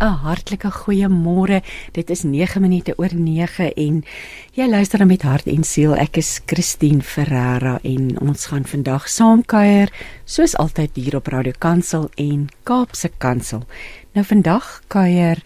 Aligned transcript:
'n 0.00 0.18
hartlike 0.24 0.70
goeiemôre. 0.70 1.62
Dit 1.92 2.10
is 2.10 2.22
9 2.22 2.60
minute 2.60 2.92
oor 2.98 3.14
9 3.14 3.72
en 3.74 4.04
jy 4.52 4.66
luister 4.68 5.06
met 5.06 5.22
hart 5.22 5.46
en 5.46 5.64
siel. 5.64 5.94
Ek 5.96 6.16
is 6.16 6.40
Christine 6.46 7.02
Ferreira 7.02 7.78
en 7.82 8.20
ons 8.20 8.46
gaan 8.46 8.64
vandag 8.64 9.08
saam 9.08 9.44
kuier 9.44 9.92
soos 10.24 10.56
altyd 10.56 10.90
hier 10.94 11.16
op 11.16 11.26
Radio 11.26 11.52
Kansel 11.58 12.10
en 12.16 12.48
Kaapse 12.62 13.10
Kansel. 13.18 13.64
Nou 14.12 14.24
vandag 14.24 14.82
kuier 14.88 15.40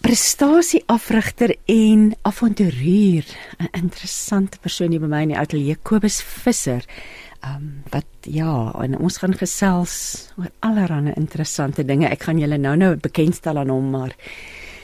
prestasieafrigter 0.00 1.56
en 1.66 2.14
avonturier, 2.22 3.24
'n 3.58 3.68
interessante 3.72 4.58
persoon 4.58 4.90
hier 4.90 5.00
by 5.00 5.06
my 5.06 5.22
in 5.22 5.28
die 5.28 5.38
ateljee, 5.38 5.76
Kobus 5.82 6.22
Visser. 6.22 6.84
Ehm 7.40 7.54
um, 7.54 7.82
wat 7.90 8.06
ja, 8.20 8.74
en 8.82 8.98
ons 8.98 9.16
gaan 9.22 9.34
gesels 9.34 9.94
oor 10.36 10.50
allerlei 10.58 11.12
interessante 11.14 11.84
dinge. 11.84 12.08
Ek 12.08 12.26
gaan 12.26 12.38
julle 12.38 12.58
nou-nou 12.58 12.96
bekendstel 12.96 13.58
aan 13.58 13.70
hom, 13.70 13.90
maar 13.90 14.14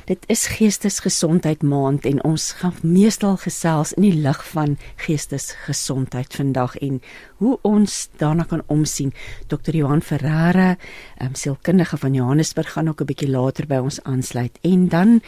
dit 0.06 0.24
is 0.28 0.46
geestesgesondheid 0.52 1.62
maand 1.62 2.04
en 2.06 2.20
ons 2.24 2.44
gaan 2.60 2.76
meestal 2.82 3.36
gesels 3.40 3.94
in 3.96 4.06
die 4.06 4.20
lig 4.26 4.40
van 4.52 4.76
geestesgesondheid 5.06 6.36
vandag 6.36 6.76
en 6.84 7.00
hoe 7.42 7.58
ons 7.62 8.08
daarna 8.22 8.44
kan 8.44 8.62
omsien. 8.66 9.12
Dr. 9.48 9.74
Johan 9.74 10.02
Ferreira, 10.02 10.76
ehm 11.18 11.32
um, 11.32 11.34
sielkundige 11.34 11.96
van 11.96 12.14
Johannesburg 12.14 12.72
gaan 12.72 12.88
ook 12.88 13.00
'n 13.00 13.10
bietjie 13.10 13.30
later 13.30 13.66
by 13.66 13.82
ons 13.82 14.02
aansluit 14.02 14.58
en 14.62 14.88
dan 14.88 15.20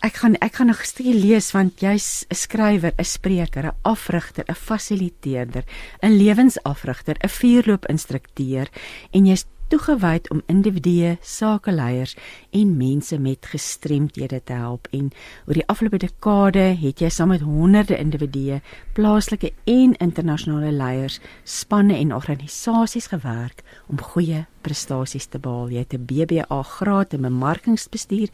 ek 0.01 0.13
gaan 0.15 0.35
ek 0.41 0.55
gaan 0.55 0.67
nog 0.67 0.83
stukkie 0.83 1.13
lees 1.13 1.51
want 1.53 1.79
jy's 1.79 2.25
'n 2.29 2.35
skrywer, 2.35 2.91
'n 2.97 3.03
spreker, 3.05 3.65
'n 3.67 3.75
afrigter, 3.83 4.43
'n 4.49 4.55
fasiliteerder, 4.55 5.63
'n 6.03 6.17
lewensafrigter, 6.17 7.15
'n 7.23 7.29
vuurloopinstrukteur 7.29 8.67
en 9.13 9.25
jy's 9.25 9.45
toegewy 9.75 10.21
om 10.31 10.41
individue, 10.47 11.17
sakeleiers 11.21 12.15
en 12.55 12.77
mense 12.77 13.17
met 13.19 13.49
gestremthede 13.51 14.39
te 14.47 14.55
help 14.55 14.87
en 14.95 15.09
oor 15.47 15.59
die 15.59 15.67
afgelope 15.71 15.99
dekade 16.05 16.69
het 16.79 17.03
jy 17.03 17.11
saam 17.11 17.33
met 17.33 17.43
honderde 17.43 17.97
individue, 17.99 18.61
plaaslike 18.95 19.51
en 19.67 19.95
internasionale 19.99 20.71
leiers, 20.71 21.19
spanne 21.43 21.97
en 21.99 22.15
organisasies 22.15 23.11
gewerk 23.11 23.65
om 23.91 23.99
goeie 23.99 24.45
prestasies 24.65 25.27
te 25.29 25.39
behaal. 25.41 25.69
Jy 25.69 25.83
het 25.83 25.93
'n 25.93 26.05
BBA 26.09 26.61
graad 26.63 27.13
in 27.13 27.21
bemarkingsbestuur 27.21 28.29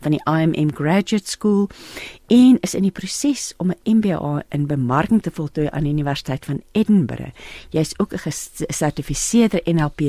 van 0.00 0.10
die 0.10 0.22
IMM 0.24 0.70
Graduate 0.74 1.30
School 1.30 1.68
en 2.26 2.58
is 2.60 2.74
in 2.74 2.82
die 2.82 2.90
proses 2.90 3.54
om 3.56 3.70
'n 3.70 3.96
MBA 3.96 4.42
in 4.48 4.66
bemarking 4.66 5.22
te 5.22 5.30
voltooi 5.30 5.68
aan 5.70 5.82
die 5.82 5.92
Universiteit 5.92 6.44
van 6.44 6.62
Edinburgh. 6.72 7.32
Jy 7.70 7.80
is 7.80 7.98
ook 7.98 8.12
'n 8.12 8.18
gesertifiseerde 8.18 9.60
NLP 9.64 10.00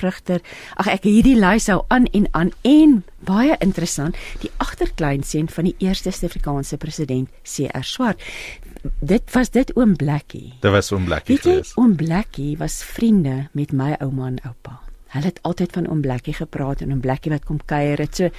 lewensafrigter. 0.00 0.40
Ag 0.76 0.88
ek 0.88 1.04
hierdie 1.04 1.36
lys 1.38 1.68
hou 1.68 1.84
aan 1.88 2.06
en 2.12 2.28
aan 2.32 2.52
en 2.62 3.02
baie 3.26 3.56
interessant, 3.60 4.16
die 4.40 4.50
agterkleinseun 4.58 5.48
van 5.48 5.68
die 5.68 5.74
eerste 5.78 6.10
Suid-Afrikaanse 6.10 6.78
president 6.80 7.28
CR 7.44 7.84
Swart. 7.84 8.20
Dit 9.00 9.28
was 9.34 9.50
dit 9.50 9.70
oom 9.76 9.96
Blackie. 9.96 10.54
Dit 10.60 10.72
was 10.72 10.90
oom 10.92 11.04
Blackie 11.04 11.38
geweest. 11.38 11.76
Oom 11.76 11.96
Blackie 11.96 12.56
was 12.58 12.82
vriende 12.84 13.48
met 13.52 13.72
my 13.72 13.94
ouma 14.00 14.30
en 14.30 14.40
oupa. 14.48 14.80
Hulle 15.10 15.26
het 15.26 15.40
altyd 15.42 15.72
van 15.72 15.88
oom 15.90 16.00
Blackie 16.00 16.34
gepraat 16.34 16.80
en 16.80 16.92
oom 16.94 17.00
Blackie 17.00 17.32
wat 17.32 17.44
kom 17.44 17.60
kuier 17.60 17.98
het. 18.00 18.16
So 18.16 18.30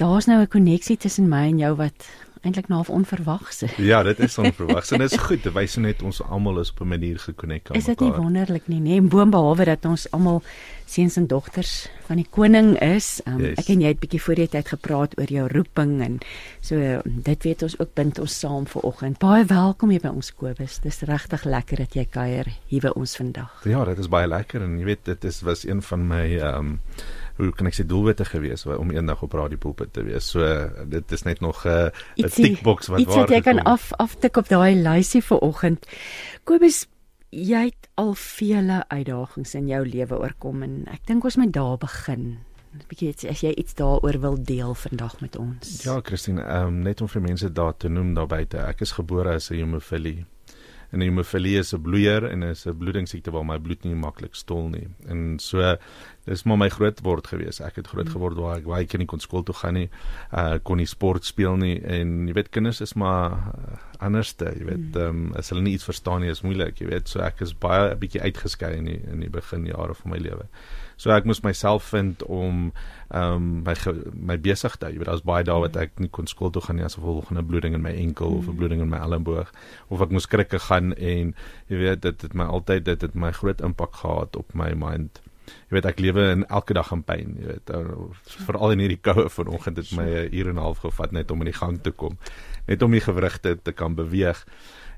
daar's 0.00 0.26
nou 0.26 0.40
'n 0.40 0.48
koneksie 0.48 0.96
tussen 0.96 1.28
my 1.28 1.48
en 1.50 1.58
jou 1.58 1.76
wat 1.76 2.08
eintlik 2.42 2.68
nou 2.68 2.82
onverwags 2.88 3.62
is. 3.62 3.76
Ja, 3.92 4.02
dit 4.02 4.18
is 4.18 4.38
onverwags 4.38 4.90
en 4.90 4.98
dit 4.98 5.12
is 5.12 5.18
goed. 5.18 5.42
Dit 5.42 5.52
wys 5.52 5.76
net 5.76 6.02
ons 6.02 6.22
almal 6.22 6.60
is 6.60 6.70
op 6.70 6.80
'n 6.80 6.88
manier 6.88 7.18
gekonnek 7.18 7.70
aan 7.70 7.76
mekaar. 7.76 7.94
Is 7.94 7.98
dit 7.98 8.00
nie 8.00 8.12
wonderlik 8.12 8.66
nie, 8.66 8.80
nê? 8.80 9.00
Nee? 9.00 9.00
Boom 9.00 9.30
behalwe 9.30 9.64
dat 9.64 9.84
ons 9.84 10.10
almal 10.10 10.42
seuns 10.86 11.16
en 11.16 11.26
dogters 11.26 11.88
van 12.06 12.16
die 12.16 12.26
koning 12.30 12.74
is. 12.80 13.20
Um, 13.24 13.40
yes. 13.40 13.58
Ek 13.62 13.70
en 13.72 13.80
jy 13.80 13.92
het 13.94 14.00
bietjie 14.02 14.20
voor 14.22 14.34
die 14.34 14.48
tyd 14.48 14.68
gepraat 14.68 15.16
oor 15.18 15.30
jou 15.32 15.46
roeping 15.48 15.94
en 16.04 16.18
so 16.60 17.00
dit 17.04 17.46
weet 17.46 17.62
ons 17.62 17.78
ook 17.78 17.94
bind 17.94 18.18
ons 18.18 18.38
saam 18.44 18.66
vir 18.66 18.82
oggend. 18.82 19.18
Baie 19.22 19.46
welkom 19.48 19.94
hier 19.94 20.02
by 20.04 20.12
ons 20.12 20.32
Kobus. 20.34 20.80
Dis 20.84 21.02
regtig 21.08 21.46
lekker 21.48 21.84
dat 21.84 21.96
jy 21.96 22.04
kuier 22.04 22.52
hier 22.66 22.80
by 22.82 22.92
ons 22.98 23.16
vandag. 23.16 23.64
Ja, 23.64 23.84
dit 23.88 23.98
is 23.98 24.10
baie 24.12 24.28
lekker 24.28 24.62
en 24.62 24.78
jy 24.78 24.84
weet 24.92 25.04
dit 25.08 25.24
is 25.24 25.42
was 25.46 25.64
een 25.64 25.82
van 25.82 26.08
my 26.08 26.24
ehm 26.38 26.58
um, 26.58 26.78
hoe 27.36 27.50
kan 27.56 27.66
ek 27.66 27.76
sê 27.78 27.86
doelwitte 27.88 28.24
gewees 28.28 28.66
om 28.66 28.90
eendag 28.90 29.22
op 29.22 29.32
Radio 29.32 29.58
Pulpit 29.58 29.92
te 29.92 30.04
wees. 30.06 30.30
So 30.34 30.46
dit 30.88 31.12
is 31.12 31.22
net 31.22 31.40
nog 31.40 31.64
'n 31.64 31.68
uh, 31.68 32.26
'n 32.26 32.28
tickbox 32.28 32.86
wat 32.86 32.98
waar. 32.98 33.06
Iets 33.06 33.16
wat 33.16 33.30
jy 33.30 33.40
kan 33.40 33.62
af 33.62 33.92
aftik 33.92 34.36
op 34.36 34.48
daai 34.48 34.74
lysie 34.76 35.22
vir 35.22 35.38
oggend. 35.38 35.86
Kobus, 36.44 36.86
jy 37.30 37.64
het 37.64 37.88
al 37.94 38.14
vele 38.14 38.84
uitdagings 38.88 39.54
in 39.54 39.68
jou 39.68 39.86
lewe 39.86 40.18
oorkom 40.18 40.62
en 40.62 40.84
ek 40.92 41.06
dink 41.06 41.24
ons 41.24 41.36
moet 41.36 41.52
daar 41.52 41.78
begin. 41.78 42.38
'n 42.72 42.88
bietjie 42.88 43.28
as 43.28 43.40
jy 43.44 43.52
iets 43.52 43.74
daaroor 43.74 44.20
wil 44.20 44.36
deel 44.42 44.74
vandag 44.74 45.20
met 45.20 45.36
ons. 45.36 45.82
Ja, 45.84 46.00
Christine, 46.00 46.42
ehm 46.42 46.66
um, 46.66 46.78
net 46.82 47.00
om 47.00 47.08
vir 47.08 47.22
mense 47.22 47.52
daar 47.52 47.76
te 47.76 47.88
noem 47.88 48.14
daar 48.14 48.26
buite. 48.26 48.58
Ek 48.58 48.80
is 48.80 48.92
gebore 48.92 49.34
as 49.34 49.50
'n 49.50 49.54
hemofilie 49.54 50.24
en 50.92 51.00
hemofilie 51.00 51.56
is 51.58 51.72
'n 51.72 51.82
bloeier 51.82 52.24
en 52.28 52.42
is 52.42 52.66
'n 52.66 52.76
bloedingsiekte 52.76 53.30
waar 53.30 53.44
my 53.44 53.58
bloed 53.58 53.84
nie 53.84 53.94
maklik 53.94 54.34
stol 54.34 54.68
nie. 54.68 54.88
En 55.08 55.38
so 55.38 55.76
dis 56.24 56.44
maar 56.44 56.58
my 56.58 56.68
groot 56.68 57.00
word 57.02 57.26
gewees. 57.26 57.60
Ek 57.60 57.76
het 57.76 57.88
groot 57.88 58.08
geword 58.08 58.36
waar 58.36 58.56
ek 58.58 58.64
baie 58.64 58.86
kind 58.86 59.06
kon 59.06 59.20
skool 59.20 59.42
toe 59.42 59.54
gaan 59.54 59.74
nie. 59.74 59.90
Uh 60.32 60.58
kon 60.62 60.76
nie 60.76 60.86
sport 60.86 61.24
speel 61.24 61.56
nie 61.56 61.80
en 61.80 62.28
jy 62.28 62.34
weet 62.34 62.50
kinders 62.50 62.80
is 62.80 62.94
maar 62.94 63.30
uh, 63.30 63.76
anderste, 63.98 64.52
jy 64.58 64.64
weet, 64.64 64.96
ehm 64.96 65.08
um, 65.08 65.34
as 65.38 65.50
hulle 65.50 65.62
nie 65.62 65.74
iets 65.74 65.84
verstaan 65.84 66.20
nie 66.20 66.30
is 66.30 66.42
moeilik, 66.42 66.78
jy 66.80 66.86
weet. 66.86 67.08
So 67.08 67.20
ek 67.20 67.40
is 67.40 67.54
baie 67.54 67.92
'n 67.92 67.98
bietjie 67.98 68.22
uitgeskei 68.22 68.76
in 68.76 68.84
die, 68.84 69.00
in 69.12 69.20
die 69.20 69.30
beginjare 69.30 69.94
van 69.94 70.10
my 70.10 70.18
lewe. 70.18 70.46
So 71.02 71.10
ek 71.10 71.26
moes 71.26 71.40
myself 71.42 71.88
vind 71.90 72.22
om 72.30 72.68
ehm 73.12 73.32
um, 73.34 73.46
my 73.66 73.74
my 74.30 74.36
besigheid, 74.40 74.94
jy 74.94 75.00
weet, 75.00 75.08
daar's 75.10 75.24
baie 75.26 75.42
dae 75.44 75.58
wat 75.64 75.74
ek 75.76 75.98
nie 76.00 76.08
kon 76.14 76.30
skool 76.30 76.52
toe 76.54 76.62
gaan 76.62 76.78
nie 76.78 76.86
as 76.86 76.94
gevolg 76.94 77.26
van 77.28 77.40
'n 77.40 77.48
bloeding 77.48 77.74
in 77.74 77.82
my 77.82 77.90
enkel 78.04 78.30
mm. 78.30 78.38
of 78.38 78.48
'n 78.48 78.56
bloeding 78.60 78.80
in 78.80 78.92
my 78.92 79.00
elleboog 79.02 79.50
of 79.88 80.04
ek 80.06 80.14
moes 80.14 80.30
krikke 80.30 80.60
gaan 80.68 80.94
en 80.94 81.34
jy 81.68 81.80
weet 81.82 82.02
dit 82.06 82.22
het 82.22 82.34
my 82.38 82.46
altyd 82.46 82.84
dit 82.84 83.02
het 83.02 83.14
my 83.14 83.32
groot 83.32 83.60
impak 83.60 83.98
gehad 84.04 84.36
op 84.36 84.54
my 84.54 84.70
mind. 84.78 85.20
Jy 85.68 85.74
weet 85.74 85.90
ek 85.90 86.00
lewe 86.00 86.28
in 86.30 86.46
elke 86.46 86.74
dag 86.74 86.92
in 86.92 87.02
pyn, 87.02 87.34
jy 87.40 87.46
weet, 87.50 87.74
veral 88.46 88.70
in 88.70 88.84
hierdie 88.86 89.02
koue 89.02 89.28
vanoggend 89.28 89.82
het 89.82 89.92
my 89.92 90.06
'n 90.06 90.30
uur 90.30 90.48
en 90.48 90.54
'n 90.54 90.62
half 90.62 90.78
gevat 90.86 91.12
net 91.12 91.30
om 91.30 91.42
in 91.42 91.50
die 91.50 91.60
gang 91.60 91.82
te 91.82 91.90
kom, 91.90 92.16
net 92.66 92.82
om 92.82 92.90
die 92.90 93.02
gewrigte 93.02 93.58
te 93.62 93.72
kan 93.72 93.94
beweeg. 93.94 94.46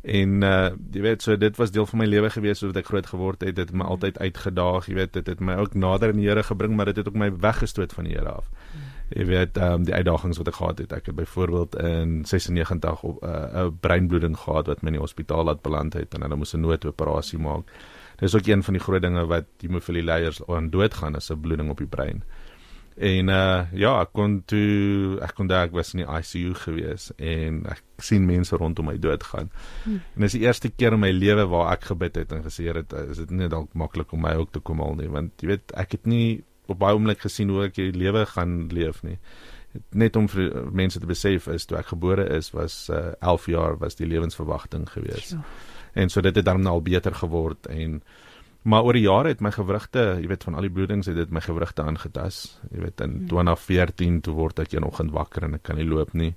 En 0.05 0.43
uh 0.45 0.71
jy 0.93 1.01
weet 1.01 1.23
so 1.25 1.37
dit 1.41 1.57
was 1.57 1.71
deel 1.73 1.87
van 1.89 1.99
my 2.03 2.07
lewe 2.07 2.29
gewees 2.31 2.61
soos 2.61 2.77
ek 2.77 2.91
groot 2.93 3.07
geword 3.09 3.41
het. 3.41 3.55
Dit 3.57 3.71
het 3.71 3.77
my 3.77 3.87
altyd 3.89 4.19
uitgedaag, 4.21 4.89
jy 4.91 4.97
weet 4.99 5.13
dit 5.17 5.31
het 5.33 5.41
my 5.41 5.57
ook 5.57 5.75
nader 5.75 6.13
aan 6.13 6.21
die 6.21 6.29
Here 6.29 6.43
gebring, 6.45 6.77
maar 6.77 6.91
dit 6.93 7.01
het 7.01 7.09
ook 7.09 7.17
my 7.17 7.31
weggestoot 7.33 7.93
van 7.97 8.05
die 8.05 8.13
Here 8.13 8.35
af. 8.37 8.51
Jy 9.17 9.25
weet 9.31 9.57
ehm 9.57 9.81
um, 9.81 9.87
die 9.89 9.95
uitdagings 9.95 10.39
wat 10.41 10.49
ek 10.53 10.59
gehad 10.61 10.79
het. 10.85 10.93
Ek 10.93 11.09
het 11.09 11.17
byvoorbeeld 11.17 11.77
in 11.81 12.25
96 12.29 13.03
op 13.03 13.23
'n 13.23 13.29
uh, 13.33 13.67
breinbloeding 13.81 14.37
gehad 14.37 14.67
wat 14.67 14.83
my 14.83 14.93
in 14.93 14.99
die 14.99 15.05
hospitaal 15.07 15.45
laat 15.45 15.63
beland 15.63 15.95
het 15.95 16.15
en 16.15 16.23
hulle 16.23 16.37
moes 16.37 16.53
'n 16.55 16.61
noodoperasie 16.61 17.39
maak. 17.39 17.73
Dis 18.17 18.35
ook 18.35 18.47
een 18.47 18.63
van 18.63 18.75
die 18.75 18.83
groot 18.83 19.03
dinge 19.03 19.27
wat 19.27 19.45
hemofilie 19.61 20.05
leiers 20.05 20.47
aan 20.47 20.71
doodgaan 20.71 21.17
is 21.17 21.31
'n 21.31 21.41
bloeding 21.41 21.71
op 21.71 21.79
die 21.79 21.87
brein. 21.87 22.23
En 22.95 23.29
uh 23.29 23.67
ja, 23.75 23.97
ek 24.05 24.13
kon 24.15 24.37
toe 24.47 25.19
ek 25.25 25.35
kon 25.35 25.49
daar 25.51 25.67
ek 25.67 25.73
was 25.75 25.93
in 25.97 26.05
die 26.05 26.07
ICU 26.07 26.55
gewees 26.63 27.09
en 27.19 27.65
ek 27.71 27.83
sien 27.99 28.27
mense 28.29 28.55
rondom 28.55 28.87
my 28.87 28.95
doodgaan. 29.03 29.51
Hmm. 29.83 29.99
En 30.15 30.27
dis 30.27 30.37
die 30.37 30.45
eerste 30.47 30.71
keer 30.71 30.95
in 30.95 31.03
my 31.03 31.11
lewe 31.11 31.49
waar 31.51 31.73
ek 31.75 31.89
gebid 31.91 32.21
het 32.23 32.33
en 32.33 32.45
gesê 32.47 32.69
het 32.71 32.95
is 33.03 33.19
dit 33.25 33.35
nie 33.35 33.51
dalk 33.51 33.75
maklik 33.75 34.15
om 34.15 34.23
my 34.23 34.37
ook 34.39 34.55
te 34.55 34.63
kom 34.63 34.83
al 34.85 34.95
nie 35.01 35.11
want 35.11 35.43
jy 35.43 35.51
weet 35.57 35.75
ek 35.75 35.99
het 35.99 36.07
nie 36.07 36.45
op 36.71 36.79
baie 36.79 36.95
oomblik 36.95 37.21
gesien 37.27 37.51
hoe 37.51 37.67
ek 37.67 37.75
die 37.77 37.91
lewe 37.93 38.25
gaan 38.31 38.69
leef 38.73 39.03
nie. 39.03 39.19
Net 39.91 40.15
om 40.17 40.29
vir 40.31 40.71
mense 40.71 41.03
te 41.03 41.11
besef 41.11 41.49
is 41.51 41.67
toe 41.67 41.81
ek 41.81 41.91
gebore 41.97 42.29
is 42.37 42.53
was 42.55 42.85
uh 42.95 43.11
11 43.19 43.51
jaar 43.57 43.79
was 43.83 43.99
die 43.99 44.07
lewensverwagting 44.07 44.87
gewees. 44.93 45.35
En 45.99 46.09
so 46.11 46.23
dit 46.23 46.37
het 46.37 46.47
dan 46.47 46.67
al 46.67 46.83
beter 46.83 47.15
geword 47.15 47.67
en 47.67 48.03
Maar 48.65 48.87
oor 48.87 48.97
die 48.97 49.05
jare 49.05 49.29
het 49.35 49.43
my 49.45 49.51
gewrigte, 49.53 50.03
jy 50.23 50.29
weet 50.31 50.45
van 50.47 50.55
al 50.57 50.65
die 50.65 50.73
bloedings 50.73 51.09
het 51.11 51.19
dit 51.19 51.33
my 51.33 51.43
gewrigte 51.45 51.85
aangetas. 51.85 52.61
Jy 52.73 52.87
weet 52.87 53.03
in 53.05 53.19
2014 53.29 54.07
hmm. 54.09 54.23
toe 54.25 54.37
word 54.39 54.63
ek 54.63 54.73
eendag 54.73 55.03
wakker 55.13 55.45
en 55.45 55.59
ek 55.59 55.67
kan 55.69 55.77
nie 55.77 55.85
loop 55.85 56.15
nie. 56.17 56.33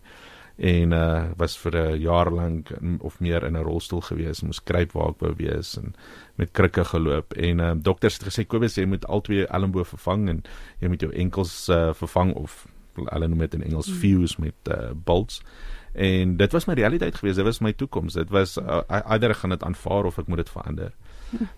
En 0.57 0.91
uh 0.91 1.29
was 1.37 1.55
vir 1.61 1.77
'n 1.77 2.01
jaar 2.01 2.31
lank 2.31 2.71
of 2.99 3.19
meer 3.19 3.43
in 3.45 3.55
'n 3.55 3.63
rolstoel 3.63 4.01
gewees, 4.01 4.41
moes 4.41 4.59
kruip 4.59 4.91
waar 4.91 5.09
ek 5.09 5.21
wou 5.21 5.33
wees 5.37 5.77
en 5.77 5.95
met 6.35 6.51
krikke 6.51 6.83
geloop. 6.83 7.33
En 7.33 7.59
uh 7.59 7.73
dokters 7.77 8.17
het 8.17 8.27
gesê 8.27 8.47
Kobus 8.47 8.75
jy 8.75 8.85
moet 8.85 9.05
albei 9.05 9.45
elmboë 9.45 9.85
vervang 9.85 10.29
en 10.29 10.43
jy 10.79 10.87
moet 10.87 11.01
jou 11.01 11.11
enkels 11.13 11.69
uh 11.69 11.93
vervang 11.93 12.33
of 12.33 12.67
hulle 12.95 13.27
noem 13.27 13.39
dit 13.39 13.53
in 13.53 13.63
Engels 13.63 13.87
hmm. 13.87 13.99
fuse 13.99 14.35
met 14.41 14.67
uh 14.67 14.91
bolts. 14.91 15.41
En 15.93 16.37
dit 16.37 16.51
was 16.51 16.65
my 16.65 16.73
realiteit 16.73 17.15
gewees, 17.15 17.35
dit 17.35 17.45
was 17.45 17.59
my 17.59 17.73
toekoms. 17.73 18.13
Dit 18.13 18.29
was 18.29 18.57
uh, 18.57 18.81
either 18.89 19.35
gaan 19.35 19.49
dit 19.49 19.63
aanvaar 19.63 20.05
of 20.05 20.17
ek 20.17 20.27
moet 20.27 20.37
dit 20.37 20.49
verander. 20.49 20.91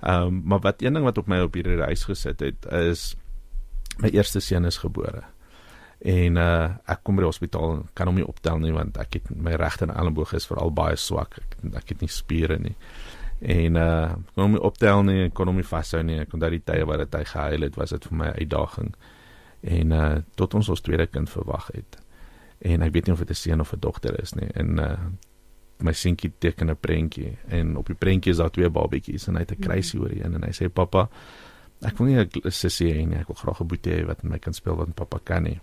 Ehm 0.02 0.28
um, 0.28 0.42
maar 0.46 0.60
wat 0.60 0.82
een 0.82 0.94
ding 0.94 1.06
wat 1.06 1.18
op 1.18 1.28
my 1.28 1.40
op 1.40 1.54
hierdie 1.54 1.76
reis 1.76 2.04
gesit 2.04 2.40
het 2.40 2.66
is 2.66 3.16
my 4.00 4.10
eerste 4.10 4.40
seun 4.40 4.66
is 4.66 4.78
gebore. 4.78 5.24
En 6.00 6.36
uh 6.40 6.70
ek 6.88 7.04
kom 7.04 7.18
by 7.20 7.26
die 7.26 7.30
hospitaal 7.30 7.82
kan 7.94 8.08
hom 8.08 8.20
nie 8.20 8.28
optel 8.28 8.60
nie 8.64 8.72
want 8.72 8.98
ek 8.98 9.20
het 9.20 9.32
my 9.36 9.58
regter 9.60 9.92
elmboog 9.92 10.34
is 10.38 10.48
veral 10.48 10.72
baie 10.72 10.96
swak. 10.96 11.40
Ek 11.42 11.76
ek 11.82 11.96
het 11.96 12.02
nie 12.02 12.12
spiere 12.12 12.60
nie. 12.60 12.76
En 13.40 13.76
uh 13.76 14.12
kon 14.34 14.46
hom 14.46 14.56
nie 14.56 14.64
optel 14.64 15.04
nie, 15.04 15.30
kon 15.36 15.52
hom 15.52 15.60
nie 15.60 15.68
vashou 15.68 16.04
nie. 16.04 16.22
Ek 16.24 16.32
kon 16.32 16.40
daai 16.40 16.60
tye 16.64 16.86
wat 16.88 17.04
dit 17.04 17.20
hy 17.20 17.24
gehuil 17.34 17.68
het, 17.68 17.80
was 17.80 17.96
dit 17.96 18.06
vir 18.08 18.18
my 18.18 18.28
'n 18.30 18.40
uitdaging. 18.40 18.94
En 19.62 19.92
uh 19.92 20.16
tot 20.36 20.54
ons 20.54 20.70
ons 20.70 20.82
tweede 20.82 21.08
kind 21.08 21.30
verwag 21.30 21.68
het. 21.74 22.00
En 22.62 22.82
ek 22.82 22.94
weet 22.94 23.08
nie 23.08 23.14
of 23.14 23.20
dit 23.20 23.30
'n 23.30 23.36
seun 23.36 23.60
of 23.60 23.74
'n 23.74 23.80
dogter 23.80 24.20
is 24.22 24.34
nie. 24.34 24.48
En 24.56 24.80
uh 24.80 24.98
my 25.82 25.94
seentjie 25.94 26.32
teken 26.40 26.70
'n 26.70 26.78
prentjie 26.80 27.38
en 27.48 27.78
op 27.78 27.88
die 27.88 27.96
prentjie 27.96 28.32
is 28.32 28.38
daar 28.38 28.52
twee 28.52 28.70
babetjies 28.70 29.28
en 29.28 29.36
hy 29.36 29.40
het 29.40 29.52
'n 29.52 29.62
kruisie 29.62 30.00
oor 30.00 30.10
die 30.10 30.24
een 30.24 30.36
en 30.36 30.44
hy 30.44 30.52
sê 30.52 30.70
pappa 30.70 31.10
ek 31.88 32.00
wil 32.00 32.08
nie 32.08 32.20
'n 32.20 32.52
sussie 32.52 32.92
hê 32.94 33.08
nie. 33.08 33.18
Ek 33.18 33.28
wil 33.28 33.36
graag 33.36 33.62
'n 33.62 33.68
boetie 33.68 33.94
hê 33.94 34.06
wat 34.06 34.24
met 34.24 34.32
my 34.32 34.40
kan 34.40 34.54
speel 34.54 34.76
wat 34.76 34.96
pappa 34.96 35.20
kan 35.24 35.44
nie. 35.44 35.60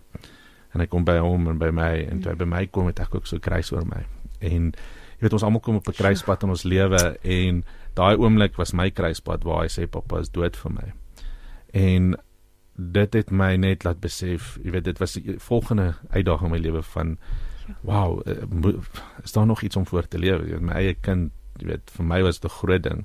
En 0.73 0.81
hy 0.81 0.87
kom 0.87 1.05
by 1.05 1.19
hom 1.19 1.49
en 1.49 1.59
by 1.59 1.71
my 1.71 2.07
en 2.11 2.21
toe 2.21 2.33
hy 2.33 2.37
by 2.37 2.45
my 2.45 2.67
kom 2.67 2.87
het 2.87 3.01
ek 3.01 3.15
ook 3.15 3.27
so 3.27 3.39
kruis 3.39 3.73
oor 3.73 3.85
my. 3.87 4.07
En 4.41 4.73
jy 4.73 5.21
weet 5.21 5.33
ons 5.33 5.43
almal 5.43 5.61
kom 5.61 5.77
op 5.77 5.89
'n 5.89 5.93
kruispad 5.93 6.43
in 6.43 6.51
ons 6.51 6.65
lewe 6.75 7.19
en 7.23 7.65
daai 7.95 8.17
oomblik 8.17 8.57
was 8.57 8.73
my 8.73 8.91
kruispad 8.91 9.45
waar 9.45 9.63
hy 9.63 9.69
sê 9.69 9.87
pappa 9.87 10.19
is 10.21 10.31
dood 10.31 10.57
vir 10.57 10.73
my. 10.73 10.93
En 11.73 12.17
dit 12.77 13.15
het 13.15 13.31
my 13.31 13.57
net 13.57 13.85
laat 13.85 14.01
besef 14.01 14.59
jy 14.65 14.71
weet 14.71 14.85
dit 14.85 14.99
was 14.99 15.13
die 15.13 15.39
volgende 15.39 15.95
uitdaging 16.11 16.47
in 16.47 16.51
my 16.51 16.59
lewe 16.59 16.83
van 16.83 17.19
wow, 17.83 18.21
uh, 18.27 18.75
is 19.25 19.33
daar 19.33 19.47
nog 19.47 19.63
iets 19.63 19.77
om 19.77 19.87
voor 19.87 20.09
te 20.09 20.19
lewe? 20.19 20.47
Jy 20.47 20.59
weet 20.59 20.69
my 20.69 20.79
eie 20.81 20.95
kind, 20.95 21.33
jy 21.61 21.71
weet, 21.73 21.91
vir 21.97 22.07
my 22.07 22.23
was 22.23 22.41
dit 22.41 22.51
'n 22.51 22.55
groot 22.55 22.83
ding 22.83 23.05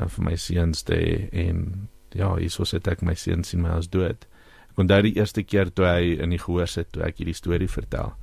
uh, 0.00 0.08
vir 0.08 0.24
my 0.24 0.36
seuns 0.36 0.82
te 0.82 0.98
en 1.32 1.88
ja, 2.14 2.34
hieso 2.38 2.64
sit 2.64 2.88
ek 2.88 3.02
my 3.02 3.14
seuns 3.14 3.48
sien 3.48 3.62
my 3.62 3.74
as 3.78 3.88
dood. 3.90 4.26
Ek 4.70 4.82
onthou 4.82 5.00
die 5.02 5.16
eerste 5.18 5.42
keer 5.42 5.70
toe 5.70 5.86
hy 5.86 6.14
in 6.22 6.30
die 6.34 6.38
gehoor 6.38 6.70
sit 6.70 6.92
toe 6.92 7.02
ek 7.06 7.18
hierdie 7.18 7.34
storie 7.34 7.70
vertel. 7.70 8.14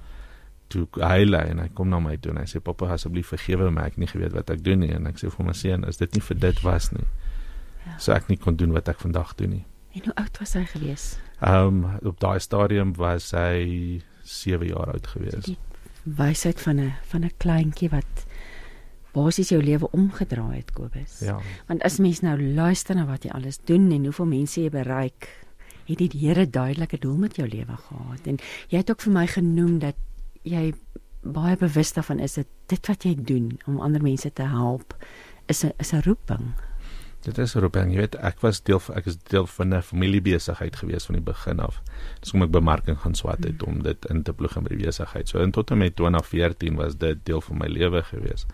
Toe 0.72 0.88
hy 1.00 1.25
lê 1.28 1.44
en 1.51 1.60
hy 1.60 1.68
kom 1.75 1.89
na 1.89 2.00
my 2.00 2.18
toe 2.18 2.31
en 2.31 2.38
hy 2.38 2.48
sê 2.48 2.60
pappa 2.63 2.94
asseblief 2.95 3.33
vergewe 3.33 3.72
my, 3.72 3.88
ek 3.88 3.98
het 3.98 4.04
nie 4.06 4.12
geweet 4.12 4.33
wat 4.33 4.50
ek 4.50 4.63
doen 4.63 4.80
nie 4.80 4.94
en 4.95 5.07
ek 5.07 5.19
sê 5.19 5.31
vir 5.31 5.45
my 5.45 5.54
seun, 5.54 5.83
is 5.88 6.00
dit 6.00 6.16
nie 6.16 6.24
vir 6.30 6.39
dit 6.48 6.63
was 6.63 6.92
nie. 6.95 7.07
Ja. 7.86 7.98
So 7.98 8.16
ek 8.16 8.30
nie 8.30 8.38
kon 8.38 8.56
doen 8.56 8.72
wat 8.75 8.89
ek 8.92 9.04
vandag 9.04 9.36
doen 9.36 9.57
nie. 9.57 9.66
En 9.92 10.06
hoe 10.07 10.16
oud 10.24 10.38
was 10.39 10.54
hy 10.56 10.63
gewees? 10.72 11.06
Ehm 11.42 11.83
um, 11.83 12.00
op 12.07 12.19
daai 12.19 12.39
stadium 12.39 12.94
was 12.95 13.31
hy 13.36 14.00
7 14.24 14.68
jaar 14.68 14.94
oud 14.94 15.07
gewees. 15.07 15.44
Die 15.50 15.57
wysheid 16.03 16.62
van 16.62 16.80
'n 16.80 16.94
van 17.12 17.24
'n 17.24 17.38
kleintjie 17.38 17.89
wat 17.89 18.25
basies 19.12 19.50
jou 19.50 19.62
lewe 19.63 19.92
omgedraai 19.92 20.57
het 20.57 20.71
Kobus. 20.71 21.19
Ja. 21.19 21.39
Want 21.68 21.83
as 21.83 22.00
mens 22.00 22.21
nou 22.21 22.53
luister 22.53 22.95
na 22.95 23.06
wat 23.06 23.24
jy 23.24 23.31
alles 23.36 23.59
doen 23.68 23.92
en 23.92 24.03
hoeveel 24.03 24.25
mense 24.25 24.62
jy 24.62 24.69
bereik, 24.69 25.27
het 25.86 25.98
die 25.98 26.12
Here 26.13 26.50
duidelike 26.50 26.98
doel 26.98 27.18
met 27.18 27.36
jou 27.36 27.48
lewe 27.48 27.77
gehad. 27.77 28.27
En 28.27 28.39
jy 28.71 28.77
het 28.77 28.89
ook 28.89 29.01
vir 29.01 29.13
my 29.13 29.27
genoem 29.27 29.80
dat 29.80 29.95
jy 30.48 30.74
baie 31.21 31.57
bewus 31.57 31.94
daarvan 31.94 32.19
is 32.19 32.33
dat 32.39 32.47
dit 32.71 32.88
wat 32.88 33.04
jy 33.04 33.15
doen 33.15 33.59
om 33.68 33.80
ander 33.80 34.01
mense 34.01 34.33
te 34.33 34.44
help 34.44 34.95
is 35.47 35.63
'n 35.63 35.74
is 35.77 35.94
'n 35.94 36.01
roeping. 36.06 36.54
Dit 37.21 37.38
is 37.38 37.51
roeping, 37.53 37.91
jy 37.94 38.00
weet, 38.01 38.15
ek 38.25 38.39
was 38.41 38.63
deel 38.65 38.79
ek 38.97 39.06
is 39.12 39.18
deel 39.29 39.45
van 39.45 39.75
'n 39.77 39.85
familiebesigheid 39.85 40.75
gewees 40.75 41.06
van 41.06 41.19
die 41.19 41.25
begin 41.25 41.59
af. 41.59 41.77
Dis 42.19 42.31
kom 42.31 42.41
ek 42.41 42.50
bemarking 42.50 42.97
gaan 42.97 43.13
swat 43.13 43.44
het 43.45 43.62
om 43.63 43.83
dit 43.83 44.06
in 44.09 44.23
te 44.23 44.33
ploeg 44.33 44.56
in 44.57 44.63
by 44.63 44.69
die 44.69 44.85
besigheid. 44.85 45.29
So 45.29 45.38
in 45.38 45.51
tot 45.51 45.71
en 45.71 45.77
met 45.77 45.95
2014 45.95 46.75
was 46.75 46.97
dit 46.97 47.25
deel 47.25 47.41
van 47.41 47.57
my 47.57 47.68
lewe 47.68 48.01
gewees. 48.03 48.47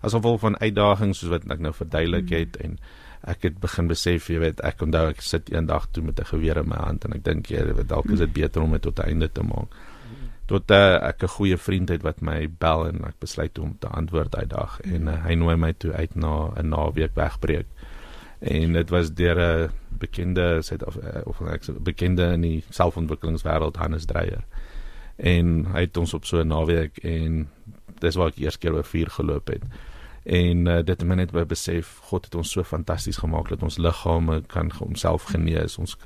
Asof 0.00 0.24
al 0.24 0.38
van 0.38 0.56
uitdagings 0.58 1.18
soos 1.18 1.30
wat 1.30 1.44
ek 1.50 1.60
nou 1.60 1.72
verduidelik 1.72 2.30
het 2.30 2.56
en 2.56 2.78
ek 3.20 3.42
het 3.42 3.58
begin 3.60 3.86
besef, 3.86 4.30
jy 4.30 4.38
weet, 4.38 4.60
ek 4.64 4.80
onthou 4.80 5.08
ek 5.10 5.20
sit 5.20 5.52
eendag 5.52 5.86
toe 5.92 6.02
met 6.02 6.20
'n 6.20 6.24
geweer 6.24 6.56
in 6.56 6.68
my 6.68 6.76
hand 6.76 7.04
en 7.04 7.12
ek 7.12 7.24
dink 7.24 7.50
jy 7.50 7.64
weet 7.74 7.88
dalk 7.88 8.06
is 8.06 8.18
dit 8.18 8.32
beter 8.32 8.62
om 8.62 8.72
dit 8.72 8.82
tot 8.82 8.98
einde 8.98 9.28
te 9.28 9.42
maak. 9.42 9.68
Tot 10.46 10.70
uh, 10.70 11.02
ek 11.02 11.22
'n 11.22 11.28
goeie 11.28 11.56
vriend 11.56 11.88
het 11.88 12.02
wat 12.02 12.22
my 12.22 12.48
bel 12.48 12.86
en 12.86 13.04
ek 13.04 13.18
besluit 13.18 13.58
om 13.58 13.76
te 13.78 13.88
antwoord 13.88 14.32
daai 14.32 14.46
dag 14.46 14.80
en 14.80 15.08
uh, 15.08 15.24
hy 15.24 15.34
nooi 15.34 15.56
my 15.56 15.72
toe 15.72 15.92
uit 15.92 16.14
na 16.14 16.52
'n 16.56 16.68
naweek 16.68 17.14
wegbreek 17.14 17.66
en 18.38 18.72
dit 18.72 18.90
was 18.90 19.12
deur 19.14 19.38
'n 19.38 19.70
bekende 19.98 20.62
Suid 20.62 20.84
of 20.84 20.96
eh, 20.96 21.20
of 21.24 21.40
ek 21.40 21.62
bekende 21.82 22.32
in 22.32 22.40
die 22.40 22.64
selfontwikkelingswêreld 22.68 23.76
Hannes 23.76 24.04
Dreyer. 24.04 24.44
En 25.16 25.66
hy 25.72 25.80
het 25.80 25.96
ons 25.96 26.14
op 26.14 26.24
so 26.24 26.40
'n 26.40 26.46
naweek 26.46 26.98
en 26.98 27.48
dis 27.98 28.14
waar 28.14 28.28
ek 28.28 28.38
eers 28.38 28.58
keer 28.58 28.72
oor 28.72 28.84
vuur 28.84 29.10
geloop 29.10 29.46
het. 29.46 29.62
En 30.22 30.66
uh, 30.66 30.76
dit 30.76 30.88
het 30.88 31.04
my 31.04 31.14
net 31.14 31.30
besef 31.48 31.98
God 32.02 32.24
het 32.24 32.34
ons 32.34 32.50
so 32.50 32.64
fantasties 32.64 33.16
gemaak 33.16 33.48
dat 33.48 33.62
ons 33.62 33.78
liggame 33.78 34.42
kan 34.46 34.70
homself 34.78 35.22
genees. 35.22 35.78
Ons 35.78 35.96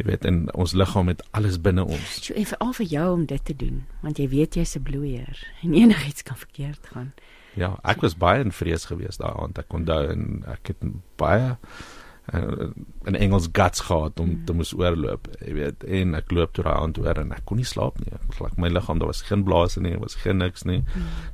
jy 0.00 0.06
weet 0.08 0.24
en 0.24 0.46
ons 0.56 0.72
liggaam 0.72 1.08
het 1.12 1.22
alles 1.36 1.60
binne 1.60 1.84
ons. 1.84 2.14
So 2.24 2.34
en 2.34 2.46
vir 2.48 2.58
al 2.58 2.72
vir 2.72 2.86
jou 2.86 3.12
om 3.12 3.26
dit 3.28 3.44
te 3.44 3.56
doen, 3.56 3.82
want 4.00 4.18
jy 4.18 4.28
weet 4.28 4.56
jy's 4.56 4.76
'n 4.76 4.82
bloeier 4.82 5.46
en 5.62 5.74
enigiets 5.74 6.22
kan 6.22 6.36
verkeerd 6.36 6.86
gaan. 6.92 7.12
Ja, 7.60 7.74
ek 7.84 8.00
was 8.04 8.16
baie 8.16 8.40
in 8.44 8.54
vrees 8.56 8.86
geweest 8.88 9.20
daai 9.20 9.34
aand. 9.36 9.58
Ek 9.60 9.74
onthou 9.76 10.04
en 10.08 10.44
ek 10.48 10.72
het 10.72 10.84
baie 11.20 11.50
uh, 12.32 12.70
in 13.10 13.18
Engels 13.18 13.50
guts 13.52 13.84
gehad 13.84 14.20
om 14.22 14.32
te 14.48 14.56
moes 14.56 14.72
oorloop, 14.76 15.28
jy 15.44 15.54
weet, 15.58 15.84
en 16.00 16.16
ek 16.16 16.32
loop 16.32 16.54
toe 16.56 16.64
daai 16.64 16.76
aand 16.78 17.00
oor 17.02 17.20
en 17.20 17.34
ek 17.36 17.44
kon 17.48 17.60
nie 17.60 17.68
slaap 17.68 18.00
nie. 18.00 18.12
Ek 18.16 18.38
gelyk 18.38 18.56
my 18.60 18.72
liggaam, 18.72 19.02
daar 19.02 19.12
was 19.12 19.22
geen 19.28 19.44
blaas 19.44 19.76
nie, 19.76 19.92
daar 19.92 20.06
was 20.06 20.16
geen 20.22 20.40
niks 20.40 20.64
nie. 20.68 20.80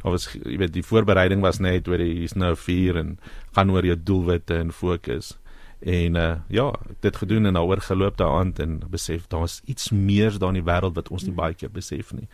Daar 0.03 0.17
was 0.17 0.29
jy 0.35 0.59
weet, 0.65 0.75
die 0.75 0.87
voorbereiding 0.87 1.47
was 1.47 1.63
net 1.63 1.89
oor 1.91 2.03
die 2.03 2.13
hier's 2.23 2.35
nou 2.35 2.55
4 2.59 3.03
en 3.03 3.17
gaan 3.59 3.75
oor 3.75 3.87
jou 3.87 3.99
doelwitte 4.11 4.59
en 4.65 4.75
fokus. 4.75 5.37
En 5.87 6.17
uh, 6.19 6.31
ja, 6.51 6.71
dit 7.05 7.17
gedoen 7.23 7.47
en 7.47 7.59
daaroor 7.59 7.85
geloop 7.85 8.17
daai 8.19 8.33
aand 8.33 8.63
en 8.65 8.79
besef 8.91 9.29
daar's 9.31 9.61
iets 9.71 9.93
meer 9.93 10.41
daar 10.41 10.57
in 10.57 10.63
die 10.65 10.67
wêreld 10.67 10.97
wat 10.99 11.13
ons 11.13 11.29
nie 11.29 11.37
baie 11.37 11.55
keer 11.55 11.71
besef 11.71 12.17
nie 12.17 12.27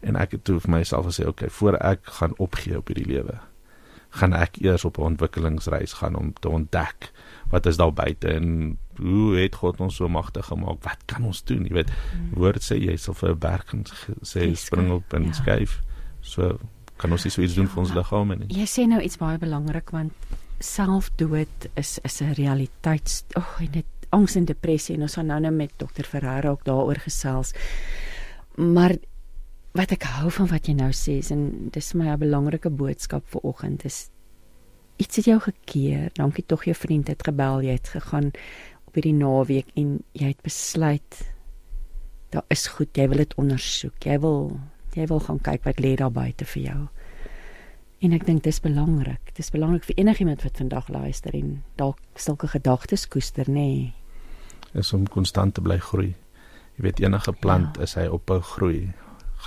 en 0.00 0.16
ek 0.16 0.30
het 0.30 0.44
toe 0.44 0.60
vir 0.60 0.70
myself 0.70 1.06
gesê 1.06 1.26
okay 1.28 1.48
voor 1.48 1.76
ek 1.76 2.00
gaan 2.18 2.34
opgee 2.38 2.78
op 2.78 2.88
hierdie 2.88 3.08
lewe 3.08 3.38
gaan 4.10 4.32
ek 4.34 4.58
eers 4.60 4.84
op 4.84 4.98
'n 4.98 5.14
ontwikkelingsreis 5.14 5.92
gaan 5.92 6.16
om 6.16 6.32
te 6.32 6.48
ontdek 6.48 7.12
wat 7.50 7.66
is 7.66 7.76
daar 7.76 7.92
buite 7.92 8.28
en 8.28 8.78
hoe 9.00 9.36
het 9.36 9.54
God 9.54 9.80
ons 9.80 9.96
so 9.96 10.08
magtig 10.08 10.46
gemaak? 10.46 10.82
Wat 10.84 10.98
kan 11.04 11.24
ons 11.24 11.42
doen? 11.44 11.64
Jy 11.66 11.72
weet 11.80 11.90
hmm. 11.90 12.34
woord 12.38 12.62
sê 12.62 12.76
jy 12.78 12.96
sal 12.96 13.14
vir 13.14 13.30
'n 13.30 13.38
berg 13.38 13.74
sê 14.22 14.52
spring 14.54 14.90
op 14.92 15.14
en 15.14 15.24
ja. 15.24 15.32
skuif. 15.32 15.80
So 16.20 16.58
kan 16.96 17.12
ons 17.12 17.26
iets 17.26 17.54
doen 17.54 17.68
vir 17.68 17.80
ons 17.80 17.94
liggame 17.96 18.36
nie? 18.36 18.50
Jy 18.60 18.66
sê 18.68 18.86
nou 18.86 19.00
iets 19.00 19.16
baie 19.16 19.38
belangrik 19.38 19.90
want 19.90 20.12
selfdood 20.58 21.70
is 21.74 21.98
is 22.04 22.20
'n 22.20 22.34
realiteit. 22.34 23.24
Ag 23.34 23.60
oh, 23.60 23.72
net 23.72 23.86
angs 24.10 24.36
en 24.36 24.44
depressie 24.44 24.94
en 24.94 25.02
ons 25.02 25.14
gaan 25.14 25.26
nou 25.26 25.40
net 25.40 25.54
met 25.54 25.72
dokter 25.76 26.04
Ferreira 26.04 26.50
ook 26.50 26.64
daaroor 26.64 26.98
gesels. 26.98 27.54
Maar 28.56 28.96
wat 29.78 29.92
ek 29.94 30.02
hou 30.16 30.30
van 30.34 30.48
wat 30.50 30.66
jy 30.66 30.74
nou 30.74 30.90
sê 30.96 31.20
en 31.30 31.70
dis 31.70 31.94
my 31.94 32.10
'n 32.10 32.18
belangrike 32.18 32.70
boodskap 32.70 33.26
vir 33.26 33.40
oggend 33.44 33.84
is 33.84 34.10
iets 35.00 35.16
het 35.16 35.24
jou 35.24 35.40
gekeer. 35.40 36.10
Dankie 36.12 36.44
tog 36.46 36.64
jou 36.64 36.74
vriend 36.76 37.08
het 37.08 37.22
gebel, 37.24 37.62
jy 37.62 37.72
het 37.72 37.88
gegaan 37.88 38.30
op 38.84 38.94
hierdie 38.94 39.16
naweek 39.16 39.70
en 39.74 40.02
jy 40.12 40.32
het 40.34 40.42
besluit 40.42 41.20
daar 42.30 42.44
is 42.48 42.66
goed, 42.66 42.94
jy 42.94 43.08
wil 43.08 43.16
dit 43.16 43.34
ondersoek. 43.34 44.04
Jy 44.04 44.18
wil 44.22 44.60
jy 44.94 45.06
wil 45.06 45.20
gaan 45.20 45.38
kyk 45.38 45.64
wat 45.64 45.80
lê 45.82 45.94
daar 45.98 46.12
buite 46.14 46.44
vir 46.44 46.62
jou. 46.62 46.80
En 48.00 48.14
ek 48.16 48.24
dink 48.26 48.42
dis 48.42 48.60
belangrik. 48.60 49.32
Dis 49.36 49.50
belangrik 49.50 49.84
vir 49.84 49.98
enigiemand 50.02 50.42
wat 50.42 50.56
vandag 50.56 50.88
luister 50.88 51.34
en 51.34 51.62
dalk 51.76 51.98
sulke 52.16 52.48
gedagtes 52.48 53.06
koester, 53.08 53.46
nê. 53.50 53.54
Nee. 53.54 53.94
Is 54.74 54.92
om 54.92 55.06
konstant 55.10 55.54
te 55.54 55.60
bly 55.60 55.78
groei. 55.78 56.14
Jy 56.78 56.86
weet 56.86 57.00
enige 57.02 57.32
plant 57.32 57.76
ja. 57.76 57.86
as 57.86 57.96
hy 57.98 58.06
ophou 58.08 58.40
groei, 58.40 58.92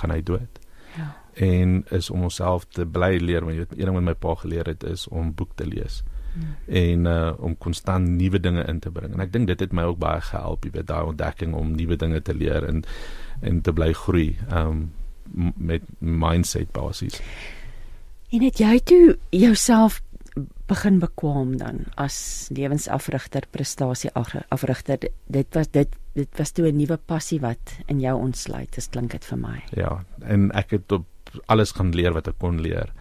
gaan 0.00 0.14
hy 0.14 0.22
dood. 0.22 0.60
Ja. 0.96 1.10
En 1.34 1.84
is 1.90 2.10
om 2.10 2.22
onsself 2.22 2.66
te 2.70 2.86
bly 2.86 3.16
leer, 3.18 3.44
want 3.44 3.56
jy 3.56 3.64
weet 3.64 3.78
een 3.78 3.88
ding 3.90 3.98
wat 3.98 4.08
my 4.10 4.14
pa 4.14 4.34
geleer 4.42 4.70
het 4.70 4.84
is 4.86 5.08
om 5.08 5.32
boek 5.34 5.56
te 5.58 5.66
lees. 5.66 6.02
Hmm. 6.34 6.54
En 6.66 7.06
uh 7.10 7.32
om 7.38 7.56
konstant 7.58 8.08
nuwe 8.08 8.40
dinge 8.40 8.64
in 8.70 8.80
te 8.82 8.90
bring. 8.90 9.12
En 9.14 9.22
ek 9.22 9.32
dink 9.32 9.46
dit 9.50 9.60
het 9.60 9.72
my 9.72 9.86
ook 9.90 9.98
baie 10.02 10.20
gehelp, 10.20 10.64
jy 10.66 10.70
weet 10.74 10.90
daai 10.90 11.04
ontdekking 11.10 11.54
om 11.54 11.74
nuwe 11.74 11.96
dinge 11.96 12.22
te 12.22 12.34
leer 12.34 12.66
en 12.66 12.84
en 13.40 13.60
te 13.60 13.72
bly 13.72 13.92
groei. 13.92 14.36
Um 14.50 14.92
met 15.56 15.82
mindset 15.98 16.70
basies. 16.72 17.20
En 18.30 18.42
het 18.42 18.58
jy 18.58 18.78
toe 18.84 19.16
jouself 19.30 20.02
begin 20.66 20.98
bekwam 20.98 21.56
dan 21.56 21.84
as 22.00 22.48
lewensafrigter, 22.52 23.46
prestasieafrigter? 23.50 25.08
Dit 25.26 25.54
was 25.54 25.70
dit 25.70 25.88
dit 26.14 26.38
was 26.38 26.52
toe 26.52 26.68
'n 26.70 26.76
nuwe 26.76 26.96
passie 26.96 27.40
wat 27.40 27.76
in 27.86 28.00
jou 28.00 28.14
ontsluit. 28.18 28.70
Dit 28.74 28.88
klink 28.90 29.10
dit 29.10 29.24
vir 29.24 29.38
my. 29.38 29.62
Ja, 29.76 30.04
en 30.22 30.50
ek 30.52 30.70
het 30.70 30.92
op 30.92 31.06
alles 31.46 31.72
gaan 31.72 31.90
leer 31.94 32.12
wat 32.12 32.28
ek 32.28 32.38
kon 32.38 32.60
leer. 32.60 32.92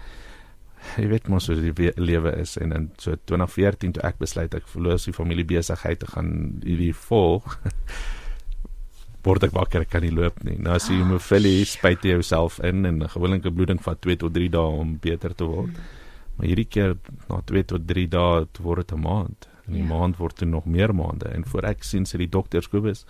Jy 0.97 1.07
weet 1.07 1.27
mos 1.27 1.47
hoe 1.47 1.55
die 1.55 1.91
lewe 1.95 2.35
is 2.37 2.57
en 2.57 2.71
in 2.71 2.89
so 2.97 3.15
2014 3.25 3.91
toe 3.91 4.03
ek 4.03 4.17
besluit 4.17 4.53
ek 4.53 4.67
verloor 4.67 4.97
die 4.97 5.13
familie 5.13 5.45
besigheid 5.45 5.99
te 5.99 6.07
gaan 6.07 6.59
hierdie 6.63 6.93
volg. 6.93 7.59
word 9.23 9.43
ek 9.47 9.55
wakker, 9.55 9.85
ek 9.85 9.91
kan 9.93 10.03
nie 10.03 10.11
loop 10.11 10.41
nie. 10.43 10.57
Nou 10.59 10.75
as 10.75 10.89
jy 10.89 10.99
oh, 10.99 11.07
moet 11.07 11.23
filie 11.23 11.63
spuit 11.65 12.03
jy 12.03 12.17
jouself 12.17 12.59
in 12.59 12.85
en 12.85 13.03
'n 13.03 13.07
gewone 13.07 13.39
bloeding 13.39 13.79
vat 13.79 14.01
2 14.01 14.17
tot 14.17 14.33
3 14.33 14.49
dae 14.49 14.79
om 14.83 14.97
beter 14.99 15.33
te 15.33 15.45
word. 15.45 15.71
Hmm. 15.71 15.83
Maar 16.35 16.47
hierdie 16.47 16.67
keer 16.67 16.97
na 17.29 17.41
2 17.41 17.63
tot 17.63 17.87
3 17.87 18.07
dae 18.07 18.45
word 18.59 18.87
dit 18.87 18.97
'n 18.97 19.01
maand. 19.01 19.47
En 19.67 19.73
die 19.73 19.81
ja. 19.81 19.87
maand 19.87 20.17
word 20.17 20.35
toe 20.35 20.47
nog 20.47 20.65
meer 20.65 20.95
maande 20.95 21.29
en 21.31 21.45
voor 21.45 21.63
ek 21.63 21.83
sien 21.83 22.05
sy 22.05 22.17
die 22.17 22.29
dokters 22.29 22.67
Kobus 22.67 23.05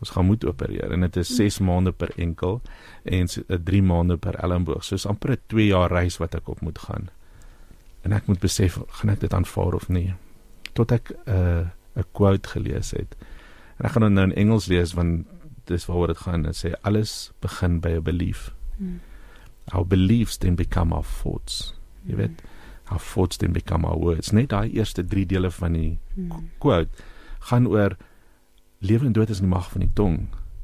ons 0.00 0.12
gaan 0.14 0.24
moet 0.24 0.44
opereer 0.48 0.92
en 0.94 1.04
dit 1.04 1.16
is 1.20 1.30
6 1.36 1.58
hmm. 1.58 1.66
maande 1.68 1.92
per 1.92 2.12
enkel 2.16 2.60
en 3.04 3.28
3 3.28 3.80
eh, 3.80 3.84
maande 3.84 4.16
per 4.16 4.38
elmboog. 4.40 4.84
So 4.84 4.94
is 4.94 5.06
amper 5.06 5.36
'n 5.36 5.42
2 5.46 5.66
jaar 5.66 5.92
reis 5.92 6.16
wat 6.18 6.34
ek 6.34 6.48
op 6.48 6.60
moet 6.60 6.78
gaan. 6.78 7.10
En 8.02 8.12
ek 8.12 8.26
moet 8.26 8.40
besef 8.40 8.78
gaan 8.88 9.10
ek 9.10 9.20
dit 9.20 9.34
aanvaar 9.34 9.74
of 9.74 9.88
nie. 9.88 10.14
Tot 10.72 10.92
ek 10.92 11.12
'n 11.12 11.30
uh, 11.30 11.68
'n 11.96 12.04
quote 12.12 12.48
gelees 12.48 12.90
het. 12.90 13.16
En 13.78 13.84
ek 13.84 13.92
gaan 13.92 14.02
dit 14.02 14.12
nou 14.12 14.24
in 14.24 14.34
Engels 14.34 14.66
lees 14.66 14.94
want 14.94 15.26
dis 15.64 15.86
waaroor 15.86 16.06
dit 16.06 16.18
gaan. 16.18 16.42
Dit 16.42 16.56
sê 16.56 16.72
alles 16.82 17.32
begin 17.40 17.80
by 17.80 17.90
'n 18.00 18.02
belief. 18.02 18.54
Hmm. 18.78 19.00
Our 19.72 19.86
beliefs 19.86 20.38
then 20.38 20.54
become 20.54 20.94
our 20.94 21.04
thoughts. 21.04 21.74
Jy 22.04 22.14
hmm. 22.14 22.20
weet, 22.20 22.42
our 22.90 23.00
thoughts 23.00 23.36
then 23.36 23.52
become 23.52 23.86
our 23.86 23.98
words. 23.98 24.30
Net 24.30 24.50
daai 24.50 24.70
eerste 24.72 25.04
3 25.04 25.26
dele 25.26 25.50
van 25.50 25.72
die 25.78 25.98
hmm. 26.14 26.50
quote 26.58 27.08
gaan 27.50 27.66
oor 27.68 27.96
lewe 28.78 29.06
en 29.06 29.12
dood 29.16 29.30
is 29.30 29.40
in 29.40 29.48
die 29.48 29.54
mag 29.54 29.70
van 29.70 29.84
die 29.84 29.94
tong. 29.94 30.18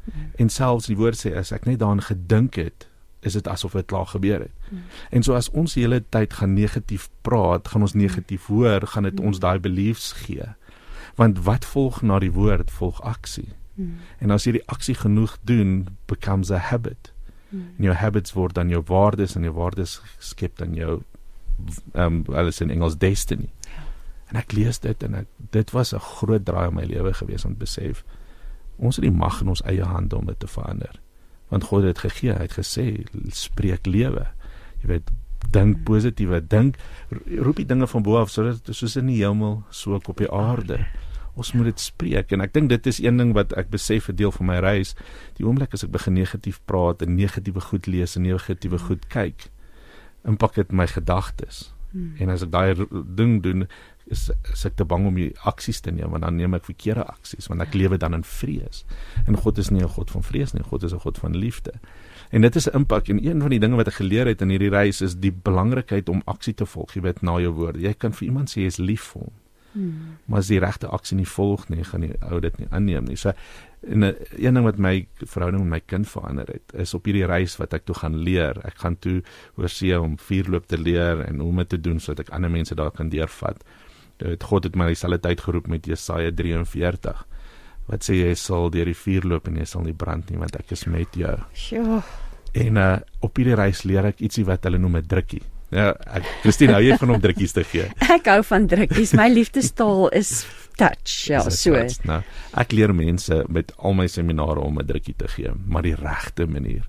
Hmm. 0.05 0.31
En 0.43 0.53
selfs 0.53 0.91
die 0.91 0.99
woord 0.99 1.19
sê 1.21 1.33
as 1.37 1.53
ek 1.55 1.67
net 1.69 1.81
daaraan 1.81 2.05
gedink 2.05 2.59
het, 2.61 2.89
is 3.27 3.35
dit 3.39 3.49
asof 3.49 3.73
dit 3.73 3.87
klaar 3.91 4.07
gebeur 4.07 4.47
het. 4.47 4.55
Hmm. 4.69 4.85
En 5.11 5.23
so 5.23 5.35
as 5.35 5.51
ons 5.51 5.75
die 5.75 5.83
hele 5.85 6.03
tyd 6.15 6.37
gaan 6.39 6.55
negatief 6.55 7.09
praat, 7.27 7.69
gaan 7.73 7.87
ons 7.87 7.97
negatief 7.97 8.47
hoor, 8.53 8.87
gaan 8.87 9.09
dit 9.09 9.19
hmm. 9.19 9.33
ons 9.33 9.43
daai 9.43 9.59
beliefs 9.59 10.13
gee. 10.25 10.47
Want 11.17 11.43
wat 11.49 11.65
volg 11.65 12.03
na 12.03 12.21
die 12.23 12.33
woord 12.33 12.71
volg 12.71 13.01
aksie. 13.03 13.51
Hmm. 13.75 13.99
En 14.21 14.35
as 14.35 14.47
jy 14.47 14.59
die 14.59 14.67
aksie 14.73 14.97
genoeg 14.97 15.37
doen, 15.49 15.89
becomes 16.07 16.53
a 16.53 16.61
habit. 16.71 17.13
Hmm. 17.51 17.73
En 17.79 17.91
jou 17.91 17.97
habits 17.97 18.37
word 18.37 18.55
dan 18.55 18.73
jou 18.73 18.83
waardes 18.87 19.37
en 19.37 19.47
jou 19.47 19.55
waardes 19.57 20.01
skep 20.19 20.59
dan 20.63 20.75
jou 20.77 21.03
ehm 21.93 22.23
um, 22.29 22.35
alles 22.35 22.61
in 22.61 22.71
Engels 22.71 22.99
destiny. 22.99 23.49
En 24.27 24.37
ek 24.37 24.53
lees 24.53 24.79
dit 24.79 25.03
en 25.03 25.15
ek 25.15 25.27
dit 25.51 25.71
was 25.71 25.95
'n 25.95 25.99
groot 25.99 26.45
draai 26.45 26.69
in 26.69 26.75
my 26.75 26.85
lewe 26.85 27.13
gewees 27.15 27.45
om 27.45 27.53
te 27.53 27.65
besef 27.65 28.05
ons 28.77 28.97
het 28.97 29.05
die 29.07 29.19
mag 29.19 29.41
in 29.41 29.49
ons 29.49 29.63
eie 29.65 29.85
hande 29.85 30.17
om 30.17 30.27
dit 30.27 30.39
te 30.41 30.47
verander. 30.47 31.01
Want 31.49 31.65
God 31.65 31.83
het 31.83 31.99
gegee, 31.99 32.35
hy 32.35 32.49
het 32.49 32.59
gesê 32.59 33.07
spreek 33.33 33.87
lewe. 33.87 34.27
Jy 34.83 34.91
weet 34.91 35.11
dink 35.53 35.77
hmm. 35.77 35.85
positiewe 35.87 36.41
dink 36.41 36.79
roep 37.13 37.61
die 37.61 37.69
dinge 37.69 37.87
van 37.87 38.03
bo 38.03 38.17
af 38.19 38.33
sodat 38.33 38.67
soos 38.75 38.97
in 38.97 39.11
die 39.13 39.21
hemel 39.23 39.63
so 39.71 39.95
ook 39.95 40.09
op 40.09 40.23
die 40.23 40.31
aarde. 40.33 40.81
Ons 41.37 41.53
moet 41.53 41.69
dit 41.71 41.81
spreek 41.81 42.33
en 42.33 42.41
ek 42.41 42.55
dink 42.57 42.71
dit 42.73 42.87
is 42.87 42.99
een 43.05 43.21
ding 43.21 43.35
wat 43.37 43.53
ek 43.61 43.71
besef 43.71 44.09
'n 44.09 44.17
deel 44.17 44.33
van 44.33 44.47
my 44.47 44.59
reis 44.59 44.95
die 45.37 45.47
oomblik 45.47 45.75
as 45.75 45.85
ek 45.85 45.93
begin 45.93 46.15
negatief 46.15 46.61
praat 46.65 47.03
en 47.03 47.15
negatiewe 47.15 47.61
goed 47.61 47.87
lees 47.87 48.17
en 48.17 48.23
negatiewe 48.23 48.79
goed 48.79 49.07
kyk 49.09 49.51
impak 50.27 50.55
dit 50.55 50.73
my 50.73 50.87
gedagtes 50.91 51.73
hmm. 51.93 52.17
en 52.21 52.33
as 52.35 52.43
ek 52.47 52.53
daai 52.55 52.87
ding 53.19 53.39
doen 53.45 53.67
is, 54.07 54.29
is 54.53 54.65
ek 54.69 54.77
te 54.79 54.87
bang 54.87 55.07
om 55.09 55.17
die 55.19 55.31
aksies 55.51 55.81
te 55.83 55.91
neem 55.95 56.13
want 56.15 56.27
dan 56.27 56.37
neem 56.39 56.55
ek 56.59 56.67
verkeerde 56.69 57.07
aksies 57.11 57.49
want 57.51 57.65
ek 57.65 57.75
lewe 57.75 57.99
dan 57.99 58.15
in 58.15 58.27
vrees 58.27 58.85
en 59.27 59.39
God 59.43 59.59
is 59.63 59.71
nie 59.71 59.83
'n 59.83 59.95
God 59.97 60.11
van 60.11 60.23
vrees 60.23 60.55
nie 60.55 60.63
God 60.63 60.85
is 60.87 60.95
'n 60.95 61.03
God 61.03 61.19
van 61.19 61.37
liefde 61.37 61.73
en 62.31 62.43
dit 62.43 62.57
is 62.57 62.69
'n 62.69 62.77
impak 62.83 63.09
en 63.09 63.25
een 63.25 63.41
van 63.41 63.51
die 63.51 63.63
dinge 63.63 63.77
wat 63.77 63.89
ek 63.89 64.03
geleer 64.03 64.27
het 64.27 64.43
in 64.43 64.51
hierdie 64.51 64.71
reis 64.71 65.01
is 65.01 65.17
die 65.17 65.33
belangrikheid 65.33 66.09
om 66.09 66.23
aksie 66.27 66.55
te 66.55 66.67
volg 66.67 66.95
jy 66.95 67.03
weet 67.03 67.23
na 67.23 67.39
jou 67.41 67.53
woorde 67.53 67.81
jy 67.81 67.95
kan 67.95 68.13
vir 68.13 68.29
iemand 68.29 68.51
sê 68.51 68.61
jy 68.61 68.67
is 68.67 68.79
lief 68.79 69.13
vir 69.13 69.23
hom 69.23 69.35
Hmm. 69.77 70.17
Maar 70.25 70.39
as 70.39 70.49
die 70.49 70.59
regte 70.59 70.89
aksie 70.89 71.19
nie 71.19 71.29
volg 71.29 71.67
nie, 71.69 71.83
gaan 71.85 72.07
die 72.07 72.15
ou 72.25 72.39
dit 72.41 72.55
nie 72.57 72.69
aanneem 72.73 73.05
nie. 73.05 73.17
So 73.21 73.35
en 73.83 74.05
'n 74.05 74.17
een 74.37 74.55
ding 74.55 74.65
wat 74.65 74.79
my 74.79 75.07
verhouding 75.17 75.63
met 75.63 75.71
my 75.71 75.81
kind 75.87 76.09
verander 76.09 76.47
het, 76.47 76.73
is 76.75 76.95
op 76.95 77.05
hierdie 77.05 77.27
reis 77.27 77.57
wat 77.57 77.73
ek 77.73 77.85
toe 77.85 77.95
gaan 77.95 78.17
leer. 78.17 78.59
Ek 78.65 78.79
gaan 78.79 78.99
toe 78.99 79.23
oor 79.57 79.69
see 79.69 80.01
om 80.01 80.19
vuurloop 80.19 80.67
te 80.67 80.79
leer 80.79 81.21
en 81.21 81.39
hoe 81.39 81.49
om 81.49 81.57
dit 81.57 81.69
te 81.69 81.81
doen 81.81 82.01
sodat 82.01 82.27
ek 82.27 82.35
ander 82.35 82.51
mense 82.51 82.75
daar 82.75 82.91
kan 82.91 83.09
deurvat. 83.09 83.65
Dit 84.17 84.43
God 84.43 84.65
het 84.65 84.77
my 84.77 84.87
dieselfde 84.87 85.21
tyd 85.21 85.41
geroep 85.41 85.67
met 85.67 85.87
Jesaja 85.87 86.31
43. 86.31 87.27
Wat 87.87 88.05
sê 88.05 88.15
jy 88.15 88.35
sal 88.35 88.71
deur 88.71 88.85
die 88.85 88.97
vuurloop 88.97 89.47
en 89.49 89.57
jy 89.57 89.65
sal 89.65 89.83
nie 89.83 89.95
brand 89.95 90.31
nie 90.31 90.39
want 90.39 90.57
ek 90.57 90.71
is 90.71 90.87
met 90.87 91.15
jou. 91.15 91.37
Sjoe. 91.53 92.03
En 92.57 92.77
uh, 92.77 92.97
op 93.21 93.37
hierdie 93.37 93.55
reis 93.55 93.85
leer 93.85 94.05
ek 94.05 94.21
ietsie 94.21 94.45
wat 94.45 94.65
hulle 94.65 94.79
noem 94.79 94.97
'n 94.97 95.07
drukkie. 95.07 95.43
Ja, 95.75 95.91
ek 96.15 96.27
Christine, 96.45 96.77
hou 96.77 96.83
jy 96.85 96.95
van 97.01 97.11
om 97.17 97.21
drukkies 97.23 97.55
te 97.57 97.65
gee? 97.67 97.89
Ek 98.17 98.29
hou 98.31 98.39
van 98.47 98.69
drukkies. 98.71 99.17
My 99.19 99.27
liefdestaal 99.33 100.07
is 100.15 100.45
touch. 100.79 101.27
Ja, 101.27 101.41
so. 101.51 101.75
Touch, 101.75 102.05
nou, 102.07 102.21
ek 102.55 102.75
leer 102.77 102.95
mense 102.95 103.41
met 103.51 103.73
al 103.77 103.97
my 103.99 104.07
seminare 104.11 104.63
om 104.63 104.79
'n 104.79 104.87
drukkie 104.87 105.17
te 105.19 105.29
gee, 105.33 105.51
maar 105.67 105.83
die 105.83 105.97
regte 105.99 106.47
manier. 106.47 106.87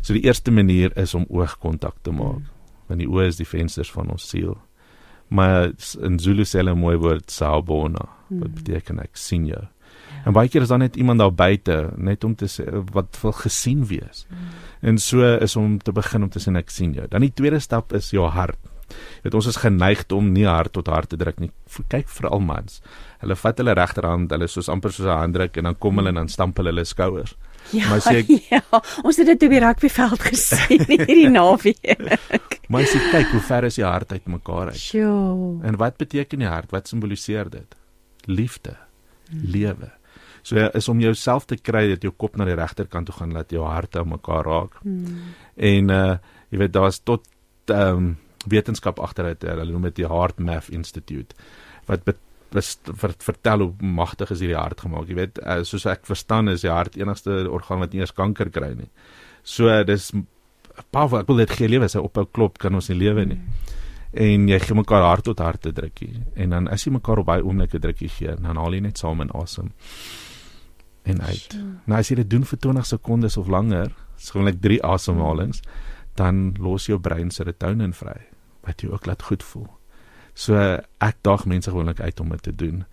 So 0.00 0.16
die 0.16 0.24
eerste 0.24 0.50
manier 0.50 0.96
is 0.96 1.14
om 1.14 1.26
oogkontak 1.28 2.00
te 2.02 2.12
maak. 2.12 2.40
Hmm. 2.40 2.50
Want 2.88 3.00
die 3.00 3.08
oë 3.08 3.28
is 3.28 3.36
die 3.36 3.48
vensters 3.48 3.90
van 3.92 4.10
ons 4.10 4.28
siel. 4.28 4.56
Maar 5.28 5.72
in 6.00 6.18
Zulu 6.18 6.44
sê 6.44 6.60
hulle 6.60 6.74
mooi 6.74 6.96
woord 6.96 7.30
sawubona. 7.30 8.08
Hmm. 8.28 8.40
Wat 8.40 8.54
beteken 8.54 9.00
ek 9.00 9.16
sien 9.16 9.46
jou? 9.46 9.64
En 10.24 10.32
baie 10.32 10.48
keer 10.48 10.64
is 10.64 10.70
daar 10.72 10.80
net 10.80 10.96
iemand 10.96 11.20
daar 11.20 11.34
buite 11.34 11.92
net 11.96 12.24
om 12.24 12.34
te 12.34 12.48
sê 12.48 12.64
wat 12.92 13.18
wil 13.20 13.34
gesien 13.44 13.84
wees. 13.86 14.24
Mm. 14.30 14.36
En 14.84 15.00
so 15.00 15.24
is 15.40 15.56
om 15.56 15.78
te 15.80 15.92
begin 15.96 16.26
om 16.26 16.30
te 16.30 16.42
sê 16.42 16.52
ek 16.60 16.70
sien 16.70 16.92
jou. 16.92 17.08
Dan 17.08 17.24
die 17.24 17.32
tweede 17.32 17.60
stap 17.60 17.92
is 17.96 18.10
jou 18.12 18.28
hart. 18.28 18.60
Dit 19.24 19.34
ons 19.34 19.46
is 19.48 19.56
geneig 19.56 20.04
om 20.12 20.26
nie 20.34 20.44
hart 20.44 20.74
tot 20.76 20.90
hart 20.92 21.08
te 21.14 21.18
druk 21.20 21.40
nie. 21.40 21.50
Kyk 21.88 22.10
vir 22.18 22.28
al 22.28 22.42
mans. 22.44 22.82
Hulle 23.22 23.36
vat 23.40 23.62
hulle 23.62 23.74
regterhand, 23.78 24.34
hulle 24.34 24.48
soos 24.50 24.68
amper 24.68 24.92
soos 24.92 25.08
'n 25.08 25.18
handdruk 25.22 25.56
en 25.56 25.70
dan 25.70 25.78
kom 25.80 25.96
hulle 25.98 26.12
en 26.12 26.20
dan 26.20 26.28
stamp 26.28 26.60
hulle 26.60 26.74
hulle 26.74 26.84
skouers. 26.84 27.34
Ja, 27.72 27.88
maar 27.88 28.02
sê 28.04 28.20
ek, 28.20 28.28
ja, 28.52 28.60
ons 29.02 29.16
het 29.16 29.26
dit 29.26 29.46
op 29.46 29.54
die 29.56 29.62
rugbyveld 29.64 30.26
gesien 30.28 30.84
hierdie 30.84 31.32
naweek. 31.38 32.60
maar 32.68 32.84
sê 32.84 33.00
kyk 33.08 33.32
hoe 33.32 33.40
ver 33.40 33.64
is 33.70 33.80
die 33.80 33.88
hart 33.88 34.12
uit 34.12 34.28
mekaar 34.28 34.74
uit. 34.74 34.80
Sjoe. 34.80 35.64
En 35.64 35.80
wat 35.80 35.96
beteken 35.96 36.44
die 36.44 36.50
hart? 36.50 36.70
Wat 36.70 36.88
simboliseer 36.88 37.48
dit? 37.50 37.76
Liefde, 38.28 38.76
hmm. 39.30 39.48
lewe. 39.56 39.93
So 40.44 40.60
is 40.76 40.88
om 40.92 41.00
jouself 41.00 41.46
te 41.48 41.56
kry 41.56 41.86
dat 41.94 42.04
jou 42.04 42.12
kop 42.12 42.36
na 42.36 42.44
die 42.48 42.56
regterkant 42.58 43.08
toe 43.08 43.16
gaan 43.16 43.32
laat 43.32 43.52
jou 43.52 43.64
harte 43.64 44.02
aan 44.02 44.12
mekaar 44.12 44.44
raak. 44.44 44.76
Hmm. 44.82 45.32
En 45.56 45.94
uh 45.94 46.16
jy 46.54 46.60
weet 46.60 46.74
daar's 46.74 47.00
tot 47.02 47.24
ehm 47.72 47.96
um, 47.96 48.10
wetenskap 48.46 49.00
agter 49.00 49.32
dit. 49.32 49.48
Hulle 49.48 49.64
noem 49.72 49.88
dit 49.88 50.02
die 50.02 50.08
Heart 50.08 50.38
Math 50.38 50.68
Institute 50.68 51.34
wat 51.88 52.04
was 52.54 52.76
ver, 52.84 53.14
vertel 53.18 53.64
hoe 53.64 53.72
magtig 53.82 54.30
is 54.30 54.44
hierdie 54.44 54.60
hart 54.60 54.84
gemaak. 54.84 55.08
Jy 55.08 55.16
weet 55.18 55.40
uh, 55.42 55.62
soos 55.66 55.88
ek 55.90 56.04
verstaan 56.06 56.52
is 56.52 56.62
die 56.62 56.70
hart 56.70 56.94
enigste 57.00 57.48
orgaan 57.50 57.82
wat 57.82 57.92
nie 57.92 58.04
eens 58.04 58.14
kanker 58.14 58.52
kry 58.54 58.74
nie. 58.76 58.90
So 59.42 59.66
uh, 59.72 59.82
dis 59.82 60.12
power 60.94 61.24
ek 61.24 61.32
wil 61.32 61.42
dit 61.42 61.56
gee 61.56 61.72
lewe 61.72 61.88
sy 61.88 61.98
ophou 61.98 62.28
klop 62.30 62.60
kan 62.62 62.74
ons 62.74 62.92
nie 62.92 63.00
lewe 63.00 63.26
nie. 63.32 63.40
Hmm 63.40 63.80
en 64.14 64.46
jy 64.48 64.58
gee 64.62 64.76
mekaar 64.78 65.02
hart 65.02 65.26
tot 65.26 65.40
hart 65.42 65.64
te 65.66 65.72
drukkie 65.74 66.12
en 66.38 66.54
dan 66.54 66.68
as 66.70 66.86
jy 66.86 66.92
mekaar 66.94 67.22
op 67.22 67.28
baie 67.30 67.42
oomblikke 67.42 67.80
drukkie 67.82 68.10
gee 68.14 68.36
dan 68.38 68.60
haal 68.60 68.76
jy 68.76 68.84
net 68.84 69.00
saam 69.00 69.24
in 69.24 69.32
asem 69.34 69.72
en 71.04 71.20
uit. 71.22 71.46
Sure. 71.52 71.64
Nou 71.86 71.98
as 72.00 72.08
jy 72.10 72.16
dit 72.22 72.30
doen 72.30 72.44
vir 72.48 72.58
20 72.64 72.86
sekondes 72.88 73.36
of 73.40 73.48
langer, 73.52 73.92
gewoonlik 74.24 74.60
3 74.64 74.80
asemhalings, 74.88 75.62
dan 76.16 76.54
los 76.62 76.86
jou 76.88 76.98
brein 77.02 77.30
serotonien 77.34 77.92
vry 77.96 78.18
wat 78.64 78.80
jou 78.80 78.92
ook 78.94 79.06
laat 79.06 79.22
goed 79.22 79.42
voel. 79.44 79.66
So 80.34 80.56
ek 81.04 81.18
daag 81.26 81.44
mense 81.46 81.70
gewoonlik 81.70 82.00
uit 82.00 82.20
om 82.20 82.30
dit 82.32 82.42
te 82.42 82.54
doen. 82.54 82.84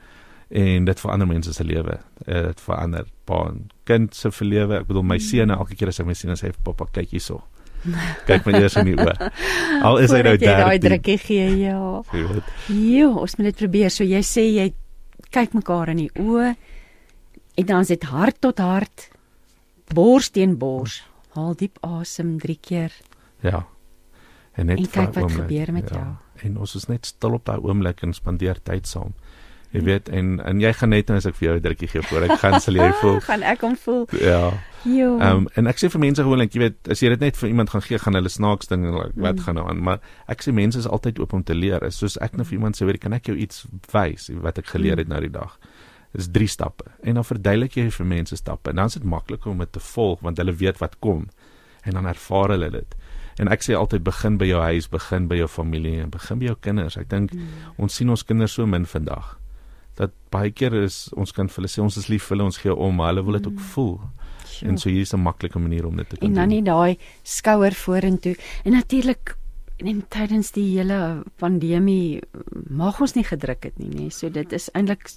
En 0.51 0.85
dit 0.85 0.99
verander 0.99 1.27
mense 1.29 1.53
se 1.55 1.63
lewe. 1.63 1.95
Uh, 2.27 2.41
dit 2.51 2.59
verander 2.61 3.05
pa 3.25 3.37
en 3.47 3.69
kind 3.87 4.15
se 4.15 4.29
lewe. 4.43 4.81
Ek 4.81 4.87
bedoel 4.89 5.03
my 5.07 5.15
Mm. 5.15 5.23
seun 5.29 5.49
elke 5.55 5.75
keer 5.75 5.87
as 5.87 5.97
hy 5.97 6.03
my 6.05 6.13
sien 6.13 6.29
en 6.29 6.35
sê 6.35 6.51
pappa 6.63 6.85
kyk 6.91 7.09
hierso. 7.15 7.39
Kyk 8.27 8.45
my 8.45 8.53
eers 8.59 8.75
in 8.77 8.85
die 8.91 8.95
oë. 8.95 9.31
Al 9.81 9.97
is 10.03 10.11
hy 10.13 10.19
nou 10.21 10.35
jy 10.35 10.45
daai 10.45 10.77
13. 10.77 10.83
drukkie 10.83 11.17
gee, 11.17 11.47
ja. 11.63 11.79
Jy 12.13 12.27
weet. 12.27 12.51
Ja, 12.69 13.07
ons 13.09 13.37
moet 13.39 13.47
dit 13.49 13.57
probeer. 13.57 13.89
So 13.89 14.03
jy 14.03 14.19
sê 14.21 14.43
jy 14.51 14.67
kyk 15.31 15.55
mekaar 15.57 15.89
in 15.89 16.03
die 16.03 16.11
oë 16.19 16.51
en 17.55 17.65
dan 17.65 17.79
is 17.79 17.87
dit 17.87 18.03
hart 18.03 18.37
tot 18.41 18.57
hart, 18.57 19.09
bors 19.93 20.29
teen 20.29 20.57
bors. 20.57 21.03
Haal 21.35 21.55
diep 21.55 21.77
asem 21.81 22.37
3 22.39 22.57
keer. 22.61 22.91
Ja. 23.41 23.65
En 24.55 24.65
net 24.67 24.77
En 24.77 24.85
kyk 24.89 25.13
wat 25.13 25.23
oomblik, 25.23 25.41
gebeur 25.47 25.71
met 25.73 25.89
ja. 25.89 25.95
jou. 25.95 26.09
En 26.49 26.57
ons 26.57 26.75
is 26.75 26.87
net 26.87 27.05
stil 27.05 27.33
op 27.33 27.45
daai 27.45 27.59
oomblik 27.61 28.01
en 28.03 28.13
spandeer 28.13 28.57
tyd 28.63 28.87
saam. 28.87 29.13
Jy 29.71 29.81
weet 29.87 30.09
en 30.11 30.39
en 30.43 30.59
jy 30.59 30.73
gaan 30.75 30.89
net 30.91 31.07
nou 31.07 31.15
as 31.17 31.25
ek 31.25 31.35
vir 31.35 31.47
jou 31.47 31.55
'n 31.57 31.61
drukkie 31.63 31.87
gee 31.87 32.01
voor 32.01 32.23
ek 32.27 32.39
gaan 32.39 32.59
sal 32.59 32.73
jy 32.75 32.91
voel. 33.01 33.19
gaan 33.21 33.43
ek 33.43 33.61
hom 33.61 33.75
voel. 33.77 34.07
Ja. 34.19 34.51
Jo. 34.83 35.19
Ehm 35.19 35.37
um, 35.37 35.47
en 35.55 35.67
ek 35.67 35.77
sê 35.79 35.87
vir 35.89 35.99
mense 35.99 36.21
gewoonlik, 36.23 36.51
jy 36.53 36.59
weet, 36.59 36.89
as 36.89 36.99
jy 36.99 37.09
dit 37.09 37.19
net 37.19 37.37
vir 37.37 37.49
iemand 37.49 37.69
gaan 37.69 37.81
gee, 37.81 37.97
gaan 37.99 38.13
hulle 38.13 38.29
snaaks 38.29 38.67
ding 38.67 38.83
en 38.85 38.93
like, 38.93 39.13
wat 39.15 39.35
Mm. 39.35 39.41
gaan 39.43 39.55
nou 39.55 39.69
aan, 39.69 39.79
maar 39.83 39.99
ek 40.27 40.41
sê 40.43 40.51
mense 40.53 40.77
is 40.79 40.87
altyd 40.87 41.19
oop 41.19 41.33
om 41.33 41.43
te 41.43 41.53
leer. 41.55 41.83
Is 41.83 41.95
soos 41.97 42.17
ek 42.19 42.33
nou 42.35 42.43
vir 42.43 42.53
iemand 42.57 42.75
sê, 42.75 42.85
weet 42.85 42.95
jy, 42.95 42.99
kan 42.99 43.13
ek 43.13 43.25
jou 43.27 43.37
iets 43.37 43.65
wys 43.93 44.29
wat 44.41 44.57
ek 44.57 44.65
geleer 44.67 44.97
het 44.97 45.07
Mm. 45.07 45.13
nou 45.13 45.21
die 45.21 45.29
dag. 45.39 45.57
Dis 46.13 46.27
drie 46.31 46.47
stappe. 46.47 46.83
En 47.03 47.13
dan 47.15 47.23
verduidelik 47.23 47.75
jy 47.75 47.89
vir 47.91 48.05
mense 48.05 48.35
stappe. 48.35 48.69
En 48.69 48.75
dan 48.75 48.85
is 48.85 48.93
dit 48.93 49.03
makliker 49.03 49.51
om 49.51 49.57
dit 49.57 49.71
te 49.71 49.79
volg 49.79 50.19
want 50.19 50.37
hulle 50.37 50.53
weet 50.53 50.77
wat 50.79 50.99
kom 50.99 51.27
en 51.83 51.91
dan 51.93 52.05
ervaar 52.05 52.49
hulle 52.49 52.69
dit. 52.69 52.95
En 53.39 53.47
ek 53.47 53.61
sê 53.63 53.73
altyd 53.73 54.03
begin 54.03 54.37
by 54.37 54.45
jou 54.45 54.61
huis, 54.61 54.87
begin 54.89 55.27
by 55.27 55.35
jou 55.35 55.47
familie 55.47 56.01
en 56.01 56.09
begin 56.09 56.39
by 56.39 56.45
jou 56.45 56.55
kinders. 56.61 56.97
Ek 56.97 57.09
dink 57.09 57.33
Mm. 57.33 57.47
ons 57.77 57.95
sien 57.95 58.09
ons 58.09 58.23
kinders 58.23 58.51
so 58.53 58.65
min 58.65 58.85
vandag. 58.85 59.37
Dat 59.95 60.11
baie 60.31 60.51
keer 60.51 60.73
is 60.73 61.09
ons 61.15 61.31
kan 61.31 61.47
vir 61.47 61.55
hulle 61.55 61.67
sê 61.67 61.81
ons 61.81 61.97
is 61.97 62.07
lief 62.09 62.23
vir 62.27 62.37
hulle, 62.37 62.45
ons 62.45 62.57
gee 62.57 62.75
om, 62.75 62.95
maar 62.95 63.07
hulle 63.13 63.23
wil 63.25 63.33
dit 63.39 63.47
ook 63.47 63.59
voel. 63.59 63.99
Sjoe. 64.45 64.67
En 64.69 64.77
so 64.77 64.89
hier 64.89 65.01
is 65.01 65.13
'n 65.13 65.19
maklike 65.23 65.59
manier 65.59 65.85
om 65.87 65.95
dit 65.95 66.09
te 66.09 66.15
kan 66.17 66.27
en 66.27 66.33
dan 66.35 66.49
doen. 66.49 66.57
nie 66.57 66.63
daai 66.63 66.97
skouer 67.23 67.71
vorentoe. 67.73 68.35
En 68.65 68.71
natuurlik 68.73 69.35
en 69.77 70.03
tydens 70.09 70.51
die 70.51 70.77
hele 70.77 71.23
pandemie 71.37 72.21
mag 72.69 73.01
ons 73.01 73.13
nie 73.15 73.23
gedruk 73.23 73.63
het 73.63 73.79
nie, 73.79 73.89
nê. 73.89 74.09
So 74.11 74.29
dit 74.29 74.53
is 74.53 74.69
eintlik 74.73 75.09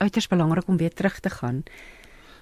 uiters 0.00 0.28
belangrik 0.28 0.68
om 0.68 0.76
weer 0.80 0.92
terug 0.94 1.20
te 1.20 1.30
gaan. 1.30 1.62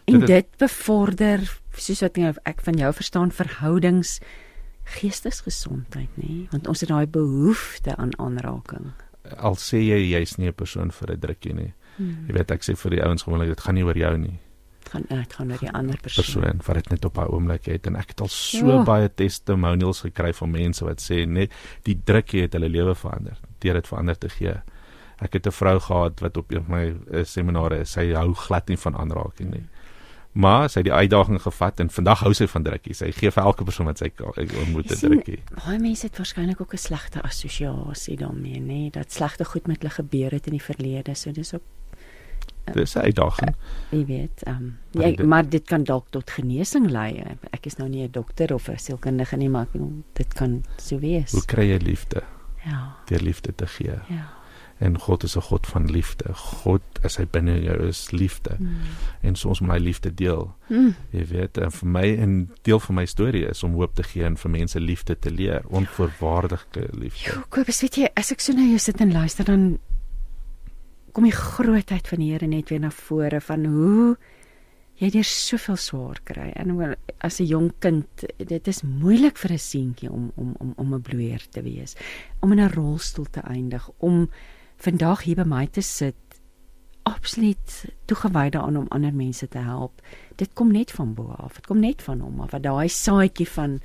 En 0.09 0.19
Dit 0.21 0.27
dit 0.27 0.47
bevorder 0.57 1.43
soos 1.77 2.01
wat 2.01 2.17
ek- 2.19 2.39
ek 2.45 2.61
van 2.65 2.75
jou 2.75 2.93
verstaan 2.95 3.31
verhoudings 3.33 4.21
geestesgesondheid, 4.89 6.09
nê, 6.17 6.47
want 6.51 6.69
ons 6.69 6.81
het 6.81 6.89
daai 6.89 7.07
behoefte 7.07 7.97
aan 7.97 8.15
aanraking. 8.19 8.93
Al 9.37 9.57
sê 9.61 9.81
jy 9.85 9.99
jy's 10.15 10.37
nie 10.39 10.49
'n 10.49 10.55
persoon 10.55 10.91
vir 10.91 11.11
'n 11.13 11.21
drukkie 11.21 11.55
nie. 11.55 11.73
Jy 11.99 12.33
weet 12.33 12.51
ek 12.51 12.63
sê 12.63 12.77
vir 12.77 12.91
die 12.91 13.03
ouens 13.03 13.23
gewoonlik 13.23 13.49
dit 13.49 13.61
gaan 13.61 13.75
nie 13.75 13.85
oor 13.85 13.97
jou 13.99 14.17
nie. 14.19 14.39
Dit 14.83 14.89
gaan 14.93 15.05
dit 15.09 15.33
gaan 15.33 15.53
oor 15.53 15.59
die 15.59 15.71
ander 15.73 15.97
persoon. 16.01 16.25
Persoon 16.25 16.61
wat 16.67 16.75
dit 16.77 16.91
net 16.91 17.05
op 17.05 17.15
daai 17.15 17.27
oomblik 17.29 17.65
het 17.67 17.87
en 17.87 17.97
ek 17.97 18.09
het 18.09 18.21
al 18.21 18.29
so 18.29 18.67
Ja. 18.67 18.83
baie 18.85 19.09
testimonials 19.15 20.01
gekry 20.01 20.33
van 20.33 20.51
mense 20.51 20.85
wat 20.85 21.01
sê 21.03 21.27
net 21.29 21.53
die 21.83 22.01
drukkie 22.05 22.43
het 22.43 22.53
hulle 22.53 22.69
lewe 22.69 22.95
verander 22.95 23.37
deur 23.61 23.75
dit 23.75 23.87
verander 23.87 24.19
te 24.19 24.29
gee. 24.29 24.55
Ek 25.21 25.33
het 25.33 25.47
'n 25.47 25.51
vrou 25.53 25.81
gehad 25.81 26.21
wat 26.21 26.37
op 26.37 26.51
een 26.53 26.65
van 26.65 26.77
my 26.77 26.95
eh, 27.13 27.25
seminare 27.25 27.79
is. 27.81 27.91
Sy 27.93 28.13
hou 28.13 28.35
glad 28.35 28.69
nie 28.69 28.77
van 28.79 28.97
aanraking 28.97 29.51
nie. 29.51 29.65
Maar 30.33 30.69
sy 30.71 30.79
het 30.79 30.85
die 30.85 30.93
uitdaging 30.95 31.43
gevat 31.43 31.81
en 31.81 31.91
vandag 31.91 32.21
hou 32.21 32.33
sy 32.35 32.47
van 32.47 32.63
drukkie. 32.63 32.95
Sy 32.95 33.11
gee 33.13 33.31
vir 33.31 33.43
elke 33.45 33.65
persoon 33.65 33.87
wat 33.87 33.99
sy 33.99 34.13
ontmoet 34.61 34.91
'n 34.93 34.97
drukkie. 35.09 35.43
Baie 35.67 35.79
mense 35.79 36.07
het 36.07 36.17
waarskynlik 36.17 36.61
ook 36.61 36.73
'n 36.75 36.77
slegte 36.79 37.23
assosiasie 37.23 38.17
daarmee, 38.17 38.61
nê, 38.61 38.91
dat 38.91 39.13
slegte 39.13 39.45
goed 39.45 39.67
met 39.67 39.79
hulle 39.83 39.91
gebeur 39.91 40.31
het 40.31 40.47
in 40.47 40.53
die 40.53 40.63
verlede. 40.63 41.15
So 41.15 41.33
dis 41.33 41.55
ook 41.55 41.63
Dis 42.75 42.95
'n 42.97 42.99
uitdaging. 43.01 43.55
Jy 43.91 44.05
weet, 44.07 44.43
ehm 44.43 44.57
um, 44.57 44.79
Maar 44.93 45.03
jy, 45.05 45.17
dit- 45.17 45.27
maar 45.27 45.49
dit 45.49 45.65
kan 45.67 45.85
dalk 45.85 46.07
tot 46.11 46.31
genesing 46.31 46.91
lei. 46.91 47.23
Ek 47.51 47.67
is 47.67 47.77
nou 47.77 47.89
nie 47.89 48.03
'n 48.05 48.11
dokter 48.11 48.55
of 48.55 48.69
'n 48.69 48.77
sielkundige 48.79 49.37
nie, 49.37 49.49
maar 49.49 49.63
ek 49.63 49.73
bedoel, 49.73 50.03
dit 50.13 50.35
kan 50.35 50.65
so 50.77 50.99
wees. 50.99 51.33
Hoe 51.33 51.45
kry 51.45 51.65
jy 51.71 51.79
liefde? 51.79 52.23
Ja, 52.65 52.97
Deur 53.07 53.21
liefde 53.23 53.55
te 53.55 53.67
gee. 53.67 53.95
ja. 54.09 54.37
En 54.79 54.99
God 54.99 55.23
is 55.23 55.37
'n 55.37 55.41
God 55.41 55.67
van 55.67 55.91
liefde. 55.91 56.35
God 56.35 56.83
is 57.03 57.17
hy 57.17 57.27
binne 57.31 57.63
jou 57.63 57.87
is 57.87 58.11
liefde. 58.11 58.57
Mm. 58.59 58.77
En 59.21 59.35
so 59.35 59.49
ons 59.49 59.61
moet 59.61 59.71
hy 59.71 59.79
liefde 59.79 60.15
deel. 60.15 60.55
Mm. 60.69 60.95
Jy 61.11 61.27
weet, 61.27 61.59
en 61.59 61.71
vir 61.71 61.89
my 61.89 62.17
en 62.17 62.51
deel 62.63 62.81
van 62.81 62.95
my 62.95 63.05
storie 63.07 63.47
is 63.49 63.63
om 63.63 63.73
hoop 63.73 63.95
te 63.95 64.03
gee 64.03 64.25
en 64.25 64.37
vir 64.37 64.51
mense 64.51 64.81
liefde 64.81 65.19
te 65.19 65.31
leer, 65.31 65.63
onvoorwaardige 65.67 66.89
liefde. 66.93 67.31
Jo, 67.31 67.43
Kobus, 67.49 67.81
weet 67.81 67.95
jy, 67.97 68.09
as 68.15 68.33
ek 68.33 68.41
so 68.41 68.53
na 68.53 68.63
jou 68.63 68.79
sit 68.79 69.01
en 69.01 69.13
luister 69.13 69.45
dan 69.45 69.79
kom 71.13 71.25
die 71.25 71.35
grootheid 71.35 72.09
van 72.09 72.19
die 72.19 72.33
Here 72.33 72.47
net 72.47 72.69
weer 72.71 72.81
na 72.81 72.91
vore 72.91 73.41
van 73.41 73.65
hoe 73.65 74.17
jy 74.99 75.11
deur 75.15 75.27
soveel 75.27 75.79
swaar 75.79 76.21
kry. 76.27 76.53
En 76.59 76.97
as 77.21 77.41
'n 77.41 77.47
jong 77.47 77.73
kind, 77.79 78.07
dit 78.37 78.69
is 78.69 78.83
moeilik 78.83 79.37
vir 79.37 79.53
'n 79.53 79.59
seentjie 79.59 80.11
om 80.11 80.33
om 80.37 80.55
om 80.59 80.73
om 80.77 80.95
'n 80.95 81.03
bloeier 81.03 81.43
te 81.51 81.63
wees, 81.63 81.97
om 82.41 82.53
in 82.53 82.61
'n 82.61 82.73
rolstoel 82.75 83.27
te 83.31 83.41
eindig, 83.41 83.91
om 83.99 84.29
vandag 84.79 85.23
hier 85.27 85.37
by 85.37 85.47
my 85.49 85.67
te 85.67 85.83
sit 85.83 86.17
absoluut 87.09 87.85
toegewy 88.05 88.49
daaraan 88.53 88.77
om 88.77 88.89
ander 88.95 89.15
mense 89.15 89.49
te 89.49 89.59
help. 89.59 90.03
Dit 90.37 90.53
kom 90.53 90.73
net 90.73 90.93
van 90.93 91.15
bo 91.15 91.33
af. 91.37 91.55
Dit 91.55 91.67
kom 91.67 91.81
net 91.81 92.03
van 92.03 92.21
hom 92.21 92.41
af. 92.45 92.53
Wat 92.53 92.63
daai 92.63 92.89
saadjie 92.93 93.49
van 93.49 93.79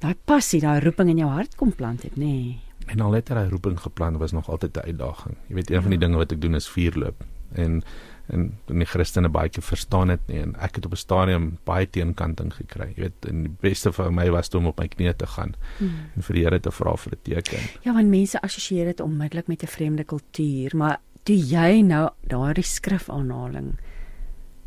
daai 0.00 0.14
passie, 0.24 0.60
daai 0.60 0.80
roeping 0.80 1.12
in 1.12 1.20
jou 1.24 1.30
hart 1.30 1.56
kom 1.60 1.74
plant 1.74 2.02
het, 2.02 2.16
nê. 2.16 2.32
Nee. 2.32 2.60
En 2.86 3.00
al 3.02 3.16
het 3.18 3.32
hy 3.34 3.46
roeping 3.50 3.78
geplan 3.80 4.18
was 4.18 4.32
nog 4.32 4.48
altyd 4.48 4.76
'n 4.76 4.86
uitdaging. 4.86 5.36
Jy 5.48 5.54
weet, 5.54 5.70
een 5.70 5.82
van 5.82 5.90
die 5.90 5.98
dinge 5.98 6.16
wat 6.16 6.32
ek 6.32 6.40
doen 6.40 6.54
is 6.54 6.68
vuurloop. 6.68 7.24
En 7.54 7.82
en 8.28 8.58
en 8.68 8.78
die 8.78 8.84
Christene 8.86 9.28
baie 9.28 9.48
keer 9.48 9.62
verstaan 9.62 10.08
dit 10.08 10.20
nie 10.28 10.40
en 10.42 10.56
ek 10.58 10.74
het 10.76 10.86
op 10.86 10.92
'n 10.92 10.96
stadium 10.96 11.58
baie 11.64 11.86
teenkanting 11.86 12.52
gekry. 12.54 12.88
Jy 12.96 13.02
weet, 13.02 13.26
en 13.28 13.42
die 13.42 13.52
beste 13.60 13.92
vir 13.92 14.10
my 14.12 14.30
was 14.30 14.48
toe 14.48 14.58
om 14.60 14.66
op 14.66 14.78
my 14.80 14.88
knieë 14.88 15.16
te 15.16 15.26
gaan 15.26 15.54
Hmm. 15.78 16.10
en 16.16 16.22
vir 16.22 16.34
die 16.34 16.42
Here 16.44 16.60
te 16.60 16.70
vra 16.70 16.96
vir 16.96 17.12
'n 17.12 17.18
teken. 17.22 17.60
Ja, 17.84 17.92
want 17.92 18.08
mense 18.08 18.40
assosieer 18.42 18.84
dit 18.84 19.00
onmiddellik 19.00 19.46
met 19.48 19.62
'n 19.62 19.66
vreemde 19.66 20.04
kultuur, 20.04 20.76
maar 20.76 20.98
toe 21.22 21.36
jy 21.36 21.82
nou 21.82 22.10
daardie 22.26 22.64
skrifaanhaling 22.64 23.78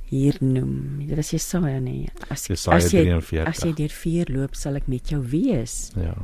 hier 0.10 0.36
noem, 0.42 1.06
dit 1.08 1.18
is 1.18 1.32
Jesaja 1.32 1.80
nê. 1.80 2.08
As 2.32 2.48
Jesaja 2.48 2.78
as 2.78 2.92
jy 2.92 3.04
43. 3.04 3.48
as 3.48 3.60
jy 3.64 3.74
deur 3.74 3.90
vuur 3.90 4.26
loop, 4.34 4.56
sal 4.56 4.76
ek 4.76 4.88
met 4.88 5.10
jou 5.10 5.22
wees. 5.22 5.92
Ja. 5.96 6.16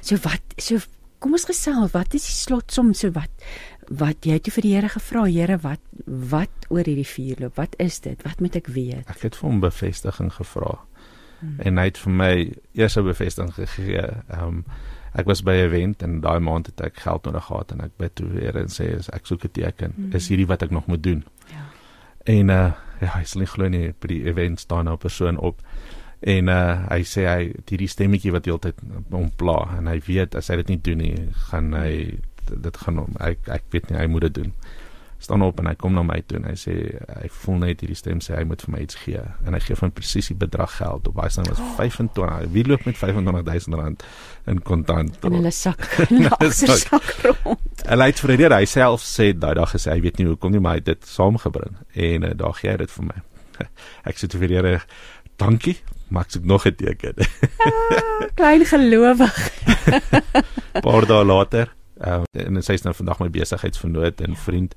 So 0.00 0.16
wat 0.16 0.42
so 0.58 0.78
kom 1.18 1.32
ons 1.32 1.44
gesels, 1.44 1.92
wat 1.92 2.14
is 2.14 2.24
die 2.24 2.34
slotsom 2.36 2.94
so 2.94 3.10
wat 3.10 3.30
wat 3.88 4.26
jy 4.26 4.38
toe 4.42 4.50
vir 4.52 4.62
die 4.62 4.74
Here 4.74 4.88
gevra, 4.88 5.24
Here, 5.30 5.58
wat 5.62 5.80
wat 6.06 6.66
oor 6.70 6.82
hierdie 6.84 7.06
vuur 7.06 7.36
loop? 7.40 7.56
Wat 7.56 7.76
is 7.78 8.00
dit? 8.00 8.22
Wat 8.24 8.40
moet 8.40 8.56
ek 8.56 8.66
weet? 8.66 9.06
Ek 9.08 9.22
het 9.22 9.36
vir 9.36 9.48
hom 9.48 9.60
bevestiging 9.60 10.32
gevra. 10.32 10.78
Hmm. 11.40 11.60
En 11.60 11.78
hy 11.78 11.84
het 11.84 11.98
vir 11.98 12.12
my 12.12 12.32
eers 12.74 12.96
'n 12.96 13.04
bevestiging 13.04 13.54
gegee. 13.54 14.02
Ehm 14.28 14.42
um, 14.48 14.64
ek 15.14 15.26
was 15.26 15.42
by 15.42 15.52
'n 15.52 15.66
event 15.70 16.02
en 16.02 16.20
daai 16.20 16.40
maand 16.40 16.66
het 16.66 16.80
ek 16.80 16.96
geld 17.00 17.24
nodig 17.24 17.44
gehad 17.44 17.72
en 17.72 17.80
ek 17.80 17.96
bid 17.96 18.14
toe 18.14 18.28
weer 18.28 18.56
en 18.56 18.66
sê 18.68 18.98
ek 19.12 19.26
soek 19.26 19.44
'n 19.44 19.50
teken, 19.52 19.92
Mm. 19.96 20.12
is 20.14 20.28
hierdie 20.28 20.46
wat 20.46 20.62
ek 20.62 20.70
nog 20.70 20.86
moet 20.86 21.02
doen. 21.02 21.24
Ja. 21.50 21.64
En 22.24 22.48
uh 22.48 22.72
ja, 23.00 23.06
hy 23.18 23.22
sê 23.24 23.38
nie 23.38 23.46
glo 23.46 23.68
nie 23.68 23.92
by 24.00 24.08
die 24.08 24.24
event 24.24 24.60
staan 24.60 24.84
nou 24.84 24.94
'n 24.94 24.98
persoon 24.98 25.38
op. 25.38 25.62
En 26.20 26.48
uh 26.48 26.86
hy 26.88 27.02
sê 27.04 27.26
hy 27.28 27.42
het 27.50 27.74
hierdie 27.74 27.90
stemmetjie 27.92 28.32
wat 28.32 28.48
heeltyd 28.48 28.80
hom 29.12 29.28
pla 29.36 29.58
en 29.76 29.90
hy 29.90 29.98
weet 30.06 30.36
as 30.38 30.48
hy 30.48 30.62
dit 30.62 30.72
nie 30.72 30.80
doen 30.88 31.02
nie, 31.02 31.14
gaan 31.50 31.74
hy 31.76 31.92
dit 32.46 32.82
gaan 32.82 33.02
hom 33.02 33.16
ek 33.20 33.48
ek 33.52 33.70
weet 33.74 33.90
nie 33.90 34.00
hy 34.00 34.06
moet 34.08 34.28
dit 34.28 34.42
doen. 34.42 34.52
Staan 35.20 35.42
op 35.42 35.60
en 35.60 35.68
hy 35.68 35.74
kom 35.80 35.94
na 35.96 36.02
my 36.04 36.18
toe 36.28 36.38
en 36.38 36.46
hy 36.48 36.54
sê 36.60 36.74
hy 37.08 37.28
voel 37.40 37.58
net 37.62 37.82
hierdie 37.82 37.96
stem 37.98 38.20
sê 38.24 38.34
hy 38.36 38.44
moet 38.48 38.64
vir 38.64 38.72
my 38.74 38.80
iets 38.84 38.98
gee 39.00 39.22
en 39.44 39.56
hy 39.56 39.60
gee 39.64 39.78
van 39.80 39.92
presies 39.96 40.28
die 40.32 40.36
bedrag 40.40 40.76
geld 40.76 41.08
op 41.08 41.20
daai 41.20 41.32
staan 41.32 41.48
was 41.50 41.62
25. 41.78 42.48
Wie 42.52 42.64
loop 42.68 42.84
met 42.88 43.00
25000 43.00 43.78
rand 43.80 44.04
in 44.52 44.60
kontant? 44.64 45.18
In 45.24 45.38
hulle 45.38 45.52
sak, 45.52 45.84
in 46.08 46.28
hulle 46.28 46.52
sak. 46.52 46.84
agtersak 46.92 47.12
rond. 47.28 47.84
Hy 47.86 48.08
het 48.08 48.22
vir 48.24 48.32
die 48.32 48.38
Here, 48.44 48.60
hy 48.60 48.68
self 48.70 49.04
sê 49.04 49.30
daai 49.36 49.54
dag 49.56 49.72
gesê 49.72 49.92
hy 49.92 50.00
weet 50.04 50.20
nie 50.20 50.28
hoekom 50.28 50.52
nie, 50.52 50.62
maar 50.64 50.76
hy 50.76 50.84
het 50.84 50.92
dit 50.94 51.08
saamgebring 51.08 51.76
en 52.08 52.28
uh, 52.28 52.32
daar 52.36 52.56
gee 52.60 52.72
hy 52.72 52.80
dit 52.84 52.96
vir 52.96 53.10
my. 53.12 53.20
Ek 54.08 54.20
sê 54.20 54.28
te 54.28 54.40
vir 54.40 54.52
die 54.52 54.60
Here, 54.60 54.80
dankie, 55.40 55.78
maar 56.08 56.26
ek 56.26 56.30
soek 56.30 56.44
nog 56.44 56.66
'n 56.66 56.74
teken. 56.74 57.14
Klein 58.34 58.64
gelowig. 58.64 59.34
Paar 60.86 61.06
dae 61.06 61.24
later, 61.24 61.74
uh, 62.00 62.22
en 62.32 62.62
sy 62.62 62.72
is 62.72 62.82
nou 62.82 62.94
vandag 62.94 63.18
my 63.18 63.30
besigheidsvernoot 63.30 64.20
en 64.20 64.36
vriend 64.36 64.74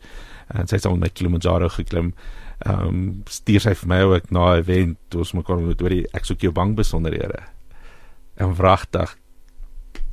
en 0.48 0.68
sy 0.68 0.76
het 0.76 0.86
al 0.86 0.98
met 0.98 1.14
Kilimanjaro 1.14 1.70
geklim. 1.70 2.14
Ehm 2.60 2.88
um, 2.88 3.22
stuur 3.30 3.62
sy 3.62 3.74
vir 3.76 3.88
my 3.88 4.02
ook 4.02 4.32
na 4.32 4.56
'n 4.56 4.60
event, 4.60 4.98
toe 5.08 5.20
ons 5.20 5.34
mekaar 5.34 5.60
moet 5.60 5.82
oor 5.82 5.90
die 5.90 6.08
ek 6.14 6.26
soek 6.26 6.42
jou 6.42 6.52
bankbesonderhede. 6.52 7.40
En 8.36 8.56
wragtig 8.56 9.18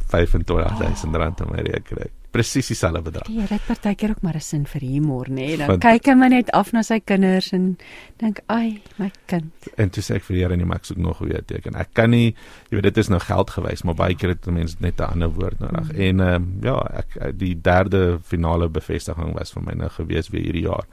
25000 0.07 1.17
rand 1.17 1.41
in 1.41 1.49
my 1.51 1.63
rekening. 1.63 2.13
Presies 2.37 2.71
dieselfde 2.73 3.03
bedrag. 3.07 3.29
Die 3.31 3.41
Here 3.41 3.57
het 3.57 3.67
partykeer 3.67 4.15
ook 4.15 4.23
maar 4.23 4.37
'n 4.37 4.41
sin 4.41 4.67
vir 4.67 4.81
humor, 4.81 5.27
nê? 5.29 5.35
Nee? 5.35 5.57
Dan 5.57 5.67
Want, 5.67 5.83
kyk 5.83 6.07
hy 6.07 6.15
maar 6.15 6.31
net 6.31 6.51
af 6.51 6.73
na 6.73 6.83
sy 6.83 7.01
kinders 7.01 7.53
en 7.53 7.79
dink, 8.17 8.41
"Ai, 8.47 8.81
my 8.97 9.11
kind." 9.27 9.53
En 9.77 9.91
toe 9.91 10.03
sê 10.03 10.17
ek 10.17 10.25
vir 10.25 10.35
die 10.37 10.43
Here, 10.43 10.57
"Nee, 10.57 10.67
maar 10.67 10.77
ek 10.77 10.85
soek 10.85 10.99
nog 10.99 11.19
weer 11.19 11.45
teken. 11.45 11.75
Ek 11.75 11.89
kan 11.93 12.11
nie, 12.11 12.35
jy 12.71 12.77
weet 12.77 12.83
dit 12.83 12.97
is 12.97 13.09
nou 13.09 13.21
geld 13.21 13.51
gewys, 13.51 13.83
maar 13.83 13.95
baie 13.95 14.15
keer 14.15 14.29
het 14.29 14.47
mense 14.47 14.77
net 14.81 15.01
'n 15.01 15.05
ander 15.05 15.29
woord 15.29 15.59
nodig." 15.59 15.93
Mm. 15.93 16.01
En 16.01 16.21
ehm 16.21 16.35
um, 16.35 16.59
ja, 16.63 16.91
ek 16.93 17.39
die 17.39 17.61
derde 17.61 18.19
finale 18.23 18.69
bevestiging 18.69 19.33
was 19.33 19.53
vir 19.53 19.63
my 19.63 19.73
nou 19.73 19.89
gewees 19.89 20.29
weer 20.29 20.43
hierdie 20.43 20.67
jaar. 20.67 20.87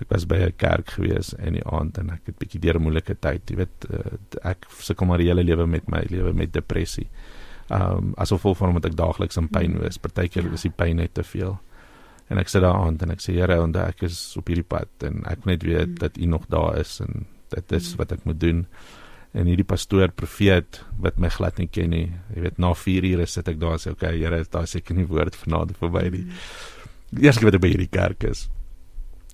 Ek 0.00 0.08
was 0.08 0.26
by 0.26 0.36
'n 0.36 0.56
kerk 0.56 0.90
gewees 0.90 1.34
in 1.38 1.52
die 1.52 1.64
aand 1.64 1.98
en 1.98 2.10
ek 2.10 2.20
het 2.26 2.38
bietjie 2.38 2.60
deur 2.60 2.76
'n 2.76 2.82
moeilike 2.82 3.16
tyd, 3.20 3.50
jy 3.50 3.56
weet, 3.56 3.86
uh, 3.90 4.50
ek 4.50 4.66
sukkel 4.78 5.06
maar 5.06 5.18
die 5.18 5.28
hele 5.28 5.44
lewe 5.44 5.66
met 5.66 5.88
my 5.88 6.04
lewe 6.08 6.32
met 6.32 6.52
depressie 6.52 7.08
um 7.72 8.12
asof 8.20 8.44
vol 8.44 8.56
van 8.58 8.72
omdat 8.72 8.90
ek 8.90 8.96
daagliks 8.98 9.38
in 9.40 9.50
pyn 9.52 9.78
was. 9.82 10.00
Partykeer 10.02 10.48
ja. 10.48 10.56
is 10.58 10.66
die 10.66 10.74
pyn 10.74 11.00
net 11.00 11.14
te 11.18 11.24
veel. 11.26 11.56
En 12.32 12.40
ek 12.40 12.48
sit 12.48 12.64
daar 12.64 12.78
aan 12.78 12.98
en 13.02 13.12
ek 13.14 13.20
sê 13.20 13.34
Here, 13.36 13.58
en 13.60 13.74
ek 13.82 14.04
is 14.08 14.18
op 14.40 14.48
hierdie 14.48 14.66
pad 14.66 15.06
en 15.06 15.22
ek 15.28 15.46
net 15.48 15.64
weet 15.66 15.94
mm. 15.94 16.00
dat 16.00 16.18
U 16.18 16.28
nog 16.32 16.48
daar 16.52 16.78
is 16.80 16.98
en 17.04 17.26
dit 17.52 17.76
is 17.76 17.92
mm. 17.92 18.00
wat 18.00 18.14
ek 18.16 18.24
moet 18.28 18.40
doen. 18.40 18.64
En 19.32 19.48
hierdie 19.48 19.68
pastoor 19.68 20.12
profeet 20.12 20.82
wat 21.00 21.20
my 21.20 21.28
glad 21.32 21.60
nie 21.60 21.68
ken 21.72 21.92
nie. 21.92 22.06
Jy 22.34 22.46
weet 22.46 22.58
na 22.60 22.72
4 22.76 23.08
ure 23.12 23.28
sit 23.28 23.48
ek 23.48 23.60
daar 23.60 23.76
en 23.76 23.84
sê 23.84 23.92
okay, 23.92 24.16
Here, 24.20 24.42
daar 24.52 24.68
seker 24.68 24.96
nie 24.96 25.08
woord 25.08 25.36
vanaand 25.36 25.76
verby 25.80 26.08
nie. 26.16 26.24
Mm. 26.28 27.22
Eers 27.22 27.40
wat 27.44 27.58
ek 27.58 27.64
by 27.64 27.72
hierdie 27.74 27.92
kerk 27.92 28.28
is. 28.28 28.48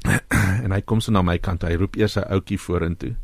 en 0.65 0.75
hy 0.75 0.83
kom 0.87 1.03
so 1.03 1.15
na 1.15 1.25
my 1.27 1.39
kant, 1.43 1.67
hy 1.67 1.79
roep 1.79 1.99
eers 1.99 2.19
'n 2.19 2.27
ouetjie 2.35 2.59
vorentoe. 2.63 3.15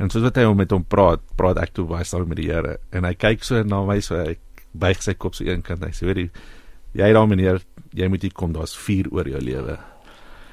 En 0.00 0.08
soos 0.08 0.24
wat 0.24 0.38
hy 0.40 0.46
met 0.56 0.72
hom 0.72 0.84
praat, 0.88 1.20
praat 1.36 1.60
ek 1.60 1.74
toe 1.76 1.84
baie 1.88 2.06
saam 2.08 2.28
met 2.28 2.40
die 2.40 2.48
Here 2.48 2.78
en 2.96 3.04
hy 3.04 3.12
kyk 3.20 3.44
so 3.44 3.60
na 3.62 3.82
my 3.84 3.98
so 4.00 4.16
ek 4.16 4.40
buig 4.72 5.02
sy 5.02 5.14
kop 5.14 5.34
so 5.34 5.44
een 5.44 5.62
kant. 5.62 5.84
Hy 5.84 5.90
sê, 5.90 6.06
"Weet 6.06 6.16
jy, 6.16 6.30
jy 6.92 7.12
daar 7.12 7.28
meneer, 7.28 7.62
jy 7.92 8.08
moet 8.08 8.22
hier 8.22 8.32
kom. 8.32 8.52
Daar's 8.52 8.76
vuur 8.76 9.06
oor 9.10 9.28
jou 9.28 9.40
lewe." 9.40 9.78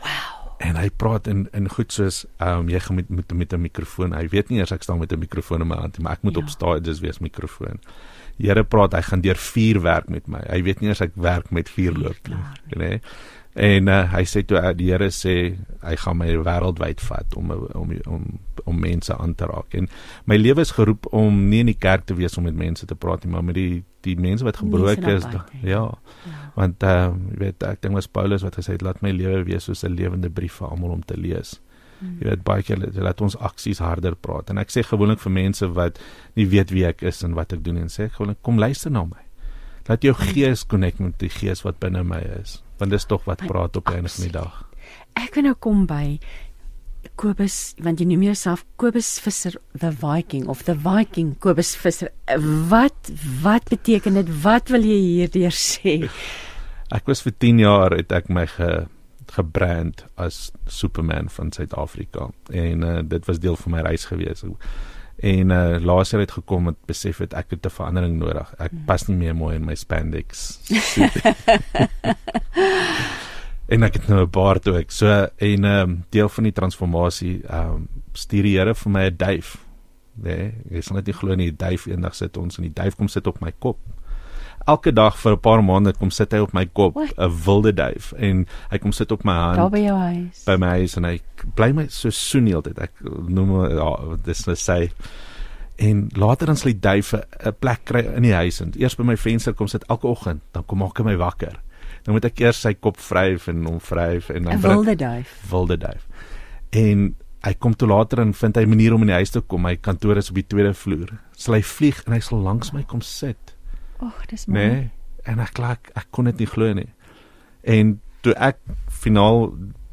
Wow. 0.01 0.37
En 0.57 0.75
hy 0.75 0.89
praat 0.89 1.27
in 1.27 1.47
in 1.53 1.69
goed 1.69 1.91
soos, 1.93 2.25
"Ehm 2.39 2.59
um, 2.59 2.69
jy 2.69 2.79
gaan 2.79 2.95
met 2.95 3.09
met 3.09 3.33
met 3.33 3.53
'n 3.53 3.61
mikrofoon. 3.61 4.13
Hy 4.13 4.27
weet 4.27 4.49
nie 4.49 4.59
eers 4.59 4.71
ek 4.71 4.83
staan 4.83 4.99
met 4.99 5.11
'n 5.11 5.19
mikrofoon 5.19 5.61
in 5.61 5.67
my 5.67 5.75
hand 5.75 5.97
nie, 5.97 6.03
maar 6.03 6.13
ek 6.13 6.23
moet 6.23 6.35
ja. 6.35 6.41
op 6.41 6.49
staan 6.49 6.81
dis 6.81 6.99
wees 6.99 7.19
mikrofoon." 7.19 7.79
Die 8.37 8.47
Here 8.47 8.63
praat, 8.63 8.93
hy 8.93 9.01
gaan 9.01 9.21
deur 9.21 9.35
vuur 9.35 9.81
werk 9.81 10.09
met 10.09 10.27
my. 10.27 10.39
Hy 10.49 10.61
weet 10.63 10.79
nie 10.79 10.89
eers 10.89 11.01
ek 11.01 11.15
werk 11.15 11.49
met 11.51 11.69
vuur 11.69 11.93
loop 11.93 12.27
nie, 12.27 12.37
nê? 12.77 13.01
En 13.57 13.87
uh, 13.89 14.03
hy 14.13 14.21
sê 14.29 14.43
toe 14.45 14.59
uh, 14.59 14.73
die 14.77 14.91
Here 14.91 15.09
sê 15.09 15.57
hy 15.81 15.95
gaan 15.97 16.19
my 16.19 16.29
wêreldwyd 16.45 17.01
vat 17.01 17.37
om 17.39 17.51
om 17.51 17.95
om 18.05 18.27
om 18.67 18.79
mense 18.79 19.15
aan 19.15 19.33
te 19.35 19.45
raak. 19.49 19.73
En 19.73 19.89
my 20.25 20.37
lewe 20.37 20.61
is 20.61 20.75
geroep 20.77 21.07
om 21.15 21.47
nie 21.49 21.63
in 21.65 21.71
die 21.71 21.79
kerk 21.79 22.05
te 22.05 22.13
wees 22.13 22.37
om 22.37 22.43
met 22.43 22.57
mense 22.57 22.85
te 22.85 22.95
praat 22.95 23.23
nie, 23.25 23.31
maar 23.33 23.45
met 23.47 23.57
die 23.57 23.83
die 24.07 24.17
mense 24.19 24.45
wat 24.47 24.59
gebroken 24.61 25.13
is 25.13 25.27
da, 25.27 25.43
ja. 25.61 25.83
ja. 26.25 26.41
Want 26.57 26.83
uh, 26.83 27.11
jy 27.33 27.39
weet 27.43 27.63
ek 27.67 27.81
dink 27.83 27.97
was 27.97 28.09
Paulus 28.09 28.45
wat 28.45 28.57
gesê 28.59 28.77
het 28.77 28.85
laat 28.85 29.03
my 29.05 29.13
lewe 29.15 29.43
wees 29.47 29.67
soos 29.69 29.83
'n 29.85 29.95
lewende 29.95 30.29
brief 30.33 30.59
vir 30.61 30.73
almal 30.73 30.97
om 30.97 31.05
te 31.05 31.17
lees. 31.17 31.59
Hmm. 31.97 32.19
jy 32.21 32.29
weet 32.29 32.43
baie 32.45 32.61
keer 32.61 32.77
laat 33.01 33.21
ons 33.21 33.37
aksies 33.37 33.79
harder 33.81 34.15
praat. 34.15 34.51
En 34.53 34.57
ek 34.61 34.69
sê 34.69 34.83
gewoonlik 34.85 35.19
vir 35.19 35.33
mense 35.33 35.67
wat 35.73 35.97
nie 36.35 36.45
weet 36.45 36.71
wie 36.71 36.85
ek 36.85 37.01
is 37.01 37.23
en 37.23 37.33
wat 37.33 37.53
ek 37.53 37.63
doen 37.65 37.77
en 37.77 37.89
sê 37.89 38.09
gewoonlik 38.09 38.41
kom 38.41 38.59
luister 38.61 38.91
na 38.91 39.03
my. 39.05 39.23
Laat 39.87 40.03
jou 40.03 40.13
gees 40.13 40.65
connect 40.67 40.99
met 40.99 41.17
die 41.19 41.31
gees 41.31 41.63
wat 41.63 41.79
binne 41.79 42.03
my 42.03 42.21
is. 42.41 42.61
Want 42.77 42.91
dis 42.91 43.05
tog 43.05 43.25
wat 43.25 43.41
praat 43.47 43.75
op 43.75 43.89
'n 43.89 44.05
middag 44.21 44.67
ek 45.17 45.37
wil 45.37 45.49
nou 45.49 45.55
kom 45.59 45.85
by 45.89 46.17
Kobus, 47.17 47.73
want 47.81 47.97
jy 47.97 48.05
noem 48.11 48.27
jouself 48.27 48.61
Kobus 48.77 49.15
Visser 49.23 49.55
the 49.73 49.89
Viking 49.89 50.45
of 50.53 50.61
the 50.67 50.75
Viking 50.77 51.31
Kobus 51.41 51.71
Visser. 51.79 52.11
Wat 52.69 53.09
wat 53.41 53.65
beteken 53.73 54.19
dit? 54.19 54.29
Wat 54.43 54.69
wil 54.69 54.85
jy 54.85 54.99
hierdeur 55.01 55.55
sê? 55.55 55.95
Ek 56.93 57.09
was 57.09 57.25
vir 57.25 57.33
10 57.41 57.63
jaar 57.65 57.97
het 57.97 58.13
ek 58.13 58.29
my 58.29 58.45
ge 58.53 58.85
gebrand 59.33 60.05
as 60.15 60.53
Superman 60.71 61.27
van 61.33 61.49
Suid-Afrika 61.51 62.29
en 62.55 62.85
uh, 62.85 63.01
dit 63.03 63.25
was 63.27 63.41
deel 63.43 63.57
van 63.59 63.75
my 63.75 63.81
reis 63.89 64.05
gewees. 64.07 64.45
En 65.17 65.51
uh, 65.51 65.81
jaar 65.83 66.21
het 66.21 66.37
gekom 66.37 66.69
met 66.69 66.77
besef 66.87 67.25
het 67.25 67.33
ek 67.33 67.57
het 67.57 67.65
'n 67.65 67.77
verandering 67.81 68.21
nodig. 68.21 68.53
Ek 68.61 68.71
hmm. 68.71 68.85
pas 68.85 69.07
nie 69.09 69.17
meer 69.17 69.35
mooi 69.35 69.55
in 69.55 69.65
my 69.65 69.75
spandex. 69.75 70.61
en 73.67 73.83
ek 73.83 73.99
het 73.99 74.07
nou 74.07 74.21
'n 74.23 74.29
baard 74.29 74.67
ook. 74.67 74.91
So 74.91 75.27
en 75.35 75.63
ehm 75.63 75.89
um, 75.89 76.03
deel 76.09 76.29
van 76.29 76.43
die 76.43 76.53
transformasie 76.53 77.41
ehm 77.43 77.69
um, 77.69 77.87
stuur 78.13 78.43
die 78.43 78.57
Here 78.57 78.75
vir 78.75 78.91
my 78.91 79.05
'n 79.05 79.17
duif. 79.17 79.57
Nee, 80.13 80.53
ek 80.71 80.83
sal 80.83 80.95
net 80.95 81.05
nie 81.05 81.13
glo 81.13 81.35
nie, 81.35 81.51
die 81.51 81.65
duif 81.65 81.85
eendag 81.85 82.15
sit 82.15 82.37
ons 82.37 82.57
en 82.57 82.63
die 82.63 82.73
duif 82.73 82.95
kom 82.95 83.07
sit 83.07 83.27
op 83.27 83.39
my 83.41 83.51
kop. 83.59 83.77
Elke 84.65 84.93
dag 84.93 85.17
vir 85.17 85.31
'n 85.31 85.39
paar 85.39 85.63
maande 85.63 85.93
kom 85.93 86.11
sit 86.11 86.31
hy 86.31 86.39
op 86.39 86.53
my 86.53 86.65
kop, 86.65 86.97
'n 86.97 87.43
wilde 87.45 87.73
duif 87.73 88.13
en 88.13 88.47
hy 88.69 88.77
kom 88.77 88.91
sit 88.91 89.11
op 89.11 89.23
my 89.23 89.33
hand. 89.33 89.57
Daar 89.57 89.69
by 89.69 89.79
jou 89.79 89.97
huis. 89.97 90.43
By 90.45 90.55
my 90.55 90.67
huis 90.67 90.97
en 90.97 91.03
hy 91.03 91.21
bly 91.55 91.71
my 91.71 91.87
so 91.87 92.09
soen 92.09 92.45
heeltyd. 92.45 92.79
Ek 92.79 92.91
noem 93.27 93.69
ja, 93.69 94.17
dis 94.23 94.45
net 94.45 94.57
sê 94.57 94.91
en 95.75 96.09
later 96.15 96.45
dan 96.45 96.55
sal 96.55 96.71
die 96.71 96.79
duif 96.79 97.13
'n 97.13 97.53
plek 97.59 97.85
kry 97.85 97.99
in 98.15 98.23
die 98.23 98.33
huis 98.33 98.61
en 98.61 98.73
eers 98.77 98.95
by 98.95 99.03
my 99.03 99.17
venster 99.17 99.53
kom 99.53 99.67
sit 99.67 99.83
elke 99.89 100.07
oggend, 100.07 100.41
dan 100.51 100.65
kom 100.65 100.77
maak 100.77 100.97
hy 100.97 101.03
my 101.03 101.17
wakker 101.17 101.61
dan 102.07 102.15
moet 102.15 102.25
ek 102.29 102.37
eers 102.39 102.61
sy 102.63 102.71
kop 102.79 103.01
vryf 103.03 103.49
en 103.51 103.65
hom 103.67 103.81
vryf 103.83 104.29
en 104.31 104.45
dan 104.47 104.61
wilde 104.63 104.93
duif. 104.95 105.31
Wilde 105.51 105.75
duif. 105.81 106.05
En 106.71 107.09
hy 107.43 107.51
kom 107.59 107.75
toe 107.75 107.89
later 107.91 108.21
en 108.23 108.31
vind 108.33 108.55
hy 108.55 108.63
'n 108.63 108.69
manier 108.69 108.93
om 108.95 109.01
in 109.03 109.11
die 109.11 109.19
huis 109.19 109.35
te 109.35 109.41
kom. 109.41 109.61
My 109.61 109.75
kantoor 109.75 110.15
is 110.15 110.29
op 110.29 110.35
die 110.39 110.47
tweede 110.47 110.73
vloer. 110.73 111.19
Sal 111.35 111.55
hy 111.55 111.61
vlieg 111.61 111.99
en 112.07 112.13
hy 112.13 112.19
sal 112.19 112.39
langs 112.39 112.71
my 112.71 112.83
kom 112.83 113.01
sit. 113.01 113.55
Ag, 113.99 114.25
dis 114.27 114.45
mooi. 114.45 114.67
Nee, 114.67 114.91
en 115.25 115.39
ek 115.39 115.53
klak, 115.53 115.91
ek 115.95 116.07
kon 116.11 116.25
dit 116.25 116.37
nie 116.37 116.47
glo 116.47 116.73
nie. 116.73 116.93
En 117.63 117.99
toe 118.21 118.33
ek 118.33 118.57
finaal 118.87 119.51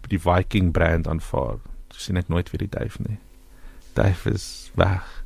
die 0.09 0.18
Viking 0.18 0.72
brand 0.72 1.09
aanvaar, 1.09 1.59
sien 1.90 2.16
ek 2.16 2.29
nooit 2.29 2.50
weer 2.50 2.68
die 2.68 2.79
duif 2.79 3.00
nie. 3.00 3.18
Duif 3.94 4.27
is 4.27 4.70
weg. 4.77 5.24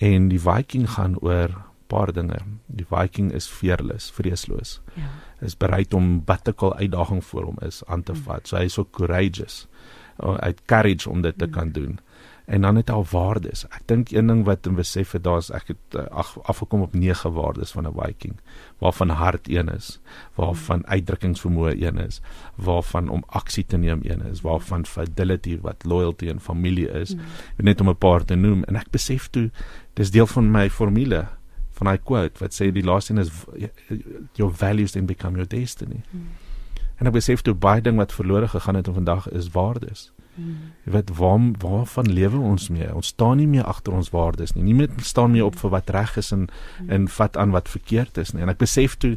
En 0.00 0.28
die 0.28 0.40
Viking 0.40 0.88
gaan 0.88 1.18
oor 1.20 1.65
paar 1.86 2.12
dinge. 2.12 2.38
Die 2.66 2.86
Viking 2.88 3.32
is 3.32 3.46
fearless, 3.46 4.10
vreesloos. 4.10 4.80
Ja. 4.94 5.10
Is 5.46 5.56
bereid 5.56 5.94
om 5.94 6.22
watter 6.24 6.52
ook 6.52 6.62
al 6.62 6.76
uitdaging 6.76 7.24
voor 7.24 7.42
hom 7.42 7.58
is 7.60 7.82
aan 7.86 8.02
te 8.02 8.14
vat. 8.14 8.42
Mm. 8.42 8.46
So 8.46 8.56
hy 8.56 8.64
is 8.64 8.72
so 8.72 8.88
courageous. 8.90 9.66
Uit 10.16 10.62
courage 10.64 11.10
om 11.10 11.22
dit 11.22 11.38
te 11.38 11.46
mm. 11.46 11.52
kan 11.52 11.72
doen. 11.72 11.98
En 12.46 12.60
dan 12.60 12.76
het 12.76 12.88
hy 12.88 12.94
al 12.94 13.06
waardes. 13.10 13.64
Ek 13.74 13.82
dink 13.90 14.12
een 14.14 14.30
ding 14.30 14.44
wat 14.46 14.66
in 14.70 14.76
besef 14.78 15.16
het 15.16 15.24
daar's 15.26 15.48
ek 15.50 15.72
het 15.72 15.96
uh, 15.98 16.04
afgekom 16.46 16.84
op 16.86 16.94
nege 16.94 17.30
waardes 17.34 17.74
van 17.74 17.88
'n 17.88 17.94
Viking, 17.96 18.36
waarvan 18.78 19.08
hart 19.08 19.48
een 19.50 19.68
is, 19.68 19.98
waarvan 20.34 20.78
mm. 20.78 20.86
uitdrukkingsvermoë 20.86 21.74
een 21.82 21.98
is, 21.98 22.20
waarvan 22.54 23.08
om 23.08 23.24
aksie 23.26 23.66
te 23.66 23.76
neem 23.76 24.00
een 24.02 24.22
is, 24.30 24.40
waarvan 24.40 24.86
fidelity 24.86 25.58
wat 25.60 25.84
loyalty 25.84 26.28
en 26.28 26.40
familie 26.40 26.90
is. 26.90 27.14
Mm. 27.14 27.20
Net 27.56 27.80
om 27.80 27.88
'n 27.88 27.98
paar 27.98 28.24
te 28.24 28.34
noem 28.34 28.64
en 28.64 28.76
ek 28.76 28.90
besef 28.90 29.28
toe 29.30 29.50
dis 29.94 30.10
deel 30.10 30.26
van 30.26 30.50
my 30.50 30.70
formule 30.70 31.26
van 31.76 31.90
daai 31.90 32.00
quote 32.02 32.40
wat 32.40 32.56
sê 32.56 32.70
die 32.72 32.84
laaste 32.84 33.12
een 33.12 33.22
is 33.24 33.30
your 34.40 34.52
values 34.52 34.92
then 34.92 35.06
become 35.06 35.36
your 35.36 35.48
destiny. 35.48 36.02
Hmm. 36.10 36.28
En 36.96 37.10
ek 37.10 37.16
besef 37.18 37.42
toe 37.44 37.54
baie 37.54 37.82
ding 37.84 37.98
wat 38.00 38.14
verlore 38.16 38.48
gegaan 38.48 38.78
het 38.80 38.88
en 38.88 38.96
vandag 38.96 39.28
is 39.28 39.50
waardes. 39.52 40.10
Hmm. 40.36 40.72
Jy 40.84 40.92
weet 40.92 41.10
waar 41.16 41.40
waarvan 41.58 42.12
lewe 42.12 42.38
ons 42.38 42.68
mee? 42.68 42.86
Ons 42.94 43.06
staan 43.14 43.38
nie 43.40 43.46
meer 43.48 43.64
agter 43.64 43.94
ons 43.96 44.10
waardes 44.12 44.52
nie. 44.52 44.62
Niemand 44.68 45.00
staan 45.04 45.32
meer 45.32 45.48
op 45.48 45.56
vir 45.56 45.72
wat 45.72 45.90
reg 45.96 46.16
is 46.20 46.28
en 46.36 46.46
hmm. 46.46 46.90
en 46.92 47.08
vat 47.08 47.36
aan 47.40 47.54
wat 47.54 47.70
verkeerd 47.72 48.20
is 48.20 48.34
nie. 48.34 48.42
En 48.44 48.52
ek 48.52 48.60
besef 48.60 48.98
toe 49.00 49.14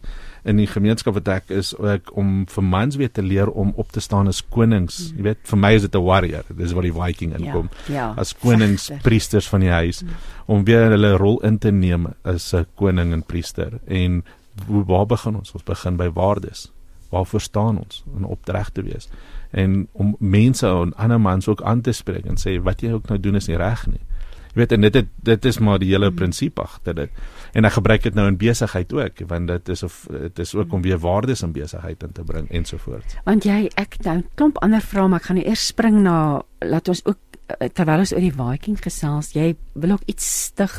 in 0.48 0.62
die 0.62 0.68
gemeenskap 0.68 1.18
wat 1.20 1.28
ek 1.36 1.52
is 1.52 1.74
ek 1.92 2.14
om 2.18 2.46
vir 2.48 2.64
mans 2.64 2.96
weer 3.00 3.12
te 3.12 3.26
leer 3.26 3.52
om 3.52 3.74
op 3.76 3.92
te 3.92 4.04
staan 4.04 4.32
as 4.32 4.42
konings. 4.56 4.98
Hmm. 5.10 5.20
Jy 5.20 5.28
weet, 5.28 5.44
vir 5.52 5.62
my 5.66 5.74
is 5.76 5.88
dit 5.88 5.96
'n 5.96 6.04
warrior. 6.08 6.44
Dis 6.56 6.74
waar 6.74 6.88
die 6.88 6.96
Viking 6.96 7.36
ja, 7.36 7.44
inkom. 7.44 7.70
Ja, 7.88 7.94
ja, 7.94 8.14
as 8.18 8.34
konings, 8.34 8.88
vechter. 8.88 9.04
priesters 9.04 9.50
van 9.50 9.60
die 9.60 9.76
huis 9.76 10.00
hmm. 10.00 10.16
om 10.48 10.64
weer 10.64 10.90
hulle 10.90 11.18
rol 11.18 11.40
in 11.44 11.60
te 11.60 11.72
neem 11.72 12.08
as 12.24 12.54
'n 12.54 12.66
koning 12.76 13.14
en 13.14 13.24
priester. 13.24 13.80
En 13.88 14.24
waar 14.68 15.06
begin 15.06 15.36
ons? 15.36 15.52
Ons 15.52 15.64
begin 15.64 15.98
by 15.98 16.10
waardes. 16.14 16.72
Waar 17.10 17.26
verstaan 17.26 17.78
ons 17.78 18.04
om 18.16 18.24
opreg 18.24 18.70
te 18.70 18.82
wees? 18.82 19.10
En 19.52 19.88
om 19.92 20.16
mense 20.20 20.68
en 20.68 20.94
ander 20.96 21.22
mans 21.22 21.48
ook 21.48 21.62
aan 21.62 21.82
te 21.82 21.92
spreek 21.92 22.26
en 22.30 22.38
sê 22.38 22.60
wat 22.62 22.82
jy 22.82 22.94
ook 22.94 23.10
nou 23.10 23.20
doen 23.20 23.40
is 23.40 23.50
nie 23.50 23.58
reg 23.58 23.88
nie. 23.88 24.02
Jy 24.50 24.58
weet 24.64 24.72
en 24.74 24.82
dit 24.82 24.96
het, 24.98 25.10
dit 25.30 25.46
is 25.46 25.60
maar 25.62 25.80
die 25.82 25.92
hele 25.92 26.10
mm. 26.10 26.18
prinsip 26.18 26.60
agter 26.60 26.96
dit. 26.98 27.18
En 27.54 27.66
ek 27.70 27.76
gebruik 27.76 28.06
dit 28.08 28.16
nou 28.18 28.26
in 28.30 28.38
besigheid 28.38 28.94
ook 28.94 29.24
want 29.30 29.50
dit 29.52 29.74
is 29.76 29.84
of 29.86 30.00
dit 30.10 30.40
is 30.46 30.54
ook 30.58 30.74
om 30.74 30.82
weer 30.86 30.98
waardes 31.02 31.44
in 31.46 31.54
besigheid 31.54 32.04
in 32.04 32.14
te 32.18 32.26
bring 32.26 32.50
ensovoorts. 32.50 33.18
Want 33.26 33.46
jy 33.46 33.68
ek 33.78 34.00
nou 34.06 34.22
klomp 34.36 34.62
ander 34.66 34.82
vrae 34.82 35.08
maar 35.08 35.22
ek 35.22 35.30
gaan 35.32 35.42
eers 35.44 35.68
spring 35.74 36.02
na 36.06 36.18
laat 36.66 36.90
ons 36.90 37.04
ook 37.06 37.20
eh, 37.60 37.70
terwyl 37.70 38.06
ons 38.06 38.14
oor 38.14 38.26
die 38.26 38.36
Viking 38.36 38.82
gesels, 38.82 39.34
jy 39.38 39.54
wil 39.74 39.98
ook 39.98 40.06
iets 40.10 40.30
stig. 40.50 40.78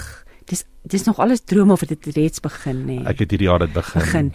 Dis 0.50 0.66
dis 0.82 1.06
nog 1.06 1.20
alles 1.22 1.44
drome 1.46 1.74
of 1.76 1.86
dit 1.86 2.10
reeds 2.16 2.42
begin 2.42 2.86
nê. 2.88 3.02
Ek 3.06 3.22
het 3.22 3.34
hierdie 3.34 3.50
jaar 3.50 3.62
dit 3.62 3.74
begin. 3.74 4.02
Begin 4.02 4.32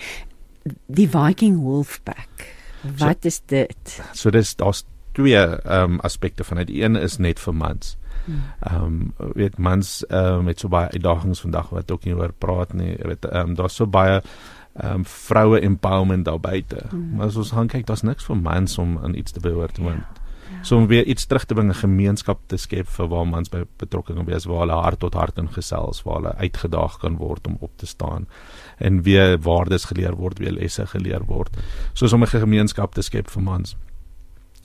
die 0.88 1.10
Viking 1.12 1.60
Wolfpack. 1.62 2.55
Wat 2.98 3.18
so, 3.22 3.28
is 3.28 3.42
dit? 3.46 4.02
So 4.14 4.30
dis 4.30 4.56
daar's 4.56 4.86
twee 5.16 5.38
ehm 5.38 5.96
um, 5.96 6.00
aspekte 6.00 6.44
van 6.44 6.58
dit. 6.58 6.70
Een 6.70 6.96
is 6.96 7.18
net 7.18 7.40
vir 7.40 7.56
mans. 7.56 7.98
Hmm. 8.26 8.42
Ehm 8.60 8.84
um, 8.84 9.32
weet 9.34 9.58
mans 9.58 10.06
ehm 10.08 10.40
um, 10.40 10.44
met 10.44 10.60
so 10.60 10.68
baie 10.68 10.90
uitdagings 10.90 11.42
vandag 11.42 11.70
wat 11.70 11.92
ook 11.92 12.04
nie 12.04 12.16
oor 12.16 12.34
praat 12.34 12.74
nie. 12.74 12.98
Weet 13.02 13.26
ehm 13.26 13.50
um, 13.50 13.56
daar's 13.56 13.76
so 13.76 13.88
baie 13.88 14.22
ehm 14.74 14.94
um, 14.94 15.06
vroue 15.06 15.60
empowerment 15.60 16.26
daar 16.26 16.40
buite. 16.40 16.84
Mm. 16.92 17.16
Maar 17.16 17.26
as 17.26 17.36
ons 17.36 17.52
gaan 17.52 17.68
kyk, 17.68 17.86
daar's 17.86 18.02
niks 18.02 18.26
vir 18.26 18.38
mans 18.38 18.78
om 18.78 18.98
aan 19.04 19.16
iets 19.16 19.32
te 19.32 19.40
behoort 19.40 19.78
want 19.78 20.24
Ja. 20.52 20.64
so 20.64 20.78
om 20.78 20.88
weer 20.88 21.06
iets 21.06 21.26
terug 21.26 21.46
te 21.46 21.54
bring 21.54 21.70
'n 21.70 21.76
gemeenskap 21.76 22.40
te 22.46 22.58
skep 22.58 22.88
vir 22.88 23.08
waar 23.08 23.28
mans 23.28 23.50
by 23.50 23.64
betrokke 23.78 24.14
kan 24.14 24.26
wees 24.26 24.46
waar 24.46 24.60
hulle 24.60 24.82
hart 24.82 25.00
tot 25.00 25.14
hart 25.14 25.38
in 25.38 25.50
gesels 25.50 26.04
waar 26.04 26.16
hulle 26.16 26.36
uitgedaag 26.36 26.98
kan 27.00 27.18
word 27.18 27.48
om 27.48 27.58
op 27.60 27.72
te 27.76 27.86
staan 27.86 28.28
en 28.78 29.02
weer 29.02 29.38
waardes 29.40 29.86
geleer 29.86 30.16
word 30.16 30.40
weer 30.40 30.52
lesse 30.52 30.86
geleer 30.86 31.26
word 31.26 31.58
soos 31.94 32.14
om 32.14 32.24
'n 32.24 32.28
gemeenskap 32.28 32.94
te 32.94 33.02
skep 33.02 33.30
vir 33.30 33.44
mans 33.44 33.76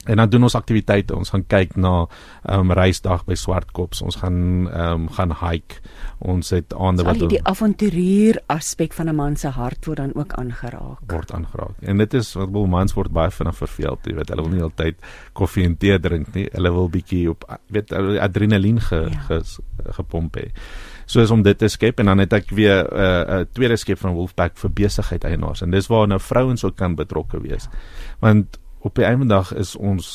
En 0.05 0.15
dan 0.17 0.29
doen 0.29 0.43
ons 0.43 0.55
aktiwiteite. 0.55 1.15
Ons 1.15 1.29
gaan 1.29 1.43
kyk 1.47 1.75
na 1.77 2.07
ehm 2.41 2.59
um, 2.59 2.71
reisdag 2.73 3.25
by 3.27 3.35
Swartkops. 3.37 4.01
Ons 4.01 4.17
gaan 4.17 4.65
ehm 4.65 5.03
um, 5.03 5.09
gaan 5.13 5.33
hike. 5.41 5.77
Ons 6.17 6.49
het 6.49 6.73
aande 6.73 7.05
wat 7.05 7.21
die 7.29 7.41
avonturier 7.45 8.39
aspek 8.49 8.93
van 8.97 9.09
'n 9.09 9.15
man 9.15 9.35
se 9.35 9.47
hart 9.47 9.85
word 9.85 9.97
dan 9.97 10.15
ook 10.15 10.33
aangeraak. 10.33 10.99
word 11.07 11.31
aangeraak. 11.31 11.75
En 11.81 11.97
dit 11.97 12.13
is 12.13 12.33
wat 12.33 12.49
wil 12.49 12.65
mans 12.65 12.93
word 12.93 13.11
baie 13.11 13.31
vinnig 13.31 13.55
verveeld, 13.55 13.99
jy 14.05 14.13
weet. 14.15 14.29
Hulle 14.29 14.41
wil 14.41 14.51
nie 14.51 14.63
altyd 14.63 14.95
koffie 15.33 15.63
en 15.65 15.77
tee 15.77 15.99
drink 15.99 16.33
nie. 16.33 16.49
Hulle 16.51 16.71
wil 16.71 16.89
bietjie 16.89 17.29
op 17.29 17.59
weet 17.67 17.91
adrenalien 17.93 18.81
ge, 18.81 19.07
Ja. 19.11 19.19
ges, 19.19 19.59
gepomp 19.85 20.37
hê. 20.37 20.49
Soos 21.11 21.31
om 21.33 21.41
dit 21.43 21.57
te 21.59 21.67
skep 21.67 21.99
en 21.99 22.05
dan 22.11 22.21
het 22.23 22.33
ek 22.37 22.49
weer 22.55 22.85
'n 22.87 22.95
uh, 22.95 23.39
'n 23.41 23.47
tweede 23.51 23.75
skep 23.75 23.99
van 23.99 24.13
Wolfpack 24.15 24.57
vir 24.57 24.71
besigheid 24.71 25.23
eienaars 25.23 25.61
en 25.61 25.71
dis 25.71 25.87
waar 25.87 26.07
nou 26.07 26.19
vrouens 26.19 26.63
ook 26.63 26.75
kan 26.75 26.95
betrokke 26.95 27.41
wees. 27.41 27.67
Want 28.19 28.59
op 28.79 28.95
die 28.95 29.05
einde 29.05 29.25
dag 29.27 29.53
is 29.53 29.75
ons 29.75 30.05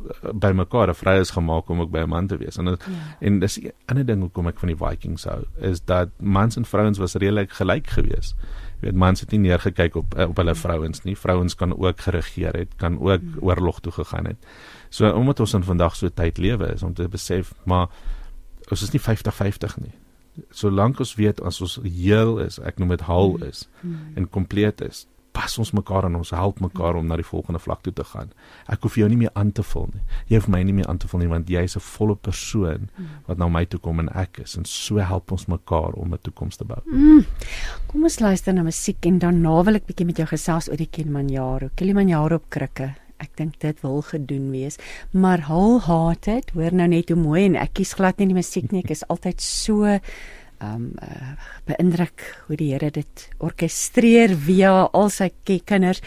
uh, 0.00 0.32
by 0.32 0.52
mekaar, 0.54 0.88
'n 0.88 0.94
vrou 0.94 1.20
is 1.20 1.30
gemaak 1.30 1.68
om 1.68 1.80
ook 1.80 1.90
by 1.90 1.98
'n 1.98 2.08
man 2.08 2.26
te 2.26 2.36
wees. 2.36 2.56
En 2.56 2.64
Ja. 2.64 2.76
En 3.20 3.38
dis 3.38 3.58
'n 3.60 3.72
ander 3.86 4.06
ding 4.06 4.20
hoekom 4.20 4.46
ek 4.46 4.58
van 4.58 4.68
die 4.68 4.76
Vikings 4.76 5.24
hou, 5.24 5.44
is 5.60 5.84
dat 5.84 6.08
mans 6.18 6.56
en 6.56 6.64
vrouens 6.64 6.98
was 6.98 7.14
redelik 7.14 7.50
gelyk 7.50 7.86
geweest. 7.86 8.34
Jy 8.80 8.88
weet 8.88 8.94
mans 8.94 9.20
het 9.20 9.30
nie 9.30 9.40
neergekyk 9.40 9.94
op 9.94 10.14
eh, 10.14 10.28
op 10.28 10.36
hulle 10.36 10.54
vrouens 10.54 11.02
nie. 11.02 11.16
Vrouens 11.18 11.54
kan 11.54 11.78
ook 11.78 12.00
geregeer 12.00 12.52
het, 12.52 12.68
kan 12.76 12.98
ook 13.00 13.22
Mm. 13.22 13.34
oorlog 13.40 13.80
toe 13.80 13.92
gegaan 13.92 14.24
het. 14.26 14.36
So 14.88 15.10
omdat 15.10 15.40
ons 15.40 15.54
in 15.54 15.62
vandag 15.64 15.96
so 15.96 16.08
tyd 16.08 16.38
lewe 16.38 16.72
is 16.72 16.82
om 16.82 16.94
te 16.94 17.08
besef, 17.08 17.52
maar 17.64 17.88
ons 18.70 18.82
is 18.82 18.90
nie 18.90 19.00
50-50 19.00 19.76
nie. 19.80 19.92
Solank 20.50 20.98
ons 21.00 21.14
weet 21.14 21.40
as 21.40 21.60
ons 21.60 21.78
heel 21.84 22.38
is, 22.38 22.58
ek 22.58 22.78
noem 22.78 22.88
dit 22.88 23.00
hal 23.00 23.36
Mm. 23.38 23.42
is 23.48 23.68
en 24.16 24.28
kompleet 24.28 24.80
is, 24.80 25.06
pas 25.32 25.58
ons 25.58 25.70
mekaar 25.72 26.04
en 26.04 26.16
ons 26.16 26.30
help 26.30 26.60
mekaar 26.60 26.96
om 26.96 27.06
na 27.06 27.16
die 27.16 27.24
volgende 27.24 27.58
vlak 27.58 27.82
toe 27.82 27.92
te 27.92 28.04
gaan. 28.04 28.32
Ek 28.68 28.82
hoef 28.82 28.96
jou 28.96 29.08
nie 29.08 29.16
meer 29.16 29.30
aan 29.34 29.52
te 29.52 29.62
vul 29.62 29.88
nie. 29.94 30.02
Jy 30.28 30.36
hoef 30.36 30.48
my 30.48 30.62
nie 30.62 30.72
meer 30.72 30.88
aan 30.88 30.98
te 30.98 31.06
vul 31.08 31.20
nie 31.20 31.28
want 31.28 31.48
jy 31.48 31.62
is 31.62 31.76
'n 31.76 31.80
volle 31.80 32.16
persoon 32.16 32.88
wat 33.26 33.38
na 33.38 33.48
my 33.48 33.64
toe 33.64 33.78
kom 33.80 34.00
en 34.00 34.08
ek 34.08 34.38
is 34.40 34.56
en 34.56 34.64
so 34.64 34.96
help 34.98 35.32
ons 35.32 35.46
mekaar 35.46 35.92
om 35.94 36.12
'n 36.14 36.18
toekoms 36.22 36.56
te 36.56 36.64
bou. 36.64 36.82
Mm. 36.86 37.24
Kom 37.86 38.02
ons 38.02 38.18
luister 38.20 38.52
na 38.52 38.62
musiek 38.62 39.06
en 39.06 39.18
daarna 39.18 39.62
wil 39.64 39.74
ek 39.76 39.86
bietjie 39.86 40.06
met 40.06 40.16
jou 40.16 40.26
gesels 40.26 40.68
oor 40.68 40.76
die 40.76 40.88
Kilimanjaro. 40.90 41.70
Kilimanjaro 41.76 42.34
op 42.36 42.50
krikke. 42.50 42.94
Ek 43.20 43.30
dink 43.36 43.58
dit 43.60 43.80
wil 43.84 44.00
gedoen 44.02 44.50
wees, 44.50 44.78
maar 45.12 45.42
wholehearted, 45.48 46.50
hoor 46.56 46.72
nou 46.72 46.88
net 46.88 47.08
hoe 47.12 47.18
mooi 47.20 47.44
en 47.50 47.56
ek 47.60 47.74
kies 47.80 47.92
glad 47.98 48.18
nie 48.18 48.30
die 48.32 48.38
musiek 48.38 48.70
nie. 48.72 48.80
Ek 48.84 48.90
is 48.96 49.04
altyd 49.12 49.40
so 49.44 49.84
um, 50.64 50.86
uh, 51.02 51.34
beïndruk 51.68 52.24
hoe 52.46 52.56
die 52.56 52.70
Here 52.72 52.90
dit 52.90 53.26
orkestreer 53.38 54.32
via 54.46 54.72
al 54.92 55.10
sy 55.12 55.30
ki- 55.44 55.60
kinders. 55.68 56.00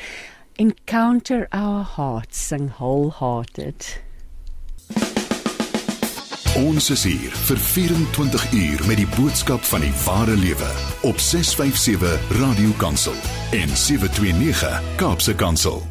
Encounter 0.57 1.47
our 1.51 1.83
hearts 1.95 2.37
sing 2.49 2.69
wholehearted. 2.79 3.85
Ons 6.53 6.91
is 6.93 7.03
hier 7.09 7.33
vir 7.47 7.57
24 7.57 8.43
uur 8.53 8.83
met 8.87 8.99
die 9.01 9.07
boodskap 9.15 9.65
van 9.65 9.81
die 9.81 9.93
ware 10.05 10.35
lewe 10.37 10.69
op 11.09 11.17
657 11.17 12.29
Radio 12.39 12.69
Kansel 12.77 13.17
en 13.57 13.73
729 13.73 14.81
Kaapse 15.01 15.33
Kansel. 15.35 15.81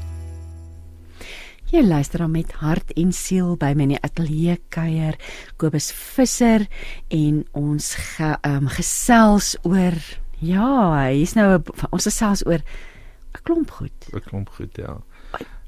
Jy 1.72 1.80
luister 1.88 2.20
dan 2.20 2.34
met 2.34 2.50
hart 2.60 2.90
en 3.00 3.14
siel 3.16 3.54
by 3.56 3.70
my 3.72 3.86
in 3.86 3.92
die 3.94 4.00
ateljee 4.04 4.58
kuier 4.74 5.14
Kobus 5.56 5.86
Visser 5.96 6.66
en 7.08 7.38
ons 7.56 7.86
ge, 7.96 8.28
um, 8.44 8.66
gesels 8.68 9.54
oor 9.64 9.96
ja, 10.44 10.68
hier's 11.08 11.32
nou 11.32 11.56
'n 11.56 11.64
ons 11.88 12.04
gesels 12.04 12.44
oor 12.44 12.60
'n 12.60 13.42
klomp 13.42 13.70
goed. 13.70 13.96
Dit 14.12 14.24
klomp 14.28 14.50
goed, 14.52 14.76
ja. 14.76 15.00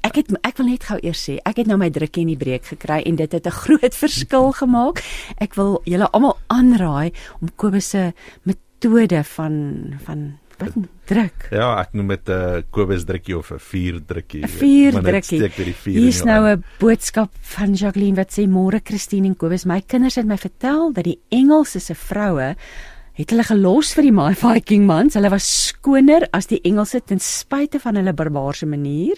Ek 0.03 0.15
het 0.21 0.29
ek 0.43 0.57
wil 0.57 0.67
net 0.67 0.83
gou 0.83 0.99
eers 1.01 1.25
sê, 1.25 1.39
ek 1.43 1.57
het 1.57 1.67
nou 1.67 1.77
my 1.77 1.89
drukkie 1.89 2.21
in 2.21 2.37
die 2.37 2.37
breek 2.37 2.65
gekry 2.65 3.01
en 3.01 3.15
dit 3.15 3.31
het 3.31 3.47
'n 3.47 3.59
groot 3.65 3.95
verskil 4.05 4.51
gemaak. 4.51 5.01
Ek 5.41 5.55
wil 5.55 5.81
julle 5.85 6.11
almal 6.11 6.37
aanraai 6.47 7.13
om 7.41 7.49
Kobus 7.55 7.89
se 7.89 8.13
metode 8.43 9.23
van 9.23 9.97
van 10.05 10.37
wat 10.59 10.77
druk 11.09 11.47
Ja, 11.51 11.79
ek 11.81 11.93
noem 11.93 12.13
dit 12.15 12.29
'n 12.29 12.31
uh, 12.31 12.63
Kobus 12.71 13.05
drukkie 13.05 13.37
of 13.37 13.51
'n 13.51 13.59
vuur 13.59 13.99
drukkie. 14.05 14.43
'n 14.43 14.47
vuur 14.47 14.91
drukkie. 15.01 15.39
Hier's 15.85 16.23
nou. 16.23 16.55
'n 16.55 16.63
boodskap 16.79 17.31
van 17.57 17.73
Jacqueline 17.73 18.15
wat 18.15 18.31
sê 18.31 18.47
môre 18.47 18.81
Christine 18.83 19.27
en 19.27 19.35
Kobus, 19.35 19.65
my 19.65 19.81
kinders 19.81 20.15
het 20.15 20.25
my 20.25 20.37
vertel 20.37 20.93
dat 20.93 21.03
die 21.03 21.19
Engelse 21.29 21.79
se 21.79 21.95
vroue 21.95 22.55
het 23.15 23.29
hulle 23.31 23.43
gelos 23.43 23.93
vir 23.95 24.03
die 24.03 24.11
my 24.11 24.33
Viking 24.45 24.85
mans. 24.85 25.15
Hulle 25.15 25.31
was 25.31 25.47
skoner 25.69 26.27
as 26.33 26.47
die 26.47 26.61
Engelse 26.63 27.01
ten 27.05 27.19
spyte 27.19 27.79
van 27.79 27.95
hulle 27.95 28.13
barbaarse 28.13 28.65
manier. 28.65 29.15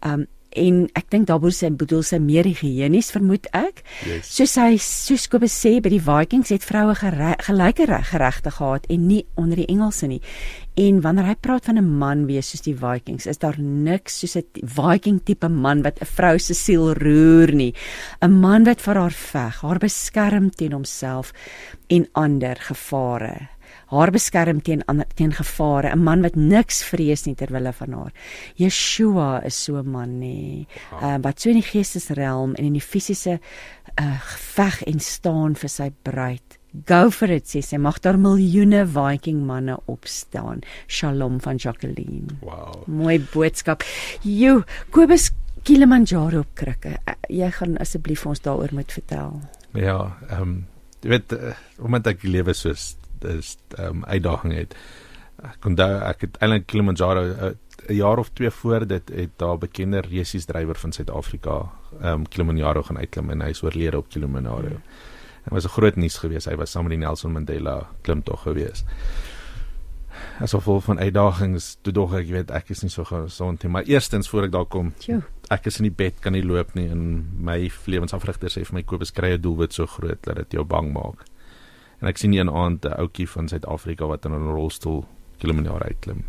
Um 0.00 0.26
en 0.50 0.88
ek 0.94 1.10
dink 1.10 1.26
daarbo 1.26 1.48
sê 1.48 1.70
bedoel 1.76 2.02
sy 2.02 2.18
meer 2.18 2.44
higienies 2.44 3.10
vermoed 3.10 3.46
ek. 3.52 3.82
Yes. 4.06 4.30
Soos 4.36 4.54
hy 4.56 4.76
soos 4.78 5.26
Kobus 5.28 5.52
sê 5.52 5.80
by 5.82 5.88
die 5.88 6.00
Vikings 6.00 6.48
het 6.50 6.64
vroue 6.64 6.94
gere- 6.94 7.36
gelyke 7.38 7.86
reg- 7.86 8.10
geregte 8.10 8.50
gehad 8.50 8.86
en 8.88 9.06
nie 9.06 9.24
onder 9.36 9.56
die 9.56 9.66
Engelse 9.66 10.06
nie. 10.06 10.20
En 10.76 11.00
wanneer 11.00 11.24
hy 11.24 11.34
praat 11.40 11.64
van 11.64 11.78
'n 11.78 11.98
man 11.98 12.26
wees 12.26 12.50
soos 12.50 12.60
die 12.62 12.74
Vikings, 12.76 13.26
is 13.26 13.38
daar 13.38 13.58
niks 13.58 14.18
soos 14.20 14.36
'n 14.36 14.44
Viking 14.62 15.20
tipe 15.24 15.48
man 15.48 15.82
wat 15.82 16.00
'n 16.00 16.06
vrou 16.06 16.38
se 16.38 16.54
siel 16.54 16.92
roer 16.94 17.52
nie. 17.54 17.74
'n 18.22 18.30
Man 18.40 18.64
wat 18.64 18.80
vir 18.80 18.94
haar 18.94 19.10
veg, 19.12 19.60
haar 19.62 19.78
beskerm 19.78 20.50
teen 20.50 20.72
homself 20.72 21.32
en 21.88 22.06
ander 22.14 22.56
gevare. 22.56 23.48
Haar 23.86 24.10
beskerm 24.10 24.60
teen 24.66 24.82
ander 24.90 25.06
teen 25.14 25.32
gevare, 25.32 25.92
'n 25.94 26.02
man 26.02 26.22
wat 26.22 26.34
niks 26.34 26.82
vrees 26.82 27.26
nie 27.26 27.34
ter 27.34 27.52
wille 27.52 27.72
van 27.72 27.92
haar. 27.92 28.12
Yeshua 28.58 29.44
is 29.46 29.54
so 29.54 29.76
'n 29.78 29.90
man 29.90 30.20
nê, 30.20 30.66
uh, 31.02 31.18
wat 31.22 31.40
so 31.40 31.50
in 31.50 31.60
die 31.60 31.70
geestesrealm 31.70 32.54
en 32.54 32.64
in 32.64 32.72
die 32.72 32.80
fisiese 32.82 33.38
uh, 34.00 34.20
geveg 34.20 34.82
en 34.82 35.00
staan 35.00 35.54
vir 35.54 35.68
sy 35.68 35.90
bruid. 36.02 36.58
Go 36.84 37.10
for 37.10 37.30
it 37.30 37.46
sê 37.46 37.62
sy 37.62 37.78
mag 37.78 38.00
daar 38.00 38.18
miljoene 38.18 38.84
Viking 38.86 39.46
manne 39.46 39.78
opstaan. 39.86 40.60
Shalom 40.88 41.40
van 41.40 41.56
Jacqueline. 41.56 42.36
Wow. 42.42 42.82
Mooi 42.86 43.20
boodskap. 43.32 43.82
Jo, 44.22 44.64
Kobus 44.90 45.30
Kilimanjaro 45.62 46.40
op 46.40 46.54
krikke. 46.54 46.98
Uh, 47.06 47.14
Jy 47.28 47.50
gaan 47.50 47.78
asseblief 47.78 48.26
ons 48.26 48.40
daaroor 48.40 48.70
moet 48.72 48.92
vertel. 48.92 49.40
Ja, 49.74 50.16
ehm 50.30 50.42
um, 50.42 50.66
jy 51.02 51.10
weet 51.12 51.32
uh, 51.32 51.54
omdat 51.78 52.06
ek 52.06 52.22
die 52.22 52.30
lewe 52.30 52.54
soos 52.56 52.96
ehm 53.26 53.86
um, 53.86 54.04
uitdaging 54.04 54.54
het. 54.54 54.76
Ek 55.42 55.64
onthou 55.68 55.90
ek 56.00 56.20
het 56.20 56.36
eintlik 56.40 56.66
Kilimanjaro 56.66 57.24
uh, 57.24 57.52
'n 57.88 57.94
jaar 57.94 58.18
of 58.18 58.30
twee 58.32 58.50
voor 58.50 58.86
dit 58.86 59.08
het 59.08 59.30
daar 59.36 59.58
bekende 59.58 60.00
resies 60.00 60.44
drywer 60.44 60.74
van 60.74 60.92
Suid-Afrika 60.92 61.70
ehm 62.00 62.12
um, 62.12 62.28
Kilimanjaro 62.28 62.82
gaan 62.82 62.98
uitklim 62.98 63.30
en 63.30 63.40
hy 63.40 63.48
is 63.48 63.62
oorlede 63.62 63.98
op 63.98 64.08
Kilimanjaro. 64.08 64.78
Hmm. 64.78 64.82
Dit 65.46 65.52
was 65.52 65.64
'n 65.64 65.68
groot 65.68 65.96
nuus 65.96 66.18
geweest. 66.18 66.46
Hy 66.46 66.56
was 66.56 66.70
saam 66.70 66.82
met 66.82 66.90
die 66.90 66.98
Nelson 66.98 67.32
Mandela 67.32 67.88
klimtog 68.00 68.42
geweest. 68.42 68.84
Asof 70.40 70.62
vol 70.62 70.80
van 70.80 70.98
uitdagings, 70.98 71.76
toe 71.80 71.92
dog 71.92 72.14
ek, 72.14 72.26
weet, 72.26 72.50
ek 72.50 72.70
is 72.70 72.82
nie 72.82 72.90
so 72.90 73.04
gesond 73.04 73.62
nie, 73.62 73.70
maar 73.72 73.82
eerstens 73.82 74.28
voor 74.28 74.42
ek 74.42 74.52
daar 74.52 74.64
kom, 74.64 74.92
Jo. 75.06 75.22
ek 75.50 75.66
is 75.66 75.78
in 75.78 75.82
die 75.82 75.94
bed, 75.94 76.20
kan 76.20 76.32
nie 76.32 76.44
loop 76.44 76.74
nie 76.74 76.88
en 76.88 77.26
my 77.38 77.70
lewensafrigter 77.84 78.48
sê 78.48 78.64
vir 78.64 78.74
my 78.74 78.82
Kobus 78.82 79.12
kry 79.12 79.34
'n 79.34 79.40
doelwit 79.40 79.72
so 79.72 79.86
groot 79.86 80.22
dat 80.22 80.36
dit 80.36 80.52
jou 80.52 80.64
bang 80.64 80.92
maak. 80.92 81.24
En 82.00 82.08
ek 82.08 82.18
sien 82.18 82.30
nie 82.30 82.42
'n 82.42 82.48
aand 82.48 82.84
'n 82.84 82.98
ouetjie 83.00 83.28
van 83.28 83.48
Suid-Afrika 83.48 84.06
wat 84.06 84.24
in 84.24 84.32
'n 84.32 84.52
rolstoel 84.52 85.04
Kilimanjaro 85.38 85.84
uitklim. 85.84 86.24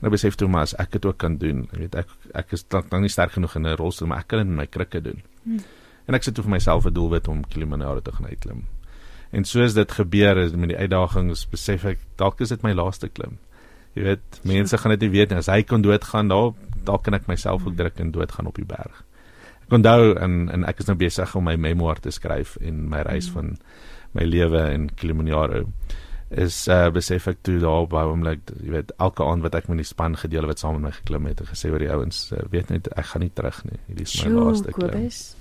En 0.00 0.06
ek 0.06 0.10
besef 0.10 0.34
toe 0.34 0.48
maar 0.48 0.62
as 0.62 0.74
ek 0.78 0.92
dit 0.92 1.06
ook 1.06 1.18
kan 1.18 1.36
doen, 1.36 1.68
jy 1.72 1.78
weet 1.78 1.94
ek 1.94 2.08
ek 2.34 2.52
is 2.52 2.64
dalk 2.68 2.90
nog 2.90 3.00
nie 3.00 3.08
sterk 3.08 3.32
genoeg 3.32 3.56
in 3.56 3.66
'n 3.66 3.76
rolstoel, 3.76 4.08
maar 4.08 4.18
ek 4.18 4.28
kan 4.28 4.38
dit 4.38 4.48
in 4.48 4.56
my 4.56 4.66
krikke 4.66 5.00
doen. 5.00 5.22
Hmm. 5.42 5.60
En 6.06 6.14
ek 6.14 6.22
sit 6.22 6.34
toe 6.34 6.44
vir 6.44 6.50
myself 6.50 6.86
'n 6.86 6.92
doelwit 6.92 7.28
om 7.28 7.44
Kilimanjaro 7.44 8.00
te 8.00 8.12
gaan 8.12 8.26
uitklim. 8.26 8.64
En 9.30 9.44
soos 9.44 9.74
dit 9.74 9.92
gebeur 9.92 10.36
is 10.36 10.52
met 10.52 10.68
die 10.68 10.78
uitdagings, 10.78 11.44
besef 11.50 11.84
ek 11.84 11.98
dalk 12.16 12.40
is 12.40 12.48
dit 12.48 12.62
my 12.62 12.72
laaste 12.72 13.08
klim. 13.08 13.38
Jy 13.94 14.02
weet, 14.02 14.40
mense 14.42 14.78
gaan 14.78 14.90
dit 14.90 15.00
nie 15.00 15.10
weet 15.10 15.30
nie. 15.30 15.38
As 15.38 15.50
hy 15.50 15.62
kon 15.62 15.82
doodgaan, 15.82 16.28
daar 16.28 16.52
dalk 16.84 17.04
kan 17.04 17.14
ek 17.14 17.26
myself 17.26 17.66
ook 17.66 17.76
druk 17.76 18.00
en 18.00 18.10
doodgaan 18.14 18.46
op 18.46 18.54
die 18.54 18.64
berg. 18.64 19.04
Ek 19.66 19.74
onthou 19.76 20.14
en 20.16 20.48
en 20.48 20.64
ek 20.64 20.78
is 20.80 20.86
nou 20.88 20.96
besig 20.96 21.34
om 21.36 21.44
my 21.44 21.56
memoir 21.56 22.00
te 22.00 22.10
skryf 22.10 22.56
en 22.64 22.86
my 22.88 23.02
reis 23.04 23.28
van 23.28 23.58
my 24.12 24.24
lewe 24.24 24.70
in 24.72 24.88
Kilimanjaro 24.94 25.66
is 26.28 26.66
uh, 26.68 26.90
besef 26.92 27.26
ek 27.30 27.38
toe 27.42 27.56
daar 27.62 27.86
op 27.86 27.92
'n 27.96 28.10
oomblik, 28.12 28.40
jy 28.60 28.70
weet, 28.70 28.92
elke 28.98 29.24
aand 29.24 29.42
wat 29.42 29.54
ek 29.54 29.68
met 29.68 29.80
die 29.80 29.88
span 29.88 30.16
gedeel 30.16 30.44
het 30.44 30.48
wat 30.48 30.58
saam 30.58 30.76
met 30.76 30.82
my 30.82 30.90
geklim 30.92 31.26
het, 31.26 31.38
het 31.38 31.48
gesê 31.48 31.70
oor 31.72 31.78
die 31.78 31.90
ouens, 31.90 32.32
uh, 32.32 32.42
weet 32.50 32.68
net 32.68 32.88
ek 32.92 33.06
gaan 33.12 33.22
nie 33.22 33.32
terug 33.32 33.64
nie. 33.64 33.80
Hierdie 33.86 34.04
is 34.04 34.14
my 34.14 34.28
Sjoe, 34.28 34.44
laaste 34.44 34.72
klim. 34.72 34.90
Kobus. 34.90 35.36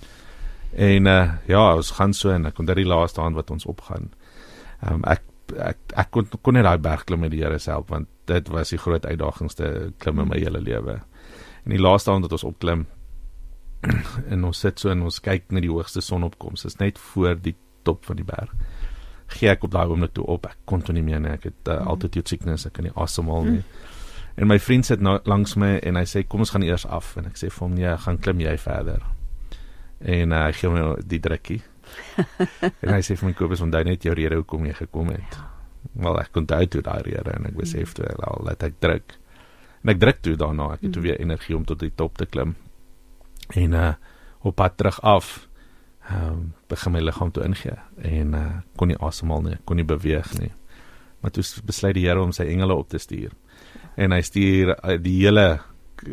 En 0.72 1.06
uh, 1.06 1.34
ja, 1.48 1.76
ons 1.76 1.92
gaan 1.92 2.14
so 2.14 2.32
en 2.32 2.46
ek 2.46 2.60
onthou 2.60 2.76
die 2.76 2.88
laaste 2.88 3.22
aand 3.22 3.36
wat 3.36 3.52
ons 3.52 3.66
opgaan. 3.66 4.12
Um, 4.82 5.04
ek 5.04 5.24
ek 5.56 5.78
ek 5.96 6.12
kon 6.12 6.28
kon 6.42 6.54
net 6.54 6.64
daai 6.64 6.78
berg 6.78 7.06
klim 7.08 7.20
met 7.24 7.32
die 7.32 7.40
Here 7.40 7.60
self 7.60 7.88
want 7.90 8.08
dit 8.28 8.50
was 8.52 8.70
die 8.70 8.80
groot 8.80 9.06
uitdagingste 9.06 9.94
klim 9.98 10.20
in 10.20 10.28
my 10.28 10.40
hele 10.40 10.60
lewe. 10.60 11.02
En 11.66 11.72
die 11.72 11.82
laaste 11.82 12.12
aand 12.12 12.28
wat 12.28 12.36
ons 12.36 12.44
opklim 12.48 12.86
en 14.34 14.44
ons 14.44 14.60
sit 14.60 14.80
so 14.80 14.92
en 14.92 15.06
ons 15.08 15.20
kyk 15.24 15.52
na 15.52 15.64
die 15.64 15.72
hoogste 15.72 16.02
sonopkoms. 16.02 16.64
Dit 16.64 16.74
is 16.74 16.80
net 16.80 17.00
voor 17.12 17.36
die 17.40 17.56
top 17.88 18.06
van 18.08 18.20
die 18.20 18.28
berg. 18.28 18.54
Gee 19.38 19.52
ek 19.52 19.66
op 19.68 19.74
daai 19.74 19.88
oomblik 19.88 20.14
toe 20.16 20.26
op. 20.28 20.48
Ek 20.48 20.60
kon 20.70 20.84
toe 20.84 20.96
nie 20.96 21.04
meer 21.06 21.22
nie. 21.24 21.34
Ek 21.36 21.50
het 21.50 21.72
uh, 21.72 21.82
altitude 21.94 22.30
sickness. 22.30 22.68
Ek 22.68 22.76
kan 22.78 22.88
nie 22.88 22.96
asemhaal 22.96 23.50
nie. 23.58 23.64
En 24.38 24.52
my 24.52 24.60
vriend 24.62 24.86
sit 24.86 25.02
nou 25.02 25.18
langs 25.26 25.56
my 25.58 25.78
en 25.82 25.98
hy 25.98 26.06
sê 26.06 26.22
kom 26.30 26.44
ons 26.46 26.54
gaan 26.54 26.66
eers 26.66 26.86
af 26.86 27.16
en 27.18 27.26
ek 27.26 27.40
sê 27.40 27.50
vir 27.50 27.64
hom 27.64 27.74
nee, 27.74 27.94
gaan 28.04 28.20
klim 28.22 28.44
jy 28.44 28.54
verder. 28.62 29.02
En 30.06 30.36
uh, 30.36 30.44
hy 30.46 30.54
gee 30.60 30.72
my 30.72 30.84
die 31.02 31.22
drukkie. 31.24 31.62
en 32.84 32.92
hy 32.94 33.00
sê 33.02 33.18
vir 33.18 33.32
my 33.32 33.38
Kobus 33.40 33.64
onthou 33.66 33.82
net 33.88 34.06
jou 34.06 34.14
rede 34.16 34.38
hoekom 34.38 34.68
jy 34.70 34.76
gekom 34.78 35.10
het. 35.16 35.40
Ja. 35.40 35.48
Wel 36.04 36.20
ek 36.22 36.30
kon 36.36 36.46
onthou 36.46 36.68
toe 36.70 36.84
daai 36.86 37.02
rede 37.08 37.34
en 37.34 37.50
ek 37.50 37.58
besef 37.58 37.96
toe 37.98 38.06
al 38.28 38.46
laat 38.46 38.68
ek 38.68 38.78
druk. 38.84 39.18
En 39.82 39.94
ek 39.94 40.02
druk 40.04 40.22
toe 40.26 40.36
daarna. 40.40 40.72
Ek 40.76 40.86
het 40.86 40.94
toe 40.94 41.04
weer 41.06 41.20
energie 41.22 41.56
om 41.58 41.66
tot 41.66 41.82
die 41.82 41.94
top 41.96 42.18
te 42.22 42.30
klim. 42.30 42.56
En 43.56 43.74
uh 43.74 43.96
op 44.48 44.56
pad 44.56 44.78
terug 44.78 45.02
af 45.02 45.47
ehm 46.08 46.28
um, 46.32 46.54
begin 46.72 46.92
my 46.92 47.00
liggaam 47.04 47.32
toe 47.32 47.44
ingee 47.44 47.76
en 47.98 48.34
uh 48.34 48.52
kon 48.80 48.88
nie 48.88 49.00
asemhaal 49.04 49.42
nie, 49.42 49.58
kon 49.66 49.76
nie 49.76 49.88
beweeg 49.88 50.40
nie. 50.40 50.52
Maar 51.20 51.32
toe 51.32 51.44
besluit 51.66 51.96
die 51.98 52.06
Here 52.08 52.22
om 52.22 52.32
sy 52.32 52.46
engele 52.48 52.76
op 52.76 52.90
te 52.90 52.98
stuur. 52.98 53.34
En 53.98 54.14
hy 54.16 54.22
stuur 54.22 54.76
uh, 54.76 54.98
die 55.02 55.18
hele 55.26 55.60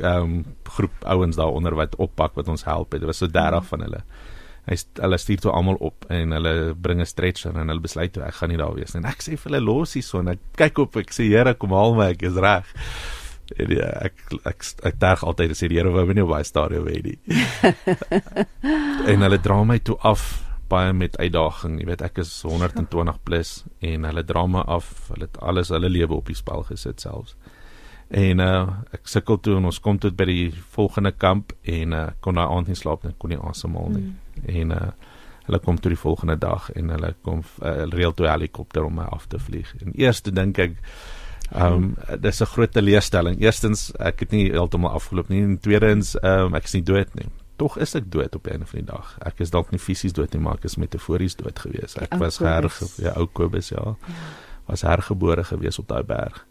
ehm 0.01 0.23
um, 0.23 0.45
groep 0.77 1.05
ouens 1.05 1.37
daaronder 1.37 1.75
wat 1.77 1.97
oppak 1.97 2.35
wat 2.35 2.49
ons 2.49 2.65
help 2.65 2.93
het. 2.93 3.01
Dit 3.01 3.11
was 3.11 3.21
so 3.23 3.29
30 3.29 3.67
van 3.67 3.85
hulle. 3.87 4.01
Hy 4.65 4.79
hulle 5.03 5.19
stuur 5.21 5.43
toe 5.45 5.53
almal 5.53 5.77
op 5.85 6.07
en 6.09 6.33
hulle 6.33 6.75
bring 6.75 7.01
'n 7.01 7.07
stretcher 7.07 7.53
en 7.55 7.69
hulle 7.69 7.85
besluit 7.85 8.13
toe 8.13 8.23
ek 8.25 8.35
gaan 8.35 8.49
nie 8.49 8.59
daar 8.59 8.75
wees 8.75 8.95
nie. 8.95 9.03
En 9.03 9.11
ek 9.11 9.23
sê 9.23 9.37
vir 9.37 9.53
hulle 9.53 9.65
los 9.65 9.95
hierso 9.95 10.19
en 10.19 10.29
ek 10.29 10.41
kyk 10.57 10.79
op 10.79 10.97
ek 10.97 11.13
sê 11.13 11.29
Here 11.29 11.55
kom 11.55 11.71
haal 11.71 11.95
my 11.95 12.11
ek 12.11 12.23
is 12.23 12.35
reg. 12.35 12.65
En 13.61 13.71
ja, 13.77 13.91
ek 14.09 14.23
ek 14.49 14.65
ek 14.89 14.99
dink 15.01 15.23
altyd 15.23 15.53
as 15.53 15.61
die 15.61 15.69
Here 15.75 15.93
wou 15.93 16.07
nie 16.13 16.25
op 16.25 16.33
baie 16.33 16.47
stadium 16.49 16.89
hê 16.89 17.01
nie. 17.05 17.19
en 19.11 19.27
hulle 19.27 19.41
dra 19.43 19.61
my 19.69 19.79
toe 19.85 19.99
af 20.01 20.25
baie 20.73 20.93
met 20.97 21.19
uitdaging. 21.21 21.79
Jy 21.81 21.89
weet 21.91 22.05
ek 22.05 22.23
is 22.25 22.33
120 22.43 23.21
plus 23.25 23.53
en 23.85 24.09
hulle 24.09 24.25
dra 24.27 24.47
my 24.49 24.65
af. 24.77 24.91
Hulle 25.13 25.29
het 25.29 25.41
alles 25.45 25.73
hulle 25.75 25.93
lewe 25.93 26.17
op 26.17 26.33
die 26.33 26.39
spel 26.39 26.65
gesit 26.71 27.05
selfs. 27.05 27.37
En 28.15 28.41
uh 28.41 28.69
ek 28.95 29.09
sukkel 29.11 29.41
toe 29.43 29.59
en 29.59 29.69
ons 29.71 29.81
kom 29.83 29.99
tot 30.01 30.17
by 30.17 30.27
die 30.29 30.49
volgende 30.77 31.13
kamp 31.13 31.53
en 31.63 31.97
uh 31.97 32.07
kon 32.25 32.41
daai 32.41 32.47
aand 32.47 32.71
nie 32.71 32.79
slaap 32.79 33.05
nie, 33.05 33.15
kon 33.19 33.33
nie 33.33 33.41
asemhaal 33.41 33.93
nie. 33.97 34.07
Mm. 34.09 34.49
En 34.61 34.75
uh 34.79 34.89
hulle 35.45 35.61
kom 35.61 35.77
toe 35.77 35.91
die 35.93 36.01
volgende 36.01 36.39
dag 36.41 36.71
en 36.73 36.89
hulle 36.95 37.11
kom 37.21 37.43
uh, 37.61 37.85
reël 37.93 38.15
toe 38.17 38.31
helikopter 38.31 38.87
om 38.87 38.95
my 38.97 39.05
af 39.13 39.27
te 39.29 39.37
vlieg. 39.37 39.75
En 39.85 39.93
eers 39.93 40.23
dink 40.25 40.61
ek 40.63 40.79
Um 41.53 41.97
dis 42.21 42.41
'n 42.41 42.47
groot 42.47 42.73
teleurstelling. 42.73 43.41
Eerstens, 43.41 43.93
ek 43.99 44.21
het 44.21 44.31
nie 44.31 44.51
heeltemal 44.51 44.91
afgeloop 44.91 45.29
nie 45.29 45.43
en 45.43 45.59
tweedens, 45.59 46.17
um 46.23 46.55
ek 46.55 46.65
is 46.65 46.73
nie 46.73 46.83
dood 46.83 47.15
nie. 47.15 47.29
Tog 47.57 47.77
is 47.79 47.95
ek 47.95 48.11
dood 48.11 48.35
op 48.35 48.47
'n 48.47 48.51
einde 48.51 48.67
van 48.67 48.79
die 48.79 48.93
dag. 48.93 49.17
Ek 49.21 49.41
is 49.41 49.51
dalk 49.51 49.71
nie 49.71 49.79
fisies 49.79 50.13
dood 50.13 50.33
nie, 50.33 50.43
maar 50.43 50.55
ek 50.55 50.65
is 50.65 50.77
metafories 50.77 51.37
dood 51.37 51.59
gewees. 51.59 51.97
Ek 51.97 52.15
was 52.15 52.39
herge, 52.39 52.87
ja, 53.03 53.13
ou 53.17 53.27
Kobus, 53.27 53.69
ja. 53.69 53.83
ja. 53.85 54.15
Was 54.67 54.83
hergebore 54.83 55.45
gewees 55.45 55.79
op 55.79 55.89
daai 55.89 56.03
berg. 56.03 56.47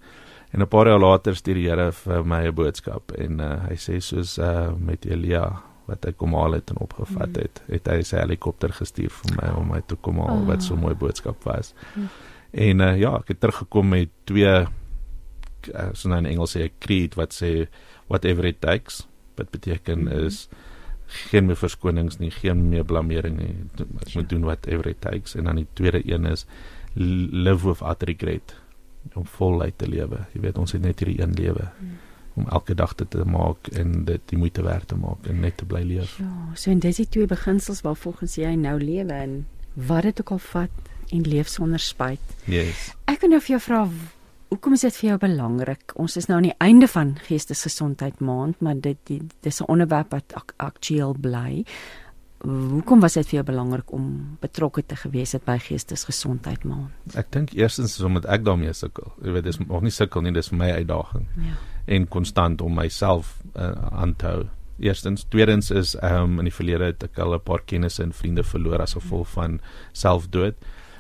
En 0.51 0.61
'n 0.61 0.67
paar 0.67 0.87
jaar 0.87 0.99
later 0.99 1.35
stuur 1.35 1.55
die 1.55 1.69
Here 1.69 1.91
vir 1.91 2.25
my 2.25 2.47
'n 2.47 2.53
boodskap 2.53 3.11
en 3.11 3.39
uh, 3.39 3.67
hy 3.67 3.75
sê 3.75 3.99
soos 3.99 4.37
uh 4.37 4.71
met 4.77 5.05
Elia 5.05 5.63
wat 5.85 6.05
ek 6.05 6.17
kom 6.17 6.33
haal 6.33 6.51
het 6.51 6.69
en 6.69 6.77
opgevat 6.77 7.27
mm. 7.27 7.41
het, 7.41 7.61
het 7.67 7.87
hy 7.87 8.03
sy 8.03 8.17
helikopter 8.17 8.71
gestuur 8.71 9.09
vir 9.09 9.35
my 9.41 9.49
om 9.57 9.67
my 9.67 9.81
te 9.81 9.95
kom 9.95 10.19
haal 10.19 10.43
oh. 10.43 10.47
wat 10.47 10.63
so 10.63 10.75
'n 10.75 10.79
mooi 10.79 10.95
boodskap 10.95 11.43
was. 11.43 11.73
Mm. 11.95 12.07
En 12.51 12.79
uh, 12.79 12.97
ja, 12.99 13.15
ek 13.17 13.27
het 13.27 13.39
teruggekom 13.39 13.89
met 13.89 14.09
twee 14.23 14.65
uh, 15.73 15.89
so 15.93 16.09
nou 16.09 16.19
in 16.23 16.29
Engels 16.29 16.55
sê 16.55 16.67
'n 16.67 16.77
creed 16.79 17.15
wat 17.15 17.33
sê 17.33 17.67
whatever 18.07 18.45
it 18.45 18.61
takes, 18.61 19.07
wat 19.35 19.49
beteken 19.49 19.99
mm 19.99 20.07
-hmm. 20.07 20.25
is 20.25 20.47
geen 21.07 21.45
meer 21.45 21.57
verskonings 21.57 22.17
nie, 22.17 22.31
geen 22.31 22.69
meer 22.69 22.83
blameering 22.83 23.37
nie. 23.37 23.55
Ek 24.01 24.15
moet 24.15 24.29
doen 24.29 24.43
whatever 24.43 24.87
it 24.87 25.01
takes 25.01 25.35
en 25.35 25.43
dan 25.43 25.55
die 25.55 25.67
tweede 25.73 26.01
een 26.05 26.25
is 26.25 26.45
live 26.93 27.67
without 27.67 28.03
regret 28.03 28.55
om 29.13 29.25
voluit 29.25 29.77
te 29.77 29.87
lewe. 29.87 30.25
Jy 30.33 30.41
weet 30.41 30.57
ons 30.57 30.71
het 30.71 30.81
net 30.81 30.99
hierdie 30.99 31.21
een 31.21 31.33
lewe. 31.33 31.69
Mm 31.79 31.99
om 32.33 32.47
elke 32.49 32.75
dag 32.75 32.95
dit 32.95 33.09
te 33.09 33.25
maak 33.25 33.67
en 33.77 34.05
dit 34.05 34.21
die 34.25 34.37
moeite 34.37 34.63
werd 34.65 34.87
te 34.87 34.95
maak 34.97 35.27
en 35.29 35.39
net 35.39 35.57
te 35.57 35.65
bly 35.69 35.83
leef. 35.85 36.17
Ja, 36.17 36.31
so 36.57 36.71
en 36.71 36.81
dis 36.81 37.01
die 37.03 37.09
twee 37.09 37.29
beginsels 37.29 37.83
waar 37.85 37.97
volgens 37.99 38.37
jy 38.39 38.55
nou 38.57 38.79
lewe 38.81 39.13
en 39.13 39.35
wat 39.73 40.07
dit 40.09 40.21
ook 40.21 40.33
al 40.37 40.41
vat 40.47 40.91
en 41.13 41.27
leef 41.29 41.51
sonder 41.51 41.79
spyt. 41.79 42.35
Yes. 42.49 42.89
Ek 43.09 43.21
wil 43.21 43.35
nou 43.35 43.41
vir 43.43 43.55
jou 43.55 43.61
vra 43.67 43.83
Hoekom 44.53 44.75
is 44.77 44.83
dit 44.85 44.93
vir 44.99 45.07
jou 45.07 45.15
belangrik? 45.23 45.95
Ons 45.97 46.13
is 46.19 46.27
nou 46.29 46.35
aan 46.37 46.45
die 46.45 46.57
einde 46.61 46.85
van 46.85 47.15
Geestesgesondheid 47.25 48.19
Maand, 48.21 48.59
maar 48.61 48.77
dit 48.77 48.99
dis 49.41 49.61
'n 49.61 49.65
onderwerp 49.65 50.11
wat 50.11 50.33
ak, 50.33 50.53
aktueel 50.57 51.15
bly. 51.19 51.65
Hoekom 52.45 52.99
was 52.99 53.13
dit 53.13 53.25
vir 53.25 53.33
jou 53.33 53.43
belangrik 53.43 53.91
om 53.91 54.37
betrokke 54.41 54.85
te 54.85 54.95
gewees 54.95 55.31
het 55.31 55.45
by 55.45 55.57
Geestesgesondheid 55.57 56.63
Maand? 56.63 56.91
Ek 57.15 57.31
dink 57.31 57.53
eerstens 57.53 57.97
is 57.97 58.05
omdat 58.05 58.25
ek 58.25 58.45
daarmee 58.45 58.73
sukkel. 58.73 59.11
Jy 59.23 59.31
weet, 59.31 59.43
dis 59.43 59.57
nog 59.57 59.81
nie 59.81 59.91
sukkel 59.91 60.21
nie, 60.21 60.31
dis 60.31 60.49
vir 60.49 60.57
my 60.57 60.71
uitdaging. 60.71 61.27
Ja. 61.37 61.55
En 61.85 62.07
konstant 62.07 62.61
om 62.61 62.75
myself 62.75 63.41
uh, 63.55 63.71
aan 63.91 64.15
te 64.15 64.25
hou. 64.25 64.45
Eerstens, 64.79 65.25
tweedens 65.29 65.71
is 65.71 65.95
ehm 65.95 66.23
um, 66.23 66.37
in 66.39 66.45
die 66.45 66.53
verlede 66.53 66.85
het 66.85 67.03
ek 67.03 67.17
al 67.17 67.33
'n 67.33 67.41
paar 67.41 67.63
kennisse 67.65 68.03
en 68.03 68.13
vriende 68.13 68.43
verloor 68.43 68.81
as 68.81 68.93
gevolg 68.93 69.27
van 69.29 69.59
selfdood 69.91 70.55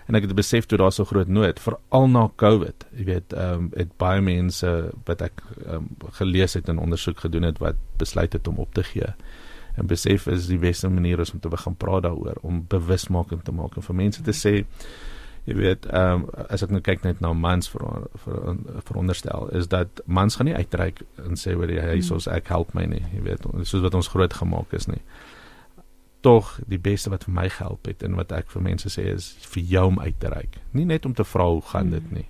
en 0.07 0.17
ek 0.17 0.27
het 0.27 0.35
besef 0.35 0.67
toe 0.67 0.77
daar 0.81 0.91
so 0.91 1.07
groot 1.07 1.29
nood 1.31 1.59
veral 1.63 2.09
na 2.11 2.27
Covid. 2.35 2.85
Jy 2.97 3.05
weet, 3.07 3.33
ehm 3.33 3.67
um, 3.67 3.69
het 3.77 3.95
baie 4.01 4.21
mense 4.21 4.73
wat 5.07 5.23
ek 5.29 5.43
um, 5.65 5.87
gelees 6.19 6.57
het 6.59 6.69
en 6.69 6.81
ondersoek 6.83 7.23
gedoen 7.25 7.47
het 7.47 7.61
wat 7.63 7.79
besluit 7.97 8.33
het 8.33 8.47
om 8.47 8.59
op 8.63 8.73
te 8.73 8.83
gee. 8.83 9.13
En 9.75 9.87
besef 9.87 10.27
is 10.27 10.47
die 10.51 10.59
beste 10.59 10.89
manier 10.89 11.19
is 11.19 11.33
om 11.33 11.39
te 11.39 11.49
begin 11.49 11.75
praat 11.75 12.03
daaroor, 12.03 12.37
om 12.41 12.65
bewusmaking 12.67 13.43
te 13.43 13.51
maak 13.51 13.75
en 13.75 13.85
vir 13.85 13.95
mense 13.95 14.21
te 14.21 14.35
sê 14.35 14.53
jy 15.43 15.55
weet, 15.59 15.85
ehm 15.91 16.23
um, 16.23 16.27
as 16.49 16.63
ek 16.63 16.71
nou 16.71 16.81
kyk 16.83 17.03
net 17.03 17.19
na 17.21 17.33
mans 17.35 17.67
vir 17.71 17.83
vir 18.25 18.59
veronderstel 18.87 19.49
is 19.59 19.67
dat 19.67 20.03
mans 20.05 20.35
gaan 20.39 20.47
nie 20.47 20.55
uitreik 20.55 21.01
en 21.19 21.39
sê 21.39 21.55
oor 21.55 21.67
die 21.67 21.81
huis 21.83 22.11
ons 22.15 22.27
ek 22.31 22.47
help 22.47 22.71
my 22.77 22.85
nie, 22.87 23.03
jy 23.15 23.23
weet, 23.25 23.47
soos 23.67 23.83
wat 23.83 23.95
ons 23.95 24.07
groot 24.07 24.33
gemaak 24.33 24.71
is 24.77 24.87
nie 24.87 25.01
tog 26.23 26.53
die 26.71 26.79
beste 26.79 27.11
wat 27.11 27.25
vir 27.27 27.35
my 27.35 27.47
gehelp 27.51 27.89
het 27.89 28.03
en 28.07 28.15
wat 28.19 28.31
ek 28.35 28.51
vir 28.53 28.63
mense 28.63 28.91
sê 28.91 29.09
is 29.13 29.33
vir 29.53 29.63
jou 29.73 29.87
om 29.91 29.99
uit 29.99 30.15
te 30.19 30.31
reik. 30.31 30.59
Nie 30.71 30.87
net 30.89 31.07
om 31.09 31.15
te 31.15 31.25
vra 31.27 31.49
hoe 31.51 31.63
gaan 31.73 31.91
dit 31.91 32.05
mm. 32.05 32.19
nie. 32.19 32.29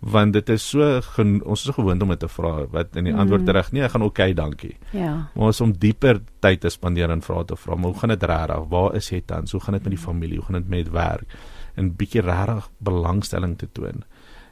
Want 0.00 0.32
dit 0.32 0.48
is 0.52 0.64
so 0.64 0.84
ons 1.20 1.60
is 1.60 1.66
so 1.68 1.76
gewoond 1.76 2.02
om 2.04 2.12
dit 2.14 2.22
te 2.22 2.28
vra 2.32 2.52
wat 2.72 2.96
in 2.96 3.08
die 3.08 3.12
mm. 3.12 3.20
antwoord 3.24 3.46
terug 3.48 3.72
nee, 3.72 3.84
ek 3.84 3.94
gaan 3.94 4.04
oké, 4.06 4.22
okay, 4.22 4.36
dankie. 4.36 4.74
Ja. 4.96 5.12
Maar 5.34 5.52
ons 5.52 5.60
om 5.64 5.72
dieper 5.76 6.22
tyd 6.44 6.62
te 6.64 6.72
spandeer 6.72 7.12
en 7.12 7.24
vra 7.24 7.44
te 7.44 7.56
vra, 7.56 7.76
maar 7.76 7.92
hoe 7.92 8.00
gaan 8.00 8.14
dit 8.14 8.26
regtig? 8.32 8.66
Waar 8.72 8.96
is 9.00 9.10
jy 9.12 9.22
tans? 9.26 9.52
Hoe 9.56 9.60
gaan 9.60 9.76
dit 9.76 9.88
met 9.88 9.96
die 9.96 10.04
familie? 10.04 10.40
Hoe 10.40 10.48
gaan 10.48 10.60
dit 10.60 10.72
met 10.72 10.92
werk? 10.96 11.38
En 11.80 11.92
bietjie 11.96 12.24
regtig 12.24 12.68
belangstelling 12.78 13.56
te 13.60 13.68
toon. 13.72 14.04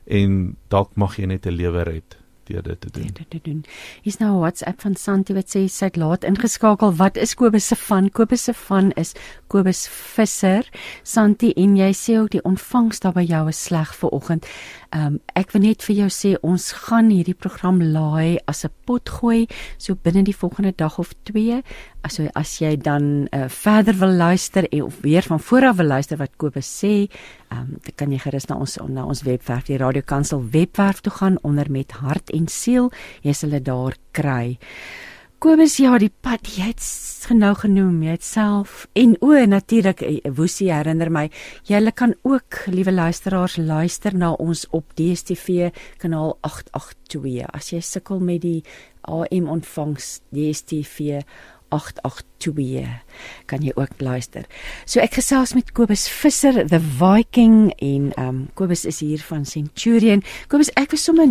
En 0.08 0.38
dalk 0.72 0.96
mag 0.96 1.16
jy 1.16 1.28
net 1.28 1.46
'n 1.46 1.56
lewe 1.56 1.84
red 1.84 2.17
deur 2.48 2.62
dit 2.62 2.80
te 2.80 2.90
doen. 2.90 3.10
Dit 3.12 3.30
te 3.30 3.40
doen. 3.42 3.64
Hier's 4.02 4.18
nou 4.18 4.32
'n 4.34 4.40
WhatsApp 4.40 4.80
van 4.80 4.96
Santi 4.96 5.34
wat 5.34 5.48
sê 5.54 5.68
sy 5.68 5.84
het 5.84 5.96
laat 5.96 6.24
ingeskakel. 6.24 6.94
Wat 6.94 7.16
is 7.16 7.34
Kobus 7.34 7.66
se 7.66 7.76
van? 7.76 8.10
Kobus 8.10 8.44
se 8.44 8.54
van 8.54 8.90
is 8.92 9.12
Kobus 9.46 9.88
Visser. 9.88 10.68
Santi 11.02 11.52
en 11.52 11.76
jy 11.76 11.92
sê 11.92 12.18
ook 12.18 12.30
die 12.30 12.44
ontvangs 12.44 13.00
daar 13.00 13.12
by 13.12 13.24
jou 13.24 13.48
is 13.48 13.62
sleg 13.64 13.94
vir 13.94 14.10
oggend. 14.10 14.44
Ehm 14.44 14.87
um, 14.96 15.18
ek 15.36 15.52
wil 15.52 15.62
net 15.62 15.82
vir 15.86 15.96
jou 16.02 16.08
sê 16.12 16.30
ons 16.46 16.64
gaan 16.86 17.10
hierdie 17.12 17.36
program 17.36 17.80
laai 17.82 18.38
as 18.46 18.64
'n 18.64 18.72
pot 18.86 19.08
gooi 19.08 19.46
so 19.78 19.94
binne 19.94 20.24
die 20.24 20.36
volgende 20.36 20.72
dag 20.76 20.98
of 20.98 21.12
twee. 21.24 21.62
Also 22.02 22.28
as 22.34 22.58
jy 22.60 22.76
dan 22.76 23.28
uh, 23.32 23.48
verder 23.48 23.94
wil 23.94 24.12
luister 24.12 24.66
of 24.82 25.00
weer 25.00 25.22
van 25.22 25.40
vooraf 25.40 25.76
wil 25.76 25.86
luister 25.86 26.16
wat 26.16 26.36
Kobus 26.36 26.68
sê, 26.68 27.08
ehm 27.50 27.60
um, 27.60 27.78
dan 27.84 27.94
kan 27.96 28.12
jy 28.12 28.18
gerus 28.18 28.48
na 28.48 28.56
ons 28.56 28.78
na 28.88 29.04
ons 29.04 29.22
webwerf 29.22 29.66
die 29.66 29.78
Radio 29.78 30.02
Kansel 30.02 30.42
webwerf 30.50 31.00
toe 31.00 31.12
gaan 31.12 31.38
onder 31.42 31.70
met 31.70 31.92
hart 31.92 32.30
en 32.30 32.48
siel. 32.48 32.90
Jy 33.22 33.32
sal 33.32 33.50
dit 33.50 33.64
daar 33.64 33.94
kry. 34.12 34.58
Kobus 35.38 35.76
ja, 35.78 35.92
die 36.02 36.10
pad 36.10 36.48
jy 36.50 36.72
het 36.72 36.82
genou 37.30 37.52
genoem, 37.54 38.00
jy 38.02 38.16
het 38.16 38.24
self 38.26 38.88
en 38.98 39.12
o 39.22 39.38
natuurlik 39.46 40.00
eh, 40.02 40.16
Woesie 40.34 40.66
herinner 40.74 41.12
my, 41.14 41.28
julle 41.68 41.92
kan 41.94 42.16
ook 42.26 42.64
liewe 42.74 42.90
luisteraars 42.90 43.54
luister 43.62 44.16
na 44.18 44.32
ons 44.34 44.64
op 44.74 44.90
DStv 44.98 45.70
kanaal 46.02 46.34
882. 46.42 47.46
As 47.54 47.70
jy 47.70 47.78
sukkel 47.86 48.18
met 48.18 48.42
die 48.42 48.64
AM 49.06 49.46
ontvangs 49.54 50.16
DStv 50.34 51.22
882 51.70 52.98
kan 53.46 53.62
jy 53.62 53.78
ook 53.78 54.02
luister. 54.02 54.50
So 54.90 54.98
ek 54.98 55.20
gesels 55.20 55.54
met 55.54 55.70
Kobus 55.70 56.08
Visser 56.10 56.64
the 56.66 56.82
Viking 56.82 57.68
en 57.78 58.10
um, 58.18 58.46
Kobus 58.58 58.88
is 58.90 59.04
hier 59.06 59.22
van 59.30 59.46
Centurion. 59.46 60.26
Kobus 60.50 60.74
ek 60.74 60.98
was 60.98 61.06
sommer 61.06 61.30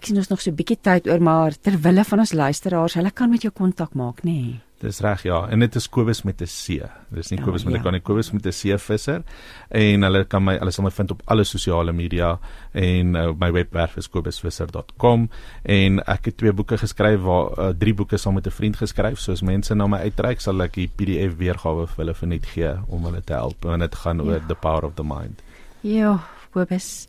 ek 0.00 0.08
sien 0.08 0.16
ons 0.16 0.30
nog 0.32 0.40
so 0.40 0.50
'n 0.50 0.56
bietjie 0.56 0.80
tyd 0.80 1.06
oor 1.12 1.20
maar 1.20 1.52
ter 1.52 1.76
wille 1.76 2.04
van 2.04 2.18
ons 2.18 2.32
luisteraars, 2.32 2.94
hulle 2.96 3.10
kan 3.10 3.30
met 3.30 3.42
jou 3.42 3.52
kontak 3.52 3.94
maak, 3.94 4.24
nê? 4.24 4.32
Nee. 4.32 4.60
Dis 4.80 5.00
reg 5.04 5.22
ja, 5.28 5.42
en 5.52 5.60
dit 5.60 5.74
is 5.76 5.88
Kobus 5.92 6.22
met 6.24 6.40
'n 6.40 6.46
C. 6.46 6.80
Dis 7.12 7.30
nie 7.30 7.38
Ja, 7.38 7.44
Kobus 7.44 7.64
met 7.64 7.74
'n 7.74 7.76
ja. 7.76 7.82
K 7.82 7.90
nie, 7.92 8.00
Kobus 8.00 8.30
met 8.32 8.46
'n 8.46 8.50
C 8.50 8.78
visser. 8.80 9.22
En 9.68 10.02
hulle 10.02 10.24
kan 10.24 10.42
my 10.42 10.56
hulle 10.58 10.70
sal 10.70 10.84
my 10.84 10.90
vind 10.90 11.10
op 11.10 11.22
alle 11.26 11.44
sosiale 11.44 11.92
media 11.92 12.38
en 12.72 13.14
uh, 13.14 13.32
my 13.38 13.52
webwerf 13.52 13.96
is 13.98 14.08
kobusvisser.com 14.08 15.28
en 15.64 15.98
ek 16.06 16.24
het 16.24 16.36
twee 16.36 16.52
boeke 16.52 16.78
geskryf 16.78 17.20
waar 17.20 17.58
uh, 17.58 17.68
drie 17.78 17.94
boeke 17.94 18.16
saam 18.16 18.34
met 18.34 18.46
'n 18.46 18.50
vriend 18.50 18.76
geskryf. 18.76 19.18
So 19.18 19.32
as 19.32 19.42
mense 19.42 19.74
na 19.74 19.86
my 19.86 19.98
uitreik, 19.98 20.40
sal 20.40 20.60
ek 20.62 20.72
die 20.74 20.88
PDF 20.96 21.36
weergawe 21.36 21.86
vir 21.86 21.96
hulle 21.96 22.14
verniet 22.14 22.46
gee 22.46 22.72
om 22.88 23.04
hulle 23.04 23.20
te 23.24 23.32
help 23.34 23.62
want 23.64 23.80
dit 23.80 23.94
gaan 23.94 24.20
oor 24.20 24.32
Ja. 24.40 24.46
the 24.48 24.54
power 24.54 24.84
of 24.84 24.94
the 24.94 25.04
mind. 25.04 25.42
Ja, 25.82 26.20
Kobus. 26.52 27.06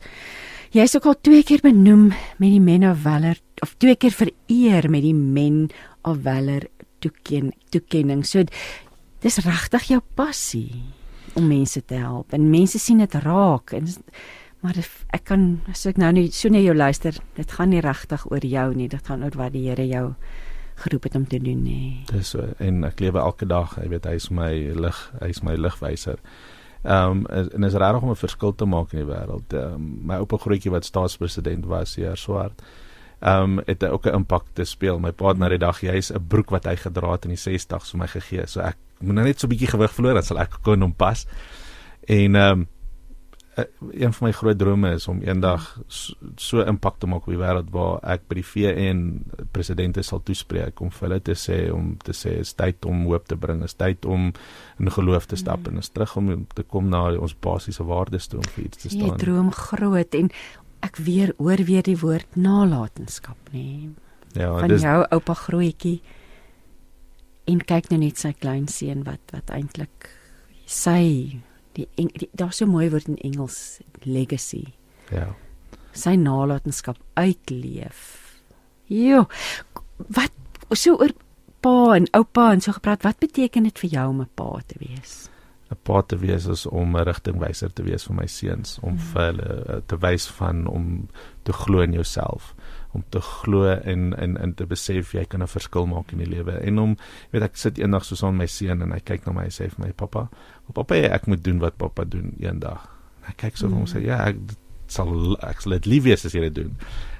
Jy 0.72 0.86
is 0.88 0.94
ook 0.96 1.04
al 1.10 1.18
twee 1.20 1.42
keer 1.44 1.60
benoem 1.60 2.06
met 2.40 2.48
die 2.48 2.60
Men 2.64 2.86
of 2.88 3.02
Valor 3.04 3.36
of 3.60 3.74
twee 3.76 3.92
keer 4.00 4.14
vereer 4.16 4.86
met 4.88 5.02
die 5.04 5.12
Men 5.12 5.66
of 6.08 6.22
Valor 6.24 6.64
toeken 7.04 7.50
toekenning. 7.68 8.22
So 8.24 8.40
dis 9.20 9.36
regtig 9.44 9.90
jou 9.90 9.98
passie 10.16 10.80
om 11.36 11.50
mense 11.50 11.82
te 11.84 11.98
help 12.00 12.32
en 12.32 12.48
mense 12.48 12.80
sien 12.80 13.04
dit 13.04 13.18
raak 13.20 13.74
en 13.76 13.90
maar 14.62 14.78
ek 15.12 15.26
kan 15.28 15.44
as 15.68 15.84
ek 15.90 16.00
nou 16.00 16.08
nie 16.16 16.30
so 16.32 16.48
na 16.48 16.62
jou 16.62 16.72
luister, 16.72 17.20
dit 17.36 17.52
gaan 17.52 17.72
nie 17.74 17.84
regtig 17.84 18.24
oor 18.30 18.44
jou 18.46 18.66
nie, 18.72 18.88
dit 18.88 19.10
gaan 19.10 19.26
oor 19.26 19.36
wat 19.36 19.52
die 19.52 19.66
Here 19.66 19.84
jou 19.90 20.14
geroep 20.86 21.04
het 21.10 21.20
om 21.20 21.28
te 21.28 21.42
doen 21.42 21.60
nie. 21.66 22.00
Dis 22.08 22.32
en 22.64 22.80
ek 22.88 23.04
lewe 23.04 23.20
elke 23.20 23.44
dag, 23.44 23.76
jy 23.76 23.90
weet, 23.92 24.08
hy 24.08 24.16
is 24.16 24.30
my 24.32 24.52
lig, 24.72 25.04
hy 25.20 25.28
is 25.34 25.42
my 25.44 25.58
ligwyser. 25.58 26.16
Ehm 26.82 27.10
um, 27.10 27.26
en 27.26 27.64
is 27.64 27.74
regtig 27.74 28.02
om 28.02 28.10
'n 28.10 28.16
verskil 28.16 28.54
te 28.54 28.64
maak 28.64 28.92
in 28.92 29.06
die 29.06 29.14
wêreld. 29.14 29.52
Um, 29.54 30.00
my 30.06 30.14
oupa 30.14 30.36
grootjie 30.36 30.70
wat 30.70 30.84
staatspresident 30.84 31.66
was, 31.66 31.94
hier 31.94 32.16
swart. 32.16 32.62
Ehm 33.20 33.58
um, 33.58 33.62
het 33.66 33.84
ook 33.84 34.06
'n 34.06 34.14
impak 34.14 34.44
te 34.52 34.64
speel. 34.64 34.98
My 34.98 35.12
pa 35.12 35.28
het 35.28 35.38
na 35.38 35.48
die 35.48 35.58
dag 35.58 35.80
hy's 35.80 36.10
'n 36.10 36.26
broek 36.28 36.50
wat 36.50 36.64
hy 36.64 36.76
gedra 36.76 37.12
het 37.12 37.24
in 37.24 37.30
die 37.30 37.38
60's 37.38 37.90
vir 37.90 37.98
my 37.98 38.06
gegee. 38.06 38.46
So 38.46 38.60
ek 38.60 38.76
moet 38.98 39.14
nou 39.14 39.24
net 39.24 39.40
so 39.40 39.46
'n 39.46 39.50
bietjie 39.50 39.70
gewig 39.70 39.92
verloor 39.92 40.14
dan 40.14 40.22
sal 40.22 40.38
ek 40.38 40.58
kon 40.62 40.80
hom 40.80 40.94
pas. 40.94 41.26
En 42.06 42.34
ehm 42.34 42.50
um, 42.50 42.68
een 43.54 44.12
van 44.12 44.28
my 44.28 44.32
groot 44.32 44.58
drome 44.58 44.94
is 44.96 45.08
om 45.08 45.20
eendag 45.20 45.64
so, 45.86 46.14
so 46.40 46.62
impak 46.64 46.96
te 46.98 47.06
maak 47.06 47.26
op 47.26 47.34
die 47.34 47.40
wêreld 47.40 47.68
waar 47.74 47.98
ek 48.14 48.24
by 48.30 48.38
die 48.38 48.46
VN 48.46 49.02
presidente 49.52 50.00
sal 50.06 50.22
toespreek 50.24 50.80
om 50.80 50.92
vir 50.94 51.08
hulle 51.08 51.18
te 51.20 51.36
sê 51.36 51.58
om 51.72 51.90
te 52.00 52.14
sê 52.16 52.38
is 52.40 52.54
tyd 52.56 52.88
om 52.88 53.04
hoop 53.10 53.28
te 53.28 53.36
bring, 53.36 53.60
is 53.66 53.76
tyd 53.76 54.08
om 54.08 54.30
in 54.80 54.92
geloof 54.96 55.28
te 55.28 55.36
stap 55.36 55.68
en 55.68 55.82
is 55.82 55.92
terug 55.92 56.16
om 56.16 56.32
te 56.56 56.64
kom 56.64 56.88
na 56.88 57.04
ons 57.12 57.36
basiese 57.44 57.84
waardes 57.84 58.30
toe 58.32 58.40
om 58.40 58.48
vir 58.56 58.64
iets 58.70 58.86
te 58.86 58.88
Jy 58.88 59.04
staan. 59.04 59.20
droom 59.20 59.52
groot 59.52 60.16
en 60.22 60.32
ek 60.82 60.96
weer 61.04 61.36
oor 61.36 61.60
weer 61.68 61.84
die 61.84 61.98
woord 62.00 62.40
nalatenskap, 62.40 63.38
nê. 63.52 63.92
Ja, 64.32 64.48
van 64.56 64.72
dis 64.72 64.82
jou 64.82 64.98
oupa 65.12 65.36
grootjie 65.36 66.00
en 67.52 67.60
kyk 67.60 67.92
nou 67.92 68.00
net 68.00 68.16
sy 68.16 68.32
klein 68.32 68.64
seun 68.70 69.04
wat 69.04 69.34
wat 69.34 69.52
eintlik 69.52 70.08
sy 70.64 71.42
die, 71.74 71.88
die 71.96 72.28
daar's 72.32 72.56
so 72.56 72.66
mooi 72.66 72.90
woord 72.90 73.08
in 73.08 73.18
Engels 73.18 73.80
legacy 74.04 74.64
ja. 75.10 75.34
sy 75.92 76.14
nalatenskap 76.16 76.96
uitleef. 77.14 78.00
Jo, 78.88 79.26
wat 80.16 80.32
so 80.74 80.96
oor 80.96 81.12
pa 81.60 81.94
en 81.96 82.06
oupa 82.16 82.52
en 82.52 82.60
so 82.60 82.72
gepraat, 82.72 83.02
wat 83.04 83.18
beteken 83.20 83.62
dit 83.68 83.78
vir 83.78 83.90
jou 83.90 84.08
om 84.08 84.20
'n 84.22 84.28
pa 84.34 84.60
te 84.66 84.76
wees? 84.80 85.28
'n 85.70 85.76
pa 85.84 86.02
te 86.02 86.16
wees 86.18 86.46
is 86.46 86.66
om 86.66 86.96
'n 86.96 87.04
rigtingwyser 87.04 87.72
te 87.72 87.82
wees 87.82 88.04
vir 88.04 88.16
my 88.16 88.26
seuns, 88.26 88.78
om 88.82 88.94
Mhm. 88.94 88.98
vir 89.12 89.22
hulle 89.22 89.64
eh, 89.68 89.80
te 89.86 89.96
wys 89.96 90.26
van 90.26 90.66
om 90.66 91.08
te 91.44 91.52
glo 91.52 91.80
in 91.80 91.92
jouself, 91.92 92.54
om 92.92 93.04
te 93.10 93.20
glo 93.20 93.68
en 93.72 94.12
en 94.18 94.36
en 94.36 94.54
te 94.54 94.66
besef 94.68 95.14
jy 95.16 95.24
kan 95.24 95.42
'n 95.42 95.48
verskil 95.48 95.86
maak 95.86 96.12
in 96.12 96.18
die 96.18 96.28
lewe. 96.28 96.52
En 96.52 96.78
om 96.78 96.96
weet 97.30 97.42
ek 97.42 97.56
sit 97.56 97.78
eendag 97.78 98.04
so 98.04 98.14
saam 98.14 98.36
met 98.36 98.44
my 98.44 98.46
seun 98.46 98.82
en 98.82 98.92
hy 98.92 99.00
kyk 99.00 99.26
na 99.26 99.32
my 99.32 99.44
en 99.44 99.50
sê 99.50 99.68
vir 99.70 99.86
my 99.86 99.92
pappa, 99.92 100.28
pappa 100.74 100.94
ek 100.94 101.26
moet 101.26 101.44
doen 101.44 101.58
wat 101.58 101.76
pappa 101.76 102.04
doen 102.04 102.34
eendag. 102.40 102.88
En 103.20 103.26
hy 103.26 103.34
kyk 103.36 103.56
so 103.56 103.68
vir 103.68 103.74
hom 103.74 103.86
en 103.86 103.92
sê 103.92 104.04
ja, 104.04 104.18
ek 104.28 104.36
sal 104.86 105.36
ek 105.40 105.60
sal 105.60 105.72
dit 105.72 105.86
lief 105.86 106.04
wees 106.04 106.24
as 106.24 106.32
jy 106.32 106.40
dit 106.40 106.54
doen. 106.54 106.76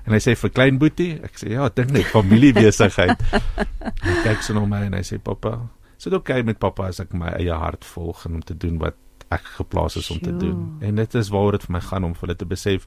En 0.07 0.12
hy 0.12 0.18
sê 0.18 0.35
vir 0.37 0.51
klein 0.51 0.79
boetie, 0.79 1.20
ek 1.23 1.39
sê 1.39 1.53
ja, 1.55 1.68
dink 1.68 1.91
net 1.91 2.07
familiebesigheid. 2.12 3.23
hy 4.07 4.16
kyk 4.25 4.43
so 4.43 4.55
na 4.55 4.66
my 4.66 4.85
en 4.87 4.99
hy 4.99 5.03
sê 5.07 5.18
pappa, 5.18 5.68
is 5.97 6.05
dit 6.05 6.12
oukei 6.12 6.41
okay 6.41 6.47
met 6.47 6.59
pappa 6.59 6.89
as 6.91 7.01
ek 7.01 7.14
my 7.14 7.31
eie 7.39 7.55
hart 7.55 7.85
volg 7.85 8.27
en 8.27 8.41
om 8.41 8.43
te 8.43 8.57
doen 8.59 8.79
wat 8.83 8.99
ek 9.33 9.51
geplaas 9.59 9.97
is 10.01 10.11
om 10.12 10.20
te 10.22 10.35
doen. 10.37 10.64
En 10.85 11.01
dit 11.01 11.14
is 11.20 11.30
waaroor 11.33 11.59
dit 11.59 11.66
vir 11.66 11.76
my 11.76 11.83
gaan 11.89 12.05
om 12.09 12.14
vir 12.14 12.26
hulle 12.26 12.39
te 12.39 12.49
besef 12.49 12.87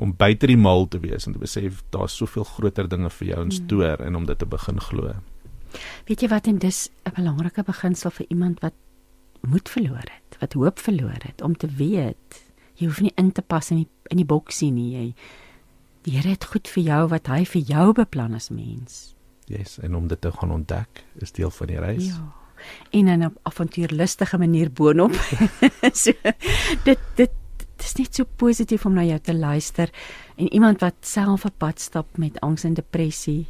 om 0.00 0.14
buite 0.16 0.50
die 0.50 0.58
mal 0.58 0.88
te 0.90 1.00
wees 1.02 1.26
en 1.26 1.36
te 1.36 1.42
besef 1.42 1.82
daar's 1.94 2.16
soveel 2.16 2.44
groter 2.44 2.88
dinge 2.90 3.10
vir 3.10 3.28
jou 3.28 3.42
in 3.44 3.54
stoor 3.54 4.02
en 4.04 4.16
om 4.16 4.26
dit 4.26 4.38
te 4.38 4.46
begin 4.46 4.80
glo. 4.80 5.14
Weet 6.08 6.22
jy 6.22 6.28
wat 6.30 6.46
en 6.50 6.58
dis 6.58 6.90
'n 7.06 7.14
belangrike 7.14 7.62
beginsel 7.62 8.10
vir 8.10 8.26
iemand 8.28 8.60
wat 8.60 8.74
moed 9.40 9.68
verloor 9.68 10.08
het, 10.08 10.40
wat 10.40 10.52
hoop 10.52 10.78
verloor 10.78 11.22
het 11.22 11.42
om 11.42 11.56
te 11.56 11.68
weet 11.68 12.44
jy 12.78 12.88
hoef 12.88 13.00
nie 13.04 13.12
in 13.20 13.32
te 13.32 13.42
pas 13.42 13.70
in 13.70 13.84
die 13.84 13.90
in 14.12 14.20
die 14.20 14.28
boksie 14.28 14.70
nie. 14.74 14.90
Jy 14.92 15.06
die 16.04 16.12
Here 16.18 16.34
het 16.34 16.44
goed 16.44 16.68
vir 16.68 16.84
jou 16.84 17.02
wat 17.08 17.30
hy 17.32 17.44
vir 17.48 17.62
jou 17.70 17.92
beplan 17.96 18.34
as 18.36 18.50
mens. 18.52 19.14
Yes, 19.48 19.78
en 19.78 19.94
om 19.96 20.08
dit 20.08 20.20
te 20.20 20.32
gaan 20.32 20.52
ontdek 20.52 21.04
is 21.24 21.32
deel 21.32 21.50
van 21.50 21.70
die 21.70 21.80
reis. 21.80 22.10
Ja. 22.10 22.43
En 22.90 23.08
in 23.08 23.22
'n 23.22 23.36
avontuurlustige 23.42 24.38
manier 24.38 24.72
boonop. 24.72 25.14
so 26.02 26.12
dit 26.84 26.98
dit 27.14 27.30
dit 27.76 27.86
is 27.86 27.94
net 27.94 28.14
so 28.14 28.24
positief 28.36 28.86
om 28.86 28.94
na 28.94 29.02
jou 29.02 29.18
te 29.18 29.34
luister 29.34 29.90
en 30.36 30.52
iemand 30.52 30.80
wat 30.80 30.94
self 31.00 31.44
'n 31.44 31.52
pad 31.58 31.80
stap 31.80 32.16
met 32.16 32.40
angs 32.40 32.64
en 32.64 32.74
depressie. 32.74 33.46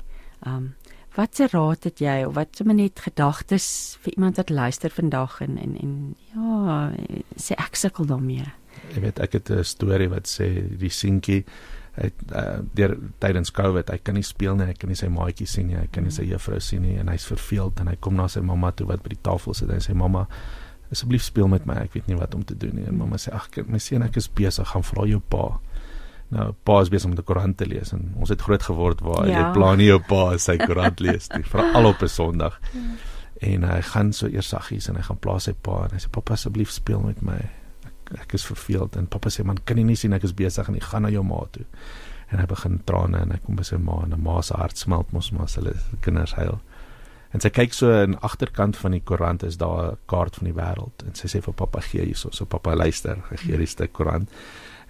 Um 0.46 0.74
wat 1.14 1.36
se 1.36 1.46
raad 1.50 1.84
het 1.84 2.00
jy 2.02 2.24
of 2.26 2.34
wat 2.34 2.56
sommer 2.58 2.74
net 2.74 2.98
gedagtes 2.98 3.96
vir 4.02 4.12
iemand 4.16 4.36
wat 4.36 4.50
luister 4.50 4.90
vandag 4.90 5.40
en 5.40 5.58
en 5.58 5.76
en 5.78 6.14
ja, 6.34 6.92
sê 7.36 7.54
ek 7.54 7.76
sukkel 7.76 8.06
daarmee. 8.06 8.46
Jy 8.94 9.00
weet 9.00 9.20
ek 9.20 9.32
het 9.32 9.50
'n 9.50 9.64
storie 9.64 10.08
wat 10.08 10.26
sê 10.26 10.76
die 10.78 10.90
seentjie 10.90 11.44
hy 11.96 12.10
uh, 12.34 12.58
deur 12.74 12.96
tydens 13.22 13.50
Covid, 13.54 13.90
hy 13.90 13.98
kan 14.02 14.14
nie 14.14 14.22
speel 14.26 14.56
nie, 14.56 14.66
hy 14.66 14.74
kan 14.74 14.88
nie 14.90 14.96
sy 14.98 15.08
maatjie 15.08 15.46
sien 15.46 15.66
nie, 15.66 15.76
hy 15.78 15.86
kan 15.92 16.02
nie 16.04 16.10
sy 16.10 16.24
juffrou 16.26 16.58
sien 16.60 16.82
nie 16.82 16.96
en 16.98 17.08
hy's 17.08 17.26
verveeld 17.26 17.80
en 17.80 17.86
hy 17.92 17.96
kom 18.00 18.16
na 18.16 18.26
sy 18.28 18.40
mamma 18.40 18.72
toe 18.72 18.86
wat 18.86 19.02
by 19.02 19.08
die 19.14 19.22
tafel 19.22 19.54
sit 19.54 19.68
en 19.68 19.74
hy 19.78 19.80
sê 19.80 19.94
mamma 19.94 20.26
asseblief 20.92 21.22
speel 21.22 21.48
met 21.48 21.66
my, 21.66 21.74
ek 21.84 21.94
weet 21.94 22.06
nie 22.10 22.16
wat 22.18 22.34
om 22.34 22.42
te 22.44 22.54
doen 22.54 22.74
nie. 22.76 22.84
En 22.86 22.98
mamma 22.98 23.16
sê 23.16 23.32
ag 23.34 23.48
my 23.66 23.78
seun 23.78 24.02
ek 24.02 24.16
is 24.16 24.28
besig, 24.28 24.66
gaan 24.68 24.82
vra 24.82 25.06
jou 25.06 25.20
pa. 25.20 25.58
Nou 26.30 26.52
pa 26.64 26.80
is 26.82 26.88
besig 26.90 27.10
om 27.10 27.14
die 27.16 27.22
koerant 27.22 27.56
te 27.58 27.66
lees 27.66 27.92
en 27.92 28.12
ons 28.18 28.30
het 28.30 28.40
groot 28.42 28.62
geword 28.62 29.00
waar 29.00 29.26
Ja. 29.28 29.38
jy 29.48 29.52
plan 29.54 29.78
nie 29.78 29.86
jou 29.86 30.00
pa 30.00 30.36
sy 30.38 30.56
koerant 30.58 31.00
lees 31.00 31.28
nie, 31.36 31.42
veral 31.42 31.86
op 31.86 32.02
'n 32.02 32.08
Sondag. 32.08 32.60
En 33.42 33.62
hy 33.64 33.80
gaan 33.82 34.12
so 34.12 34.26
eers 34.26 34.48
saggies 34.48 34.88
en 34.88 34.96
hy 34.96 35.02
gaan 35.02 35.18
plaas 35.18 35.44
sy 35.44 35.52
pa 35.52 35.84
en 35.84 35.90
hy 35.92 35.98
sê 35.98 36.08
pappa 36.10 36.32
asseblief 36.34 36.70
speel 36.70 37.00
met 37.00 37.20
my. 37.22 37.38
Ek, 38.20 38.34
is 38.34 38.44
verveeld 38.46 38.96
en 38.96 39.06
pappa 39.06 39.28
sê 39.30 39.44
man 39.44 39.58
kan 39.64 39.76
jy 39.76 39.84
nie 39.84 39.96
sien 39.96 40.12
ek 40.12 40.24
is 40.24 40.32
besig 40.32 40.68
en 40.68 40.74
ek 40.76 40.82
gaan 40.82 41.02
na 41.02 41.10
jou 41.10 41.22
ma 41.24 41.40
toe. 41.52 41.64
En 42.32 42.38
hy 42.38 42.46
begin 42.46 42.78
trane 42.84 43.18
en 43.22 43.30
hy 43.30 43.38
kom 43.44 43.56
by 43.56 43.62
sy 43.62 43.76
ma 43.76 44.02
en 44.04 44.12
'n 44.12 44.22
ma 44.22 44.40
se 44.42 44.54
hart 44.54 44.76
smelt 44.78 45.12
mos 45.12 45.30
maar 45.32 45.44
as 45.44 45.54
hulle 45.56 45.74
kinders 46.00 46.32
huil. 46.34 46.60
En 47.34 47.40
sy 47.40 47.50
kyk 47.50 47.72
so 47.74 48.06
die 48.06 48.16
agterkant 48.22 48.76
van 48.76 48.92
die 48.92 49.00
koerant 49.00 49.42
is 49.42 49.56
daar 49.56 49.92
'n 49.92 49.96
kaart 50.06 50.36
van 50.36 50.44
die 50.44 50.54
wêreld 50.54 51.06
en 51.06 51.14
sy 51.14 51.26
sê 51.26 51.42
vir 51.42 51.54
pappa 51.54 51.80
gee 51.80 52.04
hierso. 52.04 52.28
So 52.32 52.44
pappa 52.44 52.74
luister, 52.74 53.16
gee 53.36 53.56
die 53.56 53.66
stuk 53.66 53.92
koerant 53.92 54.28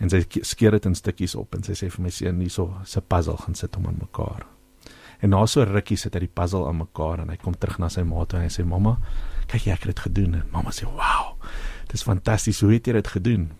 en 0.00 0.10
sy 0.10 0.22
ke- 0.24 0.44
skeer 0.44 0.70
dit 0.70 0.86
in 0.86 0.94
stukkies 0.94 1.34
op 1.36 1.54
en 1.54 1.62
sy 1.62 1.72
sê 1.72 1.90
vir 1.90 2.02
my 2.02 2.10
seun 2.10 2.40
hierso, 2.40 2.74
'n 2.84 3.02
puzzle 3.08 3.36
gaan 3.36 3.54
sit 3.54 3.74
hom 3.74 3.86
aan 3.86 3.98
mekaar. 4.00 4.46
En 5.22 5.30
na 5.30 5.46
so 5.46 5.64
rukkie 5.64 5.96
sit 5.96 6.12
hy 6.14 6.20
die 6.20 6.28
puzzle 6.34 6.66
aan 6.68 6.76
mekaar 6.78 7.20
en 7.20 7.28
hy 7.30 7.36
kom 7.36 7.54
terug 7.54 7.78
na 7.78 7.88
sy 7.88 8.02
ma 8.02 8.24
toe 8.24 8.38
en 8.38 8.44
hy 8.44 8.48
sê 8.50 8.64
mamma, 8.64 8.98
kyk 9.48 9.62
jy 9.66 9.72
ek 9.72 9.84
het 9.84 9.94
dit 9.96 10.00
gedoen 10.00 10.34
en 10.34 10.42
mamma 10.52 10.70
sê 10.70 10.84
wow. 10.84 11.36
Dis 11.94 12.02
fantasties, 12.02 12.60
hoe 12.64 12.72
het 12.74 12.88
jy 12.90 12.96
dit 12.96 13.10
gedoen? 13.16 13.50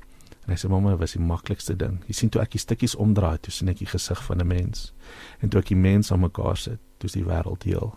En 0.45 0.53
hy 0.53 0.57
sê 0.59 0.68
mamma, 0.68 0.93
dit 0.97 1.01
was 1.05 1.14
die 1.14 1.22
maklikste 1.22 1.76
ding. 1.78 2.01
Jy 2.09 2.16
sien 2.18 2.32
toe 2.35 2.43
ek 2.43 2.57
die 2.57 2.61
stukkies 2.62 2.97
omdraai, 3.01 3.39
toe 3.39 3.53
sien 3.55 3.70
ek 3.70 3.78
die 3.78 3.89
gesig 3.89 4.20
van 4.26 4.43
'n 4.43 4.47
mens. 4.47 4.93
En 5.41 5.49
toe 5.49 5.61
ek 5.61 5.70
die 5.70 5.78
mens 5.78 6.11
aan 6.12 6.20
mekaar 6.20 6.57
sit, 6.57 6.80
toe 6.99 7.09
is 7.09 7.14
die 7.14 7.24
wêreld 7.24 7.62
heel. 7.62 7.95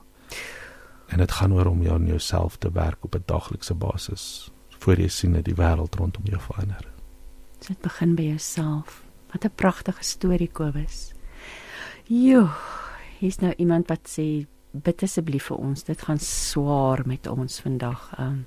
En 1.09 1.17
dit 1.17 1.31
gaan 1.31 1.53
oor 1.53 1.65
om 1.65 1.81
jou 1.81 1.95
en 1.95 2.07
jouself 2.07 2.57
te 2.57 2.71
werk 2.71 3.03
op 3.03 3.15
'n 3.15 3.23
daaglikse 3.25 3.73
basis 3.73 4.51
voor 4.79 4.99
jy 4.99 5.07
sien 5.07 5.33
dat 5.33 5.45
die 5.45 5.55
wêreld 5.55 5.95
rondom 5.95 6.23
jou 6.25 6.39
verander. 6.41 6.85
Dit 7.67 7.81
begin 7.81 8.15
by 8.15 8.23
jouself. 8.23 9.03
Wat 9.31 9.45
'n 9.45 9.55
pragtige 9.55 10.03
storie 10.03 10.51
Kobus. 10.51 11.13
Jo, 12.03 12.49
hier's 13.19 13.39
nou 13.39 13.53
iemand 13.57 13.87
wat 13.87 14.07
sê 14.07 14.45
bid 14.71 15.03
asseblief 15.03 15.43
vir 15.43 15.57
ons. 15.57 15.83
Dit 15.83 16.01
gaan 16.01 16.19
swaar 16.19 17.01
met 17.05 17.27
ons 17.27 17.59
vandag. 17.59 18.13
Ehm 18.17 18.27
um, 18.27 18.45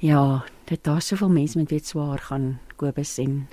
ja, 0.00 0.44
dit 0.70 0.84
daar 0.86 1.02
soveel 1.02 1.32
mense 1.34 1.58
met 1.58 1.70
weet 1.70 1.86
swaar 1.86 2.22
gaan 2.30 2.58
Kobus 2.78 3.18
en 3.22 3.48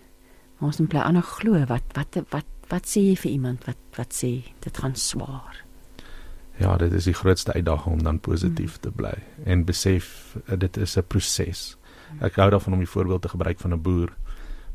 ons 0.64 0.80
moet 0.82 0.90
bly 0.90 1.02
aan 1.04 1.22
glo 1.22 1.64
wat 1.70 1.96
wat 1.98 2.20
wat 2.34 2.54
wat 2.72 2.90
sê 2.90 3.04
jy 3.10 3.16
vir 3.16 3.32
iemand 3.32 3.66
wat 3.68 3.80
wat 3.98 4.14
sê 4.14 4.32
dit 4.66 4.78
gaan 4.78 4.96
swaar. 4.96 5.64
Ja, 6.58 6.76
dit 6.78 6.94
is 6.94 7.06
die 7.06 7.14
grootste 7.14 7.54
uitdaging 7.54 8.00
om 8.00 8.04
dan 8.04 8.20
positief 8.20 8.80
te 8.82 8.92
bly 8.92 9.16
en 9.46 9.66
besef 9.66 10.38
eh, 10.46 10.58
dit 10.58 10.78
is 10.78 10.98
'n 10.98 11.06
proses. 11.08 11.78
Ek 12.22 12.36
hou 12.36 12.50
daarvan 12.50 12.74
om 12.74 12.80
die 12.80 12.94
voorbeeld 12.96 13.22
te 13.22 13.30
gebruik 13.30 13.60
van 13.60 13.74
'n 13.74 13.82
boer. 13.82 14.14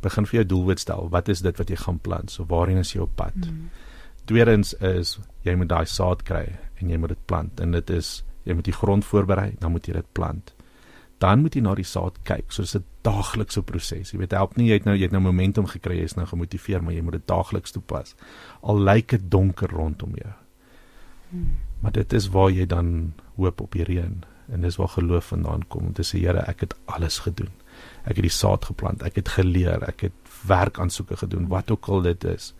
Begin 0.01 0.26
vir 0.26 0.34
jou 0.34 0.47
doelwit 0.47 0.80
stel. 0.80 1.09
Wat 1.11 1.28
is 1.28 1.40
dit 1.40 1.57
wat 1.59 1.68
jy 1.68 1.76
gaan 1.76 1.99
plant? 1.99 2.30
So 2.30 2.45
waarheen 2.47 2.78
is 2.78 2.93
jy 2.93 3.01
op 3.01 3.14
pad? 3.14 3.34
Mm. 3.34 3.70
Tweedens 4.24 4.74
is 4.74 5.18
jy 5.43 5.55
moet 5.55 5.68
daai 5.68 5.86
saad 5.86 6.22
kry 6.22 6.59
en 6.80 6.88
jy 6.88 6.97
moet 6.97 7.09
dit 7.09 7.26
plant 7.26 7.61
en 7.61 7.70
dit 7.70 7.90
is 7.90 8.24
Jy 8.43 8.57
moet 8.59 8.66
die 8.66 8.74
grond 8.74 9.07
voorberei, 9.07 9.53
dan 9.62 9.74
moet 9.74 9.86
jy 9.86 9.95
dit 9.99 10.12
plant. 10.16 10.53
Dan 11.22 11.44
moet 11.44 11.54
jy 11.54 11.62
na 11.62 11.74
die 11.78 11.86
saad 11.86 12.18
kyk. 12.26 12.50
So 12.50 12.66
dis 12.66 12.76
'n 12.76 12.84
daaglikse 13.06 13.62
proses. 13.62 14.12
Jy 14.12 14.18
weet 14.18 14.32
help 14.32 14.56
nie 14.56 14.68
jy 14.68 14.78
het 14.80 14.84
nou 14.84 14.96
jy 14.96 15.02
het 15.02 15.12
nou 15.12 15.22
momentum 15.22 15.66
gekry, 15.66 16.00
jy's 16.00 16.16
nou 16.16 16.26
gemotiveer, 16.26 16.82
maar 16.82 16.94
jy 16.94 17.02
moet 17.02 17.12
dit 17.12 17.26
daagliks 17.26 17.72
toepas. 17.72 18.14
Al 18.62 18.78
lyk 18.78 19.08
dit 19.08 19.30
donker 19.30 19.68
rondom 19.70 20.14
jou. 20.14 20.32
Hmm. 21.30 21.58
Maar 21.80 21.92
dit 21.92 22.12
is 22.12 22.28
waar 22.28 22.50
jy 22.50 22.66
dan 22.66 23.14
hoop 23.36 23.60
op 23.60 23.72
die 23.72 23.84
reën 23.84 24.24
en 24.52 24.60
dis 24.60 24.76
waar 24.76 24.88
geloof 24.88 25.32
vandaan 25.32 25.66
kom. 25.68 25.86
Om 25.86 25.92
te 25.92 26.02
sê 26.02 26.20
Here, 26.20 26.44
ek 26.46 26.60
het 26.60 26.74
alles 26.84 27.18
gedoen. 27.18 27.50
Ek 28.04 28.18
het 28.18 28.26
die 28.26 28.34
saad 28.34 28.64
geplant, 28.64 29.02
ek 29.02 29.16
het 29.16 29.28
geleer, 29.28 29.82
ek 29.88 30.00
het 30.08 30.34
werkaansoeke 30.46 31.16
gedoen, 31.16 31.48
wat 31.48 31.70
ook 31.70 31.88
al 31.88 32.02
dit 32.02 32.24
is. 32.24 32.52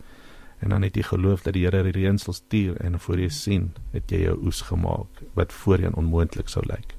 En 0.63 0.69
dan 0.69 0.81
het 0.81 0.95
jy 0.95 1.03
geloof 1.03 1.43
dat 1.43 1.53
die 1.53 1.65
Here 1.65 1.83
die 1.83 1.95
reën 1.95 2.17
sal 2.17 2.33
stuur 2.33 2.79
en 2.81 2.99
voor 2.99 3.19
jy 3.19 3.29
sien, 3.29 3.71
het 3.91 4.11
jy 4.11 4.23
jou 4.25 4.37
oes 4.47 4.61
gemaak 4.61 5.23
wat 5.37 5.53
voorheen 5.53 5.95
onmoontlik 5.99 6.49
sou 6.49 6.63
lyk. 6.65 6.95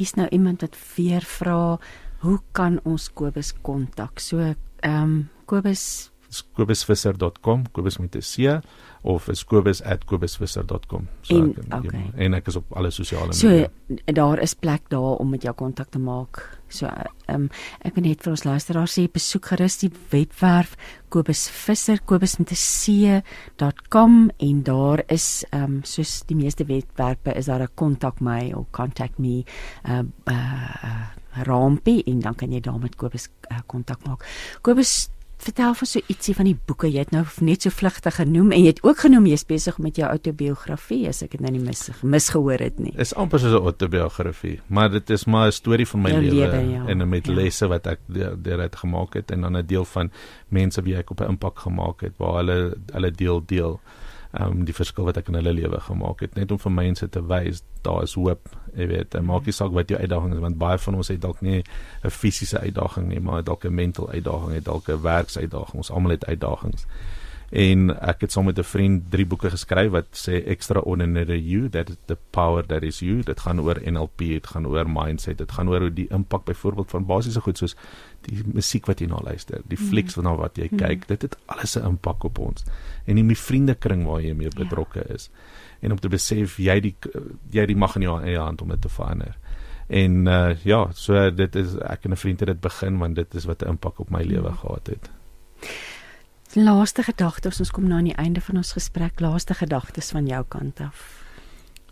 Hier's 0.00 0.16
nou 0.16 0.28
iemand 0.32 0.62
wat 0.64 0.76
weer 0.96 1.20
vra, 1.20 1.76
hoe 2.24 2.38
kan 2.56 2.78
ons 2.88 3.10
Kobus 3.12 3.52
kontak? 3.60 4.20
So, 4.20 4.40
ehm 4.40 5.02
um, 5.02 5.28
Kobus 5.44 6.09
kobusvisser.com, 6.54 7.64
Kobus 7.72 7.98
met 7.98 8.16
'n 8.16 8.22
C 8.22 8.60
of 9.02 9.28
is 9.28 9.44
kobus@kobusvisser.com. 9.44 11.08
So 11.22 11.36
en, 11.36 11.54
ek, 11.56 11.84
okay. 11.84 12.02
en 12.16 12.34
ek 12.34 12.50
is 12.52 12.56
op 12.56 12.72
alle 12.76 12.90
sosiale 12.92 13.32
so, 13.32 13.48
media. 13.48 13.70
So 13.88 14.12
daar 14.12 14.42
is 14.44 14.54
plek 14.54 14.88
daar 14.92 15.16
om 15.22 15.30
met 15.30 15.42
jou 15.42 15.54
kontak 15.56 15.88
te 15.90 15.98
maak. 15.98 16.42
So 16.68 16.86
ehm 16.86 17.46
um, 17.46 17.48
ek 17.80 17.94
wil 17.94 18.04
net 18.04 18.22
vir 18.22 18.32
ons 18.34 18.44
luisteraars 18.44 18.98
sê 18.98 19.06
besoek 19.10 19.46
gerus 19.54 19.78
die 19.80 19.90
webwerf 20.12 20.76
Kobus 21.08 21.48
Visser 21.50 22.00
Kobus 22.04 22.36
met 22.38 22.52
'n 22.52 22.60
c.com 22.60 24.30
en 24.36 24.62
daar 24.62 25.02
is 25.08 25.44
ehm 25.50 25.64
um, 25.64 25.80
soos 25.84 26.22
die 26.26 26.36
meeste 26.36 26.64
webwerwe 26.64 27.34
is 27.36 27.46
daar 27.46 27.62
'n 27.62 27.74
kontak 27.74 28.20
my 28.20 28.52
of 28.52 28.70
contact 28.70 29.18
me 29.18 29.44
uh, 29.88 30.02
uh 30.26 31.08
rampie 31.46 32.02
en 32.06 32.20
dan 32.20 32.34
kan 32.34 32.52
jy 32.52 32.60
daar 32.60 32.78
met 32.78 32.96
Kobus 32.96 33.28
kontak 33.66 34.00
uh, 34.02 34.08
maak. 34.08 34.24
Kobus 34.62 35.08
vertel 35.44 35.74
vir 35.74 35.88
so 35.88 36.00
ietsie 36.12 36.34
van 36.36 36.48
die 36.48 36.56
boeke. 36.66 36.88
Jy 36.90 37.04
het 37.04 37.12
nou 37.14 37.24
net 37.46 37.66
so 37.66 37.70
vlugtig 37.74 38.16
genoem 38.20 38.52
en 38.52 38.64
jy 38.64 38.72
het 38.74 38.82
ook 38.84 38.98
genoem 39.04 39.26
jy's 39.30 39.44
besig 39.48 39.78
met 39.78 39.96
jou 40.00 40.08
outobiografie 40.08 41.08
as 41.08 41.22
ek 41.22 41.36
dit 41.36 41.44
nou 41.44 41.52
nie 41.54 41.62
mis 41.64 41.88
misgehoor 42.02 42.60
het 42.60 42.78
nie. 42.78 42.94
Is 43.00 43.14
amper 43.14 43.40
soos 43.40 43.56
'n 43.56 43.64
outobiografie, 43.70 44.60
maar 44.68 44.90
dit 44.90 45.10
is 45.10 45.24
maar 45.26 45.48
'n 45.48 45.52
storie 45.52 45.86
van 45.86 46.02
my 46.02 46.10
lewe 46.10 46.60
ja. 46.70 46.86
en 46.86 47.08
met 47.08 47.26
ja. 47.26 47.32
lesse 47.32 47.66
wat 47.66 47.86
ek 47.86 48.00
daaruit 48.42 48.76
gemaak 48.76 49.14
het 49.14 49.30
en 49.30 49.40
dan 49.40 49.56
'n 49.56 49.66
deel 49.66 49.84
van 49.84 50.10
mense 50.48 50.82
wie 50.82 50.96
ek 50.96 51.10
op 51.10 51.20
'n 51.20 51.28
impak 51.28 51.58
gemaak 51.58 52.00
het 52.00 52.12
waar 52.18 52.36
hulle 52.36 52.76
hulle 52.92 53.10
deel 53.10 53.42
deel 53.46 53.80
um 54.38 54.64
die 54.64 54.74
verskil 54.74 55.04
wat 55.04 55.16
ek 55.16 55.28
in 55.28 55.34
hulle 55.34 55.52
lewe 55.52 55.80
gemaak 55.80 56.20
het 56.20 56.34
net 56.34 56.52
om 56.52 56.58
vir 56.58 56.72
mense 56.72 57.08
te 57.08 57.22
wys 57.26 57.62
daar 57.82 58.02
is 58.02 58.14
hoop 58.14 58.48
jy 58.76 58.86
weet 58.86 59.20
maak 59.22 59.46
nie 59.46 59.52
saak 59.52 59.72
wat 59.72 59.88
jou 59.88 60.00
uitdaging 60.00 60.34
is 60.34 60.42
want 60.44 60.58
baie 60.58 60.78
van 60.78 60.94
ons 60.94 61.08
het 61.08 61.20
dalk 61.20 61.40
nie 61.40 61.62
'n 62.04 62.10
fisiese 62.10 62.58
uitdaging 62.58 63.08
nie 63.08 63.20
maar 63.20 63.44
dalk 63.44 63.64
'n 63.64 63.74
mental 63.74 64.10
uitdaging 64.10 64.54
het 64.54 64.64
dalk 64.64 64.88
'n 64.88 65.02
werksuitdaging 65.02 65.76
ons 65.76 65.90
almal 65.90 66.10
het 66.10 66.26
uitdagings 66.26 66.86
en 67.50 67.90
ek 67.98 68.20
het 68.20 68.32
saam 68.32 68.44
met 68.44 68.58
'n 68.58 68.62
vriend 68.62 69.10
drie 69.10 69.26
boeke 69.26 69.50
geskryf 69.50 69.90
wat 69.90 70.06
sê 70.14 70.44
extraordinary 70.46 71.38
you 71.38 71.68
that 71.68 71.88
is 71.88 71.96
the 72.06 72.16
power 72.30 72.66
that 72.66 72.82
is 72.82 73.00
you 73.00 73.22
dit 73.22 73.40
gaan 73.40 73.60
oor 73.60 73.80
NLP 73.84 74.18
dit 74.18 74.46
gaan 74.46 74.66
oor 74.66 74.90
mindset 74.90 75.38
dit 75.38 75.52
gaan 75.52 75.68
oor 75.68 75.80
hoe 75.80 75.92
die 75.92 76.06
impak 76.10 76.44
byvoorbeeld 76.44 76.90
van 76.90 77.06
basiese 77.06 77.40
goed 77.40 77.58
soos 77.58 77.76
die 78.20 78.42
musiek 78.44 78.86
wat 78.86 79.00
jy 79.00 79.06
na 79.06 79.18
luister 79.22 79.60
die 79.66 79.78
flieks 79.78 80.16
mm. 80.16 80.22
na 80.22 80.36
wat 80.36 80.56
jy 80.56 80.68
mm. 80.70 80.78
kyk 80.78 81.08
dit 81.08 81.22
het 81.22 81.36
alles 81.46 81.76
'n 81.76 81.86
impak 81.86 82.24
op 82.24 82.38
ons 82.38 82.64
en 83.04 83.18
in 83.18 83.26
die 83.26 83.38
vriendekring 83.38 84.06
waar 84.06 84.20
jy 84.20 84.32
mee 84.32 84.48
ja. 84.48 84.64
betrokke 84.64 85.04
ja. 85.08 85.14
En 85.80 85.92
om 85.92 85.98
te 85.98 86.08
besef 86.08 86.58
jy 86.58 86.80
die 86.80 86.96
jy 87.50 87.66
die 87.66 87.76
mag 87.76 87.96
in 87.96 88.02
jou 88.02 88.18
eie 88.22 88.38
hand 88.38 88.62
om 88.62 88.68
dit 88.68 88.80
te 88.80 88.88
verander 88.88 89.36
en 89.88 90.26
uh, 90.26 90.54
ja 90.64 90.88
so 90.94 91.30
dit 91.30 91.56
is 91.56 91.76
ek 91.76 92.04
en 92.04 92.12
'n 92.12 92.16
vriend 92.16 92.40
het 92.40 92.48
dit 92.48 92.60
begin 92.60 92.98
want 92.98 93.14
dit 93.14 93.34
is 93.34 93.44
wat 93.44 93.62
'n 93.62 93.68
impak 93.76 94.00
op 94.00 94.10
my 94.10 94.22
lewe 94.22 94.50
mm. 94.50 94.56
gehad 94.56 94.86
het 94.86 95.10
Laaste 96.54 97.04
gedagtes, 97.06 97.60
ons 97.62 97.70
kom 97.70 97.84
nou 97.86 98.00
aan 98.00 98.08
die 98.10 98.16
einde 98.18 98.40
van 98.42 98.56
ons 98.56 98.72
gesprek. 98.74 99.20
Laaste 99.20 99.54
gedagtes 99.54 100.10
van 100.10 100.26
jou 100.26 100.40
kant 100.48 100.80
af. 100.82 101.22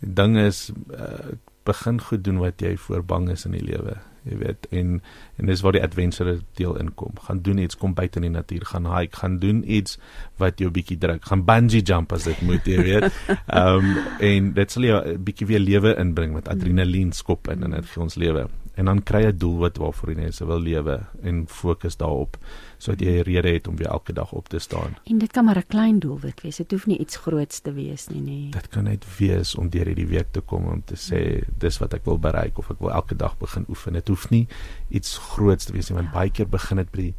Die 0.01 0.11
ding 0.13 0.35
is 0.37 0.71
uh, 0.91 1.31
begin 1.63 2.01
goed 2.01 2.23
doen 2.23 2.41
wat 2.43 2.59
jy 2.59 2.73
voor 2.77 3.05
bang 3.05 3.29
is 3.31 3.45
in 3.47 3.55
die 3.55 3.63
lewe. 3.63 3.95
Jy 4.29 4.37
weet 4.43 4.67
en 4.75 5.01
en 5.39 5.49
dis 5.49 5.61
waar 5.63 5.77
die 5.77 5.83
adventure 5.83 6.37
deel 6.59 6.77
inkom. 6.81 7.15
Gaan 7.27 7.41
doen 7.41 7.57
iets, 7.63 7.77
kom 7.79 7.93
buite 7.97 8.19
in 8.19 8.27
die 8.27 8.33
natuur, 8.35 8.65
gaan 8.69 8.87
hike, 8.91 9.17
gaan 9.21 9.39
doen 9.39 9.63
iets 9.65 9.97
wat 10.37 10.59
jou 10.59 10.71
bietjie 10.71 10.97
druk. 11.01 11.25
Gaan 11.25 11.45
bungee 11.47 11.81
jump 11.81 12.13
as 12.13 12.27
dit 12.27 12.41
moet, 12.45 12.67
jy 12.67 12.83
weet. 12.83 13.19
Um, 13.47 13.93
en 14.31 14.53
dit 14.53 14.71
sal 14.71 14.87
jou 14.89 15.01
bietjie 15.17 15.47
weer 15.49 15.63
lewe 15.63 15.95
inbring 15.99 16.35
met 16.35 16.51
adrenalien 16.51 17.13
skop 17.15 17.47
in 17.53 17.63
en 17.63 17.77
dit 17.79 17.93
gee 17.93 18.03
ons 18.03 18.19
lewe 18.19 18.49
en 18.79 18.87
dan 18.87 19.01
kry 19.03 19.23
jy 19.25 19.31
'n 19.33 19.37
doel 19.37 19.57
wat 19.65 19.77
waarvoor 19.77 20.09
jy 20.13 20.17
net 20.19 20.39
wil 20.39 20.61
lewe 20.63 20.99
en 21.21 21.47
fokus 21.47 21.97
daarop 21.99 22.37
sodat 22.79 23.01
jy 23.03 23.19
'n 23.19 23.23
rede 23.27 23.49
het 23.49 23.67
om 23.67 23.75
weer 23.75 23.87
elke 23.87 24.13
dag 24.13 24.31
op 24.31 24.49
te 24.49 24.59
staan. 24.59 24.95
En 25.03 25.17
dit 25.17 25.31
kan 25.31 25.45
maar 25.45 25.57
'n 25.57 25.67
klein 25.67 25.99
doelwit 25.99 26.41
wees. 26.41 26.55
Dit 26.55 26.71
hoef 26.71 26.85
nie 26.85 26.97
iets 26.97 27.17
groots 27.17 27.59
te 27.59 27.73
wees 27.73 28.07
nie, 28.07 28.21
nee. 28.21 28.49
Dit 28.49 28.67
kan 28.67 28.83
net 28.83 29.05
wees 29.17 29.55
om 29.55 29.69
deur 29.69 29.85
hierdie 29.85 30.07
week 30.07 30.31
te 30.31 30.41
kom 30.41 30.65
om 30.65 30.83
te 30.85 30.95
sê 30.95 31.43
dis 31.57 31.77
wat 31.77 31.93
ek 31.93 32.05
wil 32.05 32.19
bereik 32.19 32.57
of 32.57 32.69
ek 32.71 32.79
wil 32.79 32.91
elke 32.91 33.15
dag 33.15 33.37
begin 33.37 33.65
oefen. 33.69 33.93
Dit 33.93 34.07
hoef 34.07 34.29
nie 34.29 34.47
iets 34.89 35.17
groots 35.17 35.65
te 35.65 35.71
wees 35.73 35.89
nie, 35.89 35.95
want 35.95 36.07
ja. 36.07 36.13
baie 36.13 36.29
keer 36.29 36.47
begin 36.47 36.77
dit 36.77 36.91
by 36.91 36.97
die 36.97 37.15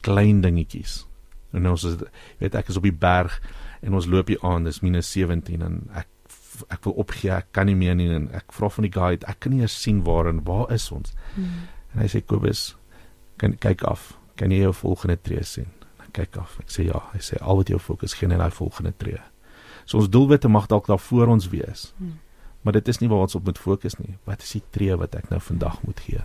klein 0.00 0.40
dingetjies. 0.40 1.06
En 1.52 1.68
ons 1.68 1.84
is 1.84 1.96
weet 2.38 2.54
ek 2.54 2.68
is 2.68 2.76
op 2.76 2.82
die 2.82 2.92
berg 2.92 3.42
en 3.80 3.94
ons 3.94 4.06
loop 4.06 4.28
hier 4.28 4.40
aan, 4.42 4.64
dis 4.64 4.80
-17 4.80 5.62
en 5.62 5.88
ek 5.94 6.06
ek 6.68 6.84
wil 6.84 6.92
opgee, 6.92 7.30
ek 7.32 7.46
kan 7.50 7.66
nie 7.66 7.76
meer 7.76 7.94
nie 7.94 8.08
en 8.12 8.28
ek 8.36 8.52
vra 8.52 8.68
van 8.68 8.86
die 8.86 8.92
guide, 8.92 9.26
ek 9.26 9.40
kan 9.40 9.52
nie 9.52 9.60
eens 9.60 9.82
sien 9.82 10.02
waar 10.04 10.28
en 10.28 10.44
waar 10.44 10.72
is 10.72 10.90
ons. 10.92 11.14
Hmm. 11.34 11.68
En 11.94 12.02
hy 12.04 12.08
sê 12.12 12.20
Kobus, 12.24 12.76
kan 13.40 13.56
kyk 13.58 13.82
af. 13.88 14.12
Kan 14.36 14.50
jy 14.50 14.62
jou 14.64 14.74
volgende 14.74 15.18
tree 15.20 15.44
sien? 15.44 15.68
En 16.02 16.10
kyk 16.12 16.36
af. 16.36 16.58
Ek 16.60 16.70
sê 16.72 16.86
ja, 16.88 17.02
hy 17.12 17.20
sê 17.20 17.38
al 17.40 17.56
wat 17.60 17.68
jou 17.68 17.78
fokus 17.78 18.14
geen 18.18 18.32
in 18.32 18.38
daai 18.42 18.50
volgende 18.50 18.92
tree. 18.96 19.20
So 19.84 19.98
ons 19.98 20.10
doelwitte 20.12 20.48
mag 20.48 20.68
dalk 20.70 20.86
daar 20.86 21.00
voor 21.02 21.34
ons 21.34 21.48
wees. 21.48 21.92
Hmm. 21.96 22.18
Maar 22.62 22.72
dit 22.78 22.88
is 22.88 22.98
nie 22.98 23.08
waar 23.10 23.26
ons 23.26 23.34
op 23.34 23.44
moet 23.44 23.58
fokus 23.58 23.98
nie. 23.98 24.16
Wat 24.24 24.42
is 24.42 24.54
die 24.56 24.62
tree 24.70 24.96
wat 24.96 25.14
ek 25.18 25.30
nou 25.30 25.40
vandag 25.42 25.80
moet 25.82 26.00
gee? 26.00 26.22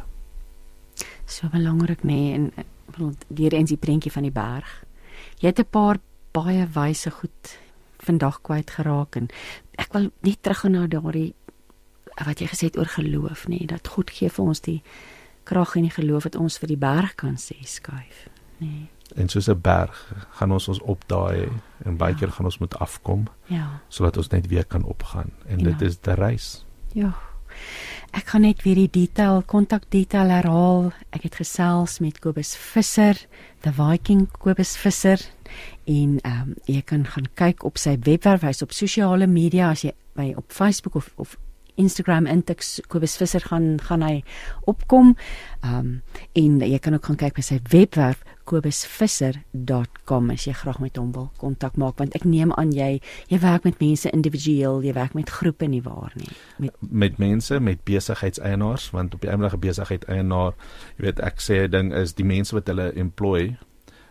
So 1.26 1.50
belangrik 1.54 2.04
nê 2.04 2.14
nee, 2.14 2.34
en 2.34 2.68
bedoel 2.94 3.16
die 3.28 3.50
eens 3.50 3.74
die 3.74 3.82
prentjie 3.82 4.12
van 4.12 4.28
die 4.28 4.34
berg. 4.34 4.84
Jy 5.42 5.50
het 5.50 5.60
'n 5.60 5.70
paar 5.70 5.98
baie 6.32 6.68
wyse 6.74 7.12
goed 7.12 7.58
vandag 7.98 8.42
kwyt 8.42 8.72
geraak 8.72 9.16
en 9.16 9.28
ek 9.78 9.94
wil 9.94 10.10
net 10.22 10.42
teruggaan 10.42 10.72
na 10.72 10.88
daardie 10.88 11.34
wat 12.26 12.40
jy 12.40 12.48
gesê 12.48 12.70
het 12.70 12.78
oor 12.78 12.90
geloof 12.90 13.48
nê 13.48 13.66
dat 13.66 13.88
God 13.88 14.10
gee 14.10 14.30
vir 14.30 14.46
ons 14.46 14.62
die 14.62 14.82
krag 15.48 15.76
en 15.80 15.88
die 15.88 15.96
geloof 15.96 16.28
dat 16.30 16.36
ons 16.36 16.60
vir 16.62 16.76
die 16.76 16.82
berg 16.82 17.16
kan 17.16 17.40
sê 17.42 17.58
skuif 17.64 18.28
nê. 18.62 18.90
En 19.16 19.30
soos 19.30 19.48
'n 19.48 19.62
berg 19.62 19.96
gaan 20.30 20.52
ons 20.52 20.68
ons 20.68 20.80
opdaai 20.80 21.50
en 21.86 21.98
baie 21.98 22.14
ja. 22.14 22.20
keer 22.20 22.32
gaan 22.32 22.46
ons 22.46 22.58
moet 22.58 22.80
afkom 22.80 23.28
ja. 23.46 23.80
sodat 23.88 24.18
ons 24.18 24.28
net 24.28 24.48
weer 24.48 24.66
kan 24.66 24.84
opgaan. 24.84 25.32
En 25.48 25.60
ja. 25.60 25.64
dit 25.64 25.82
is 25.82 26.00
die 26.00 26.14
reis. 26.14 26.66
Ja. 26.94 27.14
Ek 28.12 28.26
kan 28.26 28.42
net 28.42 28.64
weer 28.64 28.76
die 28.76 28.90
detail 28.92 29.42
kontak 29.46 29.90
detail 29.90 30.30
herhaal. 30.30 30.92
Ek 31.10 31.24
het 31.24 31.36
gesels 31.36 32.00
met 32.00 32.20
Kobus 32.20 32.56
Visser, 32.56 33.28
the 33.62 33.72
Viking 33.72 34.28
Kobus 34.32 34.78
Visser. 34.78 35.20
En 35.86 36.20
ehm 36.22 36.42
um, 36.42 36.56
jy 36.66 36.82
kan 36.82 37.06
gaan 37.06 37.28
kyk 37.34 37.64
op 37.64 37.78
sy 37.78 37.98
webwerf, 38.00 38.42
hy's 38.42 38.62
op 38.62 38.72
sosiale 38.72 39.28
media. 39.28 39.70
As 39.70 39.82
jy 39.82 39.94
by 40.16 40.34
op 40.38 40.52
Facebook 40.52 40.96
of 40.96 41.12
of 41.16 41.38
Instagram 41.78 42.26
intik 42.26 42.64
Kobus 42.88 43.18
Visser 43.18 43.42
gaan 43.42 43.78
gaan 43.80 44.02
hy 44.06 44.24
opkom. 44.66 45.16
Ehm 45.64 45.78
um, 45.78 46.02
en 46.34 46.60
jy 46.62 46.80
kan 46.80 46.94
ook 46.94 47.06
gaan 47.06 47.18
kyk 47.18 47.38
by 47.38 47.46
sy 47.46 47.60
webwerf 47.72 48.24
kobusvisser.com 48.48 50.30
as 50.32 50.46
jy 50.48 50.54
graag 50.56 50.80
met 50.80 50.98
hom 51.00 51.12
wil 51.16 51.28
kontak 51.42 51.76
maak 51.80 52.00
want 52.00 52.16
ek 52.16 52.26
neem 52.28 52.54
aan 52.56 52.72
jy 52.76 53.02
jy 53.32 53.40
werk 53.44 53.68
met 53.68 53.82
mense 53.84 54.12
individueel, 54.14 54.80
jy 54.86 54.94
werk 54.96 55.18
met 55.18 55.32
groepe 55.40 55.68
nie 55.68 55.84
waar 55.84 56.14
nie. 56.16 56.32
Met 56.64 56.76
met 57.04 57.20
mense, 57.22 57.60
met 57.60 57.84
besigheidseienaars 57.88 58.90
want 58.96 59.18
op 59.18 59.22
die 59.22 59.32
oomblik 59.32 59.54
'n 59.54 59.66
besigheidseienaar, 59.68 60.54
jy 60.98 61.06
weet 61.06 61.20
ek 61.20 61.44
sê 61.44 61.66
'n 61.68 61.72
ding 61.72 61.94
is 61.94 62.14
die 62.14 62.26
mense 62.26 62.56
wat 62.56 62.68
hulle 62.68 62.92
employ 62.96 63.58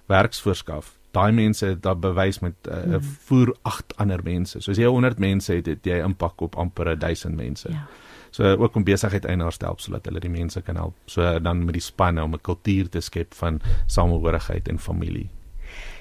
werksvoorskaf 0.09 0.97
daai 1.11 1.33
mense 1.33 1.67
het 1.67 1.83
daar 1.83 1.99
bewys 1.99 2.39
met 2.39 2.55
'n 2.65 2.71
uh, 2.71 2.85
mm. 2.87 3.03
voer 3.03 3.57
agt 3.63 3.97
ander 3.97 4.21
mense. 4.23 4.61
So 4.61 4.71
as 4.71 4.79
jy 4.79 4.87
100 4.87 5.19
mense 5.19 5.53
het, 5.53 5.67
het 5.67 5.85
jy 5.85 6.03
impak 6.05 6.41
op 6.41 6.57
amper 6.57 6.99
1000 6.99 7.37
mense. 7.37 7.69
Ja. 7.71 7.87
So 8.31 8.45
ook 8.45 8.75
om 8.75 8.85
besigheid 8.85 9.25
eienaars 9.25 9.57
te 9.57 9.65
help 9.65 9.81
sodat 9.81 10.05
hulle 10.05 10.21
die 10.21 10.31
mense 10.31 10.61
kan 10.63 10.77
help. 10.77 10.95
So 11.07 11.39
dan 11.41 11.65
met 11.65 11.75
die 11.75 11.83
spanne 11.83 12.23
om 12.23 12.35
'n 12.35 12.41
kultuur 12.41 12.89
te 12.89 13.01
skep 13.01 13.35
van 13.35 13.61
samehorigheid 13.87 14.69
en 14.69 14.79
familie. 14.79 15.31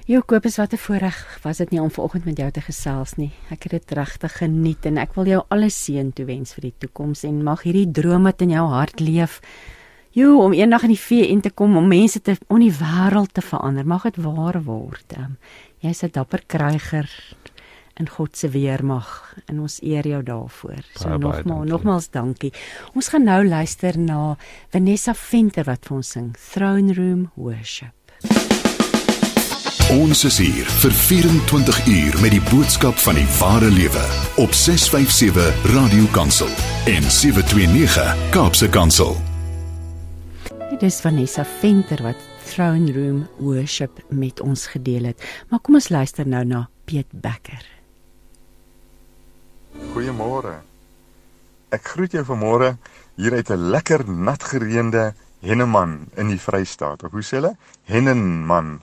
Jo 0.06 0.22
Kobus, 0.22 0.58
wat 0.58 0.74
'n 0.74 0.78
voorreg 0.78 1.40
was 1.42 1.58
dit 1.58 1.70
nie 1.70 1.82
om 1.82 1.92
vanoggend 1.92 2.26
met 2.26 2.38
jou 2.38 2.52
te 2.52 2.62
gesels 2.62 3.16
nie. 3.16 3.32
Ek 3.50 3.64
het 3.64 3.72
dit 3.72 3.92
regtig 3.92 4.38
geniet 4.38 4.86
en 4.86 4.98
ek 4.98 5.14
wil 5.16 5.26
jou 5.26 5.44
alles 5.48 5.84
seën 5.84 6.14
toewens 6.14 6.54
vir 6.54 6.62
die 6.62 6.74
toekoms 6.78 7.24
en 7.24 7.44
mag 7.44 7.62
hierdie 7.62 7.92
droom 7.92 8.24
wat 8.24 8.42
in 8.42 8.50
jou 8.50 8.68
hart 8.68 9.00
leef 9.00 9.42
Jo, 10.16 10.38
om 10.40 10.54
eendag 10.56 10.86
in 10.88 10.94
die 10.94 11.00
VN 11.00 11.42
te 11.44 11.52
kom 11.52 11.76
om 11.76 11.88
mense 11.92 12.22
te 12.24 12.38
om 12.48 12.62
die 12.64 12.72
wêreld 12.72 13.34
te 13.36 13.44
verander, 13.44 13.84
mag 13.84 14.06
dit 14.08 14.22
waar 14.24 14.62
word. 14.64 15.18
Um, 15.18 15.36
Jy's 15.84 16.04
'n 16.04 16.10
dapper 16.12 16.42
kryger. 16.48 17.10
in 17.98 18.10
God 18.10 18.38
se 18.38 18.50
weermag 18.50 19.36
en 19.46 19.60
ons 19.60 19.78
eer 19.82 20.08
jou 20.08 20.24
daarvoor. 20.24 20.84
So 20.94 21.08
Baie, 21.08 21.18
baie 21.18 21.20
nogmaals 21.20 21.46
dankie. 21.46 21.72
nogmaals 21.72 22.10
dankie. 22.10 22.54
Ons 22.94 23.08
gaan 23.08 23.24
nou 23.24 23.48
luister 23.48 24.00
na 24.00 24.38
Vanessa 24.70 25.14
Venter 25.14 25.64
wat 25.64 25.86
vir 25.88 25.96
ons 25.96 26.10
sing 26.10 26.36
Throne 26.52 26.94
Room 26.94 27.30
Worship. 27.36 27.94
Ons 29.96 30.26
is 30.26 30.38
hier 30.38 30.66
vir 30.82 30.92
24 30.92 31.88
uur 31.88 32.18
met 32.22 32.34
die 32.34 32.42
boodskap 32.50 32.98
van 33.06 33.16
die 33.16 33.28
ware 33.40 33.70
lewe 33.72 34.04
op 34.44 34.52
657 34.52 35.72
Radio 35.76 36.10
Kansel 36.12 36.52
en 36.92 37.04
729 37.06 38.30
Kaapse 38.36 38.70
Kansel. 38.70 39.35
Dit 40.76 40.90
is 40.92 40.98
Vanessa 41.00 41.46
Venter 41.48 42.02
wat 42.04 42.20
Throne 42.44 42.92
Room 42.92 43.22
Worship 43.40 44.02
met 44.12 44.42
ons 44.44 44.66
gedeel 44.68 45.06
het. 45.08 45.22
Maar 45.48 45.62
kom 45.64 45.78
ons 45.80 45.88
luister 45.88 46.28
nou 46.28 46.42
na 46.44 46.66
Piet 46.84 47.08
Becker. 47.16 47.64
Goeiemôre. 49.94 50.58
Ek 51.72 51.94
groet 51.94 52.18
jou 52.18 52.26
vanmôre 52.28 52.74
hier 53.16 53.38
uit 53.40 53.50
'n 53.56 53.72
lekker 53.72 54.04
nat 54.04 54.44
gereende 54.44 55.14
Henneman 55.40 56.12
in 56.20 56.28
die 56.28 56.42
Vrystaat. 56.44 57.08
Of 57.08 57.12
hoe 57.12 57.24
sê 57.24 57.40
hulle? 57.40 57.56
Hennenman. 57.88 58.82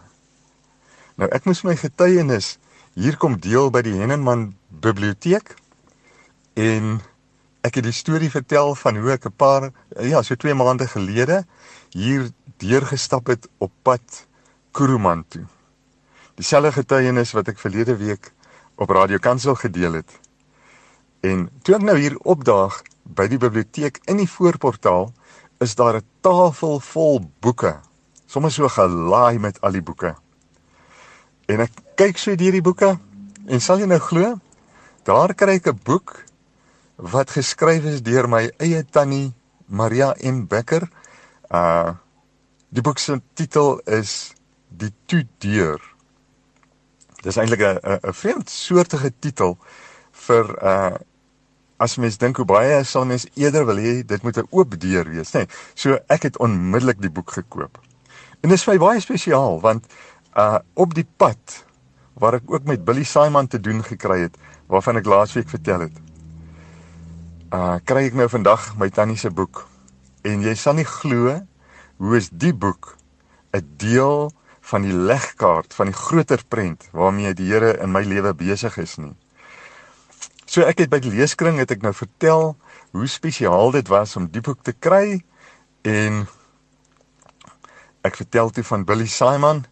Nou 1.17 1.29
ek 1.29 1.45
moes 1.45 1.61
my 1.63 1.77
getuienis 1.77 2.57
hier 2.95 3.17
kom 3.17 3.37
deel 3.37 3.69
by 3.71 3.83
die 3.83 4.01
Hennenman 4.01 4.55
biblioteek 4.71 5.57
en 6.57 7.03
ek 7.61 7.75
het 7.75 7.85
die 7.85 7.93
storie 7.93 8.31
vertel 8.31 8.75
van 8.75 8.97
hoe 8.97 9.13
ek 9.13 9.27
'n 9.27 9.37
paar 9.37 9.71
ja, 10.01 10.23
so 10.23 10.35
2 10.35 10.55
maande 10.55 10.87
gelede 10.87 11.45
hier 11.93 12.31
deurgestap 12.63 13.27
het 13.27 13.49
op 13.59 13.73
pad 13.83 14.27
Kuruman 14.73 15.25
toe. 15.29 15.45
Dieselfde 16.41 16.73
getuienis 16.73 17.35
wat 17.37 17.49
ek 17.53 17.61
verlede 17.61 17.97
week 18.01 18.33
op 18.81 18.91
Radio 18.91 19.21
Kansel 19.21 19.55
gedeel 19.55 20.01
het. 20.01 20.11
En 21.21 21.51
toe 21.63 21.77
ek 21.77 21.85
nou 21.87 21.99
hier 21.99 22.17
opdaag 22.25 22.81
by 23.05 23.29
die 23.29 23.39
biblioteek 23.39 24.01
in 24.11 24.23
die 24.23 24.31
voorportaal, 24.31 25.13
is 25.61 25.75
daar 25.75 26.01
'n 26.01 26.07
tafel 26.21 26.81
vol 26.81 27.21
boeke. 27.41 27.81
Sommige 28.27 28.55
so 28.55 28.69
gelaai 28.69 29.39
met 29.39 29.61
al 29.61 29.73
die 29.73 29.83
boeke. 29.83 30.17
En 31.47 31.61
ek 31.61 31.71
kyk 31.97 32.19
so 32.19 32.35
deur 32.35 32.53
die 32.53 32.63
boeke 32.63 32.99
en 33.47 33.61
sal 33.61 33.79
jy 33.79 33.87
nou 33.87 33.99
glo, 33.99 34.41
daar 35.05 35.35
kry 35.35 35.55
ek 35.61 35.67
'n 35.67 35.81
boek 35.85 36.25
wat 36.97 37.31
geskryf 37.31 37.85
is 37.85 38.03
deur 38.03 38.29
my 38.29 38.51
eie 38.59 38.85
tannie 38.85 39.33
Maria 39.67 40.15
M 40.23 40.47
Becker. 40.47 40.89
Uh 41.53 41.93
die 42.73 42.81
boek 42.81 42.99
se 42.99 43.19
titel 43.37 43.79
is 43.85 44.33
Die 44.69 44.93
Toedeur. 45.05 45.81
Dis 47.21 47.37
eintlik 47.37 47.61
'n 47.61 47.79
'n 48.09 48.13
vreemd 48.13 48.51
soortige 48.51 49.13
titel 49.19 49.59
vir 50.13 50.47
uh 50.63 50.97
as 51.77 51.97
mens 51.97 52.17
dink 52.17 52.37
hoe 52.37 52.47
baie 52.47 52.85
sal 52.85 53.05
mens 53.05 53.27
eerder 53.35 53.67
wil 53.67 53.77
hê 53.77 53.93
dit 54.07 54.23
moet 54.23 54.39
'n 54.39 54.49
oop 54.51 54.81
deur 54.81 55.05
wees, 55.11 55.33
nê. 55.35 55.45
Nee, 55.45 55.49
so 55.75 55.99
ek 56.09 56.23
het 56.23 56.39
onmiddellik 56.39 57.01
die 57.03 57.11
boek 57.11 57.31
gekoop. 57.31 57.79
En 58.41 58.49
dit 58.49 58.59
is 58.59 58.65
vir 58.65 58.79
baie 58.79 59.01
spesiaal 59.01 59.61
want 59.61 59.87
uh 60.37 60.59
op 60.75 60.95
die 60.95 61.07
pad 61.17 61.65
waar 62.15 62.35
ek 62.35 62.49
ook 62.51 62.65
met 62.65 62.85
Billy 62.85 63.05
Simon 63.05 63.47
te 63.47 63.61
doen 63.61 63.85
gekry 63.85 64.21
het, 64.21 64.37
waarvan 64.67 64.97
ek 64.97 65.05
laasweek 65.05 65.49
vertel 65.49 65.81
het. 65.81 65.97
Uh 67.53 67.77
kry 67.85 68.07
ek 68.07 68.15
nou 68.15 68.29
vandag 68.29 68.77
my 68.79 68.89
tannie 68.89 69.17
se 69.17 69.31
boek 69.31 69.72
en 70.23 70.43
jy 70.43 70.55
sal 70.55 70.79
nie 70.79 70.89
glo 70.89 71.41
hoe 71.99 72.17
is 72.17 72.31
die 72.31 72.55
boek 72.55 72.97
'n 73.53 73.67
deel 73.77 74.33
van 74.71 74.83
die 74.83 74.95
legkaart 74.95 75.75
van 75.75 75.91
die 75.91 75.99
groter 75.99 76.43
prent 76.49 76.89
waarmee 76.93 77.35
die 77.35 77.51
Here 77.51 77.79
in 77.83 77.93
my 77.93 78.03
lewe 78.03 78.35
besig 78.35 78.79
is 78.79 78.97
nie. 78.97 79.17
So 80.47 80.63
ek 80.63 80.79
het 80.79 80.91
by 80.91 81.01
die 81.01 81.13
leeskring 81.13 81.59
het 81.59 81.71
ek 81.71 81.83
nou 81.83 81.93
vertel 81.93 82.57
hoe 82.93 83.07
spesiaal 83.07 83.71
dit 83.73 83.89
was 83.89 84.17
om 84.17 84.29
die 84.29 84.41
boek 84.41 84.63
te 84.63 84.73
kry 84.73 85.23
en 85.83 86.27
ek 88.03 88.17
vertel 88.17 88.51
toe 88.51 88.65
van 88.65 88.85
Billy 88.85 89.07
Simon 89.07 89.65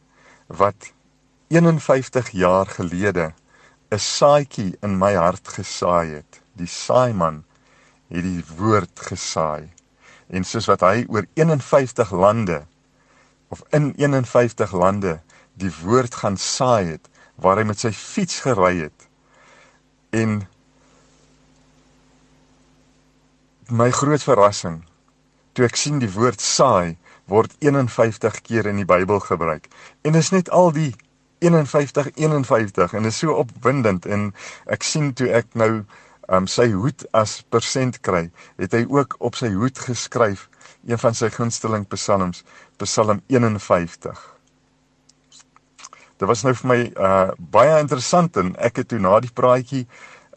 wat 0.46 0.92
51 1.50 2.30
jaar 2.30 2.66
gelede 2.66 3.32
'n 3.90 3.98
saadjie 3.98 4.76
in 4.82 4.98
my 4.98 5.14
hart 5.14 5.48
gesaai 5.48 6.14
het. 6.14 6.40
Die 6.54 6.66
saaiman 6.66 7.44
het 8.08 8.22
die 8.22 8.44
woord 8.56 9.00
gesaai. 9.00 9.70
En 10.30 10.46
soos 10.46 10.68
wat 10.70 10.84
hy 10.86 11.04
oor 11.08 11.26
51 11.34 12.12
lande 12.14 12.62
of 13.50 13.62
in 13.74 13.92
51 13.98 14.72
lande 14.72 15.18
die 15.58 15.72
woord 15.82 16.14
gaan 16.22 16.38
saai 16.38 16.86
het 16.94 17.08
waar 17.40 17.58
hy 17.58 17.66
met 17.66 17.82
sy 17.82 17.90
fiets 17.96 18.42
gery 18.44 18.76
het. 18.84 19.08
En 20.14 20.42
my 23.70 23.90
groot 23.94 24.22
verrassing 24.22 24.80
toe 25.54 25.66
ek 25.66 25.78
sien 25.78 25.98
die 26.02 26.10
woord 26.14 26.42
saai 26.42 26.96
word 27.30 27.54
51 27.62 28.40
keer 28.46 28.66
in 28.66 28.80
die 28.80 28.88
Bybel 28.88 29.20
gebruik. 29.22 29.68
En 30.02 30.18
is 30.18 30.30
net 30.34 30.50
al 30.50 30.72
die 30.74 30.92
51 31.40 32.10
51 32.14 32.94
en 32.98 33.04
is 33.04 33.18
so 33.18 33.34
opwindend 33.42 34.06
en 34.06 34.30
ek 34.66 34.84
sien 34.86 35.12
toe 35.16 35.30
ek 35.32 35.54
nou 35.54 35.84
um, 36.30 36.46
sy 36.46 36.70
hoed 36.72 37.04
as 37.16 37.40
persent 37.50 38.00
kry, 38.06 38.28
het 38.60 38.74
hy 38.76 38.84
ook 38.88 39.18
op 39.18 39.38
sy 39.38 39.50
hoed 39.54 39.78
geskryf 39.78 40.48
een 40.86 41.00
van 41.00 41.16
sy 41.16 41.28
gunsteling 41.34 41.86
psalms, 41.92 42.44
Psalm 42.80 43.20
51. 43.28 44.20
Dit 46.20 46.28
was 46.28 46.42
nou 46.44 46.54
vir 46.56 46.68
my 46.68 46.80
uh 46.96 47.32
baie 47.52 47.78
interessant 47.80 48.36
en 48.40 48.54
ek 48.60 48.82
het 48.82 48.90
toe 48.92 49.00
na 49.00 49.18
die 49.24 49.32
praatjie 49.32 49.86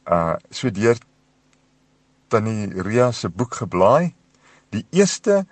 uh 0.07 0.35
so 0.51 0.71
deur 0.71 0.99
tannie 2.31 2.71
Ria 2.87 3.11
se 3.11 3.29
boek 3.29 3.59
geblaai. 3.61 4.13
Die 4.71 4.85
eerste 4.91 5.43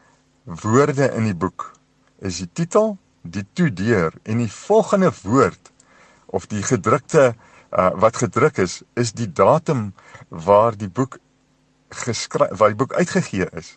woorde 0.43 1.11
in 1.15 1.27
die 1.29 1.35
boek 1.37 1.71
is 2.19 2.39
die 2.41 2.49
titel, 2.53 2.95
die 3.21 3.45
toedeur 3.53 4.15
en 4.23 4.41
die 4.41 4.51
volgende 4.51 5.11
woord 5.23 5.71
of 6.31 6.47
die 6.47 6.63
gedrukte 6.63 7.33
uh, 7.71 7.89
wat 7.95 8.17
gedruk 8.17 8.57
is, 8.57 8.81
is 8.93 9.13
die 9.13 9.31
datum 9.31 9.93
waar 10.29 10.77
die 10.77 10.89
boek 10.89 11.17
geskryf 11.91 12.57
waar 12.57 12.71
die 12.73 12.79
boek 12.79 12.93
uitgegee 12.93 13.47
is. 13.51 13.75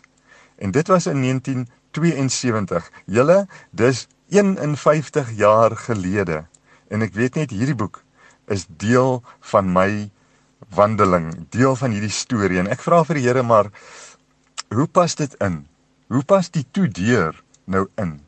En 0.55 0.71
dit 0.71 0.87
was 0.87 1.05
in 1.05 1.21
1972. 1.21 2.91
Julle, 3.05 3.47
dis 3.71 4.07
51 4.29 5.31
jaar 5.35 5.75
gelede. 5.77 6.45
En 6.87 7.01
ek 7.01 7.13
weet 7.13 7.35
net 7.35 7.51
hierdie 7.51 7.75
boek 7.75 8.03
is 8.47 8.65
deel 8.69 9.23
van 9.51 9.71
my 9.73 10.09
wandeling, 10.75 11.31
deel 11.49 11.75
van 11.75 11.93
hierdie 11.95 12.13
storie 12.13 12.59
en 12.61 12.69
ek 12.71 12.83
vra 12.85 13.01
vir 13.05 13.19
die 13.19 13.25
Here 13.25 13.43
maar 13.45 13.71
hoe 14.73 14.87
pas 14.87 15.15
dit 15.17 15.33
in? 15.43 15.63
Hoe 16.13 16.23
pas 16.23 16.49
die 16.53 16.65
toedeur 16.71 17.37
nou 17.65 17.87
in? 18.01 18.19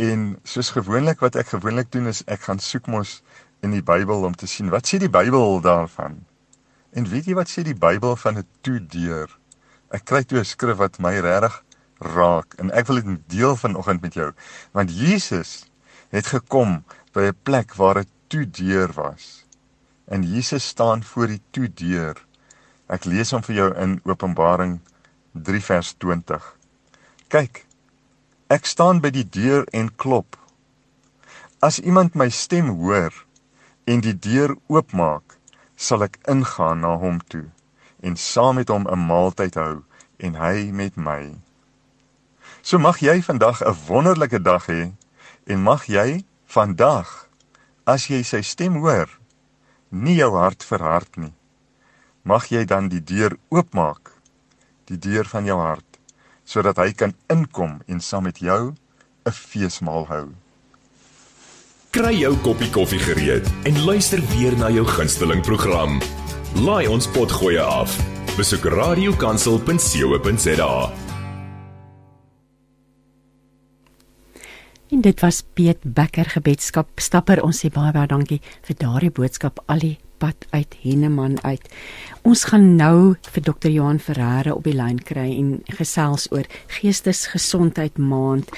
En 0.00 0.24
soos 0.44 0.72
gewoonlik 0.76 1.22
wat 1.24 1.36
ek 1.40 1.54
gewoonlik 1.54 1.92
doen 1.92 2.10
is 2.12 2.22
ek 2.28 2.48
gaan 2.48 2.60
soek 2.60 2.88
mos 2.92 3.20
in 3.66 3.74
die 3.74 3.84
Bybel 3.84 4.24
om 4.26 4.34
te 4.38 4.46
sien 4.50 4.70
wat 4.70 4.86
sê 4.86 5.00
die 5.02 5.10
Bybel 5.12 5.60
daarvan. 5.64 6.20
En 6.96 7.08
weet 7.10 7.28
jy 7.28 7.34
wat 7.36 7.50
sê 7.50 7.64
die 7.66 7.76
Bybel 7.76 8.14
van 8.22 8.38
'n 8.38 8.46
toedeur? 8.62 9.28
Ek 9.90 10.04
kry 10.04 10.22
toe 10.22 10.38
'n 10.38 10.52
skrif 10.52 10.78
wat 10.78 10.98
my 10.98 11.18
regtig 11.18 11.62
raak 11.98 12.54
en 12.58 12.70
ek 12.70 12.86
wil 12.86 13.00
dit 13.02 13.28
deel 13.28 13.56
vanoggend 13.56 14.00
met 14.02 14.14
jou. 14.14 14.30
Want 14.72 14.90
Jesus 14.90 15.66
het 16.10 16.26
gekom 16.26 16.84
by 17.12 17.28
'n 17.28 17.38
plek 17.42 17.74
waar 17.74 17.98
'n 17.98 18.08
toedeur 18.28 18.92
was. 18.92 19.44
En 20.08 20.22
Jesus 20.22 20.66
staan 20.66 21.02
voor 21.02 21.26
die 21.26 21.42
toedeur. 21.50 22.16
Ek 22.88 23.04
lees 23.04 23.30
hom 23.30 23.42
vir 23.42 23.54
jou 23.54 23.74
in 23.74 24.00
Openbaring 24.04 24.80
3 25.32 25.60
vers 25.60 25.94
20. 25.98 26.56
Kyk, 27.28 27.66
ek 28.48 28.66
staan 28.66 29.00
by 29.00 29.10
die 29.10 29.28
deur 29.28 29.66
en 29.72 29.96
klop. 29.96 30.36
As 31.60 31.80
iemand 31.80 32.14
my 32.14 32.28
stem 32.28 32.68
hoor 32.68 33.25
en 33.86 34.00
die 34.02 34.16
deur 34.18 34.56
oopmaak, 34.66 35.36
sal 35.76 36.02
ek 36.06 36.18
ingaan 36.30 36.82
na 36.82 36.96
hom 36.98 37.20
toe 37.30 37.46
en 38.06 38.16
saam 38.18 38.58
met 38.58 38.68
hom 38.68 38.84
'n 38.86 39.06
maaltyd 39.10 39.54
hou 39.54 39.84
en 40.18 40.34
hy 40.34 40.70
met 40.72 40.96
my. 40.96 41.22
So 42.62 42.78
mag 42.78 42.98
jy 42.98 43.22
vandag 43.22 43.62
'n 43.62 43.76
wonderlike 43.86 44.42
dag 44.42 44.66
hê 44.66 44.92
en 45.46 45.62
mag 45.62 45.86
jy 45.86 46.24
vandag 46.46 47.28
as 47.86 48.08
jy 48.10 48.22
sy 48.22 48.42
stem 48.42 48.74
hoor, 48.82 49.08
nie 49.90 50.16
jou 50.16 50.32
hart 50.34 50.64
verhard 50.64 51.16
nie. 51.16 51.34
Mag 52.22 52.50
jy 52.50 52.64
dan 52.64 52.88
die 52.88 53.04
deur 53.04 53.38
oopmaak, 53.48 54.10
die 54.90 54.98
deur 54.98 55.24
van 55.24 55.44
jou 55.46 55.58
hart, 55.60 55.98
sodat 56.44 56.76
hy 56.76 56.92
kan 56.92 57.14
inkom 57.30 57.82
en 57.86 58.00
saam 58.00 58.22
met 58.26 58.38
jou 58.38 58.74
'n 59.26 59.32
feesmaal 59.32 60.06
hou. 60.06 60.34
Kry 61.96 62.12
jou 62.12 62.34
koppie 62.44 62.68
koffie 62.68 62.98
gereed 63.00 63.46
en 63.64 63.78
luister 63.86 64.20
weer 64.34 64.52
na 64.60 64.68
jou 64.68 64.82
gunsteling 64.84 65.40
program. 65.40 65.96
Laai 66.60 66.84
ons 66.92 67.08
potgoeie 67.08 67.62
af. 67.64 67.88
Besoek 68.36 68.68
radiokansel.co.za. 68.68 70.92
En 74.92 75.00
dit 75.00 75.24
was 75.24 75.40
Piet 75.56 75.80
Becker 75.96 76.28
gebedskap 76.34 77.00
stapper 77.00 77.40
ons 77.40 77.64
sê 77.64 77.72
baie 77.72 77.96
baie 77.96 78.12
dankie 78.12 78.44
vir 78.68 78.76
daardie 78.76 79.16
boodskap 79.16 79.64
al 79.64 79.80
die 79.80 79.96
pad 80.20 80.36
uit 80.52 80.76
Henneman 80.82 81.40
uit. 81.48 81.64
Ons 82.28 82.44
gaan 82.52 82.76
nou 82.76 83.16
vir 83.24 83.42
Dr. 83.48 83.72
Johan 83.72 84.04
Ferreira 84.04 84.52
op 84.52 84.68
die 84.68 84.76
lyn 84.76 85.00
kry 85.00 85.32
en 85.32 85.64
gesels 85.80 86.28
oor 86.28 86.44
Geestesgesondheid 86.76 87.96
Maand 87.96 88.52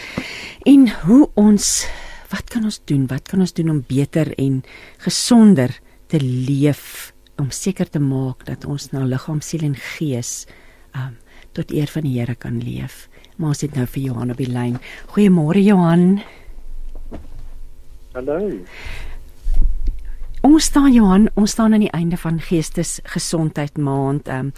en 0.67 0.91
hoe 1.07 1.31
ons 1.39 1.87
wat 2.33 2.51
kan 2.53 2.65
ons 2.69 2.81
doen? 2.85 3.07
Wat 3.09 3.29
kan 3.29 3.41
ons 3.41 3.55
doen 3.57 3.71
om 3.71 3.85
beter 3.89 4.31
en 4.39 4.63
gesonder 5.05 5.73
te 6.09 6.21
leef 6.21 7.13
om 7.39 7.51
seker 7.55 7.89
te 7.91 8.01
maak 8.03 8.45
dat 8.49 8.67
ons 8.67 8.91
na 8.91 9.05
liggaam, 9.07 9.41
siel 9.45 9.65
en 9.69 9.77
gees 9.97 10.47
um 10.97 11.17
tot 11.57 11.73
eer 11.75 11.91
van 11.91 12.05
die 12.07 12.15
Here 12.19 12.37
kan 12.39 12.61
leef. 12.63 13.09
Maar 13.37 13.55
ons 13.55 13.63
het 13.65 13.75
nou 13.75 13.87
vir 13.89 14.03
Johan 14.03 14.31
op 14.31 14.39
die 14.39 14.51
lyn. 14.51 14.77
Goeiemôre 15.15 15.63
Johan. 15.63 16.21
Hallo. 18.15 18.39
Ons 20.47 20.69
staan 20.71 20.93
Johan, 20.95 21.27
ons 21.35 21.51
staan 21.51 21.75
aan 21.75 21.83
die 21.83 21.95
einde 21.97 22.19
van 22.21 22.39
Geestesgesondheid 22.43 23.79
Maand. 23.79 24.29
Um, 24.31 24.53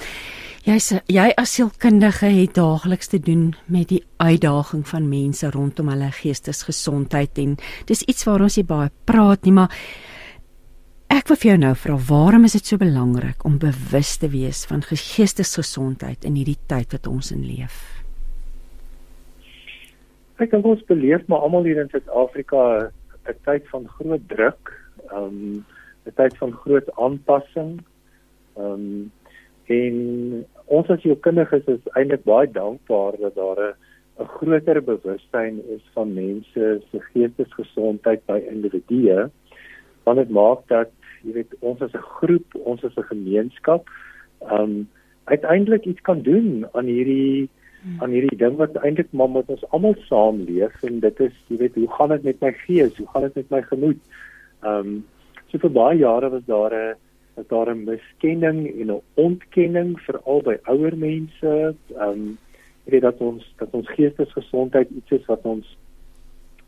jy's 0.67 0.91
jy 1.09 1.31
as 1.41 1.55
sielkundige 1.57 2.29
het 2.35 2.55
daagliks 2.59 3.09
te 3.09 3.19
doen 3.23 3.55
met 3.73 3.89
die 3.89 4.03
uitdaging 4.21 4.83
van 4.91 5.09
mense 5.09 5.49
rondom 5.55 5.89
hulle 5.89 6.11
geestesgesondheid 6.13 7.39
en 7.41 7.55
dis 7.89 8.03
iets 8.05 8.27
waar 8.29 8.45
ons 8.45 8.59
nie 8.61 8.67
baie 8.69 8.91
praat 9.09 9.47
nie, 9.49 9.55
maar 9.57 9.73
ek 11.11 11.31
wil 11.31 11.39
vir 11.41 11.51
jou 11.51 11.61
nou 11.63 11.73
vra, 11.75 11.97
waarom 12.11 12.45
is 12.45 12.59
dit 12.59 12.69
so 12.69 12.81
belangrik 12.81 13.45
om 13.49 13.57
bewus 13.63 14.19
te 14.21 14.29
wees 14.33 14.67
van 14.69 14.85
geestesgesondheid 14.85 16.29
in 16.29 16.37
hierdie 16.37 16.61
tyd 16.69 16.93
wat 16.93 17.09
ons 17.09 17.33
in 17.33 17.47
leef? 17.49 17.81
Ek 20.41 20.53
dink 20.53 20.65
ons 20.69 20.85
beleef 20.89 21.25
maar 21.29 21.45
almal 21.45 21.69
hier 21.69 21.81
in 21.81 21.89
Suid-Afrika 21.93 22.91
'n 23.29 23.37
tyd 23.45 23.65
van 23.73 23.89
groot 23.97 24.29
druk 24.29 24.77
um 25.13 25.65
'n 26.05 26.13
tyd 26.17 26.37
van 26.37 26.53
groot 26.53 26.89
aanpassing. 26.97 27.81
Um 28.57 29.11
en 29.71 29.97
ons 30.67 30.91
as 30.91 31.03
jou 31.07 31.17
kundiges 31.25 31.67
is 31.71 31.93
eintlik 31.99 32.25
baie 32.29 32.51
dankbaar 32.51 33.19
dat 33.21 33.35
daar 33.35 33.61
'n 34.21 34.31
groter 34.37 34.83
bewustheid 34.83 35.55
is 35.75 35.85
van 35.95 36.15
mense 36.15 36.83
se 36.91 36.99
geestesgesondheid 37.13 38.27
by 38.27 38.39
individue. 38.51 39.31
Want 40.05 40.19
dit 40.19 40.31
maak 40.31 40.67
dat 40.69 40.91
jy 41.23 41.33
weet 41.33 41.55
ons 41.61 41.81
as 41.81 41.95
'n 41.95 42.09
groep, 42.19 42.55
ons 42.55 42.85
as 42.85 42.97
'n 42.97 43.13
gemeenskap 43.15 43.89
um 44.51 44.89
uiteindelik 45.25 45.85
iets 45.85 46.01
kan 46.01 46.23
doen 46.23 46.67
aan 46.73 46.85
hierdie 46.85 47.49
aan 47.99 48.11
hierdie 48.11 48.37
ding 48.37 48.57
wat 48.57 48.77
eintlik 48.77 49.13
maar 49.13 49.31
met 49.31 49.49
ons 49.49 49.65
almal 49.71 49.95
saamleef 50.09 50.83
en 50.83 51.01
dit 51.01 51.21
is 51.21 51.37
jy 51.49 51.57
weet 51.57 51.75
hoe 51.75 51.93
gaan 51.97 52.09
dit 52.09 52.23
met 52.23 52.41
my 52.41 52.53
gees? 52.53 52.97
Hoe 52.97 53.07
gaan 53.13 53.23
dit 53.23 53.35
met 53.35 53.51
my 53.51 53.63
gemoed? 53.63 54.01
Um, 54.63 55.05
so 55.49 55.59
vir 55.59 55.71
baie 55.71 55.99
jare 55.99 56.29
was 56.31 56.45
daar 56.45 56.75
'n 56.75 56.97
was 57.35 57.47
daar 57.47 57.75
'n 57.75 57.85
miskenning 57.85 58.81
en 58.81 58.91
'n 58.91 59.03
ontkenning 59.15 60.01
veral 60.01 60.43
by 60.43 60.57
ouer 60.63 60.97
mense. 60.97 61.75
Ehm 61.97 62.09
um, 62.09 62.39
ek 62.85 62.93
weet 62.93 63.03
dat 63.03 63.19
ons 63.19 63.55
dat 63.57 63.69
ons 63.71 63.89
geestesgesondheid 63.89 64.91
iets 64.91 65.11
is 65.11 65.27
wat 65.27 65.43
ons 65.43 65.77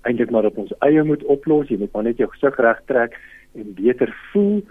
eintlik 0.03 0.31
maar 0.31 0.45
op 0.45 0.59
ons 0.59 0.75
eie 0.79 1.03
moet 1.03 1.25
oplos. 1.25 1.69
Jy 1.69 1.79
moet 1.79 1.93
maar 1.93 2.03
net 2.03 2.17
jou 2.17 2.31
gesig 2.31 2.57
reg 2.57 2.83
trek 2.85 3.21
en 3.55 3.75
beter 3.75 4.15
voel. 4.33 4.63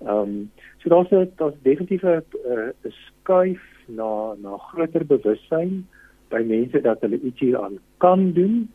Ehm 0.00 0.16
um, 0.16 0.50
so 0.78 0.88
daar's 0.88 1.10
'n 1.10 1.32
daar's 1.36 1.54
definitief 1.62 2.02
'n 2.02 2.22
'n 2.84 2.92
skuif 3.06 3.62
na 3.86 4.34
na 4.42 4.56
groter 4.56 5.06
bewussyn 5.06 5.86
by 6.30 6.42
mense 6.46 6.80
dat 6.80 7.00
hulle 7.00 7.20
iets 7.20 7.40
hieraan 7.40 7.78
kan 7.98 8.32
doen 8.32 8.68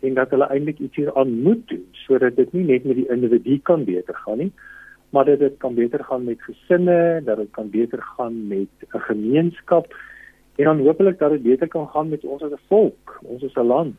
en 0.00 0.14
dat 0.14 0.30
hulle 0.30 0.48
eintlik 0.48 0.78
iets 0.78 0.96
hieraan 0.96 1.42
moet 1.42 1.68
doen 1.68 1.86
sodat 1.92 2.36
dit 2.36 2.52
nie 2.52 2.64
net 2.64 2.84
met 2.84 2.96
die 2.96 3.08
individu 3.12 3.58
kan 3.58 3.84
beter 3.84 4.14
gaan 4.24 4.38
nie 4.38 4.52
maar 5.10 5.24
dat 5.24 5.38
dit 5.38 5.54
kan 5.58 5.74
beter 5.74 6.04
gaan 6.04 6.24
met 6.24 6.42
gesinne, 6.42 7.22
dat 7.24 7.36
dit 7.36 7.50
kan 7.50 7.70
beter 7.70 8.02
gaan 8.02 8.46
met 8.48 8.68
'n 8.94 8.98
gemeenskap 8.98 9.94
en 10.56 10.64
dan 10.64 10.80
hopelik 10.80 11.18
dat 11.18 11.30
dit 11.30 11.42
beter 11.42 11.68
kan 11.68 11.88
gaan 11.88 12.08
met 12.08 12.24
ons 12.24 12.42
as 12.42 12.52
'n 12.52 12.66
volk, 12.68 13.18
ons 13.22 13.44
as 13.44 13.54
'n 13.54 13.66
land. 13.66 13.96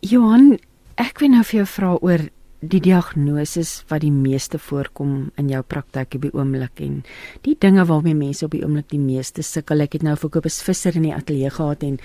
Johan, 0.00 0.58
ek 0.94 1.18
wil 1.18 1.28
nou 1.28 1.42
vir 1.42 1.56
jou 1.56 1.66
vra 1.66 1.96
oor 2.00 2.20
die 2.60 2.80
diagnose 2.80 3.64
wat 3.90 4.00
die 4.00 4.12
meeste 4.12 4.58
voorkom 4.58 5.30
in 5.40 5.48
jou 5.48 5.62
praktyk 5.62 6.14
op 6.14 6.22
die 6.22 6.32
oomblik 6.34 6.80
en 6.80 7.02
die 7.42 7.56
dinge 7.60 7.84
waarmee 7.84 8.14
mense 8.14 8.44
op 8.44 8.50
die 8.50 8.62
oomblik 8.64 8.88
die 8.88 9.02
meeste 9.02 9.42
sukkel. 9.42 9.80
Ek 9.80 9.92
het 9.92 10.02
nou 10.02 10.16
vir 10.16 10.30
Kobus 10.30 10.62
Visser 10.62 10.96
in 10.96 11.02
die 11.02 11.14
ateljee 11.14 11.50
gehad 11.50 11.82
en 11.82 11.98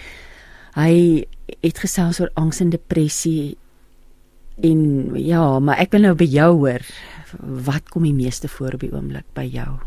hy 0.76 1.26
het 1.64 1.82
gesels 1.82 2.20
oor 2.22 2.32
angs 2.36 2.62
en 2.62 2.70
depressie 2.70 3.58
en 4.62 5.16
ja, 5.16 5.60
maar 5.60 5.80
ek 5.80 5.91
wil 5.95 6.01
nou 6.07 6.16
by 6.16 6.28
jou 6.28 6.51
hoor 6.64 6.84
wat 7.68 7.89
kom 7.93 8.03
die 8.03 8.16
meeste 8.16 8.47
voor 8.47 8.76
op 8.76 8.84
die 8.84 8.91
oomblik 8.93 9.28
by 9.38 9.45
jou? 9.45 9.78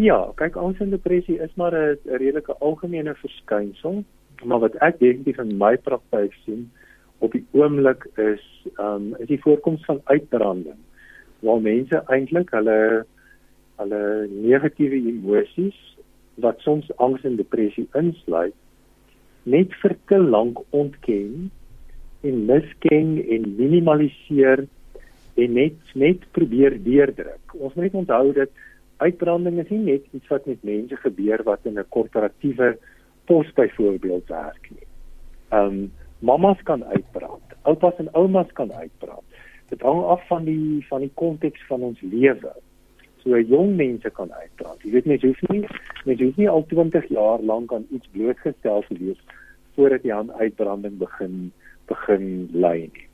Ja, 0.00 0.18
kyk 0.36 0.56
angs 0.56 0.80
en 0.80 0.90
depressie 0.90 1.38
is 1.40 1.52
maar 1.56 1.74
'n 1.74 1.98
redelike 2.04 2.54
algemene 2.60 3.14
verskynsel, 3.14 4.04
maar 4.44 4.58
wat 4.58 4.74
ek 4.80 4.98
definitief 4.98 5.38
in 5.38 5.58
my 5.58 5.76
praktyk 5.76 6.32
sien 6.44 6.70
op 7.18 7.32
die 7.32 7.44
oomblik 7.52 8.06
is 8.16 8.44
ehm 8.78 8.94
um, 8.94 9.14
is 9.18 9.28
die 9.28 9.40
voorkoms 9.40 9.84
van 9.84 10.00
uitbranding 10.04 10.78
waar 11.40 11.60
mense 11.60 12.02
eintlik 12.06 12.50
hulle 12.56 13.04
hulle 13.80 14.02
negatiewe 14.30 15.00
emosies 15.12 15.78
wat 16.34 16.60
soms 16.64 16.88
angs 16.96 17.24
en 17.28 17.36
depressie 17.36 17.88
insluit 18.00 18.56
net 19.42 19.74
vir 19.82 19.96
te 20.12 20.18
lank 20.18 20.60
ontken 20.70 21.50
en 22.20 22.44
misken 22.46 23.16
en 23.28 23.46
minimaliseer 23.56 24.66
en 25.40 25.52
net 25.56 25.94
net 25.94 26.24
probeer 26.36 26.76
deurdruk. 26.82 27.54
Ons 27.56 27.74
moet 27.74 27.88
net 27.88 27.98
onthou 28.02 28.32
dat 28.36 28.50
uitbranding 29.00 29.58
is 29.62 29.70
nie 29.72 29.84
net 29.86 30.08
iets 30.16 30.28
wat 30.32 30.46
met 30.46 30.64
mense 30.66 30.96
gebeur 31.04 31.42
wat 31.48 31.64
in 31.64 31.78
'n 31.78 31.88
korporatiewe 31.88 32.76
pos 33.24 33.52
byvoorbeeld 33.52 34.28
werk 34.28 34.70
nie. 34.70 34.86
Ehm 35.48 35.66
um, 35.66 35.92
mamas 36.18 36.62
kan 36.62 36.84
uitbrand, 36.84 37.46
oupas 37.62 37.96
en 37.96 38.12
oumas 38.12 38.52
kan 38.52 38.72
uitbrand. 38.72 39.24
Dit 39.68 39.80
hang 39.80 40.02
af 40.04 40.26
van 40.26 40.44
die 40.44 40.86
van 40.88 41.00
die 41.00 41.12
konteks 41.14 41.66
van 41.66 41.80
ons 41.80 42.00
lewe. 42.00 42.52
So 43.22 43.38
jong 43.38 43.76
mense 43.76 44.10
kan 44.10 44.32
uitbrand. 44.32 44.82
Jy 44.82 44.90
weet 44.90 45.04
mens 45.04 45.22
hoef 45.22 45.40
nie 45.48 45.64
mens 46.04 46.20
hoef 46.20 46.36
nie 46.36 46.48
al 46.48 46.64
20 46.66 47.08
jaar 47.08 47.40
lank 47.40 47.72
aan 47.72 47.86
iets 47.90 48.08
blootgestel 48.12 48.84
te 48.88 48.98
wees 48.98 49.20
voordat 49.74 50.02
jy 50.02 50.12
aan 50.12 50.32
uitbranding 50.32 50.98
begin 50.98 51.52
begin 51.90 52.48
ly 52.52 52.76
nie. 52.88 53.06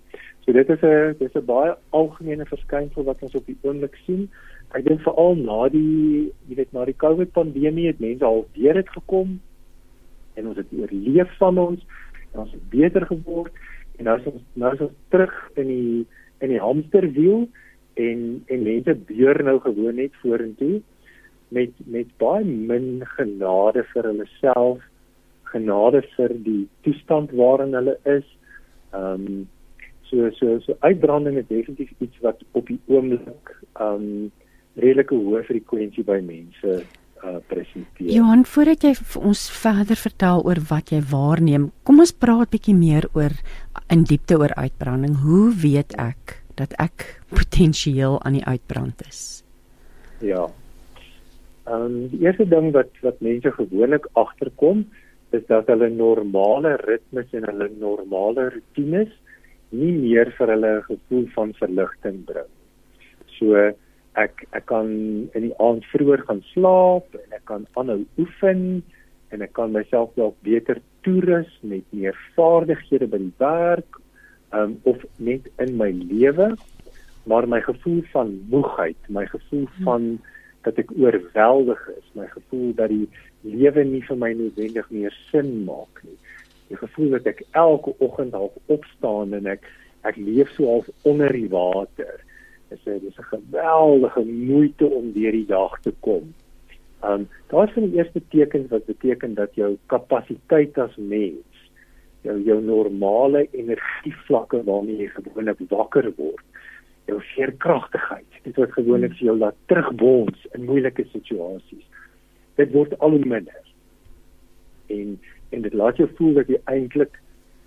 So 0.45 0.53
dit 0.55 0.69
is 0.71 0.83
'n 0.83 1.17
dis 1.19 1.35
'n 1.35 1.45
baie 1.45 1.75
algemene 1.91 2.47
verskynsel 2.47 3.05
wat 3.05 3.23
ons 3.23 3.35
op 3.35 3.47
die 3.47 3.59
oomblik 3.63 3.97
sien. 4.07 4.29
Ek 4.75 4.85
dink 4.85 5.01
veral 5.03 5.35
na 5.37 5.69
die 5.69 6.33
jy 6.49 6.57
weet 6.57 6.73
na 6.73 6.85
die 6.85 7.01
COVID 7.05 7.33
pandemie 7.33 7.87
het 7.87 8.01
mense 8.01 8.25
al 8.25 8.47
weer 8.55 8.75
dit 8.75 8.89
gekom 8.89 9.41
en 10.35 10.47
ons 10.47 10.57
het 10.57 10.73
oorleef 10.73 11.31
van 11.39 11.59
ons 11.59 11.81
en 12.33 12.41
ons 12.41 12.53
het 12.53 12.71
beter 12.71 13.07
geword 13.07 13.53
en 13.99 14.05
nou 14.05 14.19
is 14.19 14.27
ons 14.27 14.43
nou 14.55 14.75
is 14.75 14.81
ons 14.81 14.99
terug 15.09 15.35
in 15.57 15.67
die 15.67 16.07
in 16.41 16.49
die 16.49 16.61
hamsterwiel 16.61 17.49
en 17.95 18.43
en 18.47 18.63
mense 18.63 18.95
beur 18.95 19.43
nou 19.43 19.59
gewoon 19.61 19.95
net 19.95 20.15
vorentoe 20.23 20.83
met 21.49 21.71
met 21.87 22.07
baie 22.19 22.45
min 22.45 23.03
genade 23.17 23.85
vir 23.93 24.11
hulle 24.11 24.27
self 24.41 24.83
genade 25.53 26.03
vir 26.17 26.35
die 26.45 26.67
toestand 26.83 27.33
waarin 27.33 27.75
hulle 27.79 27.97
is. 28.05 28.27
Ehm 28.97 29.29
um, 29.29 29.45
so 30.07 30.31
so 30.39 30.59
so 30.65 30.77
uitbranding 30.87 31.39
is 31.41 31.49
definitief 31.49 31.91
iets 31.99 32.21
wat 32.25 32.43
op 32.53 32.69
die 32.71 32.81
oomblik 32.87 33.57
ehm 33.75 34.07
um, 34.07 34.31
redelike 34.77 35.17
hoë 35.17 35.43
frekwensie 35.49 36.05
by 36.05 36.21
mense 36.25 36.81
uh 37.25 37.39
presenteer. 37.49 38.11
Johan, 38.13 38.45
voordat 38.45 38.85
jy 38.85 38.93
vir 38.99 39.29
ons 39.31 39.47
verder 39.51 39.97
vertel 39.97 40.43
oor 40.45 40.61
wat 40.71 40.93
jy 40.93 41.01
waarneem, 41.13 41.71
kom 41.89 42.03
ons 42.05 42.13
praat 42.13 42.53
bietjie 42.53 42.77
meer 42.77 43.09
oor 43.17 43.33
in 43.93 44.05
diepte 44.05 44.37
oor 44.37 44.53
uitbranding. 44.57 45.17
Hoe 45.25 45.49
weet 45.63 45.97
ek 46.01 46.43
dat 46.57 46.73
ek 46.81 47.09
potensieel 47.33 48.21
aan 48.25 48.39
die 48.39 48.45
uitbrand 48.45 49.03
is. 49.09 49.43
Ja. 50.25 50.47
Ehm 51.67 51.83
um, 51.83 51.97
die 52.13 52.23
eerste 52.25 52.47
ding 52.49 52.71
wat 52.77 52.93
wat 53.05 53.21
mense 53.21 53.53
gewoonlik 53.53 54.09
agterkom 54.13 54.87
is 55.39 55.47
dat 55.49 55.71
hulle 55.73 55.89
normale 55.93 56.77
ritmes 56.83 57.33
en 57.37 57.47
hulle 57.51 57.71
normale 57.81 58.51
rotines 58.55 59.13
nie 59.71 59.93
meer 59.93 60.31
vir 60.39 60.53
hulle 60.55 60.73
'n 60.77 60.87
gevoel 60.91 61.27
van 61.35 61.53
verligting 61.61 62.25
bring. 62.27 62.53
So 63.39 63.73
ek 64.17 64.47
ek 64.57 64.67
kan 64.67 64.89
in 65.37 65.49
die 65.49 65.57
aand 65.61 65.85
vroeër 65.93 66.25
gaan 66.29 66.43
slaap 66.53 67.15
en 67.15 67.37
ek 67.37 67.45
kan 67.51 67.67
aanhou 67.77 68.05
oefen 68.19 68.83
en 69.35 69.43
ek 69.43 69.53
kan 69.59 69.73
myself 69.73 70.15
dalk 70.17 70.37
beter 70.47 70.81
toerus 71.05 71.51
met 71.63 71.85
meer 71.93 72.17
vaardighede 72.37 73.09
by 73.13 73.19
die 73.19 73.35
werk 73.43 74.01
um, 74.57 74.79
of 74.85 75.03
net 75.19 75.51
in 75.63 75.77
my 75.77 75.91
lewe 75.91 76.55
maar 77.27 77.49
my 77.49 77.61
gevoel 77.61 78.03
van 78.13 78.33
moegheid 78.53 79.11
my 79.19 79.27
gevoel 79.27 79.67
hm. 79.67 79.85
van 79.85 80.09
dat 80.67 80.79
ek 80.83 80.93
oorweldig 80.99 81.83
is 81.95 82.13
my 82.19 82.27
gevoel 82.35 82.75
dat 82.79 82.93
die 82.93 83.07
lewe 83.47 83.85
nie 83.87 84.03
vir 84.11 84.19
my 84.23 84.33
noodwendig 84.35 84.91
meer 84.91 85.15
sin 85.31 85.53
maak 85.65 86.03
nie 86.05 86.19
die 86.69 86.79
gevoel 86.81 87.17
dat 87.17 87.29
ek 87.31 87.45
elke 87.55 87.95
oggend 88.03 88.35
half 88.35 88.55
opstaan 88.73 89.35
en 89.39 89.47
ek 89.55 89.67
ek 90.07 90.19
leef 90.19 90.51
so 90.55 90.67
half 90.71 90.89
onder 91.11 91.33
die 91.35 91.51
water 91.51 92.23
is 92.75 92.83
'n 92.87 92.99
dis 93.01 93.19
'n 93.19 93.31
geweldige 93.35 94.25
moeite 94.25 94.87
om 94.87 95.13
deur 95.13 95.33
die 95.33 95.47
dag 95.47 95.81
te 95.83 95.93
kom. 96.01 96.35
Ehm 97.03 97.13
um, 97.13 97.29
daar 97.49 97.69
is 97.69 97.75
van 97.75 97.91
die 97.91 97.99
eerste 97.99 98.23
tekens 98.29 98.71
wat 98.71 98.87
beteken 98.87 99.35
dat 99.35 99.55
jou 99.55 99.77
kapasiteit 99.87 100.79
as 100.79 100.97
mens, 100.97 101.71
jou 102.23 102.43
jou 102.43 102.63
normale 102.63 103.49
energievlakke 103.51 104.65
waarmee 104.65 104.97
jy 104.97 105.09
gewoonlik 105.09 105.61
wakker 105.69 106.13
word, 106.17 106.45
jou 107.07 107.19
veerkragtigheid, 107.35 108.41
dit 108.45 108.59
wat 108.61 108.75
gewoonlik 108.75 109.15
vir 109.19 109.31
jou 109.31 109.37
laat 109.39 109.59
terugbons 109.71 110.47
in 110.55 110.67
moeilike 110.67 111.07
situasies. 111.13 111.85
Dit 112.59 112.73
word 112.75 112.95
al 112.99 113.17
hoe 113.17 113.25
minder. 113.25 113.63
En 114.93 115.17
en 115.55 115.63
dit 115.63 115.75
laat 115.79 115.99
jou 116.01 116.09
voel 116.19 116.41
dat 116.41 116.49
jy 116.51 116.59
eintlik 116.67 117.21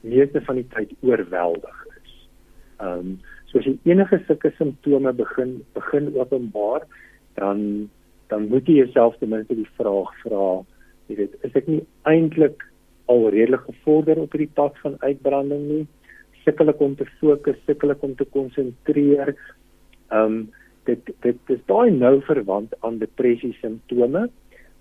meeste 0.04 0.42
van 0.44 0.60
die 0.60 0.68
tyd 0.76 0.92
oorweldig 1.02 1.86
is. 1.96 2.16
Ehm 2.80 3.12
um, 3.12 3.14
so 3.50 3.58
as 3.58 3.66
jy 3.66 3.78
enige 3.90 4.20
sulke 4.28 4.52
simptome 4.58 5.14
begin 5.18 5.56
begin 5.74 6.12
openbaar, 6.16 6.86
dan 7.40 7.90
dan 8.30 8.50
moet 8.50 8.68
jy 8.68 8.84
jouself 8.84 9.18
ten 9.18 9.32
minste 9.32 9.56
die 9.58 9.70
vraag 9.80 10.12
vra, 10.24 10.50
jy 11.10 11.16
weet, 11.18 11.38
is 11.48 11.56
ek 11.58 11.68
nie 11.72 11.82
eintlik 12.10 12.62
al 13.10 13.26
redelik 13.34 13.64
gevorder 13.66 14.22
op 14.22 14.36
hierdie 14.36 14.54
pad 14.60 14.78
van 14.84 15.00
uitbranding 15.02 15.64
nie? 15.70 15.86
Sukkel 16.44 16.70
ek 16.70 16.82
om 16.82 16.96
te 16.96 17.06
fokus, 17.20 17.58
sukkel 17.66 17.92
ek 17.92 18.04
om 18.04 18.16
te 18.16 18.26
konsentreer? 18.26 19.36
Ehm 20.12 20.26
um, 20.26 20.40
dit 20.88 21.12
dit 21.22 21.52
is 21.54 21.60
daai 21.70 21.92
nou 21.94 22.16
verwant 22.26 22.74
aan 22.86 22.98
depressie 22.98 23.52
simptome, 23.60 24.30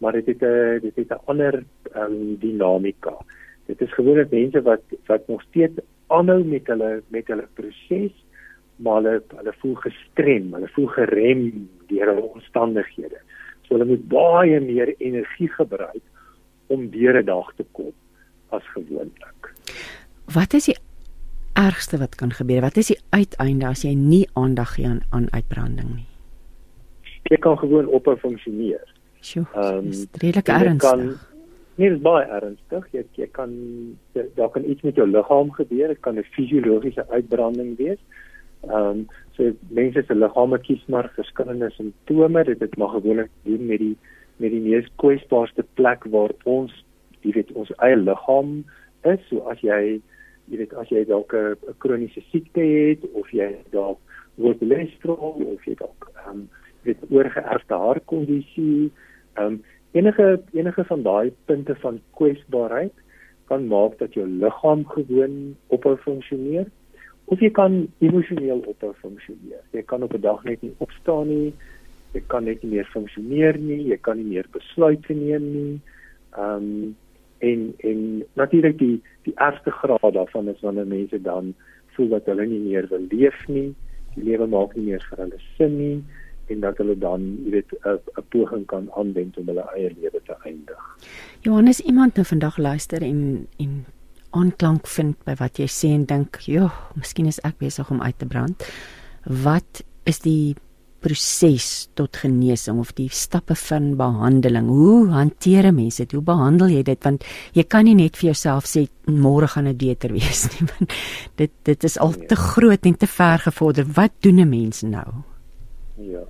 maar 0.00 0.12
dit 0.12 0.26
het 0.26 0.42
'n 0.42 0.80
dit 0.80 0.96
het 0.96 1.10
'n 1.10 1.24
ander 1.26 1.64
ehm 1.92 2.12
um, 2.12 2.36
dinamika. 2.40 3.16
Dit 3.66 3.80
is 3.80 3.94
gewoonlik 3.94 4.30
mense 4.30 4.62
wat 4.62 4.82
wat 5.06 5.28
nog 5.28 5.42
steeds 5.42 5.80
aanhou 6.06 6.44
met 6.44 6.66
hulle 6.66 7.02
met 7.08 7.26
hulle 7.26 7.46
proses, 7.54 8.14
maar 8.76 9.02
hulle 9.02 9.22
hulle 9.36 9.54
voel 9.60 9.74
gestrem, 9.74 10.52
hulle 10.52 10.68
voel 10.68 10.86
gerem 10.86 11.68
deur 11.86 12.06
hulle 12.06 12.22
omstandighede. 12.22 13.20
So 13.62 13.74
hulle 13.74 13.84
moet 13.84 14.08
baie 14.08 14.60
meer 14.60 14.94
energie 14.98 15.48
gebruik 15.48 16.04
om 16.66 16.90
deur 16.90 17.20
'n 17.20 17.24
dag 17.24 17.52
te 17.56 17.64
kom 17.72 17.92
as 18.48 18.64
gewoonlik. 18.74 19.52
Wat 20.34 20.54
is 20.54 20.64
die 20.64 20.76
ergste 21.58 21.98
wat 21.98 22.14
kan 22.14 22.30
gebeur? 22.32 22.60
Wat 22.60 22.76
is 22.76 22.92
die 22.92 23.00
uiteinde 23.10 23.66
as 23.66 23.82
jy 23.86 23.94
nie 23.98 24.26
aandag 24.38 24.76
gee 24.76 24.86
aan 24.86 25.02
aan 25.10 25.26
uitbranding 25.34 25.90
nie? 25.96 26.06
Jy 27.28 27.38
kan 27.44 27.58
gewoon 27.60 27.88
ophou 27.92 28.16
funksioneer. 28.22 28.84
Sjoe, 29.20 29.44
um, 29.58 29.90
dis 29.90 30.06
redelik 30.22 30.48
ernstig. 30.48 30.86
Kan, 30.86 31.02
nie 31.78 31.90
dis 31.92 32.02
baie 32.02 32.26
ernstig. 32.38 32.86
Jy 32.94 33.04
jy 33.18 33.28
kan 33.36 33.54
daar 34.38 34.52
kan 34.54 34.64
iets 34.64 34.86
met 34.86 34.96
jou 34.96 35.06
liggaam 35.10 35.50
gebeur. 35.56 35.88
Dit 35.94 36.02
kan 36.06 36.18
'n 36.18 36.26
fisiologiese 36.36 37.04
uitbranding 37.10 37.76
wees. 37.76 38.00
Ehm 38.66 38.74
um, 38.74 39.06
so 39.36 39.52
mense 39.70 40.02
se 40.06 40.14
liggame 40.14 40.58
kies 40.58 40.84
maar 40.86 41.10
verskillende 41.14 41.70
simptome. 41.70 42.44
Dit 42.44 42.60
het 42.60 42.76
maar 42.76 42.88
gewoonlik 42.88 43.30
doen 43.42 43.66
met 43.66 43.78
die 43.78 43.96
met 44.36 44.50
die 44.50 44.60
mees 44.60 44.86
kwesbaarste 44.96 45.64
plek 45.74 46.04
waar 46.04 46.30
ons, 46.44 46.84
jy 47.20 47.32
weet, 47.32 47.52
ons 47.52 47.70
eie 47.76 47.96
liggaam 47.96 48.64
is. 49.02 49.20
So 49.28 49.42
as 49.50 49.60
jy 49.60 50.00
jy 50.50 50.58
weet 50.62 50.74
as 50.74 50.88
jy 50.88 51.04
dalk 51.04 51.34
'n 51.34 51.56
kroniese 51.78 52.22
siekte 52.30 52.60
het 52.60 53.04
of 53.12 53.30
jy 53.30 53.50
dalk 53.70 53.98
hoë 54.38 54.58
cholesterol 54.60 55.42
of 55.54 55.64
jy 55.66 55.74
dalk 55.74 56.10
ehm 56.14 56.30
um, 56.30 56.48
weet 56.86 57.02
oorgeerfde 57.10 57.74
hartkondisie, 57.74 58.90
ehm 59.34 59.46
um, 59.46 59.62
enige 59.92 60.40
enige 60.52 60.84
van 60.84 61.02
daai 61.02 61.32
punte 61.44 61.74
van 61.74 62.00
kwesbaarheid 62.16 62.94
kan 63.48 63.66
maak 63.66 63.98
dat 63.98 64.14
jou 64.14 64.26
liggaam 64.26 64.84
gewoon 64.94 65.56
ophou 65.66 65.96
funksioneer 65.96 66.66
of 67.24 67.40
jy 67.40 67.50
kan 67.50 67.80
emosioneel 68.04 68.60
ophou 68.70 68.92
funksioneer. 69.02 69.60
Jy 69.72 69.82
kan 69.82 70.02
op 70.02 70.14
'n 70.14 70.20
dag 70.20 70.44
net 70.44 70.62
nie 70.62 70.74
opstaan 70.78 71.28
nie. 71.28 71.52
Jy 72.12 72.22
kan 72.26 72.44
net 72.44 72.62
nie 72.62 72.70
meer 72.70 72.88
funksioneer 72.92 73.58
nie. 73.58 73.82
Jy 73.88 73.98
kan 74.00 74.16
nie 74.16 74.24
meer 74.34 74.46
besluite 74.52 75.14
neem 75.14 75.52
nie. 75.52 75.80
Ehm 76.36 76.56
um, 76.56 76.96
en 77.38 77.74
en 77.78 78.24
natuurlik 78.32 78.78
die 78.78 79.02
die 79.22 79.34
ergste 79.34 79.70
graad 79.70 80.12
daarvan 80.12 80.48
is 80.48 80.60
wanneer 80.60 80.86
mense 80.86 81.20
dan 81.22 81.54
voel 81.96 82.08
dat 82.08 82.26
hulle 82.30 82.46
nie 82.46 82.60
meer 82.60 82.86
wil 82.88 83.04
leef 83.10 83.48
nie. 83.48 83.74
Die 84.14 84.24
lewe 84.24 84.46
maak 84.46 84.74
nie 84.76 84.84
meer 84.90 85.04
vir 85.10 85.24
hulle 85.24 85.40
sin 85.56 85.76
nie 85.78 85.98
en 86.48 86.60
dat 86.60 86.78
hulle 86.80 86.96
dan, 86.98 87.24
jy 87.44 87.50
weet, 87.50 87.72
'n 87.84 88.24
poging 88.32 88.64
kan 88.66 88.88
aanwend 88.96 89.36
om 89.36 89.46
hulle 89.46 89.64
eie 89.76 89.90
lewe 90.00 90.20
te 90.24 90.34
eindig. 90.44 90.96
Johannes, 91.40 91.80
iemand 91.80 92.14
nou 92.14 92.26
vandag 92.26 92.56
luister 92.56 93.02
en 93.02 93.46
en 93.56 93.84
aanklank 94.30 94.86
vind 94.86 95.16
by 95.24 95.34
wat 95.34 95.58
jy 95.58 95.66
sê 95.66 95.88
en 95.94 96.04
dink, 96.04 96.36
"Jo, 96.40 96.70
miskien 96.94 97.26
is 97.26 97.40
ek 97.44 97.58
besig 97.58 97.90
om 97.90 98.02
uit 98.02 98.18
te 98.18 98.26
brand." 98.26 98.64
Wat 99.24 99.84
is 100.04 100.18
die 100.18 100.56
proses 101.00 101.88
tot 101.98 102.16
genesing 102.16 102.78
of 102.82 102.92
die 102.98 103.08
stappe 103.12 103.54
van 103.54 103.96
behandeling? 103.96 104.68
Hoe 104.68 105.08
hanteer 105.12 105.70
mense 105.74 106.02
dit? 106.02 106.12
Hoe 106.12 106.24
behandel 106.24 106.72
jy 106.74 106.82
dit? 106.82 107.02
Want 107.04 107.24
jy 107.56 107.64
kan 107.64 107.84
nie 107.84 107.96
net 107.98 108.16
vir 108.16 108.30
jouself 108.32 108.68
sê 108.70 108.86
môre 109.06 109.48
gaan 109.48 109.70
dit 109.70 109.78
beter 109.78 110.12
wees 110.18 110.46
nie. 110.54 110.68
Want 110.72 110.96
dit 111.36 111.52
dit 111.64 111.84
is 111.84 111.98
al 111.98 112.16
te 112.30 112.36
groot 112.36 112.86
en 112.90 112.98
te 112.98 113.06
ver 113.06 113.38
gevorder. 113.46 113.86
Wat 113.96 114.12
doen 114.20 114.40
'n 114.40 114.48
mens 114.48 114.82
nou? 114.82 115.08
Ja. 115.96 116.24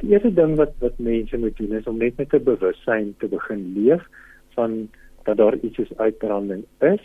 Die 0.00 0.10
eerste 0.10 0.34
ding 0.34 0.56
wat 0.56 0.72
wat 0.80 0.98
mense 0.98 1.36
moet 1.38 1.56
doen 1.56 1.72
is 1.72 1.86
om 1.86 1.98
net 1.98 2.16
met 2.16 2.32
'n 2.32 2.44
bewussyn 2.44 3.14
te 3.18 3.26
begin 3.28 3.72
leef 3.74 4.02
van 4.54 4.88
dat 5.24 5.36
daar 5.36 5.56
iets 5.62 5.76
soos 5.76 5.96
uitbranding 5.96 6.64
is 6.80 7.04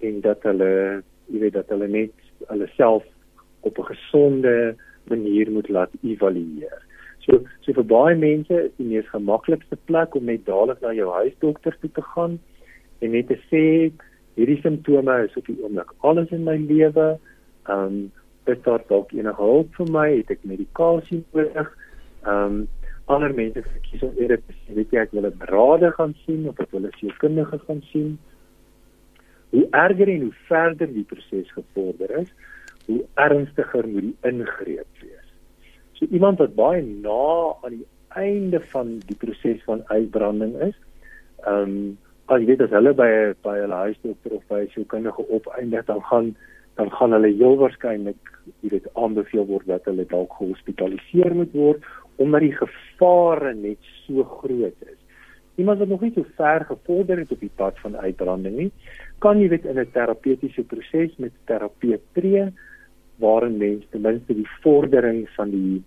en 0.00 0.20
dat 0.20 0.42
hulle 0.42 1.02
jy 1.26 1.38
weet 1.38 1.52
dat 1.52 1.68
hulle 1.68 1.88
net 1.88 2.12
hulle 2.48 2.68
self 2.76 3.04
op 3.60 3.78
'n 3.78 3.88
gesonde 3.92 4.76
manier 5.08 5.50
moet 5.50 5.68
laat 5.68 5.92
evalueer. 6.02 6.80
So 7.24 7.40
so 7.64 7.72
vir 7.76 7.86
baie 7.92 8.16
mense 8.16 8.56
is 8.66 8.72
die 8.80 8.88
mees 8.88 9.08
gemaklikste 9.12 9.78
plek 9.90 10.16
om 10.18 10.26
net 10.30 10.44
dadelik 10.48 10.82
na 10.82 10.92
jou 10.96 11.08
huisdokter 11.12 11.76
toe 11.80 11.90
te 11.96 12.04
gaan 12.14 12.38
en 13.00 13.14
net 13.16 13.28
te 13.28 13.38
sê 13.50 13.64
hierdie 14.36 14.60
simptome 14.62 15.16
is 15.24 15.36
op 15.40 15.46
die 15.46 15.56
oomblik 15.62 15.90
alles 16.00 16.30
in 16.36 16.44
my 16.44 16.56
lewe. 16.56 17.14
Ehm 17.68 17.86
um, 17.86 18.04
is 18.52 18.60
daar 18.66 18.82
dalk 18.88 19.12
enige 19.16 19.40
hulp 19.40 19.70
vir 19.80 19.86
my? 19.88 20.08
Het 20.18 20.34
ek 20.36 20.42
medikasie 20.44 21.22
nodig? 21.32 21.70
Ehm 22.24 22.60
um, 22.60 22.64
ander 23.06 23.34
mense 23.36 23.60
kies 23.84 24.02
om 24.04 24.12
eerder 24.16 24.40
te 24.40 24.54
sê 24.64 24.76
weet 24.76 24.92
jy 24.92 25.00
ek 25.00 25.12
wil 25.16 25.26
'n 25.28 25.40
beraader 25.40 25.92
gaan 25.96 26.14
sien 26.24 26.48
of 26.48 26.60
ek 26.60 26.70
wil 26.72 26.86
'n 26.88 26.96
sielkundige 27.00 27.58
gaan 27.66 27.82
sien 27.92 28.18
hoe 29.54 29.66
erger 29.70 30.08
en 30.08 30.20
hoe 30.20 30.36
verder 30.48 30.88
die 30.92 31.04
proses 31.06 31.52
gevorder 31.52 32.10
is, 32.20 32.30
hoe 32.86 33.04
ernstiger 33.14 33.88
moet 33.88 34.08
die 34.08 34.16
ingreep 34.30 35.02
wees. 35.02 35.28
So 35.92 36.06
iemand 36.10 36.38
wat 36.38 36.54
baie 36.54 36.82
na 36.82 37.54
aan 37.62 37.78
die 37.78 37.86
einde 38.08 38.60
van 38.72 38.98
die 39.06 39.16
proses 39.16 39.62
van 39.64 39.84
uitbranding 39.90 40.56
is, 40.70 40.74
ehm 41.44 41.76
um, 41.76 41.98
as 42.32 42.40
jy 42.40 42.46
weet 42.48 42.62
as 42.64 42.72
hulle 42.72 42.94
by 42.96 43.08
by 43.44 43.58
hulle 43.60 43.78
huisdokter 43.84 44.32
of 44.32 44.44
by 44.48 44.62
'n 44.64 44.70
sielkundige 44.72 45.24
opeindig 45.28 45.84
dan 45.84 46.00
gaan 46.10 46.36
dan 46.76 46.90
gaan 46.90 47.12
hulle 47.12 47.30
heel 47.40 47.56
waarskynlik 47.60 48.30
weet 48.60 48.86
aanbeveel 48.94 49.46
word 49.46 49.66
dat 49.66 49.84
hulle 49.84 50.06
dalk 50.08 50.32
gehospitaliseer 50.38 51.34
moet 51.34 51.52
word 51.52 51.84
omdat 52.16 52.40
die 52.40 52.56
gevare 52.56 53.54
net 53.54 53.78
so 54.06 54.22
groot 54.22 54.80
is. 54.86 55.00
Iemand 55.56 55.78
wat 55.78 55.88
nog 55.88 56.00
nie 56.00 56.12
so 56.14 56.24
ver 56.36 56.64
gevorder 56.64 57.18
het 57.18 57.32
op 57.32 57.40
die 57.40 57.50
pad 57.56 57.78
van 57.82 57.96
uitbranding 57.96 58.56
nie, 58.56 58.72
kan 59.18 59.40
jy 59.40 59.48
weet 59.48 59.64
in 59.64 59.78
'n 59.78 59.90
terapeutiese 59.92 60.62
proses 60.62 61.16
met 61.16 61.32
terapeut 61.44 62.02
tree 62.12 62.52
waarin 63.22 63.56
mens 63.56 63.84
ten 63.90 64.00
minste 64.00 64.34
die 64.34 64.48
vordering 64.62 65.28
van 65.36 65.50
die 65.50 65.82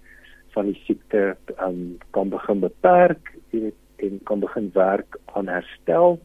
van 0.56 0.72
die 0.72 0.80
siekte 0.86 1.36
um, 1.62 1.98
kan 2.16 2.30
begin 2.30 2.60
beperk 2.60 3.34
weet 3.52 3.76
en 3.98 4.20
kan 4.24 4.40
begin 4.40 4.70
werk 4.74 5.18
aan 5.34 5.48
herstel. 5.48 6.20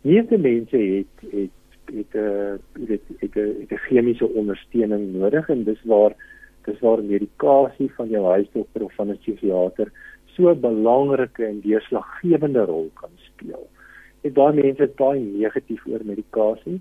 Meeste 0.00 0.38
mense 0.38 0.78
het 0.78 1.30
het 1.30 1.50
het 1.86 2.14
'n 2.14 2.58
jy 2.74 2.86
weet 2.86 3.06
het 3.18 3.36
'n 3.36 3.54
het 3.60 3.72
'n 3.72 3.84
chemiese 3.88 4.28
ondersteuning 4.28 5.12
nodig 5.12 5.48
en 5.48 5.64
dis 5.64 5.82
waar 5.84 6.14
dis 6.64 6.80
waar 6.80 7.02
medikasie 7.02 7.90
van 7.94 8.08
jou 8.08 8.24
huisdokter 8.24 8.84
of 8.84 8.94
van 8.94 9.10
'n 9.10 9.18
psigiater 9.18 9.92
so 10.24 10.50
'n 10.50 10.60
belangrike 10.60 11.44
en 11.44 11.60
deurslaggewende 11.60 12.64
rol 12.64 12.90
kan 12.94 13.10
speel 13.16 13.68
en 14.26 14.34
baie 14.34 14.54
mense 14.54 14.82
is 14.82 14.94
baie 14.98 15.20
negatief 15.20 15.86
oor 15.86 16.04
medikasie, 16.04 16.80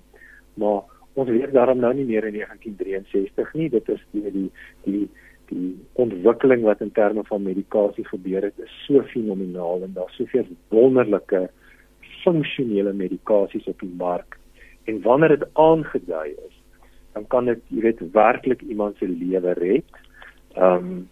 maar 0.61 0.83
ons 1.15 1.29
weet 1.29 1.53
daarom 1.55 1.79
nou 1.79 1.93
nie 1.95 2.05
meer 2.07 2.27
in 2.27 2.37
1963 2.39 3.53
nie. 3.53 3.69
Dit 3.69 3.89
is 3.89 4.01
die 4.11 4.31
die 4.31 4.49
die 4.83 5.05
die 5.49 5.75
ontwikkeling 6.01 6.63
wat 6.65 6.81
in 6.81 6.91
terme 6.91 7.23
van 7.27 7.43
medikasie 7.45 8.05
gebeur 8.07 8.47
het 8.47 8.59
is 8.63 8.73
so 8.87 9.03
fenomenaal 9.11 9.83
en 9.85 9.93
daar's 9.93 10.15
soveel 10.17 10.47
wonderlike 10.73 11.45
funksionele 12.23 12.93
medikasies 12.93 13.67
op 13.69 13.79
die 13.79 13.93
mark. 13.97 14.39
En 14.89 15.01
wanneer 15.01 15.37
dit 15.37 15.47
aangedui 15.53 16.29
is, 16.33 16.55
dan 17.13 17.27
kan 17.27 17.45
dit, 17.45 17.61
jy 17.69 17.81
weet, 17.85 18.01
werklik 18.13 18.61
iemand 18.65 18.97
se 18.97 19.07
lewe 19.07 19.53
red. 19.61 20.01
Um 20.55 21.05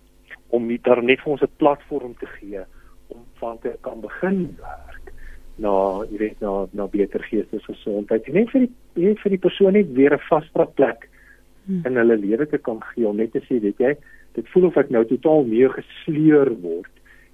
om 0.53 0.67
dit 0.69 0.85
net 1.01 1.21
vir 1.21 1.31
ons 1.33 1.41
'n 1.41 1.57
platform 1.57 2.13
te 2.17 2.27
gee 2.37 2.61
om 3.07 3.23
van 3.41 3.57
te 3.59 3.73
kan 3.81 4.01
begin 4.01 4.55
werk 4.59 5.12
na 5.57 6.03
jy 6.11 6.17
weet 6.17 6.41
na 6.41 6.67
na 6.73 6.87
beter 6.87 7.21
geestesgesondheid 7.29 8.27
en 8.27 8.33
net 8.33 8.49
vir 8.49 8.65
die 8.65 9.05
net 9.07 9.19
vir 9.19 9.29
die 9.29 9.43
persoon 9.45 9.73
net 9.73 9.93
weer 9.93 10.13
'n 10.13 10.27
vasbra 10.29 10.65
plek 10.65 11.09
hmm. 11.65 11.85
in 11.85 11.95
hulle 11.95 12.17
lewe 12.17 12.45
te 12.47 12.57
kan 12.57 12.81
gee 12.93 13.07
om 13.07 13.17
net 13.17 13.31
te 13.31 13.41
sê 13.49 13.61
weet 13.61 13.79
jy 13.79 13.95
dit 14.33 14.47
voel 14.53 14.65
of 14.69 14.77
ek 14.77 14.89
nou 14.89 15.03
totaal 15.05 15.45
mee 15.45 15.69
gesleur 15.69 16.51
word 16.61 16.91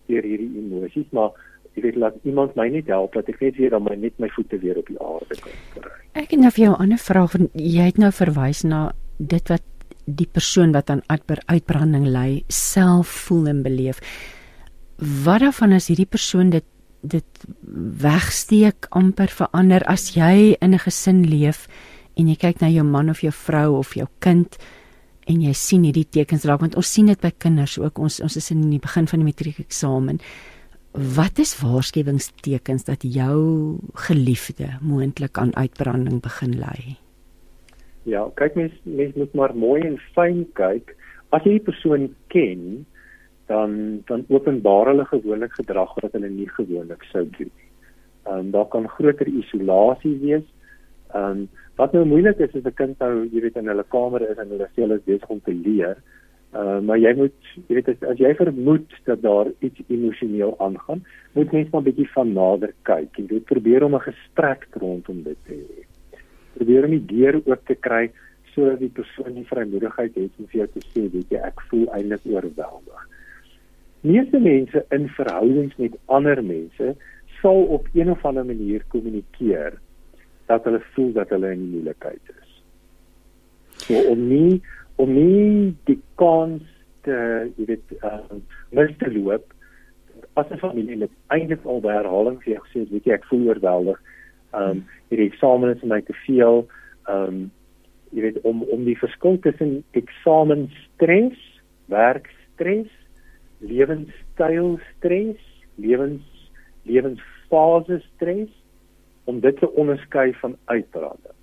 deur 0.09 0.26
hierdie 0.26 0.49
emosies, 0.59 1.07
maar 1.15 1.36
jy 1.76 1.86
weet 1.86 1.99
laat 2.01 2.17
iemand 2.28 2.55
my 2.59 2.67
net 2.74 2.89
help 2.91 3.15
dat 3.17 3.30
ek 3.32 3.41
net 3.43 3.59
weer 3.59 3.76
dan 3.76 3.86
my 3.86 3.95
net 3.99 4.15
my 4.22 4.30
voete 4.34 4.59
weer 4.63 4.80
op 4.82 4.89
die 4.89 4.97
aarde 5.05 5.38
kan 5.43 5.59
kry. 5.76 5.91
Ek 6.17 6.34
het 6.34 6.41
nou 6.41 6.51
vir 6.55 6.63
jou 6.65 6.74
'n 6.74 6.82
ander 6.86 7.01
vraag 7.03 7.36
want 7.38 7.51
jy 7.53 7.86
het 7.91 8.01
nou 8.01 8.11
verwys 8.11 8.63
na 8.63 8.91
dit 9.20 9.49
wat 9.49 9.65
die 10.05 10.28
persoon 10.28 10.72
wat 10.74 10.89
aan 10.89 11.03
uitbranding 11.47 12.07
ly 12.07 12.43
self 12.47 13.07
voel 13.28 13.47
en 13.47 13.61
beleef. 13.63 14.01
Wat 14.97 15.41
daarvan 15.41 15.74
as 15.74 15.88
hierdie 15.88 16.09
persoon 16.09 16.49
dit 16.49 16.65
dit 17.02 17.45
wegsteek 18.04 18.89
amper 18.91 19.32
verander 19.32 19.84
as 19.88 20.16
jy 20.16 20.56
in 20.62 20.74
'n 20.74 20.84
gesin 20.86 21.24
leef 21.24 21.68
en 22.18 22.28
jy 22.28 22.36
kyk 22.36 22.62
na 22.62 22.68
jou 22.68 22.84
man 22.84 23.10
of 23.10 23.22
jou 23.22 23.32
vrou 23.32 23.78
of 23.78 23.93
jou 23.95 24.08
kind 24.20 24.58
en 25.28 25.41
jy 25.41 25.54
sien 25.54 25.84
hierdie 25.84 26.10
tekens 26.10 26.45
raak 26.45 26.60
want 26.60 26.76
ons 26.76 26.93
sien 26.93 27.06
dit 27.06 27.22
by 27.22 27.32
kinders 27.38 27.78
ook. 27.78 28.00
Ons 28.00 28.20
ons 28.20 28.36
is 28.36 28.52
in 28.52 28.70
die 28.70 28.80
begin 28.80 29.08
van 29.08 29.20
die 29.20 29.26
matriek 29.26 29.60
eksamen 29.60 30.20
wat 30.91 31.39
is 31.39 31.62
waarskuwingstekens 31.62 32.84
dat 32.84 33.04
jou 33.04 33.78
geliefde 33.93 34.80
moontlik 34.82 35.38
aan 35.38 35.56
uitbranding 35.56 36.22
begin 36.22 36.60
ly 36.60 36.97
ja 38.10 38.26
kyk 38.39 38.56
mens 38.56 38.74
mens 38.84 39.16
moet 39.16 39.34
maar 39.34 39.56
mooi 39.56 39.82
en 39.88 39.97
fyn 40.16 40.45
kyk. 40.60 40.95
As 41.36 41.45
jy 41.45 41.58
die 41.58 41.68
persoon 41.68 42.08
ken 42.34 42.86
dan 43.50 44.04
dan 44.08 44.26
openbaar 44.30 44.93
hulle 44.93 45.06
gewoonlik 45.10 45.58
gedrag 45.58 45.95
wat 46.02 46.14
hulle 46.18 46.30
nie 46.30 46.50
gewoonlik 46.58 47.04
sou 47.12 47.26
doen. 47.38 47.52
Ehm 48.28 48.38
um, 48.38 48.52
daar 48.52 48.70
kan 48.70 48.88
groter 48.97 49.28
isolasie 49.28 50.18
wees. 50.22 50.47
Ehm 51.14 51.43
um, 51.43 51.50
Wat 51.80 51.93
nou 51.95 52.02
moeilik 52.04 52.39
is 52.43 52.56
is 52.60 52.66
'n 52.68 52.76
kind 52.76 53.00
nou, 53.00 53.26
jy 53.32 53.41
weet 53.41 53.58
in 53.58 53.68
hulle 53.72 53.86
kamer 53.88 54.22
is 54.22 54.38
en 54.38 54.50
hulle 54.52 54.68
sê 54.72 54.82
hulle 54.84 54.97
is 55.00 55.06
besig 55.06 55.30
om 55.30 55.39
te 55.41 55.54
leer. 55.54 55.95
Uh 56.62 56.80
maar 56.88 56.97
jy 57.00 57.14
moet 57.16 57.38
jy 57.56 57.76
weet 57.78 57.89
as, 57.91 58.02
as 58.12 58.20
jy 58.20 58.34
vermoed 58.36 58.95
dat 59.06 59.22
daar 59.22 59.47
iets 59.60 59.80
emosioneel 59.88 60.56
aangaan, 60.60 61.06
moet 61.38 61.52
mens 61.52 61.70
maar 61.72 61.86
bietjie 61.88 62.10
van 62.16 62.34
nader 62.34 62.74
kyk 62.84 63.20
en 63.20 63.30
jy 63.32 63.39
probeer 63.52 63.84
om 63.84 63.95
'n 63.95 64.08
gesprek 64.10 64.68
rondom 64.84 65.24
dit 65.24 65.39
te 65.45 65.56
hê. 65.56 65.86
Probeer 66.58 66.84
om 66.84 66.97
die 66.97 67.06
deur 67.16 67.39
oop 67.45 67.64
te 67.66 67.76
kry 67.88 68.12
sodat 68.54 68.80
die 68.80 68.95
persoon 69.00 69.34
die 69.34 69.47
vrymoedigheid 69.47 70.16
het 70.16 70.32
om 70.39 70.47
vir 70.52 70.60
jou 70.60 70.68
te 70.68 70.84
sê, 70.91 71.08
weet 71.14 71.32
jy, 71.32 71.39
ek 71.39 71.62
voel 71.70 71.88
eintlik 71.95 72.26
oorweldig. 72.26 73.02
Meeste 74.02 74.39
mense 74.39 74.86
in 74.95 75.10
verhoudings 75.10 75.76
met 75.76 75.97
ander 76.06 76.43
mense 76.43 76.95
sal 77.41 77.64
op 77.76 77.88
een 77.93 78.12
of 78.12 78.26
ander 78.26 78.45
manier 78.45 78.84
kommunikeer 78.88 79.80
dat 80.45 80.64
hulle 80.64 80.82
voel 80.93 81.12
dat 81.14 81.30
hulle 81.30 81.52
in 81.52 81.70
moeilikheid 81.70 82.34
is. 82.39 82.52
So 83.86 84.02
om 84.12 84.28
nie 84.28 84.62
om 84.95 85.14
nie 85.14 85.76
die 85.88 86.00
kans 86.20 86.64
te 87.08 87.16
jy 87.58 87.68
weet 87.70 87.93
uh, 88.04 88.39
mis 88.76 88.91
te 89.00 89.12
loop 89.12 89.54
as 90.39 90.50
'n 90.52 90.64
familie 90.64 90.97
net 90.97 91.12
eintlik 91.28 91.66
al 91.66 91.82
by 91.82 91.93
herhaling 92.00 92.39
vir 92.43 92.54
jou 92.54 92.64
gesê 92.66 92.88
weet 92.91 93.06
jy 93.06 93.14
ek 93.14 93.30
voel 93.32 93.47
oorweldig. 93.52 94.00
Um 94.54 94.84
hierdie 95.10 95.30
eksamen 95.32 95.76
is 95.76 95.84
my 95.84 96.02
te 96.02 96.16
veel. 96.26 96.68
Um 97.08 97.52
jy 98.12 98.22
weet 98.22 98.41
om 98.43 98.64
om 98.64 98.86
die 98.86 98.97
verskil 98.97 99.39
tussen 99.39 99.84
eksamen 99.91 100.70
stres, 100.86 101.39
werk 101.86 102.30
stres, 102.54 102.89
lewenstyl 103.60 104.78
stres, 104.97 105.39
lewens 105.76 106.24
lewensfase 106.88 107.99
stres 108.16 108.49
om 109.30 109.39
dit 109.39 109.57
te 109.60 109.70
onderskei 109.78 110.34
van 110.41 110.55
uitbranding. 110.66 111.36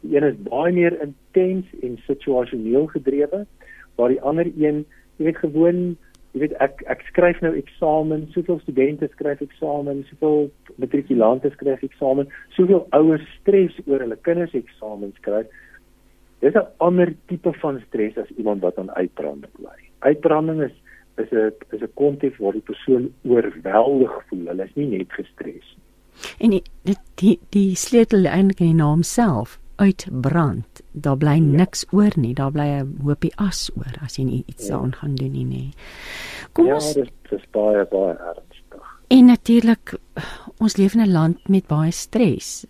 Die 0.00 0.16
een 0.16 0.26
is 0.28 0.38
baie 0.48 0.72
meer 0.72 0.96
intens 1.00 1.66
en 1.82 1.98
situasioneel 2.06 2.86
gedrewe, 2.92 3.44
waar 3.96 4.12
die 4.12 4.20
ander 4.20 4.48
een, 4.56 4.84
jy 5.16 5.28
weet 5.28 5.40
gewoon, 5.42 5.80
jy 6.32 6.44
weet 6.44 6.54
ek 6.64 6.84
ek 6.92 7.04
skryf 7.08 7.40
nou 7.44 7.52
eksamen, 7.58 8.26
soveel 8.34 8.60
studente 8.64 9.08
skryf 9.12 9.42
eksamen, 9.44 10.04
soveel 10.10 10.50
matrikulante 10.80 11.50
skryf 11.56 11.82
eksamen, 11.86 12.28
soveel 12.56 12.86
ouers 12.96 13.26
stres 13.40 13.76
oor 13.86 14.04
hulle 14.04 14.20
kinders 14.28 14.56
eksamen 14.56 15.12
skryf. 15.20 15.48
Dis 16.40 16.54
'n 16.56 16.68
ander 16.78 17.12
tipe 17.28 17.52
van 17.60 17.82
stres 17.88 18.16
as 18.16 18.30
iemand 18.36 18.62
wat 18.62 18.78
aan 18.78 18.94
uitbranding 18.96 19.52
ly. 19.58 19.80
Uitbranding 20.00 20.62
is 20.62 20.76
is 21.22 21.30
'n 21.32 21.52
is 21.76 21.82
'n 21.82 21.94
konteks 21.94 22.38
waar 22.38 22.52
die 22.52 22.68
persoon 22.70 23.12
oorweldig 23.22 24.12
voel. 24.28 24.46
Hulle 24.46 24.64
is 24.64 24.74
nie 24.74 24.86
net 24.86 25.12
gestres 25.12 25.68
nie. 25.76 25.88
En 26.38 26.50
die 26.50 26.62
die 27.14 27.38
die, 27.50 27.74
sleutel 27.76 28.24
eintlik 28.24 28.60
in 28.60 28.66
die 28.66 28.82
naam 28.82 29.02
self 29.02 29.58
uitbrand. 29.80 30.82
Daar 30.92 31.16
bly 31.16 31.38
ja. 31.38 31.56
niks 31.62 31.86
oor 31.92 32.12
nie. 32.16 32.34
Daar 32.34 32.52
bly 32.52 32.68
'n 32.80 32.96
hoopie 33.02 33.32
as 33.36 33.70
oor 33.76 33.94
as 34.04 34.16
jy 34.16 34.24
nie 34.24 34.42
iets 34.46 34.68
ja. 34.68 34.76
aan 34.76 34.94
gaan 34.94 35.14
doen 35.14 35.32
nie. 35.32 35.44
nie. 35.44 35.72
Kom 36.52 36.66
ja, 36.66 36.74
ons 36.74 36.94
Ja, 36.94 37.02
dit 37.02 37.32
is 37.32 37.44
baie 37.50 37.86
baie 37.90 38.16
erg. 38.16 38.49
En 39.10 39.26
natuurlik 39.26 39.96
ons 40.62 40.76
leef 40.78 40.94
in 40.94 41.02
'n 41.02 41.10
land 41.10 41.48
met 41.48 41.66
baie 41.66 41.90
stres. 41.90 42.64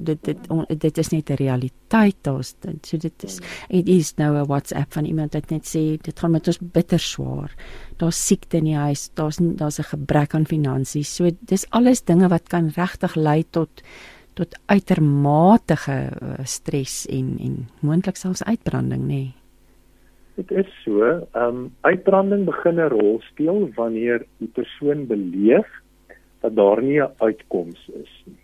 Dit 0.00 0.24
dit 0.24 0.38
dit 0.78 0.98
is 0.98 1.08
net 1.08 1.30
'n 1.30 1.34
realiteit 1.42 2.16
daar's. 2.22 2.54
So 2.82 2.96
dit 2.96 3.24
is 3.24 3.40
dit 3.68 3.88
is 3.88 4.14
nou 4.14 4.36
'n 4.36 4.46
WhatsApp 4.46 4.92
van 4.92 5.04
iemand 5.04 5.32
wat 5.32 5.50
net 5.50 5.66
sê 5.66 5.98
dit 6.00 6.18
gaan 6.18 6.30
met 6.30 6.46
ons 6.46 6.58
bitter 6.60 6.98
swaar. 6.98 7.54
Daar's 7.96 8.26
siekte 8.26 8.56
in 8.56 8.64
die 8.64 8.76
huis, 8.76 9.10
daar's 9.14 9.38
daar's 9.40 9.78
'n 9.78 9.82
gebrek 9.82 10.34
aan 10.34 10.46
finansies. 10.46 11.14
So 11.14 11.30
dis 11.40 11.70
alles 11.70 12.04
dinge 12.04 12.28
wat 12.28 12.48
kan 12.48 12.68
regtig 12.68 13.14
lei 13.14 13.44
tot 13.50 13.82
tot 14.34 14.58
uitermate 14.66 15.76
uh, 15.88 16.44
stres 16.44 17.06
en 17.06 17.38
en 17.38 17.68
moontlik 17.80 18.16
selfs 18.16 18.44
uitbranding, 18.44 19.02
nê. 19.02 19.06
Nee. 19.06 19.34
Dit 20.36 20.50
is 20.50 20.68
so, 20.84 21.00
ehm 21.00 21.42
um, 21.42 21.60
uitbranding 21.80 22.44
begin 22.44 22.80
'n 22.80 22.88
rol 22.92 23.20
speel 23.24 23.70
wanneer 23.74 24.24
die 24.36 24.48
persoon 24.48 25.06
beleef 25.06 25.68
dat 26.40 26.56
daar 26.56 26.82
nie 26.82 27.00
'n 27.00 27.14
uitkoms 27.16 27.88
is 27.88 28.12
nie. 28.24 28.42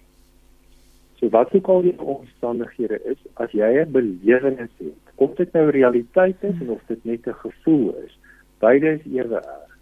So 1.14 1.28
wat 1.28 1.52
ook 1.54 1.68
al 1.68 1.82
die 1.82 1.98
omstandighede 2.00 2.98
is, 3.04 3.18
as 3.34 3.50
jy 3.50 3.84
'n 3.84 3.92
belewenis 3.92 4.72
het, 4.78 5.02
of 5.14 5.34
dit 5.34 5.52
nou 5.52 5.68
realiteit 5.70 6.36
is 6.40 6.60
en 6.60 6.70
of 6.70 6.80
dit 6.86 7.04
net 7.04 7.26
'n 7.26 7.42
gevoel 7.44 7.94
is, 8.06 8.18
beide 8.58 8.88
is 8.92 9.04
ewe 9.12 9.36
erg. 9.36 9.76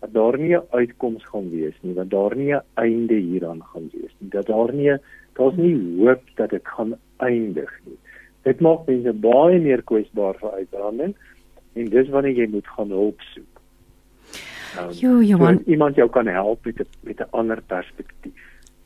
Dat 0.00 0.12
daar 0.12 0.38
nie 0.38 0.56
'n 0.56 0.66
uitkoms 0.70 1.24
gaan 1.24 1.50
wees 1.50 1.76
nie, 1.80 1.94
dat 1.94 2.10
daar 2.10 2.36
nie 2.36 2.54
'n 2.54 2.62
einde 2.74 3.14
hieraan 3.14 3.62
gaan 3.62 3.88
wees 3.92 4.14
nie, 4.18 4.30
dat 4.30 4.46
daar 4.46 4.72
nie 4.72 4.96
daar's 5.32 5.56
nie 5.56 5.98
hoop 5.98 6.22
dat 6.34 6.50
dit 6.50 6.66
gaan 6.68 6.94
eindig 7.16 7.80
nie. 7.84 7.98
Dit 8.42 8.60
maak 8.60 8.86
mense 8.86 9.12
baie 9.12 9.60
meer 9.60 9.82
kwesbaar 9.82 10.34
vir 10.34 10.50
uitbranding 10.50 11.14
en 11.74 11.90
dis 11.90 12.08
wanneer 12.08 12.32
jy 12.32 12.46
moet 12.50 12.66
gaan 12.76 12.94
hulp 12.94 13.20
soek. 13.34 13.54
Um, 14.78 14.90
jo, 14.98 15.22
Johan, 15.22 15.60
so 15.62 15.70
iemand 15.70 15.96
jou 15.96 16.08
kan 16.10 16.26
help 16.26 16.64
met 16.64 16.80
'n 16.80 16.86
met 17.02 17.20
'n 17.20 17.30
ander 17.30 17.62
perspektief. 17.62 18.42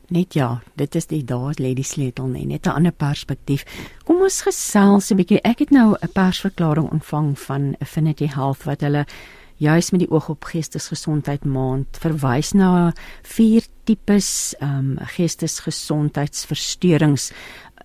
Net 0.09 0.33
ja, 0.33 0.61
dit 0.75 0.95
is 0.95 1.05
die 1.05 1.23
daar 1.23 1.53
lê 1.61 1.73
die 1.73 1.83
sleutel 1.83 2.27
net, 2.27 2.45
net 2.45 2.65
'n 2.65 2.69
ander 2.69 2.91
perspektief. 2.91 3.65
Kom 4.05 4.21
ons 4.21 4.41
gesels 4.41 5.11
'n 5.11 5.15
bietjie. 5.15 5.41
Ek 5.41 5.59
het 5.59 5.69
nou 5.69 5.95
'n 6.01 6.11
persverklaring 6.13 6.91
ontvang 6.91 7.39
van 7.39 7.75
Affinity 7.79 8.27
Health 8.27 8.63
wat 8.63 8.81
hulle 8.81 9.05
juis 9.59 9.91
met 9.91 9.99
die 9.99 10.11
oog 10.11 10.29
op 10.29 10.43
geestesgesondheid 10.43 11.45
maand 11.45 11.97
verwys 11.99 12.51
na 12.55 12.93
vier 13.27 13.61
tipes 13.83 14.55
ehm 14.59 14.77
um, 14.77 14.97
geestesgesondheidsversteurings 15.15 17.31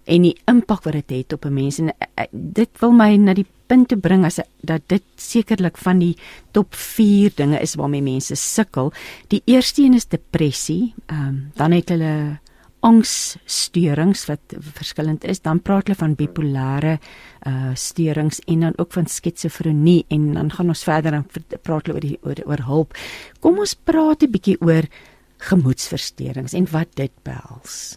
en 0.05 0.23
die 0.23 0.37
impak 0.51 0.85
wat 0.85 0.93
dit 0.93 1.11
het, 1.11 1.17
het 1.17 1.33
op 1.33 1.45
'n 1.45 1.55
mens 1.55 1.79
en 1.79 1.89
uh, 1.89 2.25
dit 2.31 2.71
wil 2.81 2.93
my 2.93 3.17
na 3.17 3.35
die 3.35 3.47
punt 3.67 3.89
te 3.89 3.97
bring 3.97 4.25
as 4.25 4.41
dat 4.61 4.83
dit 4.87 5.03
sekerlik 5.17 5.77
van 5.77 5.99
die 5.99 6.17
top 6.53 6.75
4 6.75 7.33
dinge 7.35 7.61
is 7.61 7.75
waarmee 7.75 8.03
mense 8.03 8.35
sukkel. 8.35 8.93
Die 9.29 9.43
eerste 9.45 9.83
een 9.83 9.95
is 9.95 10.07
depressie. 10.07 10.95
Ehm 11.07 11.29
um, 11.29 11.51
dan 11.55 11.73
het 11.73 11.89
hulle 11.89 12.39
angssteurings 12.85 14.27
wat 14.29 14.55
verskillend 14.77 15.25
is. 15.25 15.41
Dan 15.41 15.63
praat 15.65 15.89
hulle 15.89 15.99
van 15.99 16.17
bipolêre 16.19 16.99
uh 17.49 17.73
steurings 17.75 18.41
en 18.49 18.61
dan 18.61 18.77
ook 18.77 18.93
van 18.93 19.07
skitsofrenie 19.07 20.05
en 20.09 20.33
dan 20.35 20.53
gaan 20.53 20.69
ons 20.69 20.85
verder 20.85 21.13
en 21.13 21.27
praat 21.63 21.87
hulle 21.87 21.97
oor 21.97 22.07
die 22.07 22.19
oor, 22.23 22.41
oor 22.45 22.65
hulp. 22.69 22.97
Kom 23.41 23.59
ons 23.59 23.75
praat 23.75 24.23
'n 24.23 24.31
bietjie 24.31 24.61
oor 24.61 24.89
gemoedsversteurings 25.39 26.53
en 26.53 26.67
wat 26.71 26.89
dit 26.95 27.13
behels. 27.23 27.97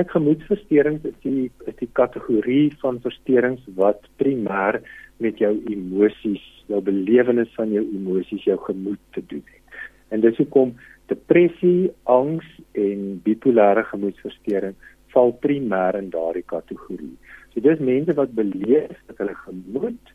Kyk 0.00 0.14
gemoedversteurings 0.16 1.02
is 1.04 1.16
die 1.20 1.50
is 1.68 1.74
die 1.76 1.88
kategorie 1.98 2.70
van 2.80 3.02
versteurings 3.04 3.60
wat 3.76 4.06
primêr 4.16 4.78
met 5.20 5.40
jou 5.42 5.50
emosies, 5.68 6.44
jou 6.72 6.78
belewenis 6.80 7.50
van 7.52 7.68
jou 7.74 7.82
emosies, 7.84 8.46
jou 8.48 8.56
gemoed 8.64 9.00
te 9.12 9.20
doen 9.28 9.42
het. 9.44 9.82
En 10.08 10.22
dis 10.24 10.38
hoekom 10.40 10.70
depressie, 11.12 11.90
angs 12.08 12.46
en 12.80 13.02
bipolêre 13.26 13.82
gemoedversteuring 13.90 14.78
val 15.12 15.34
primêr 15.44 15.98
in 15.98 16.08
daardie 16.14 16.46
kategorie. 16.48 17.12
So 17.52 17.60
dis 17.60 17.82
mense 17.84 18.16
wat 18.16 18.32
beleef 18.38 18.94
dat 19.10 19.20
hulle 19.20 19.36
gemoed, 19.42 20.14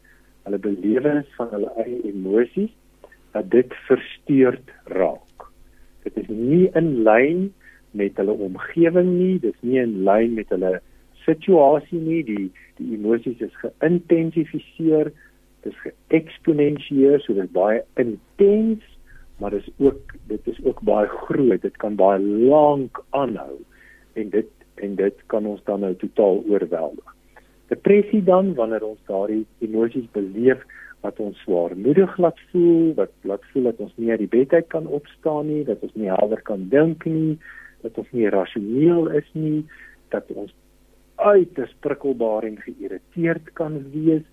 hulle 0.49 0.61
belewenis 0.65 1.29
van 1.37 1.53
hulle 1.53 1.69
eie 1.85 1.99
emosies 2.09 2.73
dat 3.37 3.53
dit 3.53 3.77
versteurd 3.85 4.73
raak. 4.97 5.45
Dit 6.09 6.17
is 6.23 6.33
nie 6.33 6.71
in 6.73 6.89
lyn 7.05 7.45
met 7.95 8.17
hulle 8.19 8.35
omgewing 8.47 9.15
nie, 9.15 9.39
dis 9.39 9.55
nie 9.61 9.79
in 9.81 10.01
lyn 10.07 10.35
met 10.37 10.51
hulle 10.53 10.77
situasie 11.25 11.99
nie, 11.99 12.21
die 12.27 12.49
die 12.75 12.91
emosies 12.97 13.39
is 13.39 13.55
geïntensifiseer, 13.61 15.13
Dit 15.65 15.73
is 15.73 15.81
geëksponensieer, 15.81 17.23
so 17.23 17.33
dit 17.33 17.47
is 17.47 17.53
baie 17.55 17.79
intens, 17.97 18.83
maar 19.41 19.55
dit 19.55 19.65
is 19.65 19.71
ook 19.81 20.13
dit 20.29 20.51
is 20.51 20.59
ook 20.63 20.83
baie 20.85 21.07
groot. 21.07 21.61
Dit 21.61 21.79
kan 21.81 21.97
baie 21.97 22.19
lank 22.21 23.01
aanhou 23.17 23.57
en 24.13 24.29
dit 24.29 24.51
en 24.85 24.93
dit 24.99 25.23
kan 25.33 25.45
ons 25.49 25.63
dan 25.65 25.81
nou 25.81 25.95
totaal 25.97 26.43
oorweldig. 26.51 27.15
Depressie 27.73 28.21
dan 28.23 28.53
wanneer 28.53 28.85
ons 28.85 29.01
daardie 29.09 29.41
emosies 29.65 30.05
beleef 30.13 30.61
wat 31.01 31.17
ons 31.19 31.39
swaarmoedig 31.41 32.13
laat 32.21 32.39
voel, 32.51 32.93
wat 32.99 33.13
laat 33.25 33.49
voel 33.51 33.71
dat 33.71 33.81
ons 33.81 33.97
nie 33.97 34.11
uit 34.11 34.21
die 34.21 34.33
bed 34.37 34.53
uit 34.53 34.69
kan 34.69 34.85
opstaan 34.85 35.49
nie, 35.49 35.63
dat 35.65 35.81
ons 35.81 35.97
nie 35.97 36.11
helder 36.11 36.41
kan 36.45 36.69
dink 36.69 37.07
nie, 37.09 37.39
dat 37.85 37.97
ons 38.01 38.13
nie 38.17 38.29
rasioneel 38.33 39.11
is 39.19 39.27
nie, 39.37 39.65
dat 40.13 40.29
ons 40.33 40.53
uiters 41.21 41.73
prikkelbaar 41.85 42.47
en 42.47 42.57
geïrriteerd 42.63 43.53
kan 43.59 43.77
wees, 43.93 44.25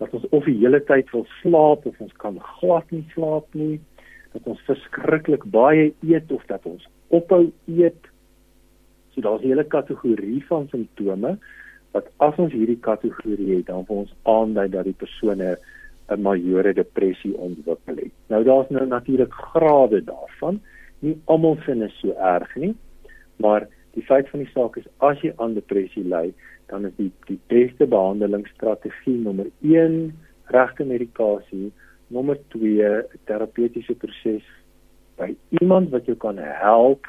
dat 0.00 0.12
ons 0.16 0.26
of 0.36 0.46
die 0.48 0.58
hele 0.60 0.80
tyd 0.88 1.10
wil 1.14 1.26
slaap 1.40 1.86
of 1.88 2.00
ons 2.04 2.16
kan 2.22 2.38
glad 2.60 2.90
nie 2.94 3.04
slaap 3.14 3.48
nie, 3.56 3.78
dat 4.36 4.48
ons 4.52 4.62
verskriklik 4.68 5.44
baie 5.52 5.90
eet 6.04 6.32
of 6.32 6.44
dat 6.50 6.64
ons 6.68 6.84
ophou 7.14 7.46
eet. 7.72 8.10
So 9.14 9.24
daar's 9.24 9.42
'n 9.42 9.48
hele 9.48 9.64
kategorie 9.64 10.44
van 10.48 10.68
simptome 10.68 11.38
wat 11.92 12.08
as 12.20 12.36
ons 12.36 12.52
hierdie 12.52 12.80
kategorie 12.80 13.56
het, 13.56 13.66
dan 13.66 13.86
vir 13.86 13.96
ons 13.96 14.14
aandui 14.22 14.68
dat 14.68 14.84
die 14.84 14.98
persoon 15.02 15.40
'n 15.42 16.22
majore 16.22 16.72
depressie 16.72 17.34
ontwikkel 17.34 17.96
het. 17.96 18.12
Nou 18.28 18.44
daar's 18.44 18.70
nou 18.70 18.86
natuurlik 18.86 19.32
grade 19.32 20.04
daarvan. 20.04 20.60
Nie 21.04 21.16
almal 21.24 21.58
sien 21.64 21.82
dit 21.84 21.92
so 22.00 22.14
erg 22.16 22.52
nie, 22.56 22.74
maar 23.42 23.66
die 23.96 24.04
feit 24.04 24.28
van 24.32 24.44
die 24.44 24.52
saak 24.52 24.76
is 24.80 24.86
as 25.04 25.20
jy 25.24 25.32
aan 25.42 25.56
depressie 25.56 26.04
ly, 26.04 26.30
dan 26.70 26.86
is 26.88 26.94
die 27.00 27.10
die 27.28 27.38
beste 27.52 27.86
behandelingsstrategie 27.86 29.18
nommer 29.22 29.50
1 29.62 29.98
regte 30.54 30.86
medikasie, 30.88 31.70
nommer 32.08 32.38
2 32.54 32.90
terapeutiese 33.28 33.96
proses 34.00 34.46
by 35.20 35.32
iemand 35.60 35.90
wat 35.94 36.08
jou 36.08 36.16
kan 36.22 36.38
help 36.38 37.08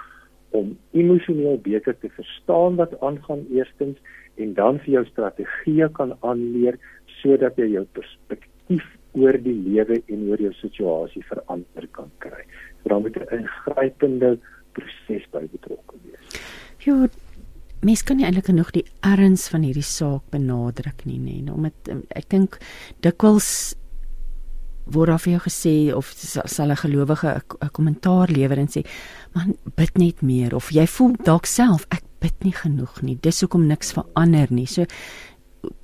om 0.56 0.78
emosioneel 0.96 1.60
beter 1.64 1.98
te 2.00 2.10
verstaan 2.16 2.78
wat 2.80 2.96
aangaan 3.04 3.46
eerstens 3.52 3.98
en 4.36 4.54
dan 4.54 4.80
vir 4.86 5.00
jou 5.00 5.04
strategieë 5.10 5.90
kan 5.98 6.16
aanleer 6.22 6.78
sodat 7.20 7.58
jy 7.60 7.74
jou 7.74 7.84
perspektief 7.98 8.86
oor 9.18 9.38
die 9.44 9.56
lewe 9.56 10.02
en 10.08 10.28
oor 10.30 10.42
jou 10.42 10.54
situasie 10.62 11.24
verander 11.30 11.88
kan 11.92 12.12
kry. 12.24 12.44
So 12.82 12.90
dan 12.90 13.02
moet 13.02 13.18
'n 13.18 13.40
ingrypende 13.40 14.38
proses 14.74 15.26
by 15.32 15.48
betrokke 15.52 15.96
wees. 16.04 16.42
Ja, 16.86 17.08
mens 17.82 18.04
kan 18.04 18.18
nie 18.18 18.26
eintlik 18.26 18.46
genoeg 18.46 18.72
die 18.72 18.86
erns 19.02 19.50
van 19.50 19.62
hierdie 19.62 19.86
saak 19.86 20.24
benadruk 20.30 21.06
nie, 21.06 21.20
nê, 21.20 21.42
nee, 21.42 21.54
omdat 21.54 21.92
ek 22.16 22.30
dink 22.30 22.58
dikwels 23.02 23.76
word 24.94 25.12
daar 25.12 25.22
vir 25.22 25.34
jou 25.34 25.42
gesê 25.46 25.76
of 25.96 26.12
sal 26.16 26.72
'n 26.72 26.82
gelowige 26.84 27.42
'n 27.62 27.70
kommentaar 27.72 28.30
lewer 28.32 28.58
en 28.58 28.68
sê 28.68 28.86
man 29.36 29.58
bid 29.76 29.98
net 29.98 30.22
meer 30.22 30.56
of 30.56 30.70
jy 30.72 30.86
voel 30.88 31.16
dalk 31.24 31.46
self 31.46 31.86
ek 31.92 32.04
bid 32.22 32.44
nie 32.44 32.54
genoeg 32.54 33.02
nie 33.02 33.18
dis 33.22 33.42
hoekom 33.42 33.68
niks 33.68 33.92
verander 33.92 34.48
nie 34.50 34.66
so 34.66 34.86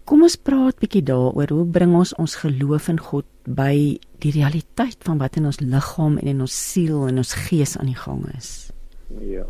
kom 0.06 0.24
ons 0.24 0.38
praat 0.38 0.80
bietjie 0.80 1.04
daaroor. 1.04 1.50
Hoe 1.50 1.66
bring 1.66 1.96
ons 1.96 2.14
ons 2.22 2.36
geloof 2.36 2.90
in 2.90 3.00
God 3.00 3.26
by 3.46 4.00
die 4.24 4.32
realiteit 4.36 5.04
van 5.08 5.20
wat 5.20 5.38
in 5.38 5.46
ons 5.46 5.60
liggaam 5.62 6.18
en 6.22 6.28
in 6.28 6.42
ons 6.42 6.56
siel 6.72 7.08
en 7.08 7.18
ons 7.24 7.36
gees 7.48 7.78
aan 7.78 7.92
die 7.92 8.00
gang 8.00 8.24
is? 8.38 8.72
Ja. 9.22 9.46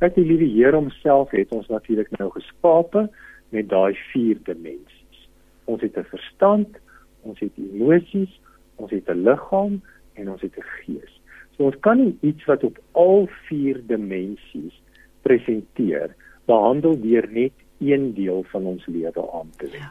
Kyk 0.00 0.14
die 0.16 0.24
liewe 0.24 0.48
Here 0.48 0.76
homself 0.76 1.32
het 1.36 1.52
ons 1.52 1.68
natuurlik 1.68 2.10
nou 2.18 2.30
geskape 2.32 3.08
met 3.50 3.68
daai 3.68 3.96
vier 4.12 4.38
dimensies. 4.46 5.26
Ons 5.66 5.82
het 5.82 5.96
'n 5.96 6.08
verstand 6.12 6.80
ons 7.22 7.38
het 7.40 7.52
emosies 7.58 8.32
ons 8.80 8.90
het 8.90 9.08
'n 9.08 9.24
liggaam 9.28 9.82
en 10.14 10.30
ons 10.30 10.40
het 10.40 10.56
'n 10.56 10.68
gees. 10.80 11.12
So 11.56 11.64
ons 11.64 11.80
kan 11.80 11.98
nie 11.98 12.16
iets 12.20 12.44
wat 12.44 12.64
op 12.64 12.78
al 12.92 13.28
vier 13.48 13.80
dimensies 13.86 14.76
presenteer 15.22 16.14
behandel 16.44 17.00
deur 17.00 17.28
net 17.30 17.52
een 17.80 18.12
deel 18.14 18.44
van 18.52 18.66
ons 18.66 18.86
lewe 18.86 19.24
aan 19.32 19.50
te 19.56 19.66
lê. 19.72 19.82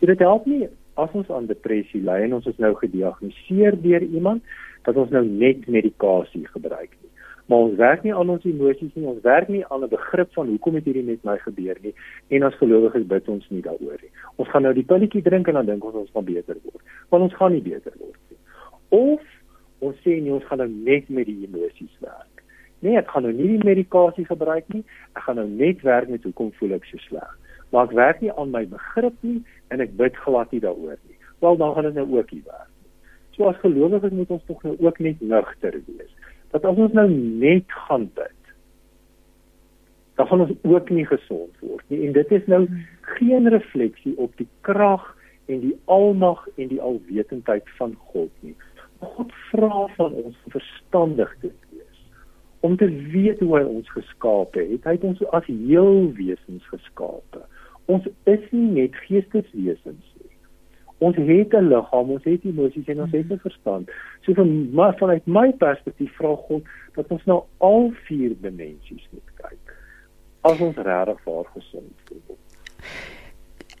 So 0.00 0.06
dit 0.06 0.18
help 0.18 0.46
nie 0.46 0.68
as 1.00 1.12
ons 1.12 1.30
aan 1.30 1.46
depressie 1.46 2.02
ly 2.04 2.22
en 2.24 2.34
ons 2.40 2.46
is 2.50 2.58
nou 2.58 2.72
gediagnoseer 2.80 3.76
deur 3.82 4.02
iemand 4.02 4.42
dat 4.88 4.96
ons 4.96 5.12
nou 5.12 5.24
net 5.24 5.68
medikasie 5.68 6.46
gebruik 6.48 6.90
nie. 6.90 7.10
Maar 7.50 7.66
ons 7.66 7.76
werk 7.80 8.04
nie 8.06 8.14
aan 8.14 8.30
ons 8.30 8.44
emosies 8.46 8.92
nie, 8.94 9.06
ons 9.10 9.22
werk 9.26 9.48
nie 9.52 9.64
aan 9.66 9.84
'n 9.84 9.92
begrip 9.92 10.32
van 10.38 10.48
hoekom 10.48 10.74
het 10.74 10.84
hierdie 10.84 11.02
met 11.02 11.24
my 11.24 11.36
gebeur 11.38 11.76
nie 11.82 11.94
en 12.28 12.42
as 12.42 12.54
gelowiges 12.62 13.06
bid 13.06 13.28
ons 13.28 13.50
nie 13.50 13.62
daaroor 13.62 13.98
nie. 14.02 14.12
Ons 14.36 14.48
gaan 14.48 14.62
nou 14.62 14.74
die 14.74 14.86
pilletjie 14.92 15.22
drink 15.22 15.48
en 15.48 15.54
dan 15.54 15.66
dink 15.66 15.84
ons 15.84 15.94
ons 15.94 16.10
gaan 16.14 16.24
beter 16.24 16.56
word 16.62 16.84
want 17.10 17.22
ons 17.22 17.34
gaan 17.34 17.52
nie 17.52 17.62
beter 17.62 17.92
word 17.98 18.20
nie. 18.30 18.38
Of 18.88 19.20
ons 19.80 19.96
sê 20.04 20.20
nie 20.22 20.32
ons 20.32 20.44
gaan 20.44 20.58
nou 20.58 20.68
net 20.68 21.08
met 21.08 21.26
die 21.26 21.46
emosies 21.46 21.96
werk. 22.00 22.29
Nee, 22.80 22.96
ek 22.96 23.12
gaan 23.12 23.26
nou 23.28 23.32
nie 23.36 23.48
die 23.54 23.66
medikasie 23.66 24.24
gebruik 24.28 24.68
nie. 24.72 24.82
Ek 25.14 25.24
gaan 25.26 25.40
nou 25.40 25.46
net 25.48 25.84
werk 25.86 26.08
met 26.08 26.24
hoekom 26.24 26.52
voel 26.58 26.76
ek 26.78 26.88
so 26.88 27.00
sleg. 27.08 27.36
Maar 27.70 27.90
ek 27.90 27.96
werk 27.98 28.24
nie 28.24 28.32
aan 28.32 28.52
my 28.54 28.64
begrip 28.70 29.16
nie 29.26 29.38
en 29.70 29.84
ek 29.84 29.96
bid 30.00 30.16
glad 30.24 30.52
nie 30.54 30.62
daaroor 30.64 30.98
nie. 31.06 31.18
Wel 31.44 31.60
dan 31.60 31.74
gaan 31.76 31.88
dit 31.90 32.00
nou 32.00 32.08
ook 32.16 32.32
nie 32.34 32.42
werk 32.46 32.68
nie. 32.68 32.90
So 33.36 33.48
as 33.52 33.60
gelowiges 33.62 34.16
moet 34.16 34.36
ons 34.36 34.44
tog 34.48 34.64
nou 34.66 34.76
ook 34.80 34.98
net 34.98 35.20
nugter 35.20 35.80
wees. 35.86 36.12
Dat 36.50 36.64
as 36.66 36.76
ons 36.76 36.96
nou 36.96 37.08
net 37.10 37.80
gaan 37.86 38.08
bid 38.16 38.36
dan 40.20 40.28
gaan 40.28 40.40
ons 40.40 40.52
ook 40.62 40.90
nie 40.92 41.06
gesond 41.08 41.60
word 41.64 41.84
nie 41.88 42.02
en 42.06 42.12
dit 42.12 42.32
is 42.36 42.48
nou 42.52 42.66
geen 43.16 43.48
refleksie 43.48 44.12
op 44.20 44.34
die 44.36 44.48
krag 44.68 45.06
en 45.48 45.62
die 45.62 45.76
almag 45.84 46.42
en 46.60 46.68
die 46.68 46.80
alwetendheid 46.80 47.70
van 47.78 47.94
God 48.12 48.28
nie. 48.44 48.52
God 49.00 49.32
vra 49.48 49.86
van 49.96 50.18
ons 50.24 50.36
verstandig 50.52 51.32
te 51.40 51.48
wees, 51.72 51.89
om 52.60 52.76
te 52.76 52.88
weet 53.12 53.40
hoe 53.40 53.56
hy 53.58 53.64
ons 53.64 53.90
geskaap 53.94 54.54
het. 54.58 54.84
Hy 54.84 54.96
het 54.96 55.04
ons 55.06 55.22
as 55.36 55.46
heel 55.48 56.10
wesens 56.16 56.66
geskaap. 56.68 57.40
Ons 57.90 58.06
is 58.30 58.42
nie 58.52 58.68
net 58.76 58.96
geesteswesens 59.06 60.04
nie. 60.20 60.34
Ons 61.00 61.16
het 61.16 61.54
'n 61.56 61.68
liggaam, 61.72 62.10
ons 62.10 62.24
het 62.24 62.44
emosies 62.44 62.86
en 62.86 63.00
ons 63.00 63.12
het 63.12 63.32
'n 63.32 63.38
verstand. 63.38 63.90
So 64.22 64.34
van 64.34 64.70
maar 64.72 64.96
vanuit 64.98 65.26
my 65.26 65.52
perspektief 65.52 66.12
vra 66.16 66.34
God 66.36 66.62
dat 66.94 67.06
ons 67.08 67.24
nou 67.24 67.42
al 67.58 67.90
vier 68.04 68.36
dimensies 68.40 69.08
moet 69.10 69.30
kyk. 69.34 69.76
As 70.40 70.60
ons 70.60 70.76
regtig 70.76 71.24
waar 71.24 71.44
gesond 71.44 71.92
voel. 72.04 72.36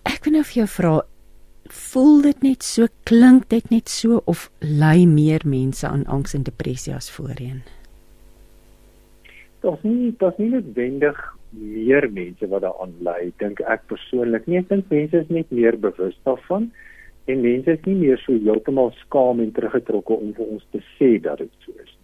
Ek 0.02 0.24
wil 0.24 0.32
nou 0.32 0.44
vir 0.44 0.54
jou 0.54 0.66
vra 0.66 1.02
voel 1.64 2.22
dit 2.22 2.42
net 2.42 2.62
so 2.62 2.86
klink 3.04 3.48
dit 3.48 3.70
net 3.70 3.88
so 3.88 4.22
of 4.24 4.50
ly 4.58 5.04
meer 5.04 5.40
mense 5.44 5.86
aan 5.86 6.06
angs 6.06 6.34
en 6.34 6.42
depressie 6.42 6.94
as 6.94 7.10
voorheen 7.10 7.62
Daar's 9.62 9.82
nie 9.82 10.14
daar's 10.18 10.38
nie 10.38 10.50
noodwendig 10.54 11.18
meer 11.50 12.08
mense 12.10 12.48
wat 12.48 12.62
daaraan 12.62 12.94
ly 13.06 13.32
dink 13.42 13.60
ek 13.60 13.86
persoonlik 13.92 14.46
nie. 14.46 14.58
Ek 14.62 14.68
dink 14.68 14.90
mense 14.90 15.24
is 15.24 15.28
net 15.28 15.50
meer 15.50 15.76
bewus 15.76 16.16
daarvan 16.24 16.70
en 17.26 17.42
mense 17.44 17.70
is 17.70 17.86
nie 17.86 17.96
meer 17.96 18.18
so 18.24 18.32
heeltemal 18.32 18.92
skaam 19.04 19.40
en 19.40 19.52
teruggetrokke 19.52 20.16
om 20.16 20.34
vir 20.34 20.46
ons 20.58 20.66
te 20.72 20.80
sê 20.96 21.18
dat 21.22 21.38
dit 21.38 21.52
so 21.66 21.72
is 21.82 21.96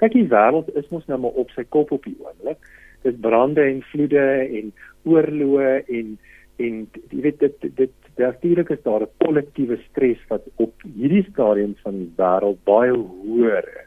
kyk 0.00 0.16
die 0.16 0.28
wêreld 0.32 0.68
is 0.76 0.88
mos 0.92 1.06
nou 1.10 1.18
maar 1.24 1.38
op 1.42 1.52
sy 1.56 1.64
kop 1.72 1.92
op 1.96 2.04
die 2.06 2.16
oomblik. 2.20 2.60
Dis 3.04 3.16
brande 3.22 3.64
en 3.64 3.82
vloede 3.92 4.24
en 4.60 4.72
oorloë 5.08 5.76
en 5.98 6.16
en 6.64 6.76
jy 7.12 7.20
weet 7.20 7.42
dit 7.42 7.66
dit 7.76 7.92
natuurlik 8.16 8.70
is 8.72 8.82
daar 8.84 9.02
'n 9.04 9.16
kollektiewe 9.24 9.76
stres 9.90 10.20
wat 10.28 10.44
op 10.56 10.72
hierdie 10.96 11.26
stadium 11.30 11.74
van 11.84 11.98
die 12.00 12.12
wêreld 12.16 12.60
baie 12.64 12.92
hoër 12.92 13.66
is. 13.84 13.85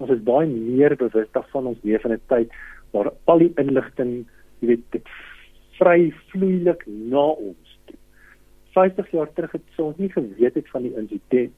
Ons 0.00 0.10
is 0.10 0.22
baie 0.24 0.48
meer 0.48 0.96
bewus 0.96 1.28
daarvan 1.36 1.72
ons 1.72 1.82
leef 1.84 2.04
in 2.08 2.12
'n 2.12 2.22
tyd 2.32 2.52
waar 2.92 3.12
al 3.26 3.38
die 3.38 3.52
inligting, 3.56 4.26
jy 4.60 4.66
weet, 4.72 4.86
dit 4.90 5.08
vry 5.78 6.12
vloeilik 6.32 6.86
na 6.86 7.26
ons. 7.36 7.70
50 8.72 9.10
jaar 9.10 9.32
terug 9.34 9.52
het 9.52 9.78
ons 9.82 9.96
nie 9.98 10.10
geweet 10.12 10.54
het 10.54 10.68
van 10.70 10.84
die 10.86 10.92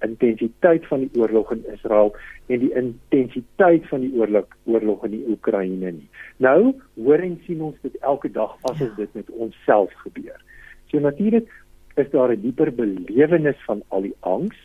intensiteit 0.01 0.87
van 0.89 1.05
die 1.05 1.21
oorlog 1.21 1.53
in 1.53 1.65
Israel 1.75 2.15
en 2.47 2.63
die 2.65 2.73
intensiteit 2.79 3.89
van 3.91 4.01
die 4.01 4.13
oorlog 4.17 4.47
oorlog 4.65 5.05
in 5.05 5.17
die 5.19 5.25
Oekraïne 5.29 5.93
nie. 5.93 6.09
Nou 6.37 6.73
hoor 6.97 7.25
en 7.27 7.37
sien 7.47 7.61
ons 7.61 7.77
dit 7.83 7.99
elke 8.01 8.31
dag 8.33 8.57
as 8.71 8.81
ja. 8.81 8.89
dit 8.97 9.15
met 9.19 9.31
onsself 9.31 9.93
gebeur. 10.07 10.41
So 10.89 11.05
natuurlik 11.05 11.53
is 12.01 12.11
daar 12.11 12.33
'n 12.33 12.41
dieper 12.41 12.73
belewenis 12.73 13.61
van 13.67 13.83
al 13.89 14.09
die 14.09 14.17
angs 14.21 14.57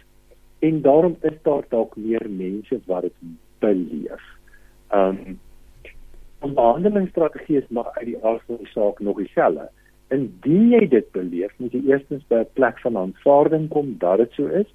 en 0.59 0.81
daarom 0.81 1.17
is 1.21 1.37
daar 1.43 1.63
dalk 1.69 1.95
meer 1.95 2.29
mense 2.29 2.79
wat 2.85 3.01
dit 3.01 3.17
beleef. 3.59 4.23
Um 4.93 5.39
ons 6.39 6.53
behandelingsstrategie 6.53 7.57
is 7.57 7.69
maar 7.73 7.89
uit 7.95 8.05
die 8.11 8.19
aard 8.23 8.43
van 8.45 8.59
die 8.61 8.69
saak 8.69 8.99
nog 8.99 9.17
dieselfde. 9.17 9.69
Indien 10.13 10.69
jy 10.71 10.83
dit 10.87 11.07
beleef, 11.11 11.53
moet 11.57 11.73
jy 11.73 11.81
eerstens 11.89 12.23
by 12.29 12.43
'n 12.43 12.53
plek 12.53 12.79
van 12.79 12.97
aanvaarding 12.97 13.69
kom 13.69 13.95
dat 13.97 14.17
dit 14.17 14.31
so 14.31 14.45
is. 14.45 14.69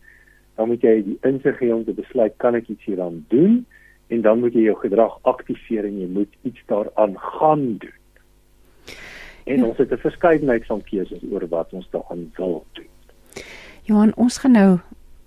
Dan 0.57 0.69
moet 0.69 0.83
jy 0.83 1.03
die 1.03 1.19
insig 1.23 1.61
hê 1.61 1.71
om 1.73 1.85
te 1.85 1.95
besluit 1.95 2.35
kan 2.37 2.55
ek 2.55 2.69
iets 2.69 2.85
hieraan 2.85 3.25
doen 3.29 3.65
en 4.09 4.21
dan 4.21 4.41
moet 4.41 4.53
jy 4.53 4.67
jou 4.69 4.77
gedrag 4.77 5.19
aktiveer 5.23 5.85
en 5.85 6.01
jy 6.01 6.09
moet 6.09 6.33
iets 6.43 6.61
daaraan 6.67 7.19
gaan 7.19 7.77
doen. 7.79 7.99
En 9.45 9.57
ja. 9.57 9.65
ons 9.65 9.79
het 9.79 9.93
'n 9.93 9.97
verskeidenheid 9.97 10.67
van 10.67 10.83
keuses 10.83 11.23
oor 11.31 11.49
wat 11.49 11.73
ons 11.73 11.89
daaraan 11.91 12.31
wil 12.37 12.65
doen. 12.73 12.91
Johan, 13.83 14.13
ons 14.17 14.39
gaan 14.39 14.53
nou 14.53 14.79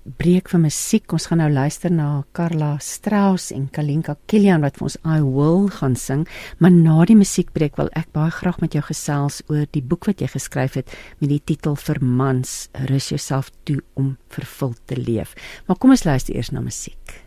breek 0.05 0.49
vir 0.53 0.61
musiek. 0.61 1.05
Ons 1.13 1.27
gaan 1.29 1.41
nou 1.41 1.49
luister 1.51 1.91
na 1.93 2.23
Carla 2.37 2.75
Strauss 2.83 3.51
en 3.55 3.67
Kalinka 3.73 4.15
Kilian 4.29 4.63
wat 4.65 4.77
vir 4.77 4.87
ons 4.89 4.97
I 5.01 5.19
Will 5.25 5.67
gaan 5.73 5.97
sing, 5.99 6.25
maar 6.61 6.73
na 6.73 7.01
die 7.09 7.17
musiekbreek 7.17 7.79
wil 7.81 7.89
ek 7.97 8.11
baie 8.15 8.33
graag 8.33 8.61
met 8.63 8.77
jou 8.77 8.83
gesels 8.85 9.41
oor 9.49 9.65
die 9.73 9.83
boek 9.83 10.09
wat 10.09 10.21
jy 10.21 10.29
geskryf 10.31 10.77
het 10.79 10.93
met 11.19 11.31
die 11.33 11.41
titel 11.41 11.77
Vir 11.85 11.99
mans, 12.01 12.69
rus 12.89 13.09
jouself 13.11 13.51
toe 13.65 13.81
om 13.99 14.15
vervuld 14.33 14.79
te 14.89 14.97
leef. 14.99 15.35
Maar 15.67 15.77
kom 15.81 15.93
ons 15.95 16.05
luister 16.05 16.35
eers 16.35 16.53
na 16.53 16.63
musiek. 16.63 17.21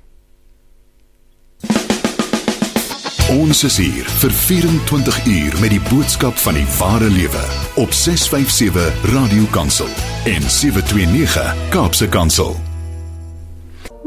Ons 3.28 3.60
is 3.66 3.74
hier 3.76 4.06
vir 4.22 4.32
24 4.32 5.18
uur 5.28 5.59
met 5.60 5.74
die 5.74 5.82
boodskap 5.90 6.38
van 6.40 6.56
die 6.56 6.64
ware 6.78 7.10
lewe 7.12 7.42
op 7.76 7.92
657 7.92 9.12
Radio 9.12 9.44
Kansel 9.52 9.92
en 10.24 10.48
729 10.48 11.68
Kaapse 11.74 12.09
Kansel. 12.09 12.56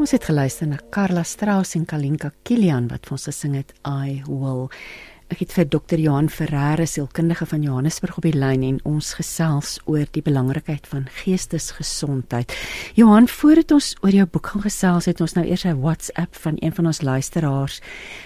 Ons 0.02 0.10
het 0.10 0.24
geluister 0.26 0.66
na 0.66 0.80
Carla 0.90 1.22
Strauss 1.22 1.76
en 1.78 1.84
Kalinka 1.86 2.32
Kilian 2.42 2.88
wat 2.90 3.04
vir 3.06 3.14
ons 3.14 3.26
gesing 3.28 3.52
het 3.54 3.68
I 3.86 4.16
Will. 4.26 4.64
Ek 5.32 5.40
het 5.46 5.52
vir 5.56 5.64
Dr. 5.72 5.96
Johan 5.96 6.26
Ferreira, 6.28 6.84
sielkundige 6.84 7.46
van 7.48 7.62
Johannesburg 7.64 8.18
op 8.20 8.26
die 8.26 8.34
lyn 8.36 8.60
en 8.66 8.78
ons 8.84 9.14
gesels 9.16 9.78
oor 9.88 10.04
die 10.12 10.20
belangrikheid 10.20 10.84
van 10.90 11.06
geestesgesondheid. 11.22 12.52
Johan, 12.98 13.24
voordat 13.32 13.72
ons 13.72 13.94
oor 14.04 14.12
jou 14.12 14.26
boek 14.28 14.50
gaan 14.52 14.64
gesels, 14.66 15.08
het 15.08 15.22
ons 15.24 15.32
nou 15.38 15.46
eers 15.48 15.64
'n 15.64 15.80
WhatsApp 15.80 16.36
van 16.36 16.58
een 16.60 16.74
van 16.76 16.86
ons 16.86 17.00
luisteraars 17.00 17.80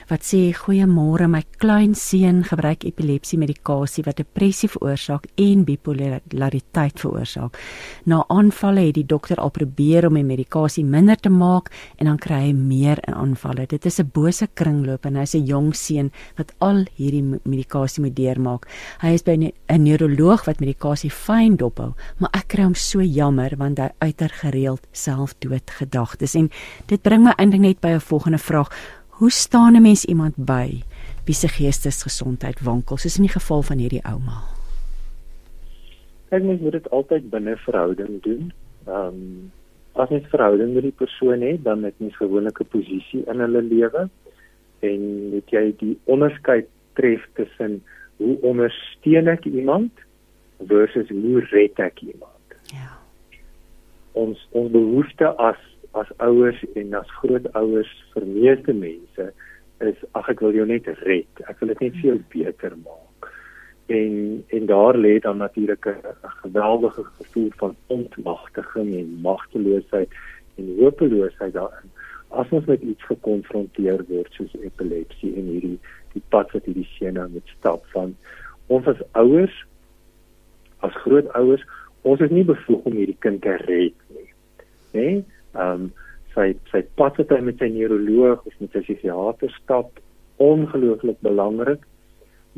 wat 0.08 0.22
sê: 0.26 0.50
"Goeiemôre, 0.50 1.28
my 1.28 1.44
klein 1.58 1.94
seun 1.94 2.42
gebruik 2.42 2.82
epilepsie 2.84 3.38
medikasie 3.38 4.02
wat 4.04 4.16
depressie 4.16 4.68
veroorsaak 4.68 5.26
en 5.36 5.64
bipolariteit 5.64 7.00
veroorsaak. 7.00 7.56
Na 8.04 8.24
aanvalle 8.28 8.80
het 8.80 8.94
die 8.94 9.06
dokter 9.06 9.36
al 9.36 9.50
probeer 9.50 10.06
om 10.06 10.14
die 10.14 10.24
medikasie 10.24 10.84
minder 10.84 11.16
te 11.16 11.30
maak 11.30 11.70
en 11.98 12.06
dan 12.06 12.18
kry 12.18 12.40
hy 12.46 12.52
meer 12.52 12.98
aanvalle. 13.02 13.66
Dit 13.66 13.86
is 13.86 14.00
'n 14.00 14.10
bose 14.12 14.48
kringloop 14.54 15.06
en 15.06 15.16
hy's 15.16 15.34
'n 15.34 15.46
jong 15.46 15.74
seun 15.74 16.10
wat 16.36 16.52
al 16.58 16.84
hierdie 16.96 17.22
medikasie 17.44 18.02
moet 18.02 18.16
deurmaak. 18.16 18.66
Hy 19.00 19.14
is 19.14 19.22
by 19.22 19.36
'n 19.36 19.82
neuroloog 19.82 20.44
wat 20.46 20.60
medikasie 20.60 21.10
fyn 21.10 21.56
dophou, 21.56 21.94
maar 22.18 22.30
ek 22.34 22.48
kry 22.48 22.64
hom 22.64 22.74
so 22.74 23.00
jammer 23.00 23.56
want 23.56 23.78
hy 23.78 23.90
uiter 24.00 24.28
gereeld 24.28 24.86
selfdoodgedagtes 24.92 26.34
en 26.34 26.50
dit 26.86 27.02
bring 27.02 27.24
my 27.24 27.32
eintlik 27.38 27.60
net 27.60 27.80
by 27.80 27.88
'n 27.88 28.00
volgende 28.00 28.38
vraag. 28.38 28.68
Hoe 29.18 29.30
staan 29.30 29.76
'n 29.76 29.82
mens 29.82 30.04
iemand 30.04 30.34
by 30.36 30.82
wie 31.24 31.34
se 31.34 31.48
geestesgesondheid 31.48 32.60
wankel 32.60 32.96
soos 32.96 33.16
in 33.16 33.26
die 33.26 33.32
geval 33.32 33.62
van 33.62 33.78
hierdie 33.78 34.04
ouma? 34.04 34.42
Ek 36.30 36.42
moet 36.42 36.72
dit 36.72 36.90
altyd 36.90 37.30
binne 37.30 37.56
verhouding 37.56 38.22
doen. 38.22 38.52
Ehm 38.86 39.06
um, 39.06 39.52
as 39.96 40.10
jy 40.10 40.20
'n 40.20 40.28
verhouding 40.30 40.74
met 40.74 40.82
die 40.82 40.98
persoon 41.02 41.40
het, 41.40 41.64
dan 41.64 41.84
het 41.84 41.94
gewoonlik 41.98 42.60
'n 42.60 42.68
posisie 42.68 43.22
in 43.26 43.40
hulle 43.40 43.62
lewe 43.62 44.08
en 44.80 45.30
moet 45.30 45.50
jy 45.50 45.74
die 45.78 45.98
onderskeid 46.04 46.68
tref 46.98 47.24
tussen 47.38 47.80
hoe 48.16 48.36
ondersteun 48.50 49.28
ek 49.28 49.46
iemand 49.50 50.04
versus 50.70 51.08
hoe 51.12 51.40
red 51.52 51.80
ek 51.84 52.02
iemand. 52.06 52.56
Ja. 52.72 52.92
Ons 54.16 54.42
ons 54.56 54.72
behoefte 54.72 55.32
as 55.36 55.60
as 55.96 56.08
ouers 56.20 56.60
en 56.76 56.94
as 56.96 57.12
grootouers 57.20 57.92
vir 58.12 58.24
meeste 58.28 58.72
mense 58.76 59.30
is 59.84 59.98
ag 60.18 60.28
ek 60.32 60.42
wil 60.44 60.56
jou 60.56 60.66
net 60.68 60.88
red. 61.04 61.44
Ek 61.48 61.60
wil 61.60 61.72
dit 61.72 61.84
net 61.86 61.98
vir 62.00 62.10
jou 62.10 62.18
beter 62.32 62.76
maak. 62.84 63.28
En 63.92 64.16
en 64.56 64.68
daar 64.68 64.96
lê 64.98 65.18
dan 65.24 65.44
natuurlik 65.44 65.86
'n 65.86 66.32
geweldige 66.42 67.04
gevoel 67.18 67.50
van 67.60 67.76
ontmagtiging 67.86 68.94
en 69.00 69.20
magteloosheid 69.28 70.10
en 70.56 70.74
hopeloosheid 70.80 71.52
daarin 71.52 71.92
as 72.28 72.50
ons 72.50 72.66
met 72.66 72.82
iets 72.82 73.04
gekonfronteer 73.06 74.02
word 74.08 74.32
soos 74.34 74.54
epilepsie 74.60 75.32
en 75.38 75.50
hierdie 75.52 75.78
die 76.16 76.26
pad 76.34 76.52
wat 76.56 76.68
hierdie 76.68 76.88
seun 76.96 77.18
nou 77.20 77.28
moet 77.36 77.56
stap 77.58 77.86
van. 77.94 78.16
Ons 78.72 78.88
as 78.90 79.02
ouers 79.12 79.54
as 80.84 80.96
grootouers 81.04 81.62
ons 82.06 82.22
is 82.22 82.32
nie 82.32 82.44
bevoeg 82.46 82.88
om 82.88 82.98
hierdie 82.98 83.18
kind 83.24 83.42
te 83.44 83.54
red 83.64 83.96
nie 84.16 84.28
nê 84.96 85.06
ehm 85.12 85.86
um, 85.86 85.86
sy 86.36 86.50
sy 86.68 86.82
pad 87.00 87.16
wat 87.16 87.30
hy 87.32 87.38
met 87.44 87.62
sy 87.62 87.70
neuroloog 87.72 88.42
of 88.44 88.56
met 88.60 88.74
sy 88.76 88.82
psigiater 88.84 89.52
stap 89.54 90.02
ongelooflik 90.46 91.16
belangrik 91.24 91.86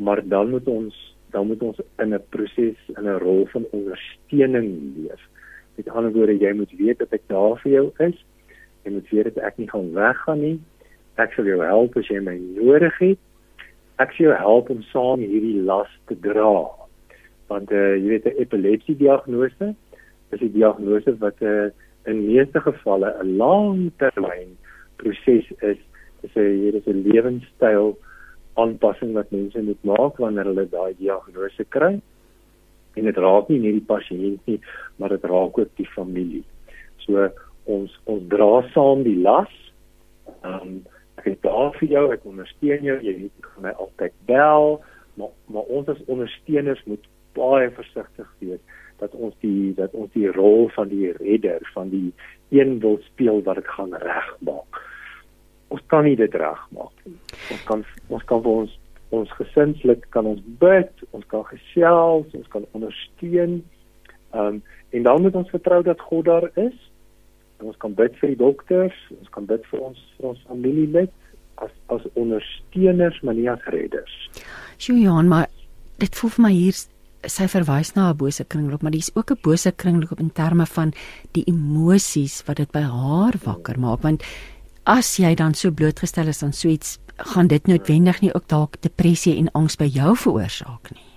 maar 0.07 0.21
dan 0.33 0.51
moet 0.53 0.67
ons 0.67 0.97
dan 1.33 1.47
moet 1.47 1.63
ons 1.63 1.79
in 2.03 2.13
'n 2.15 2.23
proses 2.35 2.79
in 2.97 3.07
'n 3.07 3.21
rol 3.23 3.45
van 3.53 3.69
ondersteuning 3.77 4.67
leef 4.97 5.23
met 5.77 5.89
ander 5.95 6.11
woorde 6.11 6.35
jy 6.35 6.53
moet 6.53 6.73
weet 6.81 6.99
dat 6.99 7.13
ek 7.13 7.23
daar 7.27 7.55
vir 7.63 7.71
jou 7.71 7.87
is 8.09 8.17
jy 8.83 8.91
moet 8.91 9.09
weet 9.09 9.31
dat 9.31 9.43
ek 9.43 9.57
nie 9.57 9.69
gaan 9.69 9.93
weggaan 9.93 10.39
nie. 10.39 10.59
Ek 11.15 11.33
sal 11.35 11.45
jou 11.45 11.59
help 11.63 11.97
as 11.97 12.07
jy 12.07 12.19
my 12.23 12.37
nodig 12.37 12.95
het 12.99 13.19
ek 13.99 14.15
sê 14.15 14.25
jou 14.27 14.35
help 14.35 14.69
om 14.71 14.81
saam 14.93 15.23
hierdie 15.23 15.61
las 15.67 15.91
te 16.07 16.15
dra. 16.23 16.69
Want 17.51 17.71
uh, 17.71 17.95
jy 17.97 18.15
weet 18.15 18.27
'n 18.29 18.39
epilepsie 18.43 18.95
diagnose 18.95 19.75
is 20.31 20.41
'n 20.41 20.53
diagnose 20.53 21.17
wat 21.19 21.41
'n 21.41 21.45
uh, 21.45 21.65
eh, 21.65 21.71
in 22.11 22.25
meeste 22.27 22.59
gevalle 22.61 23.09
'n 23.23 23.37
lang 23.37 23.91
termyn 23.97 24.55
proses 24.97 25.47
is. 25.61 25.81
Dit 26.21 26.29
is 26.29 26.35
'n 26.35 26.55
hier 26.61 26.75
is 26.75 26.87
'n 26.87 27.03
lewenstyl 27.07 27.97
aanpassing 28.55 29.13
wat 29.13 29.31
mense 29.31 29.61
moet 29.61 29.83
maak 29.83 30.17
wanneer 30.17 30.45
hulle 30.45 30.67
daai 30.69 30.93
diagnose 30.97 31.63
kry. 31.69 31.99
En 32.95 33.03
dit 33.03 33.17
raak 33.17 33.49
nie 33.49 33.59
net 33.59 33.75
die 33.79 33.89
pasiënt 33.93 34.45
nie, 34.45 34.59
maar 34.97 35.09
dit 35.09 35.23
raak 35.23 35.57
ook 35.57 35.75
die 35.75 35.91
familie. 35.95 36.43
So 37.05 37.29
ons 37.65 37.91
ons 38.05 38.23
dra 38.27 38.63
saam 38.73 39.03
die 39.03 39.19
las. 39.19 39.51
Ehm 40.43 40.61
um, 40.61 40.79
ek 41.19 41.29
is 41.33 41.39
daar 41.43 41.71
vir 41.77 41.89
jou, 41.93 42.05
ek 42.15 42.25
ondersteun 42.27 42.85
jou, 42.87 42.97
jy 43.03 43.15
weet 43.23 43.41
ek 43.43 43.47
gaan 43.53 43.67
my 43.67 43.75
altyd 43.85 44.19
bel, 44.29 44.77
maar 45.19 45.33
maar 45.53 45.71
ons 45.77 45.89
as 45.91 46.03
ondersteuners 46.07 46.83
moet 46.87 47.07
baie 47.37 47.69
versigtig 47.75 48.29
wees 48.43 48.61
dat 48.99 49.15
ons 49.15 49.35
die 49.43 49.73
dat 49.77 49.93
ons 49.95 50.11
die 50.15 50.27
rol 50.35 50.67
van 50.75 50.91
die 50.91 51.11
redder 51.19 51.63
van 51.73 51.91
die 51.91 52.11
een 52.55 52.79
wil 52.83 52.99
speel 53.07 53.43
wat 53.47 53.61
dit 53.61 53.71
gaan 53.75 53.95
regmaak. 54.03 54.79
Ons 55.69 55.83
kan 55.87 56.03
nie 56.07 56.17
dit 56.19 56.35
regmaak 56.35 57.05
nie. 57.05 57.17
Ons 57.53 57.65
kan 57.69 57.85
ons 58.09 58.25
kan 58.31 58.43
vir 58.45 58.63
ons 58.63 58.77
ons 59.15 59.31
gesinslik 59.39 60.03
kan 60.13 60.27
ons 60.29 60.41
bid, 60.61 60.91
ons 61.17 61.25
kan 61.31 61.45
gesels, 61.49 62.27
ons 62.37 62.51
kan 62.53 62.67
ondersteun. 62.77 63.61
Ehm 64.33 64.59
um, 64.59 64.61
en 64.89 65.03
dan 65.05 65.21
moet 65.21 65.35
ons 65.37 65.51
vertrou 65.53 65.83
dat 65.85 65.99
God 66.01 66.25
daar 66.25 66.47
is 66.57 66.77
ons 67.63 67.77
kan 67.77 67.93
bid 67.93 68.15
vir 68.21 68.33
die 68.33 68.39
dokters, 68.39 68.95
ons 69.19 69.31
kan 69.35 69.45
bid 69.45 69.65
vir 69.71 69.79
ons 69.89 69.99
vir 70.17 70.29
ons 70.33 70.45
familielid 70.47 71.11
as 71.63 71.73
as 71.89 72.05
ondersteuners, 72.15 73.19
maar 73.23 73.35
nie 73.35 73.49
as 73.51 73.65
redders. 73.73 74.15
Julian, 74.79 75.27
maar 75.27 75.49
dit 75.99 76.15
voel 76.15 76.33
vir 76.37 76.45
my 76.47 76.53
hier 76.55 76.77
sy 77.27 77.49
verwys 77.51 77.95
na 77.95 78.11
'n 78.11 78.17
bose 78.17 78.43
kringloop, 78.43 78.81
maar 78.81 78.95
dis 78.95 79.11
ook 79.15 79.31
'n 79.31 79.41
bose 79.43 79.71
kringloop 79.71 80.19
in 80.19 80.31
terme 80.31 80.65
van 80.65 80.93
die 81.33 81.43
emosies 81.47 82.43
wat 82.47 82.57
dit 82.57 82.71
by 82.71 82.81
haar 82.81 83.35
wakker 83.43 83.79
maak, 83.79 84.01
want 84.01 84.23
as 84.85 85.17
jy 85.17 85.35
dan 85.35 85.53
so 85.53 85.71
blootgestel 85.71 86.27
is 86.27 86.43
aan 86.43 86.53
so 86.53 86.67
iets, 86.67 86.97
gaan 87.17 87.47
dit 87.47 87.67
noodwendig 87.67 88.21
nie 88.21 88.33
ook 88.33 88.47
dalk 88.47 88.81
depressie 88.81 89.37
en 89.37 89.51
angs 89.51 89.75
by 89.75 89.85
jou 89.85 90.15
veroorsaak 90.15 90.91
nie. 90.91 91.08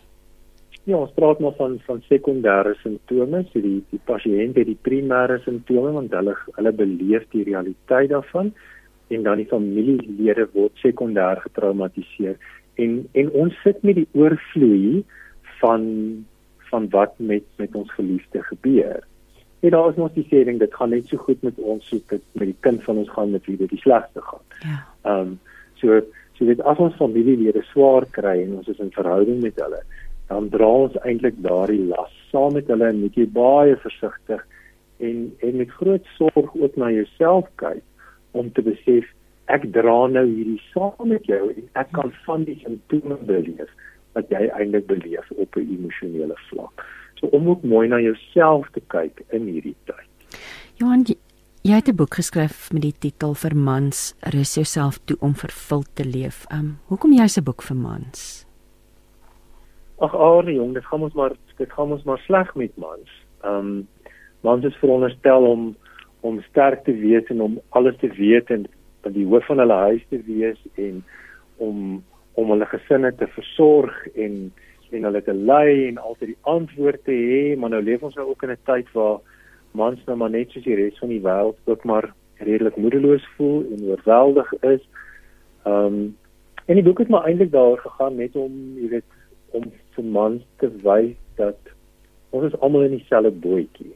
Ja, 0.85 0.97
ons 0.99 1.13
praat 1.15 1.39
maar 1.39 1.55
van 1.59 1.77
van 1.87 2.01
sekondêre 2.09 2.75
simptome, 2.81 3.45
so 3.53 3.61
die 3.63 3.79
die 3.93 4.01
pasiënt 4.09 4.57
het 4.59 4.67
die 4.67 4.79
primêre 4.89 5.39
simptome 5.45 5.93
want 5.95 6.15
hulle 6.19 6.35
hulle 6.57 6.73
beleef 6.81 7.29
die 7.35 7.45
realiteit 7.47 8.11
daarvan 8.11 8.51
en 9.15 9.23
dan 9.23 9.39
die 9.39 9.47
familielede 9.51 10.49
word 10.57 10.75
sekondêr 10.83 11.39
getraumatiseer 11.45 12.41
en 12.83 12.99
en 13.13 13.31
ons 13.45 13.63
sit 13.63 13.83
met 13.87 14.01
die 14.01 14.09
oorvloei 14.19 15.05
van 15.61 15.87
van 16.73 16.89
wat 16.91 17.15
met 17.19 17.47
met 17.63 17.75
ons 17.79 17.93
geliefde 17.93 18.43
gebeur. 18.43 19.07
En 19.61 19.71
daar 19.71 19.91
is 19.91 20.01
mos 20.01 20.15
die 20.19 20.27
sê 20.27 20.43
ding 20.45 20.59
dit 20.59 20.75
gaan 20.75 20.91
net 20.91 21.07
so 21.07 21.17
goed 21.17 21.43
met 21.43 21.59
ons 21.59 21.87
soos 21.89 22.03
dit 22.11 22.23
met 22.33 22.49
die 22.51 22.61
kind 22.67 22.83
van 22.83 22.99
ons 23.05 23.11
gaan 23.15 23.31
met 23.31 23.47
wie 23.47 23.57
dit 23.57 23.71
die 23.71 23.83
slegste 23.85 24.25
gaan. 24.31 24.47
Ja. 24.67 24.79
Ehm 25.03 25.21
um, 25.21 25.39
so 25.79 26.01
so 26.39 26.47
dit 26.49 26.61
as 26.67 26.79
ons 26.79 26.97
familielede 26.97 27.63
swaar 27.71 28.07
kry 28.11 28.41
en 28.43 28.57
ons 28.59 28.69
is 28.69 28.81
in 28.83 28.91
verhouding 28.95 29.43
met 29.43 29.61
hulle 29.63 29.83
dan 30.33 30.49
dra 30.57 30.73
ons 30.87 30.99
eintlik 31.05 31.39
daardie 31.45 31.85
las 31.93 32.13
saam 32.33 32.57
met 32.57 32.69
hulle 32.73 32.89
en 32.89 33.01
moet 33.05 33.17
jy 33.21 33.29
baie 33.39 33.77
versigtig 33.87 34.45
en 35.09 35.25
en 35.49 35.57
met 35.63 35.79
groot 35.81 36.13
sorg 36.19 36.55
ook 36.57 36.77
na 36.81 36.91
jouself 36.91 37.49
kyk 37.65 37.83
om 38.41 38.49
te 38.57 38.65
besef 38.65 39.09
ek 39.53 39.67
dra 39.77 39.97
nou 40.09 40.25
hierdie 40.29 40.61
saam 40.73 41.09
met 41.11 41.27
jou 41.29 41.43
en 41.51 41.65
ek 41.83 41.91
kan 41.97 42.13
van 42.27 42.47
die 42.49 42.59
simptome 42.63 43.19
beleef 43.29 43.71
wat 44.17 44.31
jy 44.33 44.47
eintlik 44.53 44.87
beleef 44.87 45.29
op 45.31 45.57
'n 45.57 45.69
emosionele 45.77 46.37
vlak. 46.49 46.85
So 47.15 47.27
om 47.27 47.49
ook 47.49 47.63
mooi 47.63 47.89
na 47.89 48.01
jouself 48.01 48.69
te 48.73 48.83
kyk 48.87 49.23
in 49.31 49.47
hierdie 49.47 49.77
tyd. 49.85 50.09
Johan, 50.75 51.05
jy 51.63 51.75
het 51.75 51.89
'n 51.89 51.97
boek 51.97 52.15
geskryf 52.15 52.73
met 52.73 52.83
die 52.83 52.99
titel 52.99 53.35
vir 53.35 53.57
mans 53.57 54.15
rus 54.21 54.55
jouself 54.55 54.99
toe 55.05 55.17
om 55.21 55.35
vervuld 55.35 55.89
te 55.95 56.05
leef. 56.05 56.47
Um 56.53 56.79
hoekom 56.87 57.13
jy 57.13 57.27
se 57.27 57.43
boek 57.43 57.63
vir 57.63 57.77
mans? 57.77 58.47
Ag 60.03 60.15
Arie 60.19 60.57
jong, 60.57 60.73
dit 60.75 60.87
gaan 60.91 61.05
ons 61.07 61.15
maar 61.15 61.35
dit 61.59 61.73
gaan 61.73 61.93
ons 61.95 62.03
maar 62.09 62.23
sleg 62.27 62.55
met 62.59 62.73
mans. 62.77 63.11
Ehm 63.47 63.59
um, 63.59 63.89
mans 64.43 64.65
is 64.67 64.79
veronderstel 64.83 65.45
om 65.47 65.77
om 66.27 66.41
sterk 66.49 66.83
te 66.85 66.95
wees 66.99 67.29
en 67.31 67.41
om 67.41 67.61
alles 67.69 67.97
te 68.01 68.09
weet 68.17 68.51
en 68.51 68.65
van 69.03 69.15
die 69.15 69.27
hoof 69.27 69.47
van 69.47 69.63
hulle 69.63 69.77
huis 69.87 70.03
te 70.11 70.19
wees 70.27 70.59
en 70.75 71.05
om 71.57 72.03
om 72.35 72.51
hulle 72.51 72.67
gesinne 72.73 73.15
te 73.15 73.31
versorg 73.37 73.95
en 74.15 74.53
en 74.91 75.07
hulle 75.09 75.23
te 75.23 75.35
lei 75.35 75.87
en 75.87 76.03
altyd 76.03 76.33
die 76.33 76.43
antwoord 76.51 77.05
te 77.07 77.15
hê, 77.15 77.57
maar 77.57 77.71
nou 77.73 77.81
leef 77.83 78.03
ons 78.03 78.19
nou 78.19 78.27
ook 78.29 78.43
in 78.43 78.51
'n 78.51 78.67
tyd 78.67 78.93
waar 78.99 79.19
mans 79.71 80.05
nou 80.07 80.17
maar 80.17 80.31
net 80.31 80.51
soos 80.51 80.65
die 80.65 80.75
res 80.83 80.99
van 80.99 81.15
die 81.15 81.23
wêreld 81.23 81.59
ook 81.65 81.85
maar 81.85 82.13
redelik 82.37 82.77
moedeloos 82.77 83.27
voel 83.37 83.65
en 83.71 83.89
oorweldig 83.95 84.53
is. 84.63 84.83
Ehm 85.65 85.87
um, 85.87 86.17
en 86.67 86.75
die 86.75 86.85
boek 86.85 86.99
het 86.99 87.09
maar 87.09 87.25
eintlik 87.25 87.51
daaroor 87.51 87.79
gegaan 87.79 88.17
net 88.17 88.37
om, 88.37 88.53
jy 88.77 88.89
weet, 88.89 89.05
om 89.53 89.69
vir 89.97 90.05
mans 90.05 90.45
te 90.63 90.71
wys 90.85 91.17
dat 91.41 91.73
ons 92.31 92.49
is 92.49 92.57
almal 92.61 92.87
in 92.87 92.97
dieselfde 92.97 93.33
bootjie. 93.45 93.93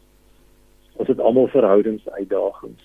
Ons 0.96 1.08
het 1.12 1.20
almal 1.20 1.48
verhoudingsuitdagings. 1.52 2.84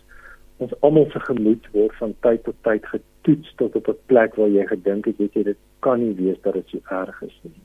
Ons 0.64 0.74
almal 0.86 1.08
se 1.12 1.20
gemoed 1.26 1.68
word 1.76 1.96
van 2.00 2.16
tyd 2.26 2.44
tot 2.48 2.58
tyd 2.68 2.86
getoets 2.94 3.54
tot 3.60 3.76
op 3.76 3.88
'n 3.90 4.00
plek 4.12 4.36
waar 4.36 4.50
jy 4.50 4.66
gedink 4.68 5.06
het 5.06 5.20
jy 5.20 5.44
dit 5.44 5.58
kan 5.80 6.00
nie 6.00 6.16
wees 6.16 6.42
dat 6.42 6.54
dit 6.54 6.68
so 6.68 6.80
erg 6.90 7.22
is 7.22 7.38
nie. 7.44 7.64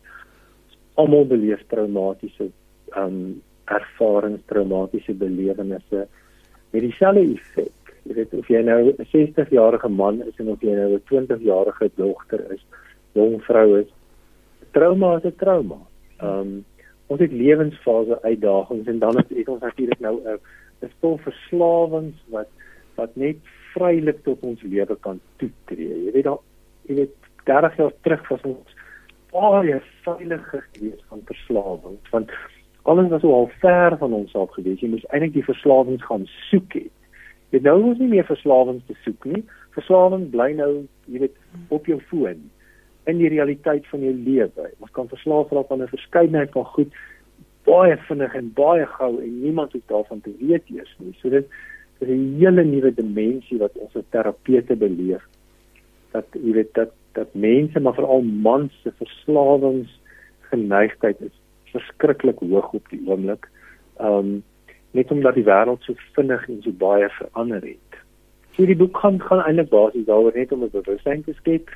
Almal 0.94 1.26
beleef 1.26 1.62
traumatiese 1.68 2.50
um 2.96 3.42
ervarings, 3.64 4.42
traumatiese 4.46 5.14
belewennisse 5.14 6.06
met 6.70 6.82
dieselfde 6.82 7.22
effek. 7.34 7.94
Weet 8.02 8.34
of 8.34 8.48
jy 8.48 8.62
nou 8.62 8.94
'n 8.98 9.06
60 9.12 9.50
jarige 9.50 9.88
man 9.88 10.22
is 10.22 10.38
en 10.38 10.48
of 10.48 10.60
jy 10.60 10.74
nou 10.74 10.94
'n 10.94 11.02
20 11.04 11.42
jarige 11.42 11.90
dogter 11.94 12.52
is, 12.52 12.64
jong 13.12 13.42
vrou 13.42 13.78
is, 13.78 13.90
trauma 14.76 15.16
is 15.16 15.24
'n 15.24 15.36
trauma. 15.36 15.78
Um 16.20 16.64
ons 17.06 17.20
het 17.20 17.32
lewensfase 17.32 18.22
uitdagings 18.22 18.86
en 18.86 18.98
dan 18.98 19.16
het 19.16 19.48
ons 19.48 19.60
natuurlik 19.60 20.00
nou 20.00 20.16
'n 20.24 20.38
'n 20.82 20.90
stel 20.96 21.18
verslawings 21.18 22.18
wat 22.28 22.48
wat 22.94 23.16
net 23.16 23.36
vrylik 23.74 24.22
tot 24.24 24.40
ons 24.40 24.62
lewe 24.62 24.96
kan 25.00 25.20
toetree. 25.36 26.04
Jy 26.04 26.12
weet 26.12 26.24
dan 26.24 26.38
jy 26.88 26.94
weet 26.94 27.14
30 27.44 27.76
jaar 27.76 27.92
terug 28.00 28.28
was 28.28 28.42
ons 28.42 28.74
baie 29.30 29.80
veiliger 30.02 30.64
gewees 30.72 31.02
van 31.08 31.20
verslawings 31.24 32.10
want 32.10 32.30
alles 32.82 33.08
was 33.08 33.20
so 33.20 33.32
al 33.32 33.50
ver 33.60 33.96
van 33.98 34.12
ons 34.12 34.34
af 34.34 34.50
gewees. 34.50 34.80
Jy 34.80 34.88
moes 34.88 35.06
eintlik 35.06 35.32
die 35.32 35.44
verslawings 35.52 36.04
gaan 36.04 36.26
soek 36.26 36.72
het. 36.72 36.96
Jy 37.50 37.60
nou 37.62 37.82
hoef 37.82 37.98
nie 37.98 38.08
meer 38.08 38.24
verslawings 38.24 38.84
te 38.86 38.94
soek 39.04 39.24
nie. 39.24 39.44
Verslawing 39.70 40.30
bly 40.30 40.52
nou, 40.52 40.86
jy 41.06 41.18
weet, 41.18 41.36
op 41.68 41.86
jou 41.86 42.00
foon 42.00 42.50
in 43.06 43.18
die 43.18 43.28
realiteit 43.28 43.86
van 43.86 44.00
jou 44.02 44.14
lewe. 44.14 44.70
Ons 44.82 44.90
kan 44.90 45.08
verslaaf 45.08 45.50
raak 45.54 45.70
aan 45.70 45.82
'n 45.82 45.94
verskeidenheid 45.94 46.50
van 46.52 46.64
goed 46.64 46.92
baie 47.66 47.96
vinnig 48.08 48.34
en 48.34 48.52
baie 48.54 48.86
gou 48.86 49.22
en 49.22 49.42
niemand 49.42 49.72
hoef 49.72 49.86
daarvan 49.90 50.20
te 50.20 50.34
weet 50.38 50.62
eers 50.70 50.96
nie. 50.98 51.14
So 51.20 51.28
dit 51.30 51.46
is 52.00 52.08
'n 52.08 52.36
hele 52.38 52.64
nuwe 52.64 52.94
dimensie 52.94 53.58
wat 53.58 53.72
ons 53.74 53.96
as 53.96 54.04
terapeute 54.10 54.76
beleef. 54.76 55.22
Dat 56.12 56.24
jy 56.32 56.52
weet 56.52 56.74
dat 56.74 56.90
dat 57.12 57.34
mense 57.34 57.80
maar 57.80 57.94
veral 57.94 58.22
mans 58.22 58.72
se 58.82 58.92
verslawingsgeneigtheid 58.98 61.20
is 61.20 61.32
verskriklik 61.72 62.38
hoog 62.38 62.72
op 62.72 62.88
die 62.90 63.02
oomblik. 63.06 63.48
Um 64.00 64.42
net 64.90 65.10
omdat 65.10 65.34
die 65.34 65.44
wêreld 65.44 65.82
so 65.82 65.94
vinnig 66.14 66.48
en 66.48 66.62
so 66.62 66.70
baie 66.70 67.08
verander 67.08 67.62
het. 67.62 67.96
So 68.56 68.66
die 68.66 68.76
boek 68.76 68.96
gaan 68.96 69.20
gaan 69.20 69.44
eintlik 69.44 69.68
basies 69.68 70.06
daaroor 70.06 70.32
net 70.34 70.52
om 70.52 70.62
'n 70.62 70.70
bewustheid 70.70 71.24
te 71.24 71.32
skep 71.32 71.70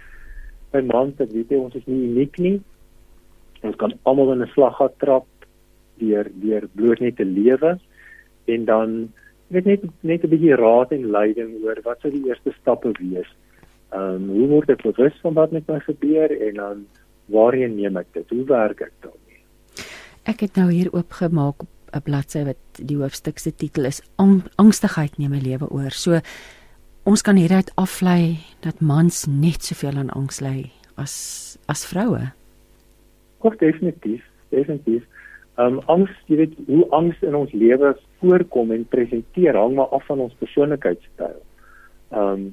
by 0.72 0.82
mans 0.86 1.16
dat 1.18 1.32
weet 1.32 1.50
jy 1.50 1.58
ons 1.58 1.74
is 1.74 1.86
nie 1.86 2.08
uniek 2.08 2.38
nie. 2.38 2.60
Ons 3.66 3.76
kan 3.76 3.92
almal 4.08 4.32
in 4.32 4.42
'n 4.42 4.52
slaggat 4.54 4.98
trap 4.98 5.26
deur 5.98 6.26
deur 6.42 6.68
bloot 6.74 7.00
net 7.00 7.16
te 7.16 7.24
lewe 7.24 7.78
en 8.46 8.64
dan 8.64 9.12
weet 9.48 9.66
net 9.66 9.82
net 10.00 10.24
'n 10.24 10.32
bietjie 10.32 10.56
raad 10.56 10.92
en 10.92 11.10
leiding 11.10 11.50
oor 11.64 11.78
wat 11.84 12.00
sou 12.00 12.10
die 12.10 12.26
eerste 12.28 12.52
stappe 12.60 12.92
wees. 12.98 13.30
Ehm 13.92 14.14
um, 14.14 14.28
hoe 14.28 14.48
word 14.48 14.70
ek 14.70 14.82
bewus 14.82 15.16
van 15.22 15.34
wat 15.34 15.50
met 15.50 15.66
my 15.68 15.80
gebeur 15.80 16.30
en 16.30 16.54
dan 16.54 16.86
waarheen 17.26 17.76
neem 17.76 17.96
ek 17.96 18.06
dit? 18.12 18.30
Hoe 18.30 18.44
werk 18.44 18.80
ek 18.80 18.92
daarmee? 19.00 19.42
Ek 20.24 20.40
het 20.40 20.56
nou 20.56 20.70
hier 20.70 20.92
oopgemaak 20.92 21.62
op 21.62 21.68
'n 21.92 22.02
bladsy 22.02 22.44
wat 22.44 22.62
die 22.78 22.96
hoofstuk 22.96 23.38
se 23.38 23.54
titel 23.54 23.84
is 23.84 24.02
Angstigheid 24.56 25.18
neem 25.18 25.30
my 25.30 25.40
lewe 25.42 25.68
oor. 25.70 25.90
So 25.90 26.20
ons 27.10 27.24
kan 27.26 27.34
hieruit 27.34 27.70
aflei 27.80 28.38
dat 28.62 28.78
mans 28.80 29.24
net 29.26 29.64
soveel 29.66 29.96
aan 29.98 30.12
angs 30.14 30.38
ly 30.44 30.70
as 30.94 31.14
as 31.66 31.82
vroue. 31.90 32.28
Of 33.42 33.56
definitief, 33.58 34.22
definitief. 34.54 35.02
Ehm 35.58 35.78
um, 35.78 35.80
angs, 35.90 36.12
jy 36.30 36.36
weet 36.38 36.54
hoe 36.68 36.84
angs 36.94 37.18
in 37.26 37.34
ons 37.34 37.52
lewe 37.52 37.90
voorkom 38.20 38.70
en 38.76 38.84
presenteer 38.94 39.58
hang 39.58 39.74
maar 39.74 39.90
af 39.96 40.06
van 40.06 40.22
ons 40.26 40.36
persoonlikheidstyl. 40.42 41.40
Ehm 42.14 42.30
um, 42.30 42.44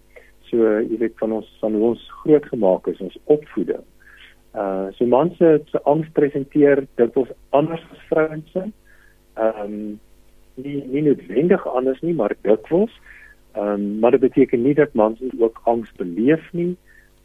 so 0.49 0.63
jy 0.79 0.97
weet 1.03 1.17
van 1.21 1.37
ons 1.37 1.51
van 1.61 1.77
hoe 1.77 1.91
ons 1.91 2.09
grootgemaak 2.23 2.87
is, 2.87 3.03
ons 3.03 3.19
opvoeding. 3.25 3.85
Uh 4.57 4.89
so 4.97 5.05
mans 5.05 5.37
se 5.37 5.83
angs 5.83 6.09
presenteer 6.17 6.87
dit 6.97 7.21
ons 7.21 7.35
anders 7.49 7.85
as 7.93 8.09
vrouens 8.09 8.51
se. 8.57 8.65
Ehm 9.37 9.61
um, 9.67 9.77
nie 10.55 10.81
nie 10.87 11.05
noodwendig 11.11 11.67
anders 11.67 12.01
nie, 12.01 12.17
maar 12.17 12.33
dikwels. 12.41 12.97
Ehm 13.51 13.67
um, 13.67 13.99
maar 13.99 14.11
dit 14.11 14.19
beteken 14.19 14.61
nie 14.61 14.73
dat 14.73 14.93
mans 14.93 15.19
nie 15.19 15.41
ook 15.41 15.61
angs 15.63 15.91
beleef 15.91 16.53
nie. 16.53 16.75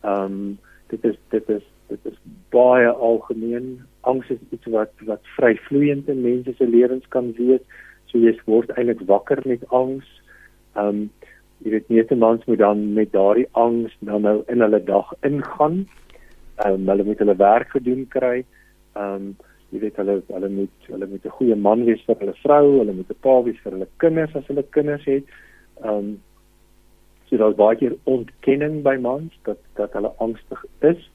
Ehm 0.00 0.24
um, 0.24 0.58
dit 0.86 1.04
is 1.04 1.16
dit 1.28 1.48
is 1.48 1.62
dit 1.88 1.98
is 2.02 2.18
baie 2.48 2.88
algemeen. 2.88 3.80
Angs 4.00 4.30
is 4.30 4.38
iets 4.50 4.66
wat 4.66 4.90
wat 5.04 5.20
vryvloeiend 5.36 6.08
in 6.08 6.20
mense 6.20 6.54
se 6.56 6.68
lewens 6.68 7.08
kan 7.08 7.32
wees. 7.36 7.60
So 8.04 8.18
jy 8.18 8.32
word 8.44 8.72
eintlik 8.76 9.04
wakker 9.06 9.42
met 9.44 9.68
angs. 9.68 10.08
Ehm 10.74 10.88
um, 10.88 11.10
jy 11.62 11.70
weet 11.70 11.88
nie 11.88 12.04
te 12.04 12.18
mans 12.18 12.44
moet 12.46 12.58
dan 12.58 12.80
met 12.92 13.12
daardie 13.12 13.46
angs 13.52 13.92
dan 14.00 14.22
nou 14.22 14.42
in 14.48 14.60
hulle 14.60 14.84
dag 14.84 15.12
ingaan. 15.20 15.86
Ehm 16.64 16.80
um, 16.80 16.88
hulle 16.88 17.04
moet 17.04 17.18
hulle 17.18 17.36
werk 17.36 17.70
gedoen 17.76 18.08
kry. 18.08 18.44
Ehm 18.96 19.14
um, 19.14 19.30
jy 19.72 19.84
weet 19.84 19.96
hulle 19.96 20.20
hulle 20.28 20.48
moet 20.48 20.90
hulle 20.94 21.06
moet 21.06 21.24
'n 21.24 21.38
goeie 21.38 21.56
man 21.56 21.84
wees 21.84 22.02
vir 22.06 22.16
hulle 22.18 22.34
vrou, 22.42 22.66
hulle 22.78 22.92
moet 22.92 23.10
'n 23.10 23.22
pa 23.26 23.40
wees 23.42 23.60
vir 23.64 23.72
hulle 23.72 23.88
kinders 23.96 24.36
as 24.36 24.46
hulle 24.46 24.64
kinders 24.70 25.04
het. 25.04 25.24
Ehm 25.24 25.51
um, 25.84 26.22
so 27.28 27.36
daar's 27.36 27.56
baie 27.56 27.76
keer 27.76 27.96
ontkenning 28.04 28.82
by 28.84 28.96
mans 29.00 29.32
dat 29.48 29.58
dat 29.78 29.92
hulle 29.96 30.12
angstig 30.18 30.64
is. 30.80 31.10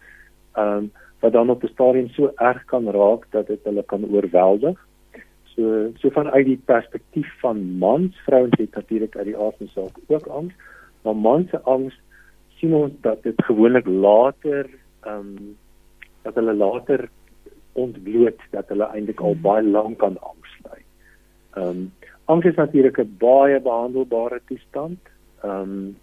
Ehm 0.56 0.78
um, 0.78 0.92
wat 1.20 1.34
dan 1.34 1.50
op 1.50 1.64
'n 1.64 1.74
stadium 1.74 2.10
so 2.10 2.32
erg 2.36 2.66
kan 2.66 2.90
raak 2.90 3.26
dat 3.32 3.48
dit 3.48 3.64
hulle 3.64 3.84
kan 3.84 4.06
oorweldig. 4.06 4.78
So 5.44 5.92
so 5.98 6.10
vanuit 6.10 6.46
die 6.46 6.62
perspektief 6.66 7.40
van 7.40 7.78
mans, 7.78 8.18
vrouens 8.26 8.58
het 8.58 8.76
natuurlik 8.76 9.18
uit 9.18 9.26
die 9.26 9.38
aard 9.38 9.58
van 9.58 9.68
saak 9.68 9.98
ook 10.08 10.28
angs, 10.28 10.54
maar 11.02 11.16
mans 11.16 11.50
se 11.50 11.62
angs 11.62 12.00
sien 12.58 12.74
ons 12.74 12.94
dat 13.02 13.24
dit 13.24 13.44
gewoonlik 13.44 13.86
later 13.86 14.70
ehm 15.02 15.20
um, 15.20 15.58
dat 16.22 16.36
hulle 16.36 16.54
later 16.54 17.10
ontbloot 17.74 18.42
dat 18.52 18.68
hulle 18.68 18.90
eintlik 18.94 19.22
al 19.22 19.36
baie 19.42 19.64
lank 19.64 20.04
aan 20.04 20.20
angs 20.20 20.54
ly. 20.64 20.82
Ehm 21.54 21.68
um, 21.68 21.92
Angs 22.28 22.46
is 22.46 22.56
natuurlik 22.56 22.98
'n 23.00 23.16
baie 23.20 23.60
behandelbare 23.60 24.42
toestand. 24.46 25.00
Ehm 25.44 25.62
um, 25.62 25.98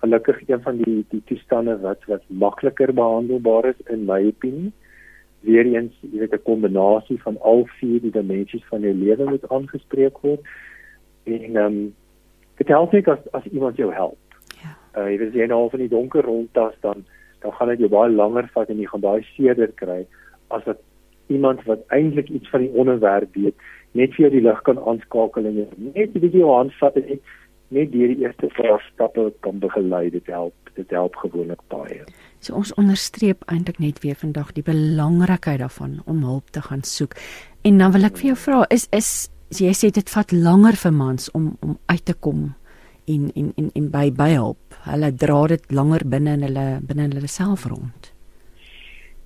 gelukkig 0.00 0.48
een 0.48 0.62
van 0.62 0.76
die 0.76 1.04
die 1.08 1.22
toestande 1.24 1.80
wat 1.80 2.04
wat 2.04 2.22
makliker 2.28 2.94
behandelbaar 2.94 3.64
is 3.64 3.80
in 3.86 4.04
my 4.04 4.26
opinie. 4.26 4.72
Weereens, 5.40 5.94
jy 6.00 6.18
weet 6.18 6.34
'n 6.34 6.42
kombinasie 6.42 7.22
van 7.22 7.40
al 7.40 7.66
vier 7.78 8.00
die 8.00 8.10
dimensies 8.10 8.64
van 8.70 8.80
jou 8.80 8.94
lewe 8.94 9.24
moet 9.30 9.48
aangespreek 9.48 10.18
word. 10.18 10.40
En 11.24 11.56
ehm 11.56 11.66
um, 11.66 11.94
dit 12.56 12.68
help 12.68 12.92
net 12.92 13.08
as 13.08 13.32
as 13.32 13.44
iemand 13.44 13.76
jou 13.76 13.92
help. 13.92 14.18
Ja. 14.62 14.76
Uh 14.96 15.10
jy 15.10 15.18
weet 15.18 15.28
as 15.28 15.34
jy 15.34 15.46
nou 15.46 15.70
van 15.70 15.80
die 15.80 15.94
donker 15.96 16.22
rondtas 16.22 16.74
dan 16.80 17.04
dan 17.40 17.52
gaan 17.52 17.68
dit 17.68 17.78
jou 17.78 17.88
baie 17.88 18.10
langer 18.10 18.48
vat 18.54 18.68
en 18.68 18.78
jy 18.78 18.86
gaan 18.86 19.00
baie 19.00 19.22
seerder 19.22 19.72
kry 19.74 20.06
as 20.48 20.64
wat 20.64 20.78
iemand 21.28 21.64
wat 21.64 21.84
eintlik 21.88 22.28
iets 22.28 22.50
van 22.50 22.60
die 22.60 22.74
onderwerp 22.74 23.34
weet 23.34 23.54
net 23.92 24.14
vir 24.14 24.26
jou 24.26 24.30
die 24.34 24.44
lig 24.48 24.60
kan 24.66 24.78
aanskakel 24.78 25.46
en 25.46 25.56
net 25.94 26.10
'n 26.14 26.20
bietjie 26.20 26.40
jou 26.40 26.50
hand 26.50 26.72
vat 26.80 26.96
en 26.96 27.08
net 27.08 27.20
net 27.74 27.92
deur 27.92 28.10
die 28.12 28.24
eerste 28.24 28.50
paar 28.56 28.82
stappe 28.92 29.32
kan 29.40 29.58
begelei 29.62 30.10
dit 30.10 30.26
help 30.26 30.54
dit 30.74 30.90
help 30.90 31.14
gewoonlik 31.22 31.60
baie. 31.70 32.00
So 32.42 32.56
ons 32.58 32.74
onderstreep 32.80 33.44
eintlik 33.46 33.78
net 33.78 34.00
weer 34.02 34.18
vandag 34.18 34.52
die 34.56 34.64
belangrikheid 34.66 35.60
daarvan 35.62 36.00
om 36.10 36.24
hulp 36.26 36.50
te 36.50 36.62
gaan 36.62 36.82
soek. 36.82 37.14
En 37.62 37.78
dan 37.78 37.94
wil 37.94 38.08
ek 38.10 38.18
vir 38.18 38.32
jou 38.32 38.38
vra 38.46 38.64
is 38.74 38.88
is 38.90 39.30
jy 39.54 39.70
sê 39.76 39.92
dit 39.94 40.10
vat 40.10 40.32
langer 40.32 40.76
vir 40.76 40.92
mans 40.92 41.30
om 41.30 41.52
om 41.62 41.78
uit 41.86 42.04
te 42.04 42.14
kom 42.14 42.54
en 43.06 43.30
en 43.34 43.52
en 43.56 43.70
en 43.74 43.90
by 43.90 44.10
by 44.10 44.30
hulp. 44.34 44.80
Hulle 44.88 45.12
dra 45.14 45.46
dit 45.54 45.70
langer 45.72 46.02
binne 46.08 46.34
in 46.38 46.48
hulle 46.48 46.66
binne 46.82 47.08
in 47.10 47.16
hulle 47.18 47.30
self 47.30 47.66
rond. 47.70 48.13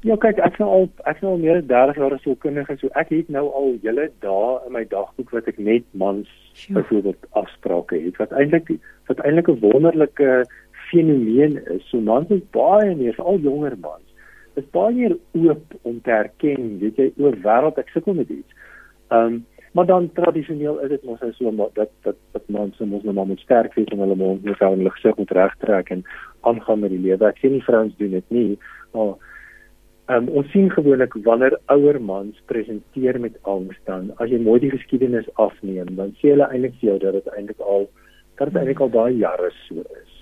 Ja, 0.06 0.14
kyk, 0.22 0.38
ek 0.46 0.60
nou 0.62 0.68
al 0.70 0.84
ek 1.10 1.22
nou 1.24 1.32
al 1.34 1.40
meer 1.42 1.56
as 1.58 1.66
30 1.66 1.96
jaar 1.98 2.14
as 2.14 2.22
sielkundige, 2.22 2.76
so 2.78 2.90
ek 3.00 3.08
het 3.10 3.30
nou 3.34 3.48
al 3.60 3.72
julle 3.82 4.04
dae 4.22 4.50
in 4.68 4.74
my 4.76 4.84
dagboek 4.92 5.32
wat 5.34 5.48
ek 5.50 5.58
net 5.58 5.86
mans 5.90 6.28
sure. 6.54 6.78
byvoorbeeld 6.78 7.26
afsprake 7.40 7.98
het 8.04 8.20
wat 8.22 8.34
eintlik 8.38 8.70
wat 9.10 9.24
eintlik 9.26 9.50
'n 9.50 9.60
wonderlike 9.64 10.44
fenomeen 10.90 11.58
is. 11.74 11.82
So 11.90 12.00
mans 12.00 12.30
is 12.30 12.46
baie 12.54 12.94
meer, 12.94 13.18
al 13.18 13.42
jonger 13.42 13.74
mans, 13.80 14.06
is 14.54 14.70
baie 14.70 14.94
meer 14.94 15.16
oop 15.34 15.74
om 15.82 16.00
te 16.00 16.10
erken, 16.10 16.78
weet 16.78 16.96
jy, 16.96 17.12
oor 17.18 17.34
wêreld 17.42 17.78
ek 17.78 17.90
sukkel 17.90 18.14
met 18.14 18.30
iets. 18.30 18.52
Ehm 19.10 19.34
um, 19.34 19.46
Maar 19.72 19.86
dan 19.86 20.12
tradisioneel 20.12 20.80
is 20.80 20.88
dit 20.88 21.04
mos 21.04 21.18
so 21.36 21.50
maar 21.50 21.68
dat 21.72 21.90
dat 22.02 22.16
dat 22.32 22.42
mans 22.46 22.78
mos 22.78 23.02
nou 23.02 23.14
maar 23.14 23.26
moet 23.26 23.40
sterk 23.40 23.74
wees 23.74 23.86
en 23.86 23.98
hulle 23.98 24.14
moet 24.14 24.44
moet 24.44 24.58
hou 24.58 24.72
en 24.72 24.78
hulle 24.78 24.90
gesig 24.90 25.16
moet 25.16 25.30
regtrek 25.30 25.90
en 25.90 26.04
aangaan 26.40 26.78
met 26.78 26.90
die 26.90 27.00
lewe. 27.00 27.26
Ek 27.26 27.38
sê 27.38 27.50
nie 27.50 27.62
vrouens 27.62 27.96
doen 27.96 28.10
dit 28.10 28.30
nie, 28.30 28.58
maar 28.92 29.14
Um, 30.08 30.28
ons 30.32 30.46
sien 30.54 30.70
gewoonlik 30.72 31.12
wanneer 31.26 31.58
ouer 31.74 31.98
mans 32.00 32.36
presenteer 32.48 33.18
met 33.20 33.34
angs 33.42 33.76
dan 33.84 34.06
as 34.16 34.30
jy 34.32 34.38
mooi 34.40 34.56
die 34.62 34.70
geskiedenis 34.72 35.28
afneem 35.36 35.90
dan 35.98 36.14
sê 36.16 36.30
hulle 36.32 36.46
eintlik 36.48 36.78
vir 36.80 36.88
jou 36.88 36.96
dat 37.02 37.18
dit 37.18 37.28
eintlik 37.34 37.60
al 37.60 37.84
dat 38.38 38.48
dit 38.48 38.56
eintlik 38.56 38.80
al 38.80 38.92
baie 38.94 39.18
jare 39.18 39.50
so 39.66 39.84
is. 39.98 40.14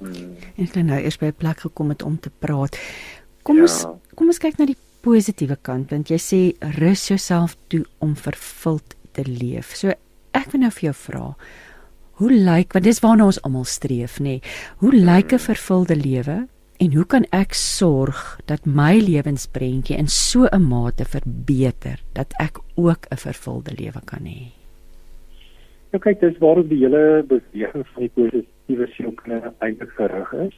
Hmm. 0.00 0.32
Ek 0.56 0.72
het 0.72 0.80
nou 0.80 0.96
eers 0.96 1.20
by 1.20 1.28
'n 1.28 1.40
plek 1.44 1.60
gekom 1.66 1.92
het 1.92 2.02
om 2.08 2.16
te 2.16 2.30
praat. 2.30 2.80
Kom 3.44 3.60
ons 3.60 3.82
ja. 3.82 3.92
kom 4.14 4.32
ons 4.32 4.40
kyk 4.40 4.56
na 4.58 4.70
die 4.72 4.80
positiewe 5.04 5.60
kant 5.60 5.92
want 5.92 6.08
jy 6.08 6.20
sê 6.30 6.40
rus 6.80 7.08
jouself 7.12 7.56
toe 7.68 7.84
om 8.00 8.16
vervuld 8.16 8.96
te 9.12 9.28
leef. 9.28 9.76
So 9.76 9.92
ek 10.32 10.52
wil 10.52 10.60
nou 10.60 10.70
vir 10.70 10.88
jou 10.88 10.96
vra 11.04 11.34
Hoe 12.16 12.32
lyk 12.32 12.72
want 12.72 12.84
dis 12.84 13.00
waarna 13.04 13.26
ons 13.28 13.42
almal 13.44 13.66
streef 13.68 14.20
nê? 14.24 14.40
Nee. 14.40 14.40
Hoe 14.80 14.92
lyk 14.92 15.32
'n 15.32 15.38
vervulde 15.38 15.96
lewe 15.96 16.48
En 16.78 16.92
hoe 16.92 17.06
kan 17.08 17.24
ek 17.32 17.54
sorg 17.56 18.18
dat 18.50 18.66
my 18.68 18.98
lewensprentjie 19.00 19.96
in 19.96 20.10
so 20.12 20.44
'n 20.44 20.68
mate 20.68 21.04
verbeter 21.04 22.02
dat 22.12 22.34
ek 22.38 22.60
ook 22.76 23.08
'n 23.10 23.16
vervulde 23.16 23.72
lewe 23.80 24.00
kan 24.04 24.24
hê? 24.28 24.52
Nou 25.92 26.00
kyk, 26.02 26.20
dis 26.20 26.38
waarop 26.38 26.68
die 26.68 26.82
hele 26.84 27.24
beweging 27.28 27.86
van 27.86 28.02
die 28.02 28.12
positiewe 28.14 28.86
sielkunde 28.86 29.52
eintlik 29.58 29.90
gerig 29.90 30.32
is. 30.32 30.54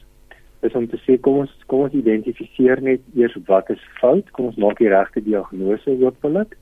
Dis 0.59 0.73
om 0.73 0.87
te 0.87 0.97
sê 0.97 1.19
kom 1.19 1.37
ons 1.37 1.53
kom 1.65 1.79
ons 1.79 1.93
identifiseer 1.93 2.81
net 2.81 2.99
eers 3.15 3.37
wat 3.45 3.69
is 3.69 3.83
fout, 3.99 4.31
kom 4.31 4.45
ons 4.45 4.57
maak 4.57 4.77
die 4.77 4.89
regte 4.89 5.23
diagnose 5.23 5.95
hopelik, 6.01 6.57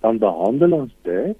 dan 0.00 0.18
behandel 0.18 0.72
ons 0.72 0.94
dit 1.02 1.38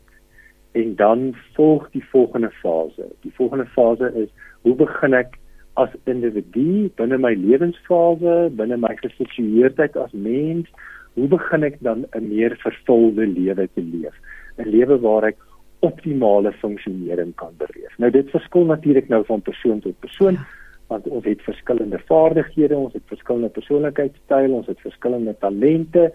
en 0.72 0.94
dan 0.97 1.36
volg 1.55 1.90
die 1.90 2.05
volgende 2.10 2.51
fase. 2.51 3.06
Die 3.20 3.32
volgende 3.34 3.66
fase 3.66 4.10
is 4.14 4.28
hoe 4.62 4.74
begin 4.74 5.14
ek 5.14 5.39
as 5.81 5.93
individu 6.05 6.90
binne 6.97 7.19
my 7.19 7.32
lewensfase, 7.35 8.51
binne 8.57 8.77
my 8.77 8.93
gesitueerdheid 9.01 9.97
as 9.97 10.12
mens, 10.12 10.69
hoe 11.16 11.28
begin 11.28 11.65
ek 11.65 11.78
dan 11.81 12.05
'n 12.16 12.28
meer 12.28 12.57
vervulde 12.65 13.27
lewe 13.27 13.69
te 13.74 13.81
leef? 13.81 14.15
'n 14.59 14.69
Lewe 14.69 14.99
waar 15.01 15.24
ek 15.24 15.36
optimale 15.81 16.53
funksionering 16.53 17.35
kan 17.35 17.55
beleef. 17.59 17.93
Nou 17.99 18.11
dit 18.11 18.31
verskil 18.31 18.65
natuurlik 18.65 19.09
nou 19.09 19.24
van 19.24 19.40
persoon 19.40 19.81
tot 19.81 19.99
persoon 20.01 20.39
want 20.93 21.09
ons 21.09 21.24
het 21.24 21.40
verskillende 21.43 21.99
vaardighede, 22.07 22.77
ons 22.77 22.93
het 22.93 23.03
verskillende 23.07 23.49
persoonlikheidstyle, 23.49 24.53
ons 24.53 24.66
het 24.66 24.81
verskillende 24.81 25.35
talente 25.40 26.12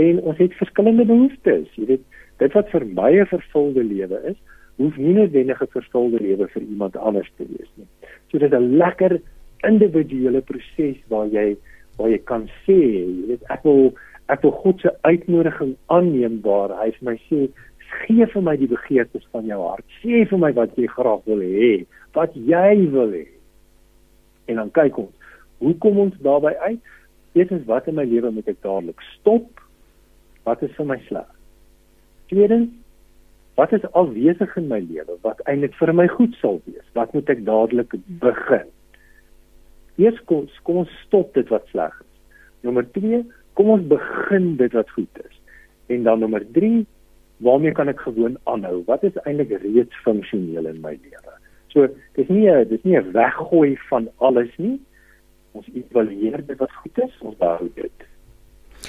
en 0.00 0.20
ons 0.20 0.38
het 0.38 0.54
verskillende 0.54 1.04
behoeftes. 1.04 1.68
Jy 1.76 1.86
weet, 1.86 2.04
dit 2.40 2.52
wat 2.52 2.70
vir 2.72 2.86
my 2.86 3.10
'n 3.20 3.26
vervulde 3.26 3.84
lewe 3.84 4.20
is, 4.32 4.38
hoef 4.76 4.96
nie 4.96 5.14
noodwendig 5.14 5.62
'n 5.62 5.74
vervulde 5.76 6.18
lewe 6.20 6.48
vir 6.48 6.62
iemand 6.62 6.96
anders 6.96 7.30
te 7.36 7.46
wees 7.48 7.70
nie. 7.74 7.86
So 8.30 8.38
dit 8.38 8.52
is 8.52 8.58
'n 8.58 8.76
lekker 8.76 9.20
individuele 9.62 10.40
proses 10.40 10.96
waar 11.08 11.26
jy 11.26 11.56
waar 11.96 12.10
jy 12.10 12.18
kan 12.24 12.48
sê, 12.66 12.74
jy 12.74 13.26
weet 13.28 13.42
ek 13.50 13.62
wil 13.62 13.94
ek 14.28 14.42
wil 14.42 14.50
God 14.50 14.80
se 14.80 14.90
uitnodiging 15.02 15.76
aanneem 15.86 16.40
waar 16.42 16.70
hy 16.80 16.90
vir 16.90 17.04
my 17.10 17.16
sê 17.30 17.48
gee 18.02 18.26
vir 18.26 18.42
my 18.42 18.56
die 18.56 18.68
begeertes 18.70 19.26
van 19.32 19.46
jou 19.46 19.60
hart. 19.62 19.84
Sê 20.02 20.24
vir 20.28 20.38
my 20.38 20.52
wat 20.56 20.76
jy 20.76 20.86
graag 20.90 21.22
wil 21.30 21.42
hê, 21.44 21.86
wat 22.16 22.34
jy 22.34 22.90
wil 22.90 23.12
hê. 23.14 23.26
En 24.50 24.56
dan 24.56 24.70
kyk 24.76 24.98
ons, 24.98 25.14
hoe 25.62 25.74
kom 25.82 25.98
ons 25.98 26.16
daarby 26.24 26.54
uit? 26.66 26.80
Eerstens, 27.34 27.66
wat 27.66 27.88
in 27.90 27.96
my 27.98 28.04
lewe 28.06 28.30
moet 28.30 28.48
ek 28.50 28.60
dadelik 28.62 29.00
stop? 29.14 29.62
Wat 30.46 30.62
is 30.62 30.74
vir 30.76 30.86
my 30.86 30.98
sleg? 31.08 31.30
Tweedens, 32.30 32.70
wat 33.54 33.72
is 33.72 33.84
alwesig 33.92 34.56
in 34.56 34.66
my 34.70 34.80
lewe 34.82 35.18
wat 35.22 35.42
eintlik 35.50 35.76
vir 35.78 35.92
my 35.94 36.06
goed 36.10 36.34
sal 36.40 36.60
wees? 36.64 36.86
Wat 36.98 37.12
moet 37.14 37.30
ek 37.30 37.44
dadelik 37.46 37.94
begin? 38.22 38.66
Eers 40.00 40.18
kom, 40.26 40.48
kom 40.66 40.82
ons 40.82 40.96
stop 41.04 41.34
dit 41.38 41.48
wat 41.54 41.68
sleg 41.70 41.94
is. 42.00 42.10
Nommer 42.66 42.86
2, 42.96 43.22
kom 43.54 43.70
ons 43.76 43.86
begin 43.92 44.54
dit 44.58 44.74
wat 44.74 44.90
goed 44.96 45.22
is. 45.22 45.36
En 45.92 46.02
dan 46.08 46.24
nommer 46.24 46.42
3, 46.56 46.82
waarmee 47.46 47.76
kan 47.76 47.92
ek 47.92 48.02
gewoon 48.02 48.38
aanhou? 48.50 48.82
Wat 48.88 49.04
is 49.06 49.14
eintlik 49.22 49.54
reeds 49.62 50.02
funksioneel 50.02 50.66
in 50.70 50.82
my 50.82 50.96
lewe? 50.96 51.38
So, 51.74 51.86
dis 52.18 52.30
nie 52.30 52.48
dis 52.70 52.82
nie 52.86 53.00
weggooi 53.14 53.76
van 53.90 54.08
alles 54.18 54.50
nie. 54.62 54.76
Ons 55.54 55.70
evalueer 55.74 56.42
dit 56.46 56.58
wat 56.58 56.74
goed 56.82 57.00
is, 57.06 57.14
ons 57.22 57.38
behou 57.38 57.70
dit. 57.78 58.06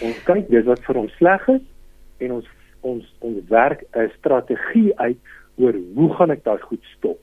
Ons 0.06 0.22
kyk 0.26 0.50
dis 0.50 0.66
wat 0.66 0.82
vir 0.88 1.02
ons 1.06 1.18
sleg 1.22 1.50
is 1.54 1.66
en 2.26 2.38
ons 2.40 2.54
ons 2.86 3.06
ons 3.20 3.40
werk 3.49 3.86
'n 3.94 4.12
strategie 4.18 4.91
uit 4.99 5.18
oor 5.57 5.76
hoe 5.95 6.10
gaan 6.16 6.32
ek 6.32 6.44
daai 6.44 6.62
goed 6.62 6.84
stop. 6.98 7.22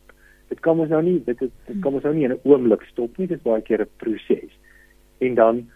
Dit 0.48 0.60
kan 0.60 0.80
ons 0.80 0.90
nou 0.90 1.02
nie 1.02 1.18
dit 1.24 1.42
is 1.42 1.50
dit 1.66 1.80
kan 1.82 1.94
ons 1.94 2.04
nou 2.04 2.14
nie 2.14 2.24
in 2.24 2.32
'n 2.32 2.44
oomblik 2.44 2.82
stop 2.90 3.18
nie, 3.18 3.26
dit 3.26 3.38
is 3.38 3.44
baie 3.44 3.62
keer 3.62 3.82
'n 3.82 3.96
proses. 3.96 4.52
En 5.20 5.34
dan 5.34 5.66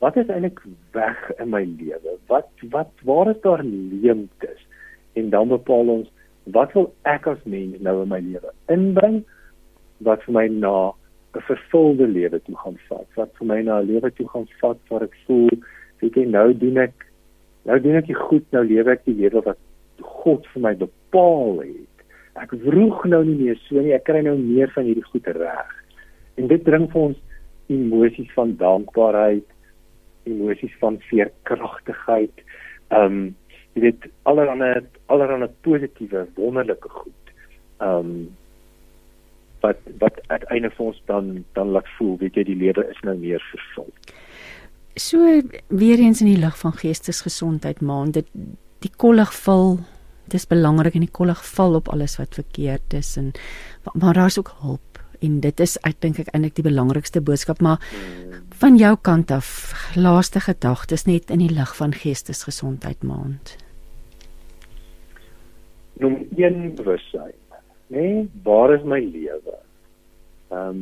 wat 0.00 0.16
is 0.16 0.28
eintlik 0.28 0.60
weg 0.92 1.30
in 1.38 1.50
my 1.50 1.64
lewe? 1.64 2.18
Wat 2.26 2.48
wat 2.70 2.90
waar 3.04 3.30
is 3.30 3.40
daar 3.40 3.62
leemtes? 3.62 4.60
En 5.14 5.30
dan 5.30 5.48
bepaal 5.48 5.88
ons 5.88 6.08
wat 6.44 6.72
wil 6.72 6.92
ek 7.02 7.26
as 7.26 7.42
mens 7.44 7.80
nou 7.80 8.02
in 8.02 8.08
my 8.08 8.20
lewe 8.20 8.52
inbring 8.68 9.24
wat 9.98 10.22
vir 10.22 10.34
my 10.34 10.46
na 10.48 10.92
'n 11.36 11.40
vervulde 11.40 12.06
lewe 12.06 12.42
toe 12.42 12.56
gaan 12.56 12.78
vat. 12.88 13.08
Wat 13.16 13.32
vir 13.38 13.46
my 13.46 13.62
na 13.62 13.80
'n 13.80 13.86
lewe 13.86 14.10
toe 14.10 14.28
gaan 14.28 14.48
vat 14.60 14.78
waar 14.88 15.02
ek 15.02 15.16
voel, 15.26 15.50
weet 16.00 16.14
jy, 16.14 16.24
nou 16.24 16.52
doen 16.52 16.78
ek 16.78 17.05
Nou 17.66 17.78
doen 17.82 17.98
ek 17.98 18.10
goed, 18.28 18.46
nou 18.54 18.62
lewe 18.66 18.94
ek 18.94 19.04
die 19.08 19.16
lewe 19.18 19.42
wat 19.46 19.58
God 20.22 20.46
vir 20.52 20.62
my 20.62 20.74
bepaal 20.78 21.62
het. 21.64 22.04
Ek 22.38 22.52
vroeg 22.62 23.06
nou 23.10 23.22
nie 23.26 23.36
meer 23.40 23.58
so 23.64 23.80
nie, 23.80 23.94
ek 23.96 24.06
kry 24.06 24.20
nou 24.22 24.36
meer 24.38 24.70
van 24.74 24.86
hierdie 24.86 25.06
goed 25.08 25.26
reg. 25.34 25.72
En 26.36 26.50
dit 26.52 26.62
bring 26.62 26.86
vir 26.92 27.02
ons 27.08 27.22
emosies 27.72 28.30
van 28.36 28.52
dankbaarheid, 28.60 29.46
emosies 30.30 30.74
van 30.82 31.00
veerkragtigheid. 31.10 32.44
Ehm 32.92 33.18
um, 33.18 33.26
jy 33.76 33.82
weet 33.84 34.06
allerlei 34.30 34.70
allerlei 35.12 35.48
positiewe 35.66 36.26
wonderlike 36.38 36.88
goed. 36.88 37.32
Ehm 37.80 38.12
um, 38.12 38.28
wat 39.64 39.80
wat 40.00 40.20
uiteindelik 40.28 40.76
vir 40.76 40.86
ons 40.86 41.02
dan 41.10 41.32
dan 41.58 41.74
laat 41.74 41.88
voel, 41.96 42.14
weet 42.20 42.38
jy 42.38 42.46
die 42.52 42.60
lewe 42.62 42.86
is 42.92 43.02
nou 43.08 43.16
meer 43.18 43.42
vervul. 43.50 43.90
So 44.96 45.42
weer 45.68 45.98
eens 45.98 46.20
in 46.20 46.30
die 46.30 46.40
lig 46.40 46.56
van 46.58 46.72
geestesgesondheid 46.72 47.82
maand 47.84 48.16
dit 48.16 48.28
die 48.80 48.92
kollig 48.96 49.32
val 49.44 49.76
dis 50.32 50.46
belangrik 50.48 50.94
en 50.96 51.04
die 51.04 51.12
kollig 51.12 51.42
val 51.44 51.76
op 51.76 51.90
alles 51.92 52.16
wat 52.16 52.38
verkeerd 52.38 52.96
is 52.96 53.16
en 53.20 53.32
maar 53.92 54.16
daar's 54.16 54.38
ook 54.40 54.54
hulp 54.62 55.00
en 55.20 55.40
dit 55.44 55.60
is 55.60 55.76
ek 55.84 56.00
dink 56.00 56.20
ek 56.22 56.30
eintlik 56.32 56.56
die 56.56 56.64
belangrikste 56.64 57.20
boodskap 57.20 57.60
maar 57.60 57.84
van 58.62 58.78
jou 58.80 58.94
kant 58.96 59.30
af 59.36 59.50
laaste 59.96 60.40
gedagtes 60.40 61.04
net 61.04 61.30
in 61.30 61.44
die 61.44 61.52
lig 61.52 61.76
van 61.76 61.92
geestesgesondheid 61.92 63.04
maand 63.04 63.56
Nom 66.00 66.16
een 66.36 66.72
bewussyn 66.76 67.36
nê 67.92 68.00
nee, 68.00 68.24
waar 68.42 68.72
is 68.74 68.82
my 68.84 68.98
lewe? 69.00 69.58
Ehm 70.50 70.68
um, 70.68 70.80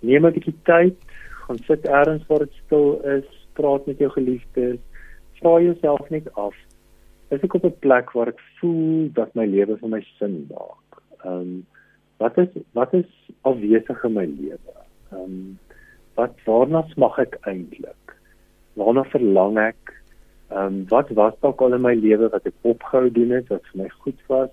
neem 0.00 0.26
'n 0.26 0.32
bietjie 0.32 0.54
tyd 0.62 0.96
gaan 1.42 1.58
sit 1.66 1.84
elders 1.84 2.26
waar 2.26 2.38
dit 2.38 2.54
stil 2.64 3.00
is 3.18 3.37
praat 3.58 3.86
met 3.90 3.98
jou 4.02 4.10
geliefdes, 4.14 4.78
vra 5.40 5.58
jouself 5.62 6.10
net 6.14 6.30
af: 6.34 6.54
Is 7.34 7.42
ek 7.44 7.54
op 7.58 7.64
'n 7.64 7.78
plek 7.84 8.12
waar 8.16 8.28
ek 8.32 8.40
voel 8.60 9.10
dat 9.12 9.34
my 9.34 9.46
lewe 9.46 9.76
vir 9.76 9.88
my 9.88 10.02
sin 10.18 10.46
maak? 10.50 11.02
Ehm 11.24 11.40
um, 11.40 11.66
wat 12.18 12.38
is 12.38 12.48
wat 12.72 12.94
is 12.94 13.10
afwesig 13.42 14.04
in 14.04 14.12
my 14.12 14.26
lewe? 14.26 14.74
Ehm 15.12 15.22
um, 15.22 15.58
wat 16.14 16.34
waarna 16.46 16.82
smag 16.92 17.18
ek 17.18 17.38
eintlik? 17.42 18.16
Waarna 18.74 19.04
verlang 19.14 19.58
ek? 19.58 19.94
Ehm 20.50 20.66
um, 20.66 20.84
wat 20.88 21.10
was 21.20 21.34
dalk 21.40 21.60
al 21.60 21.74
in 21.74 21.84
my 21.84 21.94
lewe 21.94 22.28
wat 22.28 22.46
ek 22.46 22.56
opgehou 22.62 23.10
doen 23.12 23.30
het 23.36 23.48
wat 23.52 23.66
vir 23.72 23.82
my 23.82 23.88
goed 23.88 24.20
was? 24.32 24.50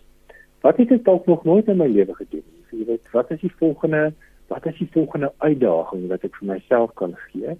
Wat 0.61 0.77
het 0.77 0.91
ek 0.91 1.05
dalk 1.05 1.25
nog 1.25 1.43
nooit 1.45 1.67
in 1.67 1.77
my 1.77 1.87
lewe 1.87 2.13
gedoen? 2.15 2.43
Jy 2.71 2.85
weet, 2.85 3.11
wat 3.11 3.31
is 3.31 3.39
die 3.39 3.55
volgende 3.61 4.11
wat 4.47 4.65
is 4.65 4.77
die 4.77 4.89
volgende 4.93 5.31
uitdaging 5.37 6.07
wat 6.11 6.23
ek 6.27 6.35
vir 6.41 6.47
myself 6.53 6.93
kan 6.99 7.15
gee? 7.29 7.55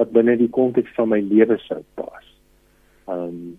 Wat 0.00 0.12
binne 0.12 0.36
die 0.40 0.50
konteks 0.50 0.94
van 0.96 1.10
my 1.12 1.20
lewe 1.20 1.58
sou 1.66 1.82
pas. 1.98 2.30
Um 3.10 3.58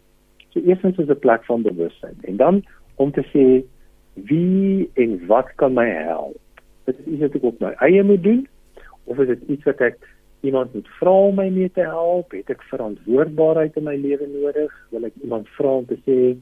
so 0.53 0.61
eerstens 0.61 0.97
is 0.97 1.10
'n 1.10 1.19
plek 1.19 1.45
van 1.45 1.61
bewustheid 1.61 2.26
en 2.26 2.38
dan 2.38 2.64
om 2.95 3.11
te 3.11 3.23
sê 3.34 3.65
wie 4.14 4.89
en 4.93 5.26
wat 5.27 5.49
kan 5.55 5.73
my 5.73 5.89
help? 5.89 6.39
Dit 6.85 6.99
is 6.99 7.05
iets 7.05 7.22
wat 7.22 7.35
ek 7.35 7.43
op 7.43 7.60
my 7.60 7.73
eie 7.80 8.03
moet 8.03 8.23
doen 8.23 8.47
of 9.03 9.19
is 9.19 9.27
dit 9.27 9.41
iets 9.47 9.64
wat 9.64 9.81
ek 9.81 9.97
iemand 10.41 10.73
moet 10.73 10.88
vra 10.99 11.11
om 11.11 11.35
my 11.35 11.49
mee 11.49 11.72
te 11.72 11.81
help? 11.81 12.31
Het 12.31 12.49
ek 12.49 12.64
verantwoordbaarheid 12.69 13.76
in 13.76 13.84
my 13.84 13.95
lewe 13.95 14.27
nodig? 14.27 14.72
Wil 14.91 15.05
ek 15.05 15.18
iemand 15.23 15.49
vra 15.57 15.77
om 15.81 15.85
te 15.85 15.97
sê 16.05 16.38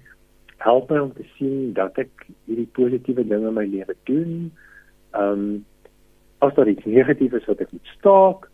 help 0.57 0.89
my 0.89 0.99
om 0.99 1.13
te 1.13 1.25
sien 1.37 1.73
dat 1.73 1.97
ek 1.97 2.27
hierdie 2.45 2.69
positiewe 2.77 3.23
dinge 3.27 3.47
in 3.47 3.57
my 3.57 3.65
lewe 3.65 3.95
doen? 4.03 4.51
Um 5.17 5.65
as 6.41 6.53
daar 6.57 6.67
iets 6.67 6.85
negatief 6.85 7.33
is 7.37 7.45
wat 7.45 7.59
ek 7.61 7.71
moet 7.71 7.89
staak, 7.97 8.50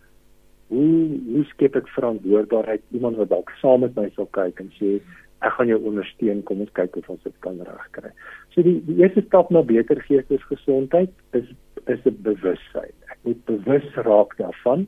hoe 0.68 1.20
hoe 1.32 1.46
skep 1.54 1.76
ek 1.80 1.88
verantwoordbaarheid 1.96 2.84
iemand 2.92 3.18
wat 3.22 3.30
dalk 3.30 3.54
saam 3.62 3.86
met 3.86 3.96
my 3.96 4.10
sal 4.16 4.28
kyk 4.36 4.60
en 4.60 4.72
sê 4.80 4.98
ek 5.46 5.54
gaan 5.54 5.70
jou 5.70 5.78
ondersteun, 5.86 6.42
kom 6.44 6.64
ons 6.66 6.74
kyk 6.74 6.96
of 6.98 7.10
ons 7.14 7.24
dit 7.24 7.36
kan 7.46 7.60
regkry. 7.62 8.10
So 8.54 8.66
die 8.66 8.80
die 8.88 8.98
eerste 9.04 9.22
stap 9.28 9.52
na 9.54 9.62
beter 9.62 10.02
geestesgesondheid 10.08 11.14
is 11.38 11.46
is 11.86 12.06
'n 12.06 12.18
bewussyn. 12.24 12.96
Ek 13.12 13.20
moet 13.24 13.46
bewus 13.46 13.88
raak 13.96 14.38
daarvan 14.38 14.88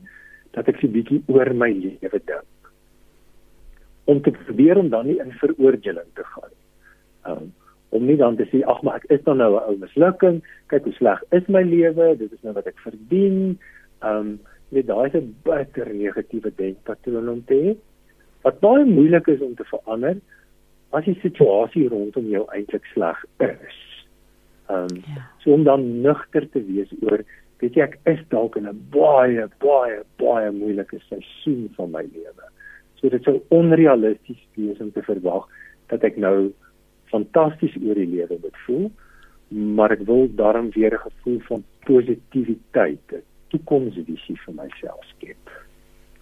dat 0.52 0.68
ek 0.68 0.82
'n 0.82 0.92
bietjie 0.92 1.22
oor 1.28 1.54
my 1.54 1.70
lewe 1.70 2.20
dink. 2.26 2.50
Om 4.04 4.22
te 4.22 4.30
probeer 4.30 4.78
om 4.78 4.88
dan 4.88 5.06
nie 5.06 5.20
in 5.20 5.32
veroordeling 5.32 6.10
te 6.14 6.24
gaan. 6.24 6.54
Um, 7.26 7.52
om 7.90 8.06
nie 8.06 8.16
dan 8.16 8.36
te 8.36 8.46
sê 8.50 8.62
ag 8.66 8.82
maar 8.82 8.96
ek 8.96 9.10
is 9.10 9.22
dan 9.24 9.36
nou 9.36 9.54
'n 9.54 9.62
ou 9.68 9.76
mislukking, 9.78 10.42
kyk 10.66 10.84
hoe 10.84 10.92
sleg 10.92 11.22
is 11.30 11.46
my 11.48 11.62
lewe, 11.62 12.16
dit 12.16 12.32
is 12.32 12.42
nou 12.42 12.54
wat 12.54 12.66
ek 12.66 12.78
verdien. 12.78 13.58
Ehm 14.02 14.16
um, 14.16 14.40
weet 14.70 14.86
daai 14.86 15.06
is 15.06 15.14
'n 15.14 15.34
baie 15.44 15.66
negatiewe 15.92 16.52
denkpatroon 16.56 17.28
om 17.28 17.44
te 17.44 17.54
hê. 17.54 17.76
Wat 18.42 18.60
baie 18.60 18.84
moeilik 18.84 19.26
is 19.26 19.40
om 19.40 19.54
te 19.54 19.64
verander 19.64 20.16
as 20.90 21.04
die 21.04 21.18
situasie 21.22 21.88
rondom 21.88 22.28
jou 22.30 22.44
eintlik 22.54 22.84
sleg 22.94 23.24
is. 23.38 23.78
Ehm 24.70 24.86
um, 24.90 24.96
ja. 25.14 25.26
so 25.42 25.52
om 25.52 25.64
dan 25.64 26.00
nugter 26.02 26.48
te 26.50 26.62
wees 26.66 26.90
oor 27.02 27.24
weet 27.60 27.76
jy 27.76 27.82
ek 27.82 27.98
is 28.04 28.20
dalk 28.28 28.56
in 28.56 28.68
'n 28.68 28.80
baie 28.90 29.48
baie 29.58 30.02
baie 30.16 30.50
moeilike 30.50 30.98
seisoen 31.08 31.68
van 31.76 31.90
my 31.90 32.02
lewe. 32.02 32.46
So 33.00 33.08
dit 33.08 33.22
sou 33.24 33.40
onrealisties 33.48 34.42
wees 34.54 34.80
om 34.80 34.92
te 34.92 35.02
verwag 35.02 35.48
dat 35.88 36.04
ek 36.04 36.16
nou 36.16 36.52
fantasties 37.10 37.76
oor 37.82 37.94
die 37.94 38.06
lewe 38.06 38.38
moet 38.42 38.58
voel, 38.66 38.90
maar 39.48 39.92
ek 39.92 40.06
wil 40.06 40.28
daarom 40.36 40.70
weer 40.70 40.94
'n 40.94 41.06
gevoel 41.08 41.40
van 41.48 41.64
positiwiteit, 41.86 43.06
'n 43.12 43.22
toekomsvisie 43.52 44.38
vir 44.44 44.54
myself 44.54 45.06
skep. 45.16 45.54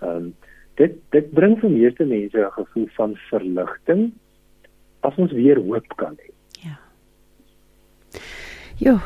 Ehm 0.01 0.17
um, 0.17 0.35
dit 0.79 0.95
dit 1.11 1.31
bring 1.35 1.57
vir 1.59 1.71
meeste 1.71 2.05
mense 2.07 2.39
'n 2.39 2.51
gevoel 2.57 2.89
van 2.97 3.17
verligting 3.31 4.13
as 5.01 5.17
ons 5.17 5.33
weer 5.33 5.59
hoop 5.59 5.97
kan 5.97 6.15
hê. 6.23 6.31
Ja. 6.63 6.79
Jo, 8.79 8.99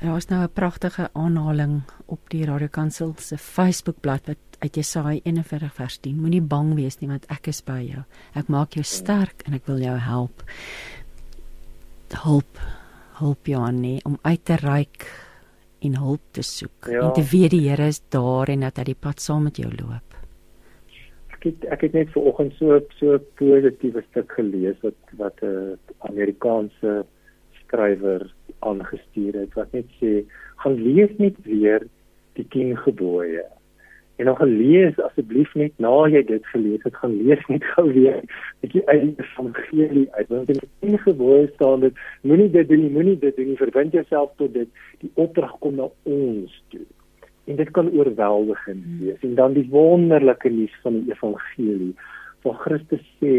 daar 0.00 0.12
was 0.12 0.28
nou 0.28 0.42
'n 0.42 0.52
pragtige 0.52 1.08
aanhaling 1.12 1.82
op 2.06 2.20
die 2.30 2.44
Radiokansel 2.44 3.14
se 3.16 3.38
Facebookblad 3.38 4.26
wat 4.26 4.38
uit 4.58 4.74
Jesaja 4.74 5.20
41 5.22 5.74
vers 5.74 5.98
10 5.98 6.20
moenie 6.20 6.42
bang 6.42 6.74
wees 6.74 6.98
nie 6.98 7.08
want 7.08 7.26
ek 7.26 7.46
is 7.46 7.62
by 7.64 7.80
jou. 7.80 8.02
Ek 8.34 8.48
maak 8.48 8.72
jou 8.72 8.84
sterk 8.84 9.42
en 9.46 9.54
ek 9.54 9.66
wil 9.66 9.78
jou 9.78 9.96
help 9.96 10.42
hulp 12.24 12.58
hulp 13.20 13.46
Johan 13.46 13.80
nie 13.80 14.00
om 14.04 14.18
uit 14.22 14.44
te 14.44 14.56
reik 14.56 15.06
en 15.86 15.96
hulp 15.96 16.22
te 16.36 16.42
soek 16.42 16.90
ja. 16.90 17.00
en 17.02 17.12
te 17.16 17.24
weet 17.32 17.54
die 17.54 17.68
Here 17.68 17.86
is 17.86 18.00
daar 18.14 18.48
en 18.52 18.66
dat 18.66 18.80
hy 18.80 18.90
die 18.90 19.00
pad 19.06 19.20
saam 19.20 19.46
met 19.48 19.60
jou 19.60 19.70
loop. 19.70 20.16
Ek 21.36 21.46
het 21.48 21.64
ek 21.76 21.86
het 21.86 21.96
net 21.96 22.12
vanoggend 22.16 22.56
so 22.58 22.80
so 22.98 23.18
positiewe 23.40 24.02
stuk 24.10 24.32
gelees 24.38 24.76
wat 24.84 25.16
wat 25.22 25.40
'n 25.42 25.46
uh, 25.46 25.78
Amerikaanse 26.10 27.04
skrywer 27.62 28.26
aangestuur 28.58 29.40
het 29.40 29.54
wat 29.54 29.72
net 29.72 29.88
sê 30.00 30.24
gaan 30.62 30.76
lees 30.76 31.12
net 31.18 31.36
weer 31.44 31.86
die 32.36 32.46
10 32.52 32.76
gebooie 32.84 33.44
en 34.20 34.26
dan 34.26 34.36
gelees 34.36 34.98
asseblief 35.00 35.52
net 35.56 35.72
na 35.80 35.90
jy 36.12 36.20
dit 36.28 36.48
gelees 36.52 36.82
het 36.84 36.96
gaan 37.00 37.14
lees 37.22 37.44
net 37.48 37.64
gou 37.72 37.86
weer. 37.88 38.18
Bietjie 38.60 38.82
uit 38.90 39.06
die 39.06 39.14
evangelie 39.24 40.02
uit 40.12 40.28
want 40.28 40.50
in 40.52 40.60
die 40.92 41.00
gebooie 41.06 41.46
staan 41.54 41.86
dit 41.86 42.02
moenie 42.28 42.50
dit 42.52 42.68
doen 42.68 42.82
nie 42.84 42.90
moenie 42.96 43.16
dit 43.22 43.38
doen 43.38 43.48
nie 43.48 43.56
verbind 43.60 43.96
jouself 43.96 44.34
tot 44.42 44.52
dit. 44.58 44.68
Die 45.00 45.08
opdrag 45.24 45.54
kom 45.64 45.80
na 45.80 45.88
ons 46.04 46.58
toe. 46.74 46.84
En 47.48 47.56
dit 47.62 47.72
kan 47.78 47.88
oorweldigend 47.96 48.84
wees. 49.00 49.24
En 49.24 49.34
dan 49.40 49.56
die 49.56 49.64
wonderlike 49.72 50.52
nuus 50.52 50.76
van 50.84 51.00
die 51.00 51.16
evangelie 51.16 51.94
waar 52.44 52.60
Christus 52.66 53.08
sê 53.24 53.34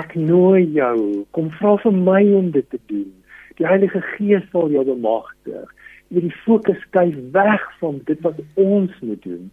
ek 0.00 0.16
nooi 0.16 0.64
jou 0.80 1.26
kom 1.36 1.52
vra 1.60 1.76
vir 1.84 1.96
my 2.08 2.24
om 2.40 2.50
dit 2.56 2.70
te 2.72 2.80
doen. 2.88 3.12
Die 3.60 3.68
Heilige 3.68 4.00
Gees 4.16 4.48
sal 4.48 4.72
jou 4.72 4.88
bemagtig. 4.88 5.70
Jy 6.08 6.24
die 6.24 6.36
fokus 6.48 6.80
skuif 6.88 7.16
weg 7.36 7.70
van 7.84 8.00
dit 8.08 8.20
wat 8.24 8.40
ons 8.56 9.00
moet 9.04 9.24
doen 9.28 9.48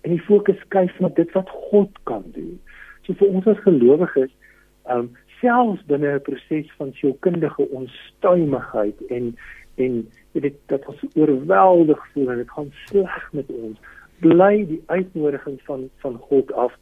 en 0.00 0.10
die 0.14 0.24
fokus 0.26 0.58
skuif 0.66 0.98
na 1.00 1.10
dit 1.14 1.32
wat 1.36 1.50
God 1.70 2.02
kan 2.10 2.24
doen. 2.34 2.58
So 3.06 3.16
vir 3.18 3.28
ons 3.28 3.46
as 3.46 3.64
gelowiges, 3.66 4.34
ehm 4.88 5.08
um, 5.08 5.16
selfs 5.38 5.84
binne 5.86 6.14
'n 6.14 6.24
proses 6.26 6.70
van 6.78 6.92
sielkundige 6.98 7.68
onstuimigheid 7.70 9.06
en 9.06 9.36
en 9.76 10.08
dit 10.32 10.54
dat 10.66 10.86
ons 10.86 11.04
oorweldig 11.14 12.06
voel 12.12 12.30
en 12.30 12.36
dit 12.42 12.50
gaan 12.50 12.72
sleg 12.86 13.28
met 13.32 13.50
ons, 13.50 13.78
bly 14.18 14.66
die 14.66 14.82
uitnodiging 14.86 15.60
van 15.62 15.90
van 16.02 16.16
God 16.30 16.52
af 16.52 16.74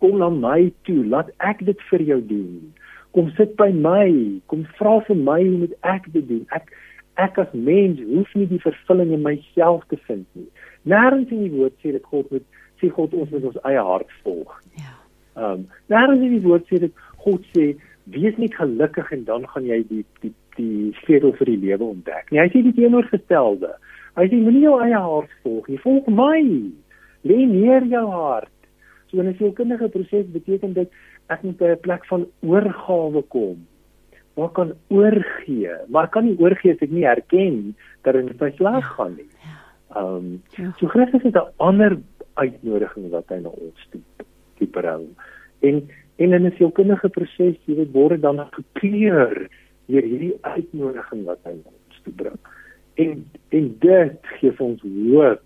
kom 0.00 0.18
na 0.18 0.30
my 0.32 0.72
toe, 0.88 1.04
laat 1.04 1.28
ek 1.44 1.64
dit 1.68 1.80
vir 1.90 2.02
jou 2.02 2.20
doen. 2.26 2.72
Kom 3.12 3.28
sit 3.36 3.56
by 3.60 3.68
my, 3.74 4.08
kom 4.46 4.64
vra 4.78 5.00
vir 5.08 5.18
my 5.18 5.40
hoe 5.42 5.58
moet 5.64 5.76
ek 5.84 6.08
dit 6.14 6.26
doen? 6.28 6.46
Ek 6.56 6.72
ek 7.20 7.36
as 7.42 7.52
mens 7.52 8.00
hoef 8.08 8.30
nie 8.38 8.46
die 8.48 8.62
vervulling 8.62 9.10
in 9.12 9.24
myself 9.26 9.84
te 9.92 9.98
vind 10.06 10.24
nie. 10.38 10.48
Nêrens 10.88 11.30
in 11.30 11.44
die 11.44 11.52
woord 11.52 11.76
sê 11.82 11.92
dit 11.92 12.04
God 12.04 12.30
moet 12.30 12.46
sê 12.80 12.90
God 12.96 13.14
ons 13.14 13.30
moet 13.30 13.46
ons 13.50 13.62
eie 13.68 13.84
hart 13.90 14.12
volg. 14.24 14.52
Ja. 14.80 14.96
Ehm 15.36 15.52
um, 15.52 15.64
nêrens 15.92 16.24
in 16.24 16.36
die 16.36 16.44
woord 16.46 16.66
sê 16.70 16.80
dit 16.86 17.02
God 17.24 17.44
sê 17.56 17.66
wees 18.10 18.36
net 18.40 18.54
gelukkig 18.58 19.12
en 19.16 19.24
dan 19.24 19.46
gaan 19.52 19.66
jy 19.68 19.82
die 19.88 20.04
die 20.24 20.34
die 20.56 20.92
sleutel 21.04 21.32
vir 21.38 21.52
die 21.52 21.60
lewe 21.66 21.90
ontdek. 21.94 22.30
Nee, 22.30 22.42
hy 22.42 22.48
sê 22.52 22.62
die 22.64 22.74
teenoorgestelde. 22.76 23.74
Hy 24.18 24.26
sê 24.28 24.40
moenie 24.40 24.64
jou 24.66 24.78
eie 24.82 24.98
hart 24.98 25.36
volg 25.44 25.68
nie, 25.70 25.78
volg 25.84 26.08
my. 26.12 26.40
Lê 27.28 27.38
neer 27.46 27.86
jou 27.92 28.06
hart. 28.10 28.56
So 29.10 29.20
in 29.20 29.28
'n 29.28 29.36
sielkundige 29.38 29.88
proses 29.88 30.26
beteken 30.32 30.72
dit 30.74 30.90
ek 31.28 31.42
moet 31.42 31.58
by 31.58 31.70
'n 31.76 31.84
plek 31.86 32.06
van 32.06 32.26
oorgawe 32.42 33.22
kom 33.28 33.66
maar 34.40 34.50
kan 34.50 34.72
oorgee, 34.88 35.72
maar 35.88 36.08
kan 36.08 36.24
nie 36.24 36.38
oorgee 36.38 36.72
as 36.72 36.82
ek 36.84 36.92
nie 36.94 37.04
erken 37.04 37.74
dat 38.06 38.16
dit 38.16 38.40
my 38.40 38.50
sleg 38.56 38.86
gaan 38.96 39.16
nie. 39.18 39.28
Ehm 39.96 40.14
um, 40.16 40.42
ja. 40.56 40.72
so 40.78 40.86
Christus 40.86 41.22
het 41.22 41.34
'n 41.34 41.52
ander 41.56 41.98
uitnodiging 42.34 43.10
wat 43.10 43.28
hy 43.28 43.40
na 43.42 43.48
ons 43.48 43.86
toe 43.90 44.00
toe 44.58 44.68
bring. 44.68 45.08
En 45.60 45.88
en 46.16 46.32
in 46.32 46.46
'n 46.46 46.54
sielkundige 46.56 47.08
proses, 47.08 47.56
jy 47.64 47.74
weet, 47.74 47.92
word 47.92 48.22
dan 48.22 48.38
gekleur 48.50 49.48
deur 49.86 50.02
hierdie 50.02 50.38
uitnodiging 50.40 51.24
wat 51.24 51.38
hy 51.42 51.52
na 51.52 51.70
ons 51.72 52.00
toe 52.02 52.12
bring. 52.12 52.38
En 52.94 53.30
en 53.48 53.76
dit 53.78 54.18
gee 54.22 54.52
ons 54.58 54.82
hoop 54.82 55.42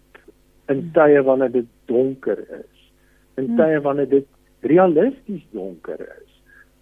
in 0.66 0.78
hmm. 0.80 0.92
tye 0.92 1.22
wanneer 1.22 1.52
dit 1.52 1.66
donker 1.84 2.38
is. 2.38 2.92
In 3.34 3.46
hmm. 3.46 3.56
tye 3.56 3.80
wanneer 3.80 4.08
dit 4.08 4.26
realisties 4.60 5.46
donker 5.50 6.00
is. 6.00 6.32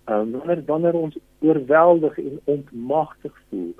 Ehm 0.04 0.20
um, 0.20 0.30
wanneer 0.38 0.62
wanneer 0.66 0.94
ons 0.94 1.18
oorweldig 1.38 2.18
en 2.18 2.40
ontmagtig 2.44 3.34
voel. 3.48 3.74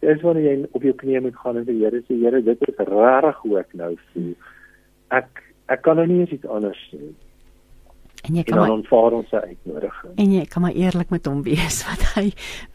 Dis 0.00 0.22
wanneer 0.24 0.46
jy 0.46 0.54
op 0.72 0.84
jou 0.86 0.94
knieë 1.02 1.24
moet 1.26 1.36
gaan 1.36 1.60
en 1.60 1.66
sê 1.68 1.76
Here, 1.76 2.00
sê 2.08 2.16
Here, 2.20 2.40
dit 2.44 2.68
is 2.68 2.78
regtig 2.78 3.42
hoe 3.44 3.58
ek 3.60 3.74
nou 3.78 3.92
voel. 4.12 4.36
Ek 5.16 5.42
ek 5.70 5.80
kan 5.86 6.00
nou 6.00 6.06
nie 6.10 6.24
iets 6.26 6.48
anders 6.48 6.80
sê. 6.90 7.00
En 8.28 8.36
jy 8.36 8.42
kan 8.44 8.58
en 8.58 8.64
dan 8.64 8.72
aanvaar 8.76 9.12
ons 9.16 9.32
uitnodiging. 9.32 10.12
En 10.20 10.32
jy 10.34 10.44
kan 10.50 10.62
maar 10.62 10.76
eerlik 10.76 11.10
met 11.14 11.28
hom 11.28 11.42
wees 11.46 11.76
wat 11.88 12.02
hy 12.14 12.26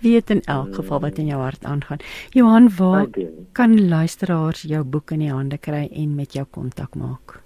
weet 0.01 0.27
in 0.33 0.41
elk 0.49 0.71
geval 0.81 0.99
wat 1.05 1.19
in 1.21 1.29
jou 1.29 1.41
hart 1.41 1.63
aangaan. 1.65 2.01
Johan, 2.33 2.69
waar 2.79 3.07
kan 3.53 3.89
luisteraars 3.89 4.61
jou 4.69 4.83
boek 4.83 5.11
in 5.17 5.21
die 5.27 5.33
hande 5.33 5.57
kry 5.57 5.89
en 5.91 6.15
met 6.17 6.33
jou 6.33 6.45
kontak 6.49 6.95
maak? 6.97 7.45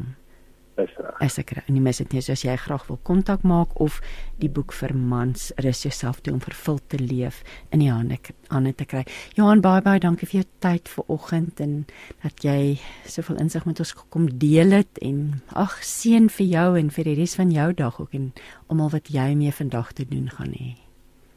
is 0.79 0.93
reg. 0.99 1.21
Is 1.25 1.39
ek 1.41 1.53
reg? 1.57 1.67
En 1.69 1.77
jy 1.79 1.83
mis 1.83 2.01
dit 2.03 2.15
nie 2.15 2.23
as 2.23 2.45
jy 2.45 2.57
graag 2.61 2.87
wil 2.89 2.99
kontak 3.07 3.45
maak 3.47 3.75
of 3.83 3.99
die 4.43 4.51
boek 4.53 4.75
vir 4.77 4.95
mans 4.97 5.49
rus 5.65 5.83
jouself 5.87 6.23
toe 6.23 6.35
om 6.35 6.41
vervul 6.45 6.81
te 6.93 7.01
leef 7.01 7.43
in 7.75 7.85
die 7.85 7.91
hande 7.93 8.19
aan 8.53 8.69
te 8.75 8.87
kry. 8.89 9.05
Johan 9.39 9.63
baie 9.65 9.83
baie 9.85 10.01
dankie 10.03 10.29
vir 10.29 10.43
jou 10.43 10.49
tyd 10.65 10.91
vanoggend 10.93 11.61
en 11.65 11.77
dat 12.25 12.45
jy 12.45 12.79
soveel 13.05 13.41
insig 13.43 13.67
met 13.67 13.81
ons 13.83 13.95
gekom 14.01 14.29
deel 14.39 14.77
het 14.77 15.03
en 15.03 15.43
ag 15.55 15.79
seën 15.85 16.29
vir 16.39 16.47
jou 16.47 16.69
en 16.81 16.91
vir 16.91 17.11
die 17.11 17.17
res 17.21 17.37
van 17.41 17.55
jou 17.55 17.71
dag 17.77 18.01
ook 18.01 18.17
en 18.17 18.33
almal 18.69 18.93
wat 18.97 19.13
jy 19.13 19.33
mee 19.39 19.55
vandag 19.55 19.95
te 19.97 20.09
doen 20.09 20.29
gaan 20.33 20.53
hê. 20.57 20.75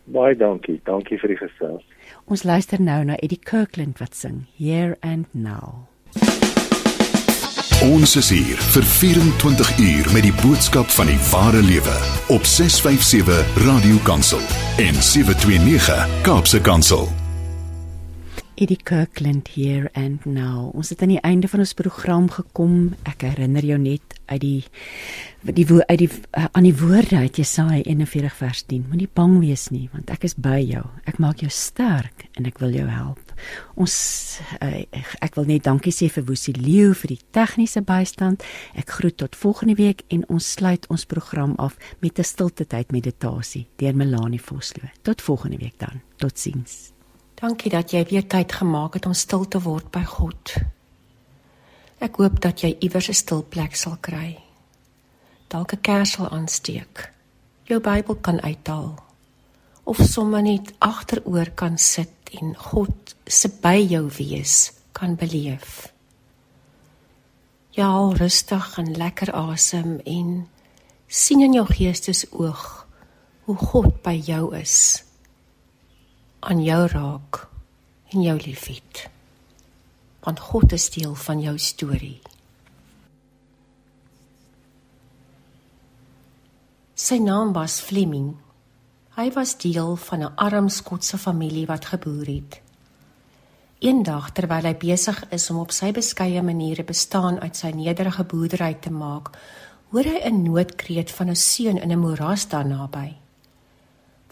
Baie 0.10 0.34
dankie. 0.34 0.80
Dankie 0.90 1.20
vir 1.22 1.36
die 1.36 1.38
gesels. 1.38 1.86
Ons 2.26 2.44
luister 2.44 2.82
nou 2.82 3.04
na 3.06 3.18
Eddie 3.22 3.38
Kirkland 3.38 4.02
wat 4.02 4.18
sing 4.18 4.48
Here 4.58 4.98
and 5.06 5.30
Now. 5.34 5.86
Ons 7.80 8.18
is 8.20 8.28
hier 8.28 8.58
vir 8.74 8.84
24 8.84 9.70
uur 9.80 10.08
met 10.12 10.26
die 10.26 10.34
boodskap 10.42 10.90
van 10.92 11.08
die 11.08 11.20
ware 11.30 11.62
lewe 11.64 11.94
op 12.28 12.44
657 12.44 13.54
Radio 13.64 14.02
Kansel 14.04 14.42
en 14.84 15.00
729 15.00 16.20
Kaapse 16.28 16.60
Kansel. 16.60 17.08
Eddie 18.60 18.82
Kirkland 18.84 19.48
hier 19.56 19.88
and 19.96 20.26
now. 20.28 20.76
Ons 20.76 20.92
het 20.92 21.06
aan 21.06 21.14
die 21.14 21.22
einde 21.24 21.48
van 21.48 21.64
ons 21.64 21.72
program 21.72 22.28
gekom. 22.28 22.98
Ek 23.08 23.24
herinner 23.24 23.64
jou 23.64 23.80
net 23.80 24.09
uit 24.30 24.42
die 24.42 24.64
die 25.40 25.66
uit 25.72 26.00
die 26.02 26.10
aan 26.52 26.66
die 26.68 26.76
woorde 26.76 27.16
uit 27.16 27.38
Jesaja 27.40 27.80
41 27.84 28.34
vers 28.36 28.64
10. 28.68 28.86
Moenie 28.90 29.08
bang 29.14 29.38
wees 29.40 29.70
nie, 29.72 29.88
want 29.94 30.10
ek 30.12 30.26
is 30.28 30.36
by 30.36 30.58
jou. 30.60 30.84
Ek 31.08 31.20
maak 31.24 31.40
jou 31.44 31.52
sterk 31.54 32.26
en 32.36 32.48
ek 32.50 32.60
wil 32.60 32.76
jou 32.76 32.88
help. 32.92 33.32
Ons 33.80 33.96
uh, 34.60 34.84
ek 35.24 35.38
wil 35.40 35.48
net 35.48 35.64
dankie 35.64 35.94
sê 35.96 36.10
vir 36.12 36.28
Woesie 36.28 36.58
Leo 36.60 36.92
vir 36.92 37.16
die 37.16 37.22
tegniese 37.36 37.82
bystand. 37.88 38.44
Ek 38.76 38.92
groet 39.00 39.16
tot 39.22 39.40
volgende 39.40 39.78
week 39.80 40.04
en 40.12 40.26
ons 40.28 40.52
sluit 40.58 40.86
ons 40.92 41.08
program 41.08 41.56
af 41.58 41.78
met 42.04 42.20
'n 42.20 42.28
stilte 42.28 42.68
tyd 42.68 42.92
meditasie 42.92 43.68
deur 43.78 43.96
Melanie 43.96 44.42
Vosloo. 44.42 44.92
Tot 45.02 45.22
volgende 45.22 45.58
week 45.58 45.80
dan. 45.80 46.02
Totsiens. 46.18 46.92
Dankie 47.40 47.72
dat 47.72 47.92
jy 47.92 48.04
weer 48.10 48.28
tyd 48.28 48.52
gemaak 48.52 48.94
het 48.94 49.06
om 49.06 49.14
stil 49.14 49.48
te 49.48 49.62
word 49.64 49.92
by 49.92 50.04
God. 50.04 50.79
Ek 52.00 52.16
hoop 52.16 52.40
dat 52.42 52.62
jy 52.64 52.78
iewers 52.80 53.10
'n 53.10 53.14
stil 53.14 53.44
plek 53.44 53.76
sal 53.76 53.98
kry. 54.02 54.40
Dalk 55.48 55.74
'n 55.74 55.82
kers 55.82 56.12
sal 56.12 56.30
aansteek. 56.30 57.12
Jou 57.64 57.80
Bybel 57.80 58.16
kan 58.16 58.42
uithaal 58.42 59.10
of 59.84 59.98
sommer 59.98 60.42
net 60.42 60.74
agteroor 60.80 61.50
kan 61.56 61.78
sit 61.78 62.30
en 62.42 62.54
God 62.56 63.16
se 63.26 63.50
by 63.62 63.80
jou 63.90 64.06
wees 64.18 64.72
kan 64.92 65.16
beleef. 65.16 65.94
Ja, 67.74 67.90
rustig 68.14 68.78
en 68.78 68.98
lekker 68.98 69.34
asem 69.34 70.00
en 70.06 70.50
sien 71.08 71.42
in 71.42 71.54
jou 71.54 71.66
geestesoog 71.66 72.66
hoe 73.44 73.56
God 73.58 74.02
by 74.06 74.14
jou 74.14 74.56
is 74.56 75.04
aan 76.40 76.62
jou 76.64 76.88
raak 76.88 77.48
en 78.14 78.22
jou 78.22 78.38
liefhet. 78.46 79.10
Want 80.30 80.40
God 80.46 80.74
is 80.78 80.92
deel 80.94 81.16
van 81.18 81.40
jou 81.42 81.56
storie. 81.58 82.20
Sy 86.94 87.18
naam 87.18 87.50
was 87.56 87.80
Fleming. 87.82 88.36
Hy 89.16 89.26
was 89.34 89.56
deel 89.58 89.96
van 89.96 90.22
'n 90.24 90.36
arm 90.36 90.70
Skotse 90.70 91.18
familie 91.18 91.66
wat 91.66 91.86
geboer 91.86 92.28
het. 92.28 92.62
Eendag 93.80 94.30
terwyl 94.32 94.70
hy 94.70 94.76
besig 94.78 95.24
is 95.32 95.50
om 95.50 95.58
op 95.60 95.72
sy 95.72 95.92
beskeie 95.92 96.42
maniere 96.42 96.84
bestaan 96.84 97.40
uit 97.40 97.56
sy 97.56 97.72
nederige 97.72 98.24
boerdery 98.24 98.74
te 98.74 98.92
maak, 98.92 99.38
hoor 99.90 100.04
hy 100.04 100.20
'n 100.30 100.44
noodkreet 100.44 101.12
van 101.12 101.30
'n 101.30 101.36
seun 101.36 101.78
in 101.78 101.92
'n 101.92 102.00
moeras 102.00 102.48
daar 102.48 102.68
naby. 102.68 103.16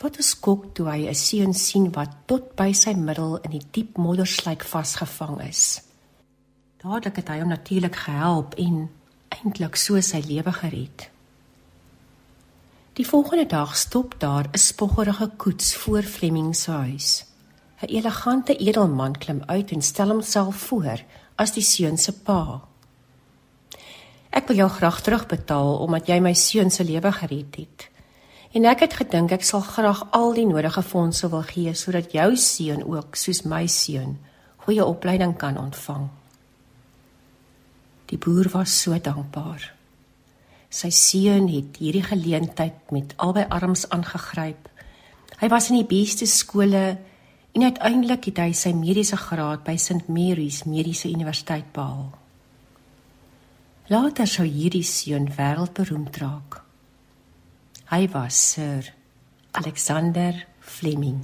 Wat 0.01 0.17
'n 0.17 0.21
skok 0.23 0.75
toe 0.75 0.89
hy 0.89 1.07
'n 1.09 1.15
seun 1.15 1.53
sien 1.53 1.91
wat 1.91 2.09
tot 2.25 2.55
by 2.55 2.71
sy 2.71 2.93
middel 2.93 3.37
in 3.37 3.51
die 3.51 3.65
diep 3.71 3.97
moddersluik 3.97 4.63
vasgevang 4.63 5.41
is. 5.41 5.86
Dadelik 6.77 7.15
het 7.17 7.29
hy 7.33 7.39
hom 7.41 7.49
natuurlik 7.49 7.95
gehelp 8.05 8.51
en 8.61 8.83
eintlik 9.33 9.79
so 9.81 9.97
sy 10.05 10.19
lewe 10.21 10.51
gered. 10.53 11.07
Die 12.97 13.05
volgende 13.05 13.47
dag 13.49 13.73
stop 13.75 14.13
daar 14.21 14.45
'n 14.53 14.57
spoggerige 14.57 15.27
koets 15.37 15.75
voor 15.75 16.03
Fleming 16.03 16.55
se 16.55 16.71
huis. 16.71 17.25
'n 17.81 17.85
Elegante 17.85 18.55
edelman 18.55 19.17
klim 19.17 19.41
uit 19.45 19.71
en 19.71 19.81
stel 19.81 20.07
homself 20.07 20.55
voor 20.55 21.01
as 21.35 21.51
die 21.51 21.63
seun 21.63 21.97
se 21.97 22.13
pa. 22.13 22.61
Ek 24.29 24.47
wil 24.47 24.55
jou 24.55 24.69
graag 24.69 25.01
terugbetaal 25.01 25.77
omdat 25.77 26.07
jy 26.07 26.19
my 26.19 26.33
seun 26.33 26.71
se 26.71 26.83
lewe 26.83 27.11
gered 27.11 27.55
het. 27.55 27.89
En 28.51 28.65
ek 28.65 28.79
het 28.79 28.93
gedink 28.93 29.31
ek 29.31 29.43
sal 29.43 29.61
graag 29.61 30.11
al 30.11 30.33
die 30.33 30.45
nodige 30.45 30.83
fondse 30.83 31.29
wil 31.29 31.43
gee 31.43 31.73
sodat 31.73 32.11
jou 32.11 32.35
seun 32.35 32.83
ook 32.83 33.15
soos 33.15 33.41
my 33.41 33.67
seun 33.67 34.19
goeie 34.57 34.85
opleiding 34.85 35.37
kan 35.37 35.57
ontvang. 35.57 36.09
Die 38.07 38.17
boer 38.17 38.47
was 38.53 38.71
so 38.81 38.95
dankbaar. 38.95 39.73
Sy 40.71 40.91
seun 40.95 41.47
het 41.51 41.79
hierdie 41.81 42.05
geleentheid 42.05 42.91
met 42.95 43.15
albei 43.23 43.45
arms 43.51 43.87
aangegryp. 43.91 44.69
Hy 45.39 45.49
was 45.51 45.69
in 45.71 45.81
die 45.81 45.87
beste 45.87 46.27
skole 46.27 46.85
en 47.51 47.63
uiteindelik 47.63 48.29
het 48.29 48.39
hy 48.43 48.53
sy 48.55 48.71
mediese 48.75 49.19
graad 49.19 49.63
by 49.67 49.75
St 49.79 50.07
Mary's 50.11 50.63
Mediese 50.69 51.11
Universiteit 51.11 51.71
behaal. 51.75 52.11
Later 53.91 54.27
sou 54.27 54.43
hierdie 54.47 54.83
seun 54.83 55.29
wêreldberoemd 55.35 56.19
raak. 56.23 56.61
Hy 57.87 58.03
was 58.11 58.39
Sir 58.53 58.91
Alexander 59.55 60.43
Fleming. 60.59 61.21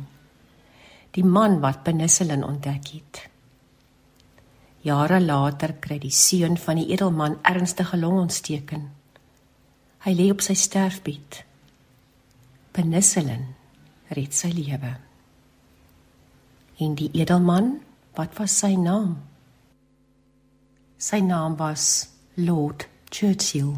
Die 1.14 1.26
man 1.28 1.60
wat 1.62 1.84
penicillin 1.84 2.44
ontdek 2.48 2.88
het. 2.96 3.28
Jare 4.84 5.22
later 5.24 5.78
kry 5.80 5.96
die 6.04 6.12
seun 6.12 6.58
van 6.60 6.80
die 6.82 6.90
edelman 6.92 7.38
ernstige 7.48 7.96
longontsteking. 7.98 8.90
Hy 10.04 10.12
lê 10.18 10.28
op 10.34 10.44
sy 10.44 10.58
sterfbed. 10.60 11.40
Penicillin 12.76 13.46
red 14.12 14.36
sy 14.36 14.52
lewe. 14.52 14.92
En 16.84 16.98
die 17.00 17.08
edelman, 17.16 17.78
wat 18.18 18.36
was 18.40 18.58
sy 18.60 18.74
naam? 18.76 19.16
Sy 21.00 21.22
naam 21.24 21.56
was 21.60 22.10
Lord 22.36 22.88
Churchill. 23.10 23.78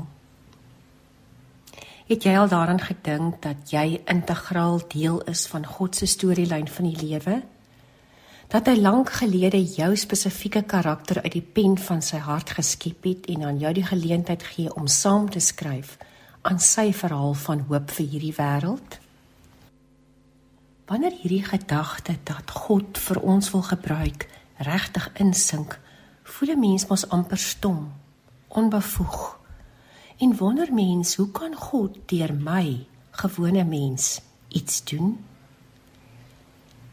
Het 2.05 2.25
jy 2.25 2.33
al 2.37 2.49
daaraan 2.49 2.81
gedink 2.81 3.41
dat 3.45 3.69
jy 3.73 4.01
integraal 4.09 4.81
deel 4.89 5.21
is 5.29 5.45
van 5.49 5.65
God 5.65 5.97
se 5.97 6.09
storielyn 6.09 6.67
van 6.69 6.89
die 6.89 6.97
lewe? 7.01 7.43
Dat 8.55 8.69
hy 8.71 8.77
lank 8.79 9.09
gelede 9.11 9.59
jou 9.59 9.89
spesifieke 9.99 10.61
karakter 10.63 11.17
uit 11.25 11.33
die 11.33 11.43
pen 11.43 11.73
van 11.75 11.99
sy 11.99 12.21
hart 12.23 12.53
geskep 12.55 13.03
het 13.03 13.25
en 13.33 13.43
aan 13.43 13.57
jou 13.59 13.73
die 13.75 13.83
geleentheid 13.83 14.45
gee 14.47 14.71
om 14.79 14.87
saam 14.87 15.25
te 15.29 15.41
skryf 15.43 15.97
aan 16.47 16.61
sy 16.63 16.93
verhaal 16.95 17.35
van 17.35 17.65
hoop 17.67 17.91
vir 17.97 18.07
hierdie 18.13 18.31
wêreld? 18.37 18.95
Wanneer 20.87 21.19
hierdie 21.19 21.43
gedagte 21.43 22.15
dat 22.23 22.55
God 22.55 22.95
vir 22.95 23.19
ons 23.19 23.51
wil 23.51 23.65
gebruik 23.73 24.29
regtig 24.71 25.09
insink, 25.19 25.75
voel 26.23 26.55
'n 26.55 26.59
mens 26.59 26.87
mos 26.87 27.09
amper 27.09 27.37
stom, 27.37 27.91
onbevoeg 28.47 29.35
En 30.17 30.37
wonder 30.37 30.73
mens, 30.73 31.15
hoe 31.15 31.31
kan 31.31 31.55
God 31.55 31.97
deur 32.05 32.33
my, 32.33 32.85
gewone 33.11 33.63
mens, 33.63 34.21
iets 34.47 34.83
doen? 34.83 35.25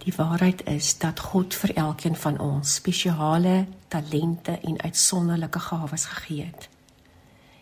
Die 0.03 0.13
waarheid 0.17 0.67
is 0.67 0.99
dat 0.99 1.21
God 1.21 1.55
vir 1.55 1.75
elkeen 1.79 2.17
van 2.17 2.39
ons 2.43 2.75
spesiale 2.75 3.67
talente 3.89 4.59
en 4.61 4.81
uitsonderlike 4.81 5.59
gawes 5.59 6.05
gegee 6.05 6.45
het. 6.45 6.69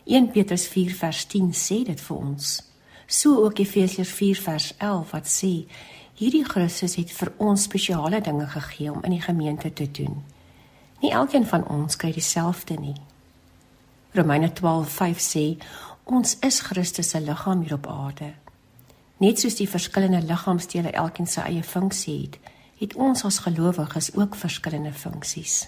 1 0.05 0.31
Petrus 0.31 0.67
4 0.69 0.95
vers 0.95 1.25
10 1.25 1.53
sê 1.53 1.83
dit 1.85 2.01
vir 2.01 2.17
ons. 2.17 2.63
So 3.07 3.45
ook 3.45 3.59
Efesiërs 3.59 4.13
4 4.17 4.41
vers 4.41 4.73
11 4.79 5.11
wat 5.11 5.29
sê 5.29 5.53
hierdie 6.17 6.45
Christus 6.45 6.97
het 6.97 7.13
vir 7.13 7.33
ons 7.37 7.63
spesiale 7.69 8.21
dinge 8.25 8.47
gegee 8.47 8.93
om 8.93 9.05
in 9.05 9.19
die 9.19 9.23
gemeente 9.23 9.73
te 9.73 9.91
doen. 9.91 10.23
Nie 11.01 11.13
elkeen 11.13 11.47
van 11.47 11.69
ons 11.69 11.97
kry 11.97 12.13
dieselfde 12.13 12.81
nie. 12.81 12.97
Romeine 14.17 14.53
12:5 14.53 15.21
sê 15.21 15.45
ons 16.05 16.37
is 16.41 16.61
Christus 16.61 17.11
se 17.11 17.21
liggaam 17.21 17.63
hier 17.63 17.75
op 17.75 17.87
aarde. 17.87 18.33
Net 19.21 19.41
soos 19.41 19.59
die 19.59 19.69
verskillende 19.69 20.23
liggaamsdele 20.25 20.95
elkeen 20.97 21.29
sy 21.29 21.43
eie 21.45 21.65
funksie 21.67 22.15
het, 22.23 22.39
het 22.81 22.95
ons 22.97 23.25
as 23.29 23.43
gelowiges 23.45 24.15
ook 24.17 24.39
verskillende 24.41 24.93
funksies. 24.97 25.67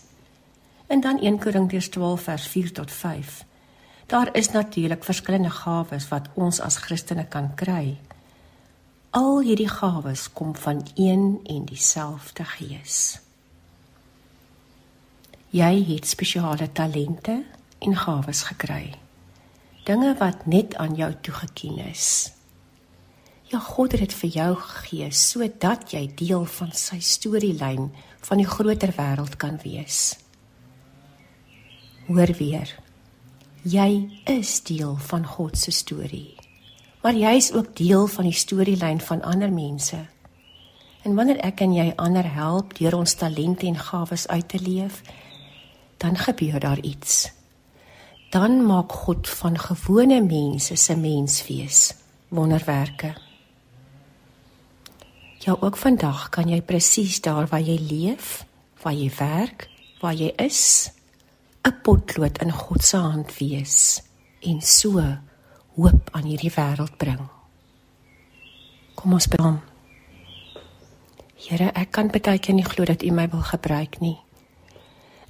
En 0.88 1.04
dan 1.04 1.20
1 1.20 1.38
Korintiërs 1.38 1.90
12 1.92 2.24
vers 2.30 2.46
4 2.48 2.72
tot 2.72 2.90
5. 2.90 3.44
Daar 4.08 4.32
is 4.36 4.50
natuurlik 4.56 5.04
verskillende 5.04 5.50
gawes 5.50 6.08
wat 6.08 6.32
ons 6.34 6.60
as 6.60 6.80
Christene 6.80 7.26
kan 7.28 7.52
kry. 7.54 7.98
Al 9.10 9.40
hierdie 9.44 9.68
gawes 9.68 10.30
kom 10.32 10.56
van 10.56 10.80
een 10.96 11.40
en 11.44 11.64
dieselfde 11.68 12.44
Gees. 12.44 13.20
Jy 15.52 15.84
het 15.92 16.08
spesiale 16.08 16.72
talente 16.72 17.42
en 17.78 17.96
gawes 17.96 18.46
gekry. 18.48 18.94
Dinge 19.84 20.14
wat 20.16 20.46
net 20.46 20.76
aan 20.80 20.94
jou 20.96 21.12
toegeken 21.20 21.90
is. 21.90 22.32
Ja, 23.52 23.58
God 23.60 23.92
het 23.92 24.00
dit 24.00 24.14
vir 24.16 24.30
jou 24.32 24.52
gegee 24.56 25.10
sodat 25.12 25.90
jy 25.92 26.06
deel 26.16 26.46
van 26.48 26.70
sy 26.72 26.98
storielyn 27.04 27.90
van 28.24 28.40
die 28.40 28.48
groter 28.48 28.94
wêreld 28.96 29.36
kan 29.36 29.58
wees. 29.60 30.14
Hoor 32.08 32.32
weer. 32.38 32.70
Jy 33.62 34.08
is 34.30 34.54
deel 34.66 34.96
van 35.10 35.26
God 35.26 35.58
se 35.58 35.70
storie. 35.70 36.32
Maar 37.02 37.18
jy 37.18 37.34
is 37.36 37.52
ook 37.52 37.76
deel 37.76 38.06
van 38.06 38.26
die 38.30 38.36
storielyn 38.36 39.02
van 39.04 39.22
ander 39.22 39.52
mense. 39.52 40.00
En 41.02 41.14
wanneer 41.18 41.42
ek 41.44 41.60
en 41.60 41.76
jy 41.76 41.92
ander 42.00 42.26
help 42.34 42.74
deur 42.78 42.96
ons 43.02 43.14
talente 43.14 43.66
en 43.66 43.78
gawes 43.78 44.26
uit 44.28 44.48
te 44.48 44.58
leef, 44.62 45.02
dan 45.98 46.16
gebeur 46.16 46.60
daar 46.62 46.80
iets 46.80 47.28
dan 48.32 48.66
maak 48.66 48.92
God 48.92 49.28
van 49.28 49.58
gewone 49.58 50.22
mense 50.24 50.76
se 50.76 50.96
menswees 50.96 51.94
wonderwerke. 52.28 53.12
Ja, 55.43 55.56
ook 55.60 55.77
vandag 55.77 56.28
kan 56.31 56.47
jy 56.47 56.60
presies 56.62 57.16
daar 57.20 57.48
waar 57.51 57.62
jy 57.66 57.74
leef, 57.74 58.44
waar 58.82 58.94
jy 58.94 59.09
werk, 59.19 59.66
waar 59.98 60.14
jy 60.14 60.31
is, 60.39 60.90
'n 61.66 61.74
potlood 61.82 62.39
in 62.43 62.52
God 62.52 62.85
se 62.85 62.97
hand 62.97 63.39
wees 63.39 64.02
en 64.40 64.60
so 64.60 65.02
hoop 65.74 66.09
aan 66.12 66.23
hierdie 66.23 66.52
wêreld 66.55 66.97
bring. 66.97 67.28
Kom 68.94 69.12
ons 69.12 69.27
bid. 69.27 69.43
Here, 71.35 71.70
ek 71.74 71.90
kan 71.90 72.06
baie 72.06 72.39
keer 72.39 72.55
nie 72.55 72.64
glo 72.64 72.85
dat 72.85 73.02
U 73.02 73.10
my 73.10 73.28
wil 73.28 73.43
gebruik 73.43 74.01
nie. 74.01 74.19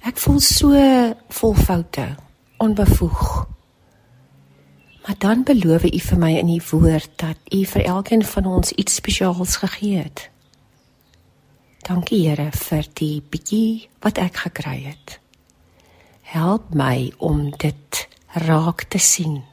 Ek 0.05 0.17
voel 0.17 0.39
so 0.39 0.69
vol 1.29 1.53
foute, 1.53 2.15
onbevoeg. 2.57 3.47
Maar 5.03 5.15
dan 5.17 5.43
beloof 5.43 5.83
U 5.83 5.99
vir 5.99 6.17
my 6.17 6.31
in 6.39 6.49
U 6.49 6.61
woord 6.69 7.09
dat 7.15 7.37
U 7.51 7.65
vir 7.65 7.83
elkeen 7.83 8.25
van 8.25 8.45
ons 8.45 8.71
iets 8.71 8.95
spesiaals 8.95 9.55
gegee 9.55 9.97
het. 9.97 10.29
Dankie 11.83 12.29
Here 12.29 12.51
vir 12.51 12.87
die 12.93 13.19
bietjie 13.29 13.89
wat 13.99 14.17
ek 14.17 14.45
gekry 14.45 14.77
het. 14.87 15.19
Help 16.21 16.71
my 16.71 17.11
om 17.17 17.49
dit 17.51 18.07
raak 18.47 18.87
te 18.87 18.97
sien 18.97 19.43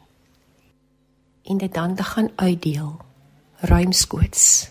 en 1.43 1.59
dit 1.59 1.75
dan 1.75 1.95
te 1.99 2.07
gaan 2.07 2.31
uitdeel 2.37 2.95
ruimskoots. 3.67 4.71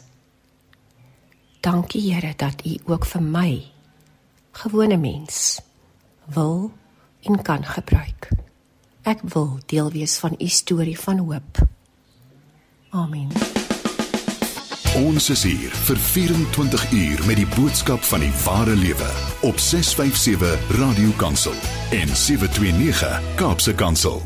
Dankie 1.59 2.13
Here 2.13 2.33
dat 2.37 2.63
U 2.65 2.79
ook 2.87 3.05
vir 3.05 3.21
my 3.21 3.51
gewone 4.51 4.97
mens 4.97 5.59
wil 6.25 6.71
en 7.21 7.41
kan 7.41 7.65
gebruik. 7.65 8.29
Ek 9.09 9.23
wil 9.33 9.57
deel 9.65 9.89
wees 9.91 10.17
van 10.21 10.35
U 10.37 10.47
storie 10.47 10.99
van 10.99 11.17
hoop. 11.17 11.57
Amen. 12.89 13.31
Ons 14.99 15.29
is 15.33 15.43
hier 15.47 15.73
vir 15.87 15.97
24 15.97 16.85
uur 16.91 17.25
met 17.25 17.39
die 17.41 17.47
boodskap 17.55 18.05
van 18.05 18.21
die 18.25 18.33
ware 18.43 18.75
lewe 18.77 19.11
op 19.47 19.57
657 19.57 20.77
Radio 20.77 21.13
Kansel 21.17 21.57
en 21.95 22.11
729 22.13 23.21
Kaapse 23.41 23.73
Kansel 23.73 24.21